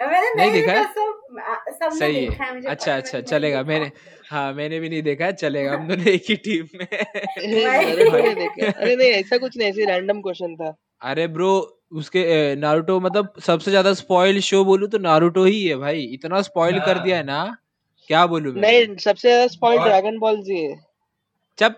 मैंने 0.00 0.30
नहीं 0.34 0.50
नहीं 0.50 0.52
देखा 0.52 0.72
देखा 0.72 0.78
है 0.78 0.84
सब 0.84 1.38
आ, 1.40 1.88
सही 1.90 2.14
है। 2.14 2.28
देखा 2.30 2.44
है 2.44 2.54
मुझे 2.54 2.68
अच्छा 2.68 2.96
अच्छा 2.96 3.20
चलेगा 3.22 3.62
मैंने 3.64 3.90
हाँ 4.30 4.52
मैंने 4.52 4.80
भी 4.80 4.88
नहीं 4.88 5.02
देखा 5.02 5.30
चलेगा 5.32 5.72
हम 5.72 5.86
दोनों 5.88 6.06
एक 6.06 6.24
ही 6.28 6.36
टीम 6.46 6.66
में। 6.74 6.86
नारुतो 6.90 8.10
भाई 8.12 8.34
देखा 8.34 8.70
अरे 8.70 8.96
नहीं 8.96 9.10
ऐसा 9.10 9.38
कुछ 9.38 9.56
नहीं 9.56 9.68
ऐसे 9.68 9.84
रैंडम 9.86 10.20
क्वेश्चन 10.22 10.56
था। 10.56 10.74
अरे 11.02 11.26
ब्रो 11.28 11.50
उसके 11.92 12.24
नारुतो 12.56 12.98
मतलब 13.00 13.32
सबसे 13.46 13.70
ज़्यादा 13.70 13.92
स्पॉइल 13.94 14.40
शो 14.40 14.64
बोलूँ 14.64 14.88
तो 14.88 14.98
नारुतो 14.98 15.44
ही 15.44 15.64
है 15.66 15.76
भाई। 15.76 16.02
इतना 16.14 16.40
स्पॉइल 16.42 16.78
कर 16.80 16.98
दिया 16.98 17.16
है 17.16 17.22
ना 17.24 17.44
क्या 18.10 18.26
बोलूँ 18.26 18.52
मैं? 18.54 18.60
नहीं 18.62 18.96
सबसे 18.96 19.28
ज़्यादा 19.28 19.46
स्पॉइल 19.46 19.80
ड्रैगन 19.80 20.18
बॉल 20.18 20.42
जी 20.42 20.58
है। 20.58 20.68
है 20.68 20.76
क्या? 21.58 21.68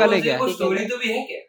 को 0.00 0.10
ठीक 0.10 0.26
है। 0.26 0.52
स्टोरी 0.52 0.84
तो 0.86 0.96
भी 0.96 1.12
है 1.12 1.22
क्या? 1.26 1.40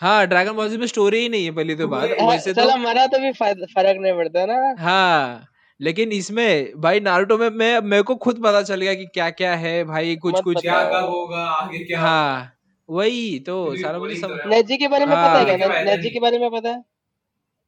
हाँ 0.00 0.26
ड्रैगन 0.26 0.52
बॉल 0.52 0.68
जी 0.68 0.76
में 0.76 0.86
स्टोरी 0.86 1.18
ही 1.18 1.28
नहीं 1.28 1.44
है 1.44 1.50
पहली 1.50 1.74
तो 1.74 1.88
बात। 1.88 2.10
हाँ, 2.20 2.28
वैसे 2.28 2.52
तो 2.52 2.60
चलो 2.62 2.76
मरा 2.76 3.06
तो 3.06 3.18
भी 3.18 3.32
फ़र्क 3.32 3.96
नहीं 4.00 4.12
पड़ता 4.12 4.44
ना। 4.46 4.74
हाँ 4.78 5.46
लेकिन 5.80 6.12
इसमें 6.12 6.80
भाई 6.80 7.00
नारुतो 7.00 7.38
में 7.38 7.48
मैं 7.50 7.80
मेरे 7.80 8.02
को 8.02 8.14
खुद 8.16 8.42
पता 8.44 8.62
चल 8.62 8.80
गया 8.80 8.94
कि 8.94 9.06
क्या 9.06 9.30
क्या 9.30 9.54
है 9.54 9.84
भाई 9.84 10.16
कुछ 10.16 10.40
कुछ 10.40 10.60
क्या 10.60 10.82
कब 10.84 11.08
होगा 11.08 11.44
आगे 11.46 11.78
क्या 11.78 12.00
हाँ 12.00 12.52
वही 12.88 13.38
तो 13.38 13.54
सारा 13.76 13.98
मुझे 13.98 14.16
सम 14.16 14.28
तो 14.28 14.48
नेजी 14.48 14.76
के 14.76 14.88
बारे 14.88 15.06
में 15.06 15.14
पता 15.14 15.38
है 15.38 15.46
हाँ। 15.48 15.56
क्या? 15.58 15.82
नेजी 15.84 16.10
के 16.10 16.20
बारे 16.20 16.38
में 16.38 16.50
पता 16.50 16.68
है? 16.68 16.82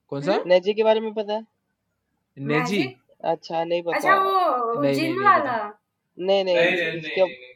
कौन 0.08 0.22
सा? 0.22 0.42
नेजी 0.46 0.74
के 0.74 0.82
बारे 0.84 1.00
में 1.00 1.12
पता 1.14 1.32
है? 1.32 1.42
नेजी। 2.36 2.82
अच्छा 3.24 3.64
नहीं 3.64 3.82
अच्छा 3.94 4.16
वो 4.16 4.84
जिन 4.84 4.92
नहीं 4.94 5.24
वाला। 5.24 5.38
पता। 5.38 5.78
नहीं 6.18 6.44
नहीं 6.44 7.55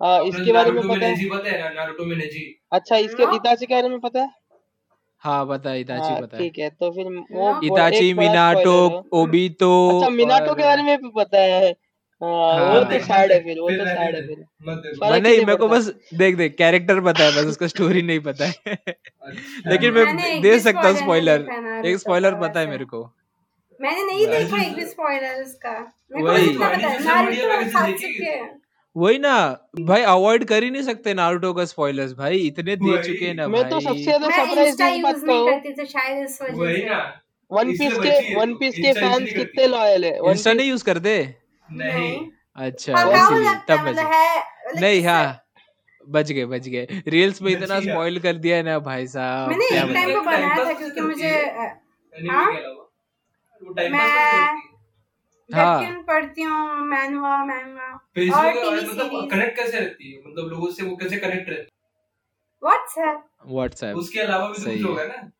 इसके 0.00 0.08
नहीं 0.08 0.32
हाँ 0.32 0.40
इसके 0.40 0.52
बारे 0.52 0.70
में 0.70 0.82
पता 0.82 1.06
है। 1.06 1.28
पता 1.28 1.50
है 1.50 1.74
नारुतो 1.74 2.04
में 2.04 2.16
नेजी। 2.16 2.60
अच्छा 2.72 2.96
इसके 2.96 3.22
इताची 3.36 3.66
के 3.66 3.74
बारे 3.74 3.88
में 3.88 3.98
पता 4.00 4.20
है? 4.20 4.30
हाँ 5.22 5.46
पता 5.46 5.70
है 5.70 5.80
इताची 5.80 6.00
हाँ 6.02 6.20
पता 6.20 6.36
है। 6.36 6.42
ठीक 6.42 6.58
है 6.58 6.68
तो 6.70 6.90
फिर 6.90 7.06
वो 7.32 7.60
इताची 7.64 8.12
मिनाटो 8.14 8.88
है। 8.88 9.02
ओबीतो 9.12 9.98
अच्छा 9.98 10.10
मिनाटो 10.10 10.54
के 10.54 10.62
बारे 10.62 10.82
में 10.82 10.96
भी 10.98 11.10
पता 11.16 11.38
है। 11.38 11.70
हाँ 12.22 12.30
हाँ। 12.30 12.74
वो 12.74 12.80
तो 12.80 12.96
मत 12.96 13.30
है 13.32 13.42
फिर 13.44 13.60
वो 13.60 13.68
तो 13.70 13.84
सैड 13.84 14.14
है 14.14 14.22
फिर। 14.26 15.20
नहीं 15.20 15.44
मेरे 15.44 15.56
को 15.56 15.68
बस 15.68 15.90
देख 16.14 16.36
देख 16.36 16.54
कैरेक्टर 16.56 17.00
पता 17.00 17.24
है 17.24 17.30
बस 17.30 17.44
उसका 17.44 17.66
स्टोरी 17.66 18.02
नहीं 18.02 18.20
पता 18.20 18.44
है। 18.44 18.76
अच्छा। 18.76 19.70
लेकिन 19.70 19.92
मैं 19.94 20.40
दे 20.42 20.58
सकता 20.60 20.80
हूँ 20.80 20.96
spoiler 20.96 21.38
स्पॉइलर 21.40 21.86
एक 21.86 21.96
स्पॉइलर 21.96 22.34
पता 22.34 22.60
है 22.60 22.66
मेरे 22.66 22.84
को। 22.84 23.02
मैंने 23.80 24.02
नहीं 24.04 24.26
देखा 24.26 24.62
एक 24.62 24.74
भी 24.74 24.84
स्पॉइलर 24.84 25.42
उसका। 25.42 25.72
मेरे 26.12 26.26
को 26.26 26.50
इतना 26.50 26.68
पता 26.68 26.88
है 26.88 27.04
नारुतो? 27.04 28.59
वही 28.96 29.18
ना 29.18 29.32
भाई 29.80 30.02
अवॉइड 30.02 30.44
कर 30.44 30.62
ही 30.62 30.70
नहीं 30.70 30.82
सकते 30.82 31.12
नारुतो 31.14 31.52
का 31.54 31.64
स्पॉइलर्स 31.64 32.12
भाई। 32.12 32.38
इतने 32.38 32.76
दे 32.76 33.02
चुके 33.02 33.26
हैं 33.26 33.34
ना 33.34 33.46
मैं 33.48 33.68
तो 33.70 33.80
सबसे 33.80 34.02
ज़्यादा 34.02 34.28
सरप्राइज़ 34.28 34.68
इस 34.68 34.76
बात 34.80 35.14
यूज़ 35.14 35.26
का 35.26 35.32
नहीं 35.32 35.50
करती 35.50 35.72
थी 35.72 35.86
शायद 35.86 36.24
इस 36.24 36.38
वजह 36.42 36.56
वही 36.56 36.76
से। 36.76 36.88
ना 36.88 36.98
वन 37.50 37.70
पीस 37.72 37.98
के 37.98 38.34
वन 38.36 38.54
पीस 38.54 38.74
के 38.76 38.92
फैंस 38.92 39.32
कितने 39.32 39.66
लॉयल 39.66 40.04
है? 40.04 40.16
इंस्टा 40.30 40.52
नहीं 40.52 40.68
यूज़ 40.70 40.84
करते? 40.84 41.14
नहीं। 41.68 42.18
अच्छा 42.56 42.96
हाँ 42.96 43.06
इसीलिए 43.12 43.54
तब 43.68 43.78
बच। 43.78 43.88
मतलब 43.88 44.10
गए 44.10 44.80
नहीं 44.80 45.02
हाँ 45.04 45.24
बच 46.06 46.30
गए 46.32 46.44
बच 46.46 46.68
गए। 46.68 47.02
रील्स 47.08 47.40
में 47.42 47.50
इतना 47.52 47.80
स्पॉइल 47.80 48.18
कर 48.20 48.36
दिया 48.44 48.56
है 48.56 48.62
ना 48.62 48.78
भाई 48.80 49.06
साहब 49.06 49.48
मैंने 49.48 49.64
एक 49.66 49.72
टाइम 49.94 50.10
बताऊँ? 50.10 50.24
बनाया 50.26 50.64
था 50.64 50.72
क्योंकि 50.72 51.00
मुझे 51.00 51.28
है। 51.28 51.68
हाँ? 52.12 52.52
के 52.52 53.74
टाइम 53.74 53.92
मैं- 53.92 54.69
हाँ। 55.54 56.02
पढ़ती 56.08 56.42
हूँ 56.42 56.86
मैनवा 56.86 57.36
मैंगा 57.44 57.86
और 57.92 58.52
टीवी 58.52 58.86
मतलब 58.86 59.28
कनेक्ट 59.30 59.56
कैसे 59.56 59.78
रहती 59.80 60.12
है? 60.12 60.20
मतलब 60.26 60.48
लोगों 60.50 60.70
से 60.70 60.82
वो 60.84 60.96
कैसे 60.96 61.16
कनेक्ट 61.16 61.50
रहती 61.50 61.68
व्हाट्सएप 62.62 63.22
व्हाट्सएप 63.46 63.96
उसके 63.96 64.20
अलावा 64.20 64.48
भी 64.48 64.64
तो 64.64 64.70
कुछ 64.70 64.84
होगा 64.84 65.04
ना? 65.04 65.30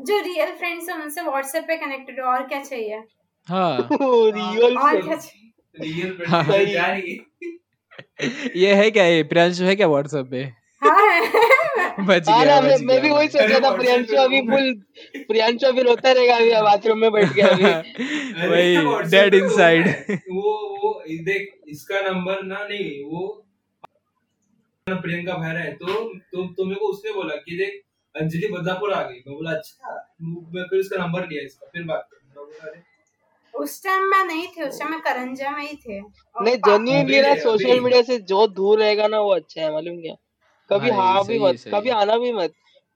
जो 0.00 0.18
रियल 0.20 0.52
फ्रेंड्स 0.56 0.88
हैं 0.88 0.96
उनसे 0.96 1.22
व्हाट्सएप 1.22 1.64
पे 1.68 1.76
कनेक्टेड 1.76 2.20
हो 2.20 2.26
और 2.26 2.46
क्या 2.48 2.62
चाहिए? 2.62 3.02
हाँ। 3.48 3.88
रियल 3.92 4.76
और 4.78 5.00
क्या 5.02 5.16
चाहिए? 5.16 5.52
रियल 5.76 6.24
हाँ। 6.28 6.42
फ्रेंड 6.44 6.68
जा 6.68 6.86
रही 6.86 7.20
ये 8.56 8.74
है 8.74 8.90
क्या 8.90 9.04
ये? 9.04 9.22
प्रियांशु 9.22 9.64
है 9.64 9.74
क्या 9.76 9.86
व्हाट्सएप 9.88 10.26
पे? 10.30 10.42
हाँ। 10.82 11.20
बच 12.08 12.28
हाँ 12.28 12.44
गया 12.44 12.54
ना 12.54 12.60
मैं 12.60 12.74
बच 12.74 12.82
मैं 12.82 13.00
भी 13.00 13.10
वही 13.10 13.28
सोच 13.28 13.42
रहा 13.42 13.58
था 13.60 13.76
प्रियांशु 13.76 14.16
अभी 14.16 14.40
फुल 14.40 14.72
प्रियांशु 15.28 15.66
अभी 15.66 15.82
रोता 15.82 16.12
रहेगा 16.12 16.36
अभी 16.36 16.50
बाथरूम 16.62 16.98
में 16.98 17.12
बैठ 17.12 17.34
के 17.34 17.42
अभी। 17.42 17.64
वही 18.48 19.10
डेड 19.10 19.34
इनसाइड 19.34 19.88
वो 20.10 20.52
वो 20.76 20.92
देख 21.24 21.48
इसका 21.68 22.00
नंबर 22.00 22.42
ना 22.42 22.64
नहीं 22.64 23.04
वो 23.04 23.26
प्रियंका 24.86 25.34
है 25.48 25.72
तो 25.72 25.86
तुम 26.32 26.46
तो 26.54 26.64
मेरे 26.64 26.80
को 26.80 26.86
उसने 26.86 27.12
बोला 27.12 27.34
कि 27.36 27.56
देख 27.56 27.80
अंजलि 28.14 28.48
बदलापुर 28.48 28.92
आ 28.92 29.02
गई। 29.02 29.22
मैं 29.26 29.34
बोला 29.34 29.50
अच्छा 29.50 29.92
मैं 30.54 30.64
फिर 30.64 30.80
उसका 30.80 30.96
नंबर 31.06 31.26
लिया 31.28 31.42
इसका 31.42 31.66
फिर 31.66 31.82
बात 31.82 32.08
उस 33.54 33.82
टाइम 33.84 34.02
मैं 34.02 34.24
नहीं 34.26 34.46
थी 34.46 34.62
उस 34.62 34.78
टाइम 34.78 34.90
मैं 34.90 35.00
करंजा 35.00 35.50
में 35.50 35.62
ही 35.62 35.76
थे। 35.76 36.00
नहीं 36.00 36.56
पा- 36.56 36.68
जेन्युइनली 36.68 37.20
ना 37.20 37.34
सोशल 37.34 37.80
मीडिया 37.80 38.02
से 38.02 38.18
जो 38.18 38.46
दूर 38.46 38.78
रहेगा 38.78 39.06
ना 39.06 39.20
वो 39.20 39.34
अच्छा 39.34 39.60
है 39.62 39.72
मालूम 39.72 40.00
क्या? 40.00 40.14
कभी 40.72 40.90
हाँ 40.90 41.24
भी 41.24 41.38
मत 41.38 41.64
कभी 41.74 41.90
आना 41.90 42.16
भी 42.16 42.32
मत। 42.32 42.52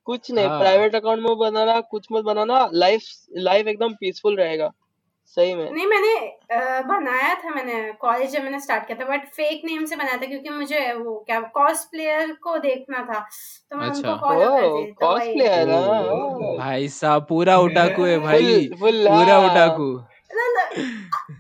कुछ 0.06 0.30
नहीं 0.30 0.46
हाँ। 0.46 0.58
प्राइवेट 0.60 0.94
अकाउंट 0.94 1.22
में 1.22 1.36
बनाना 1.38 1.80
कुछ 1.90 2.06
मत 2.12 2.24
बनाना 2.24 2.68
लाइफ 2.72 3.02
लाइफ 3.36 3.66
एकदम 3.66 3.92
पीसफुल 3.92 4.36
रहेगा। 4.36 4.72
सही 5.36 5.54
में। 5.54 5.70
नहीं 5.72 5.86
मैंने 5.86 6.14
बनाया 6.88 7.34
था 7.34 7.50
मैंने 7.50 7.92
कॉलेज 7.92 8.30
जब 8.30 8.42
मैंने 8.42 8.60
स्टार्ट 8.60 8.86
किया 8.86 8.98
था 8.98 9.08
बट 9.08 9.26
फेक 9.28 9.62
नेम 9.64 9.84
से 9.84 9.96
बनाया 9.96 10.16
था 10.16 10.26
क्योंकि 10.26 10.48
मुझे 10.48 10.92
वो 10.92 11.14
क्या 11.26 11.40
कॉस्ट 11.54 11.90
प्लेयर 11.90 12.32
को 12.42 12.56
देखना 12.58 12.98
था। 13.04 13.18
तो 13.70 13.76
मैं 13.76 13.88
अच्छा। 13.88 14.12
उनको 14.12 14.26
फॉलो 14.26 14.50
करती 14.50 14.86
थी 14.86 14.92
तो 14.92 15.06
कॉस्ट 15.06 15.24
वही 15.24 15.34
प्लेयर 15.34 15.70
हाँ 15.70 16.56
भाई 16.58 16.88
साहब 16.88 17.26
पूरा 17.28 17.58
उठाकू 17.58 18.04
है 18.04 18.18
भाई। 18.26 18.66
फुल 18.68 18.78
फुल 18.80 19.06
पूरा 19.08 19.40
ना 20.32 20.70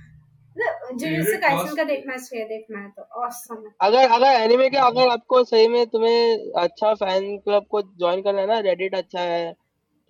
जुजुत्सु 0.94 1.76
का 1.76 1.84
देखना 1.84 2.16
चाहिए 2.16 2.44
देखना 2.44 2.78
है 2.78 2.88
तो 2.88 3.02
ऑसम 3.24 3.62
अगर 3.80 4.10
अगर 4.10 4.26
एनिमे 4.26 4.68
के 4.70 4.76
अगर 4.76 5.08
आपको 5.08 5.44
सही 5.44 5.68
में 5.68 5.86
तुम्हें 5.86 6.52
अच्छा 6.62 6.94
फ़ैन 6.94 7.36
क्लब 7.38 7.66
को 7.70 7.82
ज्वाइन 7.82 8.22
करना 8.22 8.40
है 8.40 8.46
ना 8.46 8.58
रेडिट 8.58 8.94
अच्छा 8.94 9.20
है 9.20 9.54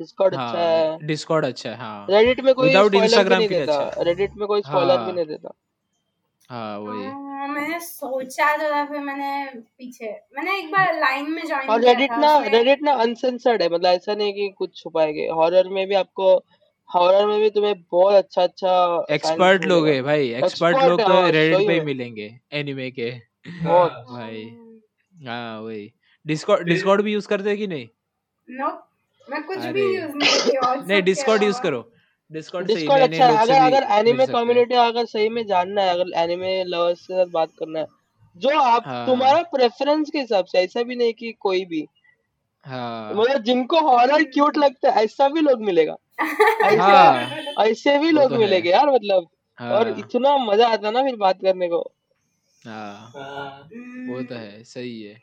डिस्कॉर्ड 0.00 0.34
अच्छा 0.34 0.58
है। 0.58 0.88
हाँ 0.88 0.98
डिस्कॉर्ड 1.02 1.44
अच्छा 1.44 1.70
है 1.70 1.76
हाँ। 1.76 2.06
रेडिट 2.10 2.40
में 2.40 2.54
कोई 2.54 2.70
स्पॉइलर 2.70 2.88
भी 2.88 3.00
नहीं 3.36 3.48
के 3.48 3.58
देता। 3.58 3.76
अच्छा। 3.76 4.02
रेडिट 4.02 4.30
में 4.36 4.46
कोई 4.48 4.60
स्पॉइलर 4.62 4.96
भी 4.98 5.04
हाँ। 5.04 5.12
नहीं 5.12 5.26
देता। 5.26 5.52
हाँ 6.50 6.78
वही। 6.78 7.04
हाँ, 7.04 7.46
मैंने 7.48 7.78
सोचा 7.80 8.56
तो 8.56 8.70
था 8.72 8.84
फिर 8.84 9.00
मैंने 9.00 9.60
पीछे 9.60 10.10
मैंने 10.36 10.58
एक 10.58 10.70
बार 10.72 10.92
लाइन 10.94 11.30
में 11.30 11.46
ज्वाइन 11.46 11.68
और 11.68 11.80
रेडिट 11.80 12.10
ना 12.10 12.38
रेडिट 12.38 12.82
ना 12.82 12.92
अनसेंसर्ड 12.92 13.62
है 13.62 13.68
मतलब 13.68 13.86
ऐसा 13.86 14.14
नहीं 14.14 14.32
कि 14.32 14.48
कुछ 14.48 14.76
छुपाएँगे 14.82 15.26
हॉरर 15.28 15.68
में 15.68 15.86
भी 15.88 15.94
आपको 15.94 16.34
हॉरर 16.90 17.26
में 17.26 17.40
भी 17.40 17.50
तुम्हें 17.50 17.74
बहुत 17.92 18.14
अच्छा 18.14 18.42
अच्छा 18.42 18.74
एक्सपर्ट 19.10 19.64
लोग 19.64 19.86
है 19.88 20.00
भाई 20.02 20.28
एक्सपर्ट 20.34 20.76
लोग 20.78 21.00
तो 21.00 21.06
हाँ 21.06 21.30
रेडिट 21.30 21.66
पे 21.66 21.72
ही 21.72 21.80
मिलेंगे 21.80 22.28
एनिमे 22.52 22.90
के। 22.90 23.10
बहुत। 23.46 23.92
हाँ। 23.92 24.04
भाई। 24.10 24.44
हाँ 25.26 25.60
वही। 25.60 25.92
डिस्कॉर्ड 26.26 26.68
डिस्कॉर्ड 26.68 27.02
भी 27.02 27.12
यूज़ 27.12 27.28
करते 27.28 27.48
हैं 27.48 27.58
कि 27.58 27.66
नहीं? 27.66 27.86
नो 28.48 28.68
मैं 29.28 29.42
कुछ 29.44 29.58
भी 29.66 29.82
यूज़ 29.96 30.16
नहीं 30.16 30.30
करती 30.30 30.86
नहीं 30.86 31.02
डिस्कॉर्ड 31.02 31.42
यूज़ 31.42 31.60
करो। 31.62 31.80
डिस्कॉर्ड 32.30 32.66
से 32.68 32.74
डिस्कॉर्ड 32.74 33.00
नए 33.00 33.08
नए 33.08 33.18
अच्छा 33.18 33.26
है। 33.26 33.46
से 33.46 33.52
अगर 33.56 33.82
अगर 33.82 33.98
एनिमे 33.98 34.26
कम्युनिटी 34.26 34.74
अगर 34.74 35.04
सही 35.04 35.28
में 35.28 35.46
जानना 35.46 35.82
है 35.82 35.88
अगर 35.90 36.12
एनिमे 36.14 36.64
लवर्स 36.64 37.06
के 37.06 37.14
साथ 37.14 37.26
बात 37.26 37.50
करना 37.58 37.78
है 37.78 37.86
जो 38.36 38.58
आप 38.60 38.82
हाँ। 38.86 39.06
तुम्हारा 39.06 39.42
प्रेफरेंस 39.42 40.10
के 40.10 40.18
हिसाब 40.18 40.44
से 40.44 40.58
ऐसा 40.58 40.82
भी 40.82 40.96
नहीं 40.96 41.14
कि 41.14 41.32
कोई 41.40 41.64
भी। 41.64 41.86
हाँ। 42.66 43.14
मतलब 43.14 43.42
जिनको 43.42 43.80
हॉरर 43.80 44.22
क्यूट 44.24 44.58
लगता 44.58 44.90
है 44.90 45.04
ऐसा 45.04 45.28
भी 45.28 45.40
लोग 45.40 45.62
मिलेगा। 45.62 45.96
हाँ। 46.18 47.64
ऐसे 47.66 47.98
भी 47.98 48.10
लोग 48.10 48.30
तो 48.30 48.38
मिलेंगे 48.38 48.70
यार 48.70 48.90
मतलब। 48.90 49.28
और 49.58 49.88
हाँ 49.88 49.98
इतना 49.98 50.36
मज़ा 50.38 50.68
आता 50.68 50.90
ना 50.90 51.02
फिर 51.02 51.16
बात 51.16 51.40
करने 51.42 51.68
को। 51.68 51.78
हाँ। 52.62 53.12
हाँ। 53.16 53.68
वो 54.08 54.22
तो 54.22 54.34
है 54.34 54.62
सही 54.64 55.02
है। 55.02 55.14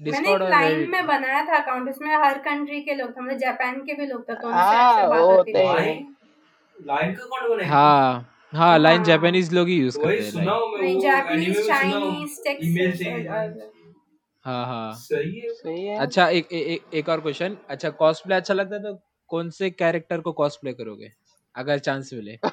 मैंने 0.00 0.32
एक 0.34 0.42
लाइन 0.42 0.90
में 0.90 1.06
बनाया 1.06 1.44
था 1.46 1.56
अकाउंट 1.56 1.88
उसमें 1.90 2.14
हर 2.16 2.38
कंट्री 2.38 2.80
के 2.80 2.94
लोग 2.94 3.10
थे 3.10 3.20
मतलब 3.20 3.38
जापान 3.38 3.80
के 3.86 3.94
भी 3.94 4.06
लोग 4.06 4.22
थे 4.28 4.34
तो 4.34 4.48
उनसे 4.48 4.58
हाँ 4.58 5.06
वो 5.08 5.26
होते 5.26 5.58
हैं। 5.58 5.74
लाइन 5.76 6.14
लाइन 6.76 7.14
का 7.14 7.24
कौन 7.26 7.60
हाँ 7.64 8.26
हाँ 8.54 8.78
लाइन 8.78 8.98
हाँ 8.98 9.04
जापानीज 9.06 9.52
लोग 9.54 9.68
ही 9.68 9.74
यूज़ 9.76 9.98
करते 9.98 10.22
हैं 10.22 10.30
सुना 10.30 10.44
लाइन 10.44 10.94
मैं 10.94 11.00
जापानीज 11.00 11.66
चाइनीज़ 11.68 12.38
टेक्स 12.44 12.64
ईमेल 12.64 12.92
से 12.96 13.10
ही 13.10 13.26
हाँ 14.44 14.64
हाँ। 14.66 14.92
सही 14.94 15.38
है। 15.38 15.48
सही 15.50 15.86
है। 15.86 15.98
अच्छा 15.98 16.28
एक 16.30 16.52
एक 16.52 16.94
एक 16.94 17.08
और 17.08 17.20
क्वेश्चन 17.20 17.56
अच्छा 17.70 17.90
कॉस्प्ले 18.02 18.34
अच्छा 18.34 18.54
लगता 18.54 18.76
है 18.76 18.82
तो 18.82 18.94
कौन 19.28 19.50
से 19.50 19.70
कैरेक्टर 19.70 20.20
को 20.20 20.32
कॉस्प्ले 20.32 20.72
करोगे? 20.72 21.12
अगर 21.56 21.78
चांस 21.78 22.10
मिले। 22.12 22.38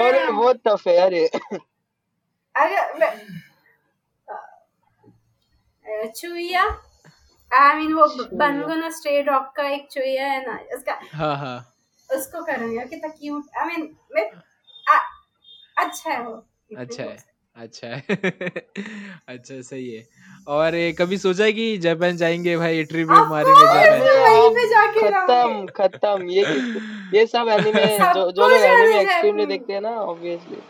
अरे 0.00 0.32
बहुत 0.32 0.60
टफ 0.68 0.88
है। 0.88 0.96
यार 0.96 1.12
ये 1.14 1.26
अगर 2.54 2.98
मैं- 2.98 3.20
अ, 5.86 6.06
चुईया 6.06 6.62
आई 7.50 7.74
मीन 7.74 7.92
वो 7.94 8.06
बनगुनो 8.36 8.90
स्ट्रे 8.90 9.22
डॉग 9.22 9.42
का 9.56 9.68
एक 9.68 9.88
चुईया 9.90 10.26
है 10.26 10.46
ना 10.46 10.76
उसका 10.76 11.00
हाँ 11.12 11.36
हाँ। 11.36 11.56
उसको 12.10 12.44
करूँगी। 12.44 12.78
कितना 12.88 13.08
क्यूट 13.08 13.56
आई 13.56 13.66
मीन 13.66 13.96
मैं 14.14 14.30
अच्छा 15.78 16.10
है 16.10 16.22
वो। 16.22 16.32
अच्छा 16.78 17.02
है। 17.02 17.35
अच्छा। 17.56 17.88
है 17.88 18.48
अच्छा 19.28 19.60
सही 19.60 19.88
है। 19.90 20.02
और 20.48 20.74
ये 20.74 20.92
कभी 20.92 21.18
सोचा 21.18 21.44
है 21.44 21.52
कि 21.52 21.76
जापान 21.78 22.16
जाएँगे 22.16 22.56
भाई 22.56 22.82
ट्रिप 22.84 23.10
ऑफ़ 23.10 23.28
मारेंगे 23.28 23.64
जापान? 23.64 24.54
पे 24.54 24.68
जाके 24.68 25.10
खत्म 25.10 25.66
खत्म। 25.76 26.28
ये 26.30 26.44
ये 27.18 27.26
सब 27.26 27.48
एनिमे 27.48 27.86
जो 28.14 28.30
जो 28.30 28.48
लोग 28.48 28.60
एनिमे 28.60 29.00
एक्सट्रीमली 29.00 29.46
देखते 29.46 29.72
हैं 29.72 29.80
ना 29.80 29.90
ऑब्वियसली 30.04 30.62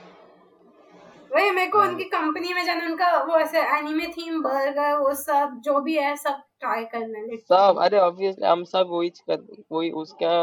वही 1.33 1.51
मेरे 1.51 1.71
को 1.71 1.79
हाँ। 1.79 1.89
उनकी 1.89 2.05
कंपनी 2.05 2.53
में 2.55 2.65
जाना 2.65 2.85
उनका 2.87 3.11
वो 3.23 3.39
ऐसे 3.39 3.61
एनीमे 3.79 4.07
थीम 4.07 4.43
बर्गर 4.43 4.95
वो 4.99 5.15
सब 5.15 5.61
जो 5.65 5.81
भी 5.81 5.97
है 5.99 6.15
सब 6.17 6.43
ट्राई 6.61 6.85
करना। 6.85 7.19
है 7.19 7.37
सब 7.37 7.79
अरे 7.83 7.99
ऑब्वियसली 7.99 8.47
हम 8.47 8.65
सब 8.65 8.87
वही 8.91 9.09
कर 9.31 9.47
वही 9.73 9.91
उसका 10.03 10.35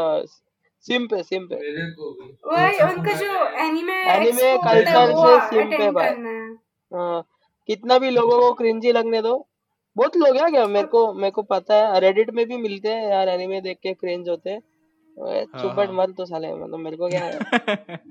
सिम 0.86 1.06
पे 1.06 1.22
सिम 1.22 1.46
पे 1.46 1.56
मेरे 1.56 1.90
को 1.90 2.10
भी। 2.12 2.26
वही 2.46 2.82
उनका 2.82 3.12
जो 3.12 3.46
एनीमे 3.62 3.94
एनीमे 4.12 4.42
है 4.42 4.56
कल्चर 4.58 5.12
से 5.12 5.38
सिम 5.48 5.70
पे 5.70 5.90
भाई। 5.90 6.08
हाँ, 6.92 7.22
कितना 7.68 7.98
भी 7.98 8.10
लोगों 8.10 8.38
को 8.40 8.52
क्रिंजी 8.52 8.92
लगने 8.92 9.22
दो। 9.22 9.36
बहुत 9.96 10.16
लोग 10.16 10.36
हैं 10.36 10.50
क्या? 10.50 10.66
मेरे 10.66 10.86
को 10.86 11.12
मेरे 11.14 11.30
को 11.30 11.42
पता 11.42 11.76
है। 11.76 12.00
रेडिट 12.00 12.30
में 12.30 12.44
भी 12.46 12.56
मिलते 12.56 12.88
हैं 12.88 13.10
यार 13.10 13.28
एनिमे 13.28 13.60
देख 13.60 13.78
के 13.82 13.92
क्रिंज 13.94 14.28
होते 14.28 14.50
हैं। 14.50 14.60
ओए, 15.16 15.44
चुप 15.44 15.72
बैठ 15.72 15.88
हाँ 15.88 15.96
मत 15.96 16.14
तो 16.16 16.24
साले 16.24 16.52
मतलब 16.54 16.78
मेरे 16.78 16.96
को 16.96 17.08
क्या 17.08 17.20
है 17.20 18.02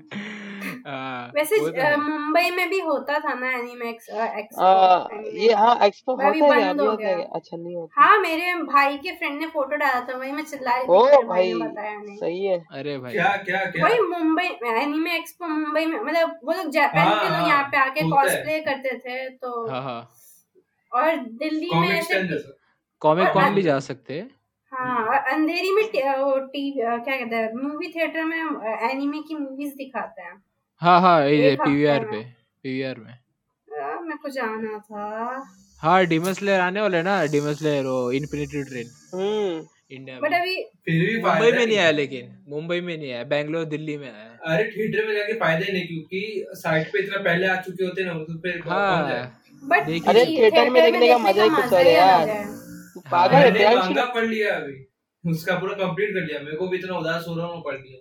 वैसे 1.34 1.96
मुंबई 1.96 2.50
में 2.50 2.68
भी 2.70 2.78
होता 2.80 3.18
था 3.18 3.34
ना 3.34 3.50
एनीमे 3.52 3.88
एक्सपो 3.88 5.26
ये 5.38 5.52
हाँ 5.54 5.76
एक्सपो 5.86 6.14
होता 6.14 6.54
है 6.54 6.68
अभी 6.68 6.86
होता 6.86 7.08
है 7.08 7.24
अच्छा 7.34 7.56
नहीं 7.56 7.76
होता 7.76 8.02
हाँ 8.02 8.18
मेरे 8.20 8.54
भाई 8.64 8.96
के 8.96 9.14
फ्रेंड 9.16 9.40
ने 9.40 9.46
फ़ोटो 9.46 9.76
डाला 9.76 10.00
था 10.00 10.16
वही 10.18 10.32
मैं 10.32 10.44
चिल्ला 10.44 10.76
रही 10.76 10.84
थी 10.84 10.92
ओ 10.92 11.04
मेरे 11.04 11.26
भाई 11.26 11.52
बताया 11.54 11.98
नहीं 11.98 12.16
सही 12.16 12.44
है 12.44 12.58
अरे 12.72 12.98
भाई 12.98 13.12
क्या 13.12 13.36
क्या 13.36 13.64
क्या 13.66 13.84
वही 13.84 14.00
मुंबई 14.08 14.46
एनीमे 14.74 15.16
एक्सपो 15.16 15.48
मुंबई 15.48 15.84
में 15.86 15.98
मतलब 16.00 16.38
वो 16.44 16.52
लोग 16.52 16.70
जापान 16.70 17.10
के 17.14 17.28
लोग 17.28 17.48
यहाँ 17.48 17.64
पे 17.64 17.76
आके 17.76 18.08
कॉस्प्ले 18.10 18.60
करते 18.60 18.96
थे 18.98 19.28
तो 19.36 19.68
हाँ 19.70 19.82
हाँ 19.82 20.00
और 20.92 21.16
दिल्ली 21.16 21.70
में 21.70 21.88
ऐसे 21.88 22.22
कॉमिक 23.02 23.28
कॉन 23.28 23.54
भी 23.54 23.62
जा 23.62 23.78
सकते 23.80 24.18
हैं 24.18 24.30
हाँ 24.74 25.18
अंधेरी 25.32 25.70
में 25.72 25.84
टी, 25.86 26.70
क्या 26.70 26.96
कहते 26.98 27.36
हैं 27.36 27.50
मूवी 27.54 27.88
थिएटर 27.88 28.24
में 28.24 28.38
एनीमे 28.90 29.18
की 29.28 29.34
मूवीज़ 29.34 29.74
दिखाते 29.76 30.22
हैं। 30.22 30.32
हाँ 30.82 31.00
हाँ 31.00 31.18
ये 31.28 31.54
पीवीआर 31.56 32.04
पे 32.04 32.22
पीवीआर 32.64 32.96
में। 32.98 33.12
मेरे 34.04 34.16
को 34.22 34.28
जाना 34.30 34.78
था। 34.78 35.42
हाँ 35.82 36.04
डीमन 36.06 36.32
स्लेयर 36.32 36.60
आने 36.60 36.80
वाला 36.80 37.02
ना 37.02 37.14
डीमन 37.32 37.54
स्लेयर 37.54 37.84
वो 37.86 38.10
infinity 38.12 38.62
train 38.64 38.90
hmm. 39.14 39.94
India 39.94 40.18
but 40.20 40.34
अभी 40.34 40.54
फिर 40.84 41.00
भी 41.06 41.16
मुंबई 41.22 41.52
में 41.52 41.64
नहीं 41.66 41.78
आया 41.78 41.90
लेकिन 41.90 42.34
मुंबई 42.48 42.80
में 42.80 42.96
नहीं 42.96 43.12
आया 43.12 43.24
बैंगलोर 43.32 43.64
दिल्ली 43.74 43.96
में 43.98 44.10
आया। 44.10 44.54
अरे 44.54 44.64
थिएटर 44.70 45.06
में 45.06 45.14
जाके 45.14 45.38
फ़ायदा 45.40 45.66
ही 45.66 45.72
नहीं 45.72 45.86
क्योंकि 45.86 46.44
साइट 46.62 46.92
पे 46.92 47.02
इतना 47.04 47.22
पहले 47.22 47.46
आ 47.46 47.56
चुके 47.62 47.84
होते 47.84 48.04
ना 48.04 48.14
तो 48.24 48.38
फिर 48.42 48.60
हाँ। 48.68 49.40
बट 49.62 50.08
अरे 50.08 50.24
थिएटर 50.26 50.70
में 50.70 50.82
देखने 50.82 51.08
का 51.08 51.18
मज़ा 51.18 51.42
ही 51.42 51.50
कुछ 51.50 51.72
और 51.72 51.86
है 51.86 51.92
यार। 51.94 52.28
तू 53.06 53.10
पागल 53.10 53.34
है 53.34 53.50
मैंने 53.52 53.92
क्या 53.94 54.04
पढ़ 54.14 54.24
लिया 54.24 54.54
अभी। 54.56 54.76
उसका 55.24 55.54
पूरा 55.58 55.74
कंप्लीट 55.74 56.10
कर 56.14 56.26
लिया। 56.26 56.40
मेरे 56.40 56.56
को 56.56 56.68
भी 56.68 56.78
इतना 56.78 56.96
उदास 56.98 57.24
हो 57.28 57.34
रहा 57.36 57.46
हूँ 57.46 57.62
पढ़ 57.64 57.76
लिया। 57.76 58.00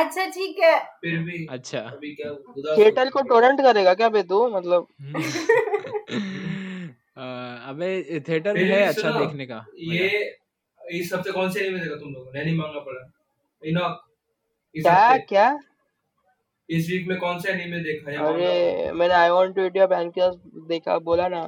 अच्छा 0.00 0.24
ठीक 0.26 0.58
है। 0.58 0.78
फिर 1.00 1.18
भी 1.24 1.46
अच्छा। 1.50 1.78
अभी 1.80 2.14
क्या 2.14 2.30
उदास 2.30 2.78
थिएटर 2.78 3.10
को 3.10 3.22
टोरेंट 3.28 3.60
करेगा 3.60 3.94
क्या 3.94 4.08
बे 4.08 4.22
तू? 4.22 4.48
मतलब 4.48 4.86
अबे 7.70 8.20
थिएटर 8.28 8.54
में 8.54 8.64
है 8.64 8.82
अच्छा 8.84 9.10
देखने 9.18 9.46
का। 9.46 9.64
ये 9.88 10.08
इस 10.80 11.12
हफ़्ते 11.14 11.32
कौन 11.32 11.50
से 11.50 11.60
एनिमे 11.60 11.80
देखा 11.80 11.96
तुम 11.96 12.12
लोगों 12.12 12.32
ने? 12.34 12.44
नहीं 12.44 12.56
मांगा 12.56 12.80
पड़ा। 12.80 13.10
इनॉक 13.62 14.00
क्या? 14.74 15.16
क्या? 15.28 15.58
इस 16.68 16.88
वीक 16.90 17.06
में 17.08 17.16
कौन 17.18 17.38
सा 17.40 17.50
एनिमे 17.52 17.78
देखा 17.82 18.12
या 18.12 18.20
अरे 18.28 18.92
मैंने 18.92 19.14
I 19.14 19.30
want 19.30 19.54
to 19.56 19.64
eat 19.66 19.76
your 19.76 19.86
pancakes 19.86 20.36
देखा 20.68 20.98
बोला 21.08 21.28
ना। 21.28 21.42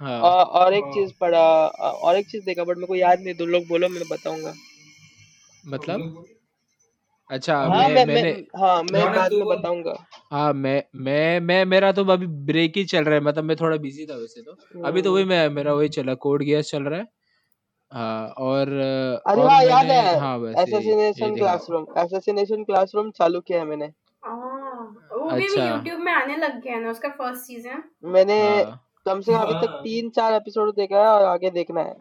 हाँ। 0.00 0.20
और, 0.22 0.74
एक 0.74 0.84
हाँ। 0.84 0.92
चीज़ 0.92 1.12
पढ़ा 1.20 1.66
और 1.90 2.16
एक 2.16 2.26
चीज़ 2.26 2.44
देखा 2.44 2.64
बट 2.64 2.76
मेरे 2.76 2.86
को 2.86 2.94
याद 2.94 3.20
नहीं 3.20 3.34
तुम 3.34 3.48
लोग 3.48 3.66
बोलो 3.66 3.88
मैं 3.88 4.02
बताऊँगा। 4.10 4.54
मतलब? 5.68 6.24
अच्छा 7.30 7.56
हाँ 7.56 7.68
मैं 7.68 7.88
मैं 7.88 8.06
मैंने 8.06 8.30
हाँ 8.56 8.82
मैं 8.82 9.06
बाद 9.14 9.32
में 9.32 9.42
तू- 9.42 9.58
बताऊँगा। 9.58 10.06
हाँ 10.32 10.52
मैं 10.52 10.84
मैं 10.96 11.40
मैं 11.40 11.64
मेरा 11.64 11.92
तो 11.92 12.04
अभी 12.04 12.26
ब्रेक 12.26 12.72
ही 12.76 12.84
चल 12.84 13.04
रहा 13.04 13.14
है 13.14 13.20
मतलब 13.20 13.44
मैं 13.44 13.56
थोड़ा 13.56 13.76
बिज़ी 13.76 14.06
था 14.06 14.14
वैसे 14.14 14.42
तो। 14.42 14.82
अभी 14.84 15.02
तो 15.02 15.14
वही 15.14 15.24
मैं 15.24 15.48
मेरा 15.48 15.72
वही 15.74 15.88
चला 15.88 16.14
कोड 16.14 16.42
गियर्स 16.42 16.70
चल 16.70 16.82
रहा 16.82 16.98
है। 17.00 17.06
हाँ 17.92 18.28
और 18.28 18.68
अरे 19.26 19.42
और 19.42 19.50
हाँ 19.50 19.62
याद 19.64 19.86
मैंने 19.86 20.00
है 20.00 20.18
हाँ 20.18 20.38
एसेसिनेशन 20.38 21.34
देखा। 21.34 21.36
क्लासरूम 21.36 21.86
एसेसिनेशन 21.98 22.64
क्लासरूम 22.64 23.10
चालू 23.10 23.40
किया 23.40 23.58
है 23.58 23.64
मैंने। 23.64 23.84
हाँ, 23.84 25.04
वो 25.12 25.30
भी 25.30 25.44
अच्छा। 25.44 25.64
यूट्यूब 25.64 26.00
में 26.00 26.12
आने 26.12 26.36
लग 26.36 26.60
गया 26.62 26.74
है 26.74 26.82
ना 26.82 26.90
उसका 26.90 27.08
फ़र्स्ट 27.08 27.42
सीज़न 27.42 27.82
मैंने 28.04 28.40
हाँ। 28.62 28.80
कम 29.06 29.20
से 29.20 29.32
कम 29.32 29.38
अभी 29.38 29.52
तक 29.52 29.70
हाँ। 29.70 29.82
तीन 29.82 30.10
चार 30.10 30.32
एपिसोड 30.34 30.74
देखा 30.74 30.96
है 30.96 31.06
और 31.06 31.24
आगे 31.24 31.50
देखना 31.50 31.80
है। 31.80 31.96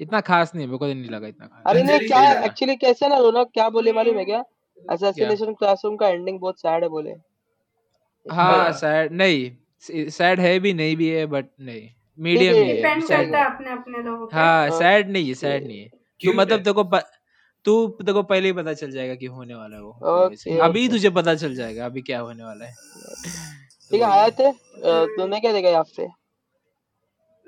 इतना 0.00 0.20
खास 0.20 0.52
नहीं 0.54 0.66
है 0.66 0.72
मेरे 0.72 0.78
को 0.78 0.86
नहीं 0.86 1.10
लगा 1.10 1.26
इतना 1.26 1.46
खास। 1.46 1.62
अरे 1.66 1.82
नहीं 1.82 1.98
क्या 1.98 2.44
एक्चुअली 2.44 2.76
कैसे 2.76 3.08
ना 3.08 3.18
रोना 3.18 3.44
क्या 3.44 3.68
बोले 3.68 3.92
मालूम 3.92 4.18
है 4.18 4.24
क्या? 4.24 4.44
एसेसिनेशन 4.92 5.54
क्लासरूम 5.54 5.96
का 5.96 6.08
एंडिंग 6.08 6.40
बहुत 6.40 6.60
सैड 6.60 6.82
है 6.82 6.88
बोले। 6.88 7.10
हाँ 8.32 8.56
हाँ। 8.56 8.72
सैड 8.72 9.12
नहीं 9.12 9.50
सैड 10.10 10.40
है 10.40 10.58
भी 10.60 10.72
नहीं 10.74 10.96
भी 10.96 11.08
है 11.08 11.26
बट 11.26 11.44
नहीं। 11.60 11.88
मीडियम 12.18 12.54
ही 12.54 12.60
है 12.60 12.76
डिपेंड 12.76 13.04
सैड 13.04 13.26
करता 13.26 13.38
है 13.38 13.54
अपने 13.54 13.72
अपने 13.72 14.02
लोगों 14.02 14.28
हाँ 14.32 14.68
हाँ। 14.68 14.78
सैड 14.78 15.10
नहीं 15.10 15.28
है 15.28 15.34
सैड 15.34 15.66
नहीं 15.66 15.80
है। 15.80 15.90
क्यों 16.20 16.34
मतलब 16.34 16.68
है? 16.68 16.84
प- 16.84 17.10
तू 17.64 17.88
को 17.88 18.22
पहले 18.22 18.46
ही 18.46 18.52
पता 18.52 18.72
चल 18.72 18.90
जाएगा 18.90 19.14
कि 19.14 19.26
होने 19.26 19.54
वाला 19.54 19.76
है 19.76 19.82
वो। 19.82 19.90
अभी 20.60 20.88
तुझे 20.88 21.10
पता 21.10 21.34
चल 21.34 21.54
जाएगा 21.54 21.84
अभी 21.86 22.02
क्या 22.02 22.20
होने 22.20 22.44
वाला 22.44 22.64
है। 22.64 22.74
ठीक 23.90 24.02
है 24.02 24.08
आए 24.08 24.30
थे? 24.30 24.44
अ, 24.44 24.52
तूने 24.84 25.40
क्या 25.40 25.52
देखा 25.52 25.68
ये 25.68 25.76
हफ़्ते 25.76 26.08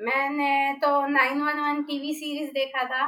मैंने 0.00 0.74
तो 0.74 0.88
911 1.06 1.82
टीवी 1.82 2.14
सीरीज़ 2.14 2.50
देखा 2.50 2.84
था। 2.84 3.06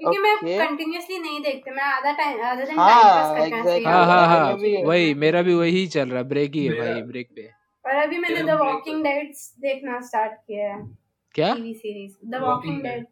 क्योंकि 0.00 0.18
okay. 0.18 0.44
मैं. 0.44 0.68
कंटिन्यूअसली 0.68 1.18
नहीं 1.18 1.40
देखती 1.40 1.70
मैं 1.70 1.82
आधा 1.82 2.12
टाइम 2.12 2.40
आधा 2.42 2.64
दिन 2.64 2.78
हाँ, 2.78 3.02
टाइम 3.02 3.02
पास 3.02 3.38
करके 3.38 3.56
ऐसे 3.56 3.78
ही. 3.78 3.84
हाँ 3.84 4.52
वही 4.86 5.14
मेरा 5.14 5.42
भी 5.42 5.54
वही 5.54 5.86
चल 5.86 6.08
रहा 6.08 6.18
है 6.18 6.28
ब्रेक 6.28 6.52
ही 6.52 6.64
है 6.66 6.78
भाई 6.78 7.02
ब्रेक 7.02 7.28
पे। 7.36 7.48
और 7.84 7.96
अभी 7.96 8.18
मैंने 8.18 8.42
द 8.42 8.50
वॉकिंग 8.50 9.02
डेड 9.04 9.32
देखना 9.60 10.00
स्टार्ट 10.00 10.32
किया 10.32 10.74
है। 10.74 10.80
क्या? 11.34 11.54
TV 11.54 11.74
series 11.74 12.14
the 12.30 12.34
walking 12.42 12.82
dead 12.82 13.06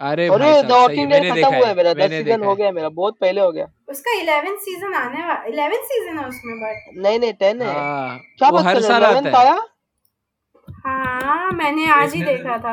अरे 0.00 0.26
अरे 0.28 0.62
द 0.62 0.72
वॉकिंग 0.72 1.10
डेड 1.10 1.30
खत्म 1.32 1.54
हुआ 1.54 1.66
है 1.66 1.74
मेरा 1.74 1.92
दस 1.92 1.98
मैंने 2.00 2.22
सीज़न 2.22 2.44
हो 2.44 2.54
गया 2.54 2.70
मेरा 2.72 2.88
बहुत 2.88 3.16
पहले 3.20 3.40
हो 3.40 3.52
गया। 3.52 3.66
उसका 3.88 4.14
11th 4.20 4.58
सीज़न 4.58 4.94
आने 4.94 5.20
वाला 5.22 5.44
11th 5.44 5.84
सीज़न 5.84 6.18
है 6.18 6.28
उसमें 6.28 6.56
बट 6.60 6.98
नहीं 7.06 7.18
नहीं 7.18 7.32
टेन 7.32 7.62
है। 7.62 7.74
हाँ 7.74 8.18
क्या 8.38 8.48
वो 8.48 8.58
हर 8.58 8.80
साल 8.80 9.04
आता 9.04 9.40
है। 9.40 9.58
हाँ 10.84 11.50
मैंने 11.52 11.86
आज 11.86 12.14
ही 12.14 12.22
देखा 12.22 12.58
था। 12.58 12.72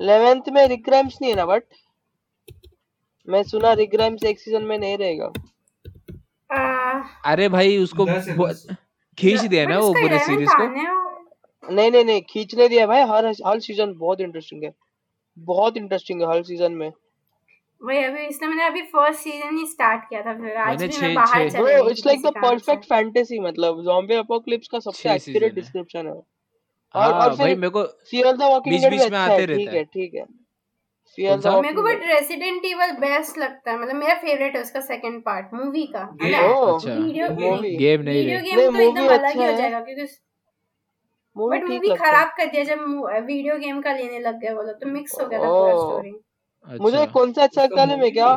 इलेवेंथ 0.00 0.48
में 0.52 0.66
रिक 0.68 0.88
नहीं 0.88 1.30
है 1.30 1.34
ना 1.36 1.46
बट 1.46 1.62
मैं 3.28 3.42
सुना 3.42 3.72
रिक 3.72 3.94
एक 4.24 4.40
सीज़न 4.40 4.62
में 4.62 4.78
नहीं 4.78 4.98
रहेगा। 4.98 5.32
अरे 7.24 7.48
भाई 7.48 7.76
उसको 7.78 8.04
है 8.06 8.52
खींच 9.18 9.40
दिया 9.40 9.64
ना 9.66 9.78
वो 9.78 9.92
पूरे 9.92 10.18
सीरीज़ 10.18 10.50
को? 10.50 10.66
नहीं 11.64 11.90
नहीं 11.90 12.04
नहीं 12.04 12.22
खींचने 12.22 12.68
दिया 12.68 12.86
भाई 12.86 13.02
हर 13.02 13.26
हर 13.46 13.60
सीज़न 13.60 13.94
बहुत 13.98 14.20
इंटरेस्टिंग 14.20 14.64
है। 14.64 14.72
बहुत 15.38 15.76
इंटरेस्टिंग 15.76 16.22
है 16.22 16.28
हर 16.28 16.42
सीज़न 16.42 16.72
में। 16.72 16.90
वही 17.80 18.02
अभी 18.04 18.26
इसने 18.26 18.48
मैंने 18.48 18.64
अभी 18.64 18.82
फ़र्स्ट 18.82 19.20
सीज़न 19.20 19.56
ही 19.58 19.66
स्टार्ट 19.66 20.08
किया 20.08 20.22
था 20.22 20.34
फिर 20.34 20.56
आज 20.56 20.82
भी 20.82 21.00
मैं 21.00 21.14
बाहर 21.14 21.48
चली 21.50 21.90
it's 21.90 22.06
like 22.06 22.22
the 22.22 22.32
perfect 22.42 22.84
fantasy 22.84 23.38
मतलब 23.40 23.82
जॉम्बी 23.84 24.14
अपोकलिप्स 24.14 24.68
का 24.68 24.78
सबसे 24.78 25.12
एक्यूरेट 25.14 25.54
डिस्क्रिप्शन 25.54 26.06
है। 26.06 26.20
और 26.94 27.12
हाँ 27.12 27.20
और 27.20 27.28
भाई 27.28 27.46
फिर 27.46 27.56
मेरे 27.58 27.70
को 27.70 27.82
फियर 28.10 28.32
द 28.32 28.42
वॉकिंग 28.42 28.80
डेड 28.80 28.90
भी 28.90 28.96
में 28.98 29.04
अच्छा 29.04 29.22
आते 29.22 29.32
है 29.32 29.46
ठीक 29.46 29.58
रहता 29.58 29.70
है 29.70 29.78
है। 29.78 29.84
ठीक 29.84 30.14
है। 30.14 30.24
द 31.18 31.52
मेरे 31.56 31.72
को 31.74 31.82
बट 31.82 32.02
रेसिडेंट 32.06 32.64
इवल 32.64 32.90
बेस्ट 33.00 33.38
लगता 33.38 33.70
है 33.70 33.78
मतलब 33.80 33.94
मेरा 33.96 34.14
फेवरेट 34.20 34.56
है 34.56 34.62
उसका 34.62 34.80
सेकंड 34.82 35.22
पार्ट 35.24 35.54
मूवी 35.54 35.84
का 35.86 36.00
है 36.22 36.30
ना? 36.30 36.38
अच्छा। 36.38 36.94
वीडियो 36.94 37.28
गेम 37.28 38.02
नहीं 38.02 38.16
वीडियो 38.16 38.40
गेम 38.40 38.76
तो 38.76 38.80
एकदम 38.80 39.06
अलग 39.06 39.24
अच्छा 39.24 39.40
ही 39.40 39.46
हो। 39.46 39.56
जाएगा 39.58 39.80
क्योंकि 39.80 40.06
मूवी 41.36 41.56
बट 41.58 41.62
ठीक 41.62 41.70
मूवी 41.72 41.88
है। 41.90 41.96
खराब 41.96 42.28
कर 42.36 42.46
दिया 42.46 42.64
जब 42.64 42.84
वीडियो 43.26 43.56
गेम 43.58 43.80
का 43.82 43.92
लेने 43.92 44.18
लग 44.20 44.40
गए 44.40 44.52
वो 44.54 44.62
लोग 44.62 44.80
तो 44.80 44.88
मिक्स 44.88 45.20
हो 45.20 45.26
गया 45.26 45.38
था 45.38 45.48
पूरा 45.48 45.72
स्टोरी 45.76 46.78
मुझे 46.80 46.96
अच्छा। 46.96 47.12
कौन 47.12 47.32
सा 47.32 47.42
अच्छा 47.42 47.62
लगता 47.62 47.82
है 47.82 48.00
मैं 48.00 48.12
क्या 48.12 48.30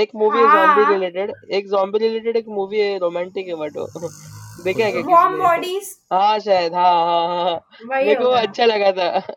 एक 0.00 0.10
मूवी 0.14 0.38
है। 0.38 0.44
जॉम्बी 0.44 0.82
हाँ 0.82 0.92
रिलेटेड 0.92 1.32
एक 1.50 1.68
जॉम्बी 1.68 1.98
रिलेटेड 1.98 2.36
एक 2.36 2.48
मूवी 2.50 2.80
है 2.80 2.98
रोमांटिक 2.98 3.48
है 3.48 3.54
बट 3.54 3.76
देखा 4.64 4.84
है 4.86 5.02
वार्म 5.04 5.38
बॉडीज 5.38 5.94
हाँ 6.12 6.38
शायद 6.40 6.74
हाँ 6.74 6.92
हाँ 6.94 7.26
हाँ 7.28 7.44
हाँ। 7.44 7.88
मेरे 7.88 8.14
को 8.14 8.30
अच्छा 8.42 8.64
लगा 8.64 8.90
था। 8.92 9.34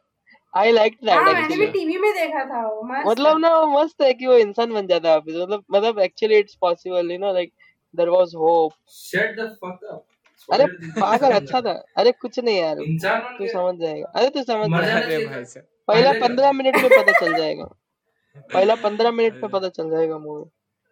आई 0.53 0.71
लाइक 0.71 0.97
दैट 1.03 1.15
हाँ 1.15 1.33
मैंने 1.33 1.55
भी 1.55 1.65
टीवी 1.67 1.97
में 1.97 2.11
देखा 2.13 2.43
था 2.45 2.67
वो 2.67 2.81
मस्त। 2.83 3.07
मतलब 3.07 3.37
ना 3.39 3.57
वो 3.59 3.65
मस्त 3.71 4.01
है 4.01 4.13
कि 4.13 4.27
वो 4.27 4.37
इंसान 4.37 4.73
बन 4.73 4.87
जाता 4.87 5.09
है 5.09 5.15
वापस। 5.15 5.33
मतलब 5.35 5.63
मतलब 5.71 5.99
actually 5.99 6.37
it's 6.37 6.55
possible 6.61 7.11
you 7.11 7.17
know 7.17 7.33
like 7.33 7.51
there 7.93 8.09
was 8.09 8.35
hope 8.35 8.73
shut 8.91 9.39
the 9.39 9.49
fuck 9.63 9.83
up 9.91 10.05
अरे 10.49 10.65
पागल 10.99 11.31
अच्छा 11.31 11.61
था। 11.61 11.71
अरे 11.97 12.11
कुछ 12.11 12.39
नहीं 12.39 12.57
यार। 12.57 12.79
इंसान 12.81 13.21
तू 13.37 13.47
समझ 13.47 13.75
जाएगा। 13.79 14.11
अरे 14.15 14.29
तू 14.29 14.43
समझ 14.43 14.69
जाएगा। 14.81 15.61
पहला 15.87 16.11
पंद्रह 16.19 16.51
मिनट 16.51 16.75
में 16.75 16.89
पता 16.89 17.19
चल 17.19 17.33
जाएगा। 17.37 17.65
पहला 18.53 18.75
पंद्रह 18.75 19.11
मिनट 19.11 19.41
में 19.43 19.49
पता 19.51 19.69
चल 19.69 19.89
जाएगा 19.89 20.17
मूवी। 20.17 20.43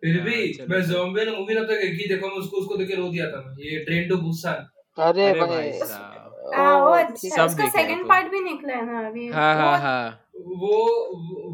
फिर 0.05 0.17
हाँ 0.17 0.25
भी 0.25 0.35
मैं 0.35 0.51
चलो 0.53 0.79
ज़ॉम्बी 0.81 1.25
ने 1.25 1.31
मूवी 1.31 1.55
तब 1.55 1.63
तक 1.65 1.79
एक 1.83 1.93
ही 1.99 2.07
देखा 2.07 2.27
मैं 2.27 2.35
उसको 2.35 2.57
उसको 2.57 2.75
देख 2.77 2.87
के 2.87 2.95
रो 2.95 3.07
दिया 3.09 3.29
था 3.31 3.39
मैं। 3.45 3.55
ये 3.65 3.83
ट्रेन 3.85 4.09
टू 4.09 4.17
बुसान 4.17 4.67
अरे 4.97 5.29
अरे 5.29 5.39
भाई 5.41 5.71
साहब। 5.73 6.31
वो 6.81 6.91
अच्छा 6.91 7.29
सब 7.29 7.45
उसका 7.45 7.67
सेकंड 7.69 8.01
तो। 8.01 8.07
पार्ट 8.09 8.27
भी 8.31 8.39
निकला 8.41 8.73
है 8.73 8.85
ना 8.85 9.07
अभी। 9.07 9.27
हाँ 9.29 9.53
हाँ 9.55 9.77
हाँ। 9.79 10.21
वो 10.35 10.77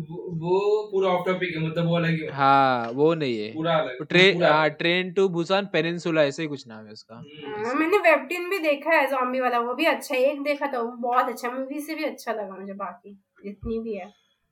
वो, 0.01 0.17
वो 0.41 0.89
पूरा 0.91 1.09
ऑफ़ 1.09 1.25
टॉपिक 1.27 1.55
है 1.55 1.61
मतलब 1.63 1.87
वो 1.87 1.95
अलग 1.95 2.09
ही 2.09 2.19
है। 2.19 2.31
हाँ 2.31 2.91
वो 2.91 3.13
नहीं 3.13 3.39
है। 3.39 3.51
पूरा 3.53 3.75
अलग 3.77 4.05
ट्रेन 4.05 4.43
हाँ 4.43 4.69
ट्रेन 4.69 5.11
टू 5.11 5.27
बुसान 5.29 5.65
पेनिनसुला 5.73 6.23
ऐसे 6.23 6.41
ही 6.41 6.47
कुछ 6.47 6.67
नाम 6.67 6.85
है 6.85 6.91
उसका। 6.91 7.15
हम्म, 7.15 7.65
हाँ, 7.65 7.73
मैंने 7.75 7.97
वेबटून 7.97 8.49
भी 8.49 8.59
देखा 8.59 8.91
है 8.91 9.07
जॉम्बी 9.07 9.39
वाला 9.39 9.59
वो 9.59 9.73
भी 9.73 9.85
अच्छा 9.85 10.15
है 10.15 10.21
एक 10.21 10.41
देखा 10.43 10.67
था 10.67 10.79
वो 10.79 10.91
बहुत 11.01 11.29
अच्छा 11.29 11.51
मूवी 11.51 11.79
से 11.79 11.95
भी 11.95 12.03
अच्छा 12.03 12.33
लगा 12.33 12.57
मुझे 12.59 12.73
बाकी 12.73 13.13
जितनी 13.45 13.79
भी 13.79 13.95
है। 13.95 14.05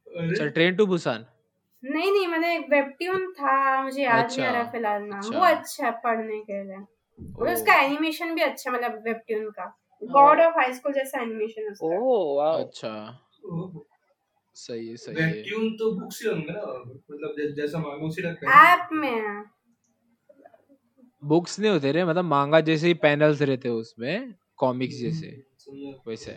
अच्छा 0.08 0.46
ट्रेन 0.46 0.76
टू 0.76 0.86
बुसान 0.86 1.26
नहीं 1.84 2.11
नहीं 2.11 2.27
मैंने 2.27 2.56
एक 2.56 2.65
वेबटून 2.69 3.31
था 3.31 3.81
मुझे 3.84 4.03
याद 4.03 4.15
नहीं 4.15 4.45
आ 4.45 4.49
अच्छा 4.49 4.51
रहा 4.51 4.72
फ़िलहाल 4.72 5.01
नाम। 5.01 5.34
वो 5.35 5.41
अच्छा 5.41 5.56
अच्छा 5.60 5.85
है 5.85 5.91
पढ़ने 5.91 6.39
के 6.39 6.64
लिए। 6.64 6.77
और 7.39 7.49
उसका 7.49 7.73
एनिमेशन 7.73 8.35
भी 8.35 8.41
अच्छा 8.41 8.72
मतलब 8.72 9.01
वेबटून 9.06 9.49
का। 9.49 9.76
गॉड 10.03 10.39
ऑफ़ 10.41 10.53
हाई 10.56 10.73
स्कूल 10.73 10.93
जैसा 10.93 11.22
एनिमेशन 11.22 11.61
है 11.61 11.69
उसका। 11.69 11.88
Oh 11.88 12.35
wow. 12.38 12.64
अच्छा। 12.64 13.19
सही 14.56 14.88
है 14.88 14.95
सही 14.95 15.22
है। 15.22 15.31
वेबट्यून 15.31 15.69
तो 15.72 15.91
बुक्स 15.99 16.23
ही 16.23 16.30
होंगे 16.30 16.51
ना 16.51 16.61
मतलब 16.88 17.56
जैसा 17.56 17.80
मांगो 17.80 18.07
उसी 18.07 18.22
लगता 18.22 18.60
है। 18.60 18.73
ऐप 18.73 18.89
में 18.91 19.11
है। 19.11 19.43
बुक्स 21.23 21.60
नहीं 21.60 21.72
होते 21.72 21.91
रे 21.91 22.06
मतलब 22.06 22.26
मांगा 22.26 22.60
जैसे 22.60 22.88
ही 22.88 22.93
पैनल्स 22.93 23.41
रहते 23.41 23.69
हैं 23.69 23.76
उसमें 23.76 24.34
कॉमिक्स 24.57 24.95
जैसे। 24.95 25.27
हम्म, 25.27 25.93
वैसे 26.07 26.31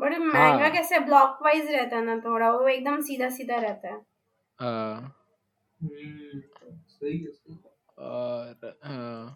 बट 0.00 0.18
महँगा 0.18 0.62
हाँ। 0.62 0.70
कैसे 0.70 0.98
ब्लॉक 0.98 1.38
वाइज 1.42 1.70
रहता 1.70 1.96
है 1.96 2.04
ना 2.04 2.16
थोड़ा 2.18 2.50
वो 2.50 2.68
एकदम 2.68 3.00
सीधा 3.00 3.28
सीधा 3.28 3.56
रहता 3.56 3.88
है। 3.88 4.00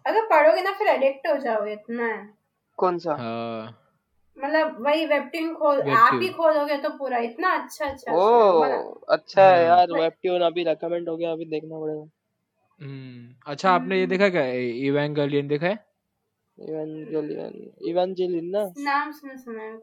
अगर 0.05 0.25
पढ़ोगे 0.25 0.61
ना 0.61 0.71
फिर 0.71 0.87
एडिक्ट 0.87 1.27
हो 1.27 1.37
जाओगे 1.37 1.73
इतना 1.73 2.05
है। 2.05 2.33
कौन 2.77 2.97
सा? 2.97 3.13
हाँ। 3.13 3.79
मतलब 4.43 4.85
वही 4.85 5.05
वेबटून 5.05 5.53
खोल 5.53 5.79
ऐप 5.79 6.19
ही 6.21 6.29
खोलोगे 6.29 6.77
तो 6.77 6.89
पूरा 6.89 7.17
इतना 7.17 7.49
अच्छा 7.49 7.85
अच्छा 7.85 8.13
ओ 8.13 9.01
अच्छा 9.09 9.41
है 9.41 9.57
हम्म 9.57 9.67
यार 9.67 9.91
वेबट्यून 9.91 10.41
अभी 10.41 10.63
रेकमेंड 10.63 11.09
हो 11.09 11.17
गया 11.17 11.31
अभी 11.31 11.45
देखना 11.45 11.79
पड़ेगा। 11.79 12.09
हम्म 12.81 13.35
अच्छा 13.45 13.71
आपने 13.71 13.99
ये 13.99 14.05
देखा 14.05 14.29
क्या? 14.29 14.45
इवेंगेलियन 14.51 15.47
देखा 15.47 15.67
है? 15.67 15.85
इवेंजेलियन 16.59 17.71
इवेंजेलिन 17.87 18.45
ना? 18.45 18.73
नाम 18.77 19.11
सुना 19.11 19.35
सुना 19.35 19.79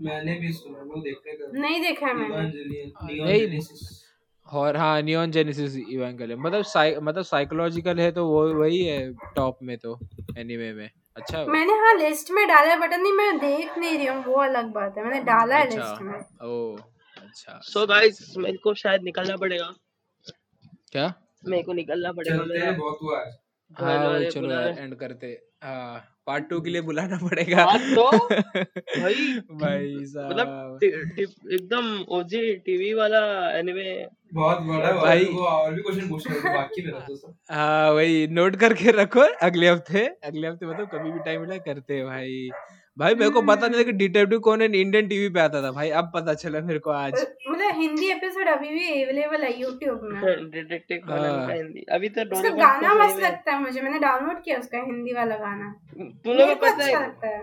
मैंने 0.00 0.34
भी 0.34 0.52
सुना 0.52 0.82
वो 0.82 1.00
देखने 1.00 1.32
का। 1.32 1.60
नहीं 1.60 1.80
देखा 1.82 2.06
है 2.06 2.14
मैंने। 2.14 2.34
इवेंजेलियन 2.34 3.50
नहीं। 3.50 3.60
और 4.50 4.76
हाँ 4.76 5.00
नियॉन 5.02 5.30
जेनेसिस 5.30 5.76
इवेंगेलियन 5.76 6.40
मतलब 6.40 6.62
साइ 6.64 6.94
मतलब 7.02 7.22
साइकोलॉजिकल 7.24 8.00
है 8.00 8.10
तो 8.12 8.26
वो 8.26 8.46
वही 8.54 8.82
है 8.84 9.12
टॉप 9.36 9.58
में 9.62 9.76
तो 9.78 9.98
एनीमे 10.38 10.72
में। 10.72 10.90
अच्छा 11.16 11.38
है। 11.38 11.44
वो। 11.44 11.52
मैंने 11.52 11.72
हाँ 11.72 11.94
लिस्ट 11.98 12.30
में 12.30 12.46
डाला 12.48 12.70
है 12.70 12.78
बट 12.80 12.92
नहीं 12.94 13.12
मैं 13.12 13.38
देख 13.38 13.78
नहीं 13.78 13.96
रही 13.98 14.06
हूँ 14.06 14.24
वो 14.24 14.40
अलग 14.42 14.72
बात 14.72 14.98
है। 14.98 15.04
मैंने 15.04 15.20
डाला 15.24 15.56
है 15.56 15.66
अच्छा। 15.66 15.78
लिस्ट 15.78 16.02
में। 16.02 16.48
ओ 16.48 16.76
अच्छा। 17.16 17.58
सो 17.64 17.86
गाइस 17.86 18.34
मेरे 18.38 18.58
को 18.58 18.74
शायद 18.74 19.02
निकलना 19.02 19.36
पड़ेगा। 19.36 19.72
क्या? 20.92 21.12
मेरे 21.42 21.62
को 21.62 21.72
निकलना 21.72 22.12
पड़ेगा 22.12 22.36
चलते 22.36 22.58
हैं 22.58 22.76
बहुत 22.78 22.98
हुआ 23.02 23.18
है 23.20 23.30
हाँ 23.70 24.30
चलो 24.30 24.60
एंड 24.78 24.94
करते। 24.94 25.26
हाँ। 25.64 26.09
पार्ट 26.30 26.48
टू 26.50 26.60
के 26.60 26.70
लिए 26.70 26.82
बुलाना 26.82 27.18
पड़ेगा। 27.24 27.64
तो 27.94 28.10
भाई 28.96 29.14
भाई 29.62 29.94
मतलब 30.30 30.46
साहब। 30.46 30.78
टी- 30.80 31.28
एकदम 31.54 31.86
ओजी 32.10 32.42
टीवी 32.66 32.92
वाला 32.94 33.20
एनिमे 33.58 33.88
बहुत 34.34 34.58
बड़ा 34.64 34.88
है 34.88 34.98
भाई। 34.98 35.24
वो 35.26 35.46
और 35.46 35.74
भी 35.74 35.82
क्वेश्चन 35.82 36.08
पूछने 36.08 36.34
हैं, 36.34 36.42
तो 36.42 36.50
बाकी 36.50 36.82
में 36.82 36.92
रखो 36.92 37.16
सब। 37.16 37.34
हाँ 37.50 37.90
वही 37.92 38.26
नोट 38.30 38.56
करके 38.56 38.90
रखो 38.92 39.20
अगले 39.42 39.68
हफ़्ते 39.70 40.06
अगले 40.24 40.48
हफ़्ते 40.48 40.66
मतलब 40.66 40.88
कभी 40.88 41.10
भी 41.12 41.18
टाइम 41.20 41.40
मिला 41.40 41.58
करते 41.68 41.96
हैं 41.96 42.06
भाई। 42.06 42.52
भाई 43.00 43.14
मेरे 43.14 43.30
को 43.30 43.40
पता 43.42 43.66
नहीं 43.66 43.80
था 43.80 43.84
कि 43.84 43.92
डिटेक्टिव 43.94 44.38
कौन 44.40 44.62
इंडियन 44.62 45.06
टीवी 45.08 45.28
पे 45.28 45.40
आता 45.40 45.62
था। 45.62 45.70
भाई 45.72 45.90
अब 45.98 46.10
पता 46.14 46.32
चला 46.34 46.60
मेरे 46.62 46.78
को 46.78 46.90
आज। 46.92 47.12
मतलब 47.48 47.76
हिंदी 47.76 48.10
एपिसोड 48.10 48.48
अभी 48.48 48.68
भी 48.68 49.02
अवेलेबल 49.02 49.42
है 49.42 49.52
यूट्यूब 49.60 50.00
में। 50.04 50.50
डिटेक्टिव 50.50 50.98
कॉनन 51.06 51.22
का 51.22 51.28
हाँ। 51.42 51.54
हिंदी। 51.54 51.84
अभी 51.92 52.08
तो 52.08 52.22
उसका 52.30 52.50
गाना 52.56 52.88
तो 52.88 52.98
मस्त 52.98 53.16
में 53.16 53.22
लगता 53.22 53.52
है 53.52 53.60
मुझे 53.62 53.80
मैंने 53.80 53.98
डाउनलोड 53.98 54.42
किया 54.44 54.58
उसका 54.58 54.78
हिंदी 54.80 55.12
वाला 55.12 55.36
गाना। 55.36 55.72
तुम 55.94 56.32
लोगों 56.32 56.54
को 56.54 56.60
पता 56.62 56.84
अच्छा 56.84 57.26
है 57.26 57.38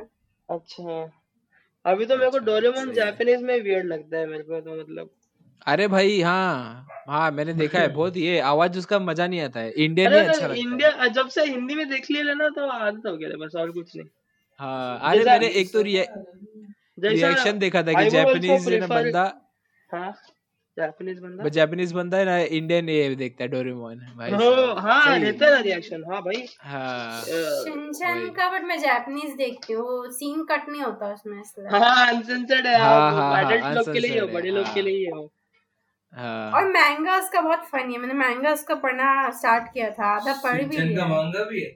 अच्छा। 0.49 0.99
अभी 1.85 2.05
तो 2.05 2.17
मेरे 2.17 2.29
को 2.29 2.37
अच्छा 2.37 2.45
डोरेमोन 2.45 2.93
जापानीज 2.93 3.41
में 3.41 3.59
वियर्ड 3.61 3.87
लगता 3.87 4.17
है 4.17 4.27
मेरे 4.27 4.43
को 4.43 4.59
तो 4.59 4.79
मतलब। 4.81 5.09
अरे 5.67 5.87
भाई 5.87 6.21
हाँ। 6.21 6.85
हाँ 7.07 7.31
मैंने 7.31 7.53
देखा 7.55 7.79
है 7.79 7.87
बहुत 7.93 8.17
ये 8.17 8.39
आवाज़ 8.49 8.77
उसका 8.79 8.99
मज़ा 8.99 9.27
नहीं 9.27 9.41
आता 9.41 9.59
है। 9.59 9.71
इंडियन 9.71 10.11
अच्छा 10.11 10.23
तो 10.23 10.29
लगता 10.31 10.53
है। 10.53 10.59
इंडिया 10.59 11.07
जब 11.17 11.27
से 11.29 11.45
हिंदी 11.45 11.75
में 11.75 11.87
देख 11.89 12.11
लिया 12.11 12.33
ना 12.33 12.49
तो 12.49 12.69
आदत 12.69 13.07
हो 13.07 13.15
गया 13.17 13.45
बस 13.45 13.55
और 13.55 13.71
कुछ 13.71 13.95
नहीं। 13.95 14.07
हाँ 14.59 14.99
अरे 15.01 15.23
मैंने 15.25 15.47
एक 15.61 15.71
तो 15.73 15.81
रिएक्शन 15.81 17.59
देखा 17.59 17.81
था 17.83 17.93
कि 17.93 18.09
जापानीज 18.09 18.67
है 18.69 18.79
ना 18.79 18.87
बंदा 18.87 19.23
हाँ 19.91 20.11
जापानीज 20.77 21.19
बंदा? 21.19 21.47
जापानीज 21.49 21.91
बंदा 21.93 22.17
है 22.17 22.25
ना 22.25 22.37
इंडियन 22.55 22.89
ये 22.89 23.15
देखता 23.15 23.43
है 23.43 23.47
डोरेमोन 23.49 23.99
भाई। 24.17 24.31
हो 24.31 24.73
हाँ 24.79 25.17
रहता 25.19 25.45
है 25.55 25.61
रिएक्शन 25.61 26.03
हाँ 26.11 26.21
भाई। 26.21 26.45
हाँ। 26.61 27.21
शिनचैन 27.23 28.29
का 28.29 28.49
बट 28.49 28.63
मैं 28.63 28.77
जापानीज 28.79 29.33
देखती 29.37 29.73
हूँ 29.73 29.85
वो 29.85 30.11
सीन 30.11 30.43
कट 30.43 30.69
नहीं 30.69 30.81
होता 30.81 31.13
उसमें 31.13 31.39
इसलिए 31.41 31.79
हाँ 31.79 32.07
अनसेंसर्ड 32.07 32.67
है 32.67 32.77
हाँ 32.79 33.11
हाँ 33.11 33.31
हाँ 33.33 33.41
एडल्ट 33.51 33.75
लोग 33.77 33.93
के 33.93 33.99
लिए 33.99 34.19
हो 34.19 34.27
बड़े 34.27 34.49
लोग 34.51 34.65
के 34.65 34.79
हाँ। 34.79 34.83
लिए 34.83 35.09
हो 35.09 35.31
हाँ। 36.13 36.51
और 36.51 36.71
मैंगा 36.71 37.17
उसका 37.17 37.41
बहुत 37.41 37.65
फनी 37.65 37.93
है 37.93 37.99
मैंने 37.99 38.13
मैंगा 38.13 38.53
उसका 38.53 38.75
पढ़ना 38.75 39.29
स्टार्ट 39.31 39.73
किया 39.73 39.89
था 39.89 40.05
आधा 40.15 40.33
पढ़ 40.43 40.61
भी 40.63 40.77
लिया 40.77 40.97
का 40.97 41.07
मांगा 41.07 41.43
भी 41.43 41.61
है? 41.61 41.75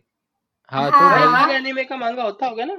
हाँ 0.72 0.90
तो 0.92 0.98
हाँ 0.98 1.10
भाई 1.12 1.26
भाई 1.26 1.44
हाँ 1.44 1.54
एनिमे 1.54 1.84
का 1.84 1.96
मांगा 1.98 2.24
होता 2.24 2.48
होगा 2.48 2.66
ना? 2.66 2.74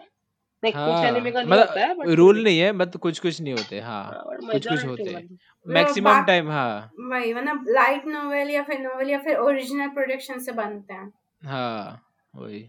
नहीं 0.62 0.72
कुछ 0.72 0.82
हाँ 0.82 1.02
का 1.02 1.10
नहीं 1.10 1.58
होता 1.58 1.80
है 1.80 1.94
मतलब 1.94 1.98
बट 2.00 2.16
रूल 2.16 2.42
नहीं 2.44 2.58
है 2.60 2.72
मतलब 2.72 3.00
कुछ 3.00 3.18
कुछ 3.18 3.40
नहीं 3.40 3.54
होते 3.54 3.80
हाँ 3.80 4.24
कुछ 4.52 4.66
कुछ 4.68 4.84
होते 4.84 5.02
हैं 5.02 5.16
मतलब। 5.16 5.72
मैक्सिमम 5.74 6.24
टाइम 6.24 6.50
हाँ। 6.50 6.90
वही 7.00 7.34
मतलब 7.34 7.64
लाइट 7.68 8.06
नोवेल 8.06 8.50
या 8.50 8.62
फिर 8.62 8.78
नोवेल 8.78 9.10
या 9.10 9.18
फिर 9.18 9.36
ओरिजिनल 9.36 9.88
प्रोडक्शन 9.88 10.38
से 10.38 10.52
बनते 10.52 10.94
हैं। 10.94 11.12
हाँ 11.42 12.02
वही। 12.34 12.68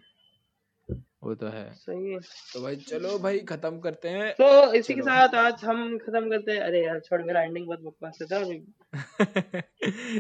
वो 1.24 1.36
तो 1.36 1.48
है। 1.48 1.74
सही 1.74 2.12
है। 2.14 2.20
तो 2.54 2.62
भाई 2.62 2.76
चलो 2.76 3.20
भाई 3.20 3.40
खत्म 3.40 3.80
करते 3.80 4.10
हैं। 4.10 4.32
तो 4.34 4.74
इसी 4.74 4.94
के 4.94 5.02
साथ 5.02 5.36
आज 5.36 5.64
हम 5.66 5.98
खत्म 5.98 6.30
करते 6.30 6.52
हैं। 6.52 6.60
अरे 6.60 6.86
यार 6.86 7.00
छोड़ 7.00 7.22
मेरा 7.22 7.42
एंडिंग 7.42 7.68
बहुत 7.68 7.82
बकवास 7.82 8.18
है 8.22 8.28
था 8.28 8.40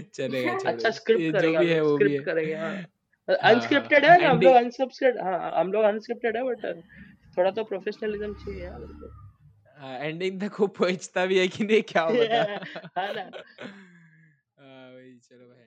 चलेगा 0.13 0.51
अच्छा 0.65 0.89
स्क्रिप्ट 0.89 1.21
ये 1.21 1.31
जो 1.31 1.59
भी 1.59 1.67
है 1.67 1.81
वो 1.81 1.97
भी 1.97 2.03
स्क्रिप्ट 2.05 2.27
है। 2.27 2.34
करेंगे 2.34 2.55
हाँ 2.55 2.69
हाँ। 2.69 2.84
हाँ, 3.29 3.43
अनस्क्रिप्टेड 3.49 4.05
है 4.05 4.17
हम 4.25 4.41
लोग 4.41 4.55
अनसब्सक्रिप्ट 4.55 5.19
हाँ 5.21 5.51
हम 5.55 5.71
लोग 5.71 5.83
अनस्क्रिप्टेड 5.83 6.37
है 6.37 6.43
बट 6.43 6.65
थोड़ा 7.37 7.51
तो 7.51 7.63
प्रोफेशनलिज्म 7.65 8.33
चाहिए 8.35 8.63
हाँ, 9.67 9.93
यार 9.95 10.01
एंडिंग 10.01 10.41
हाँ, 10.41 10.41
तक 10.41 10.59
वो 10.59 10.67
पहुँचता 10.73 11.25
भी 11.25 11.39
है 11.39 11.47
कि 11.47 11.63
नहीं 11.63 11.81
क्या 11.83 12.01
होगा? 12.09 12.47
हाँ 12.97 13.11
ना। 13.13 13.29
चलो 15.19 15.47
भाई। 15.47 15.62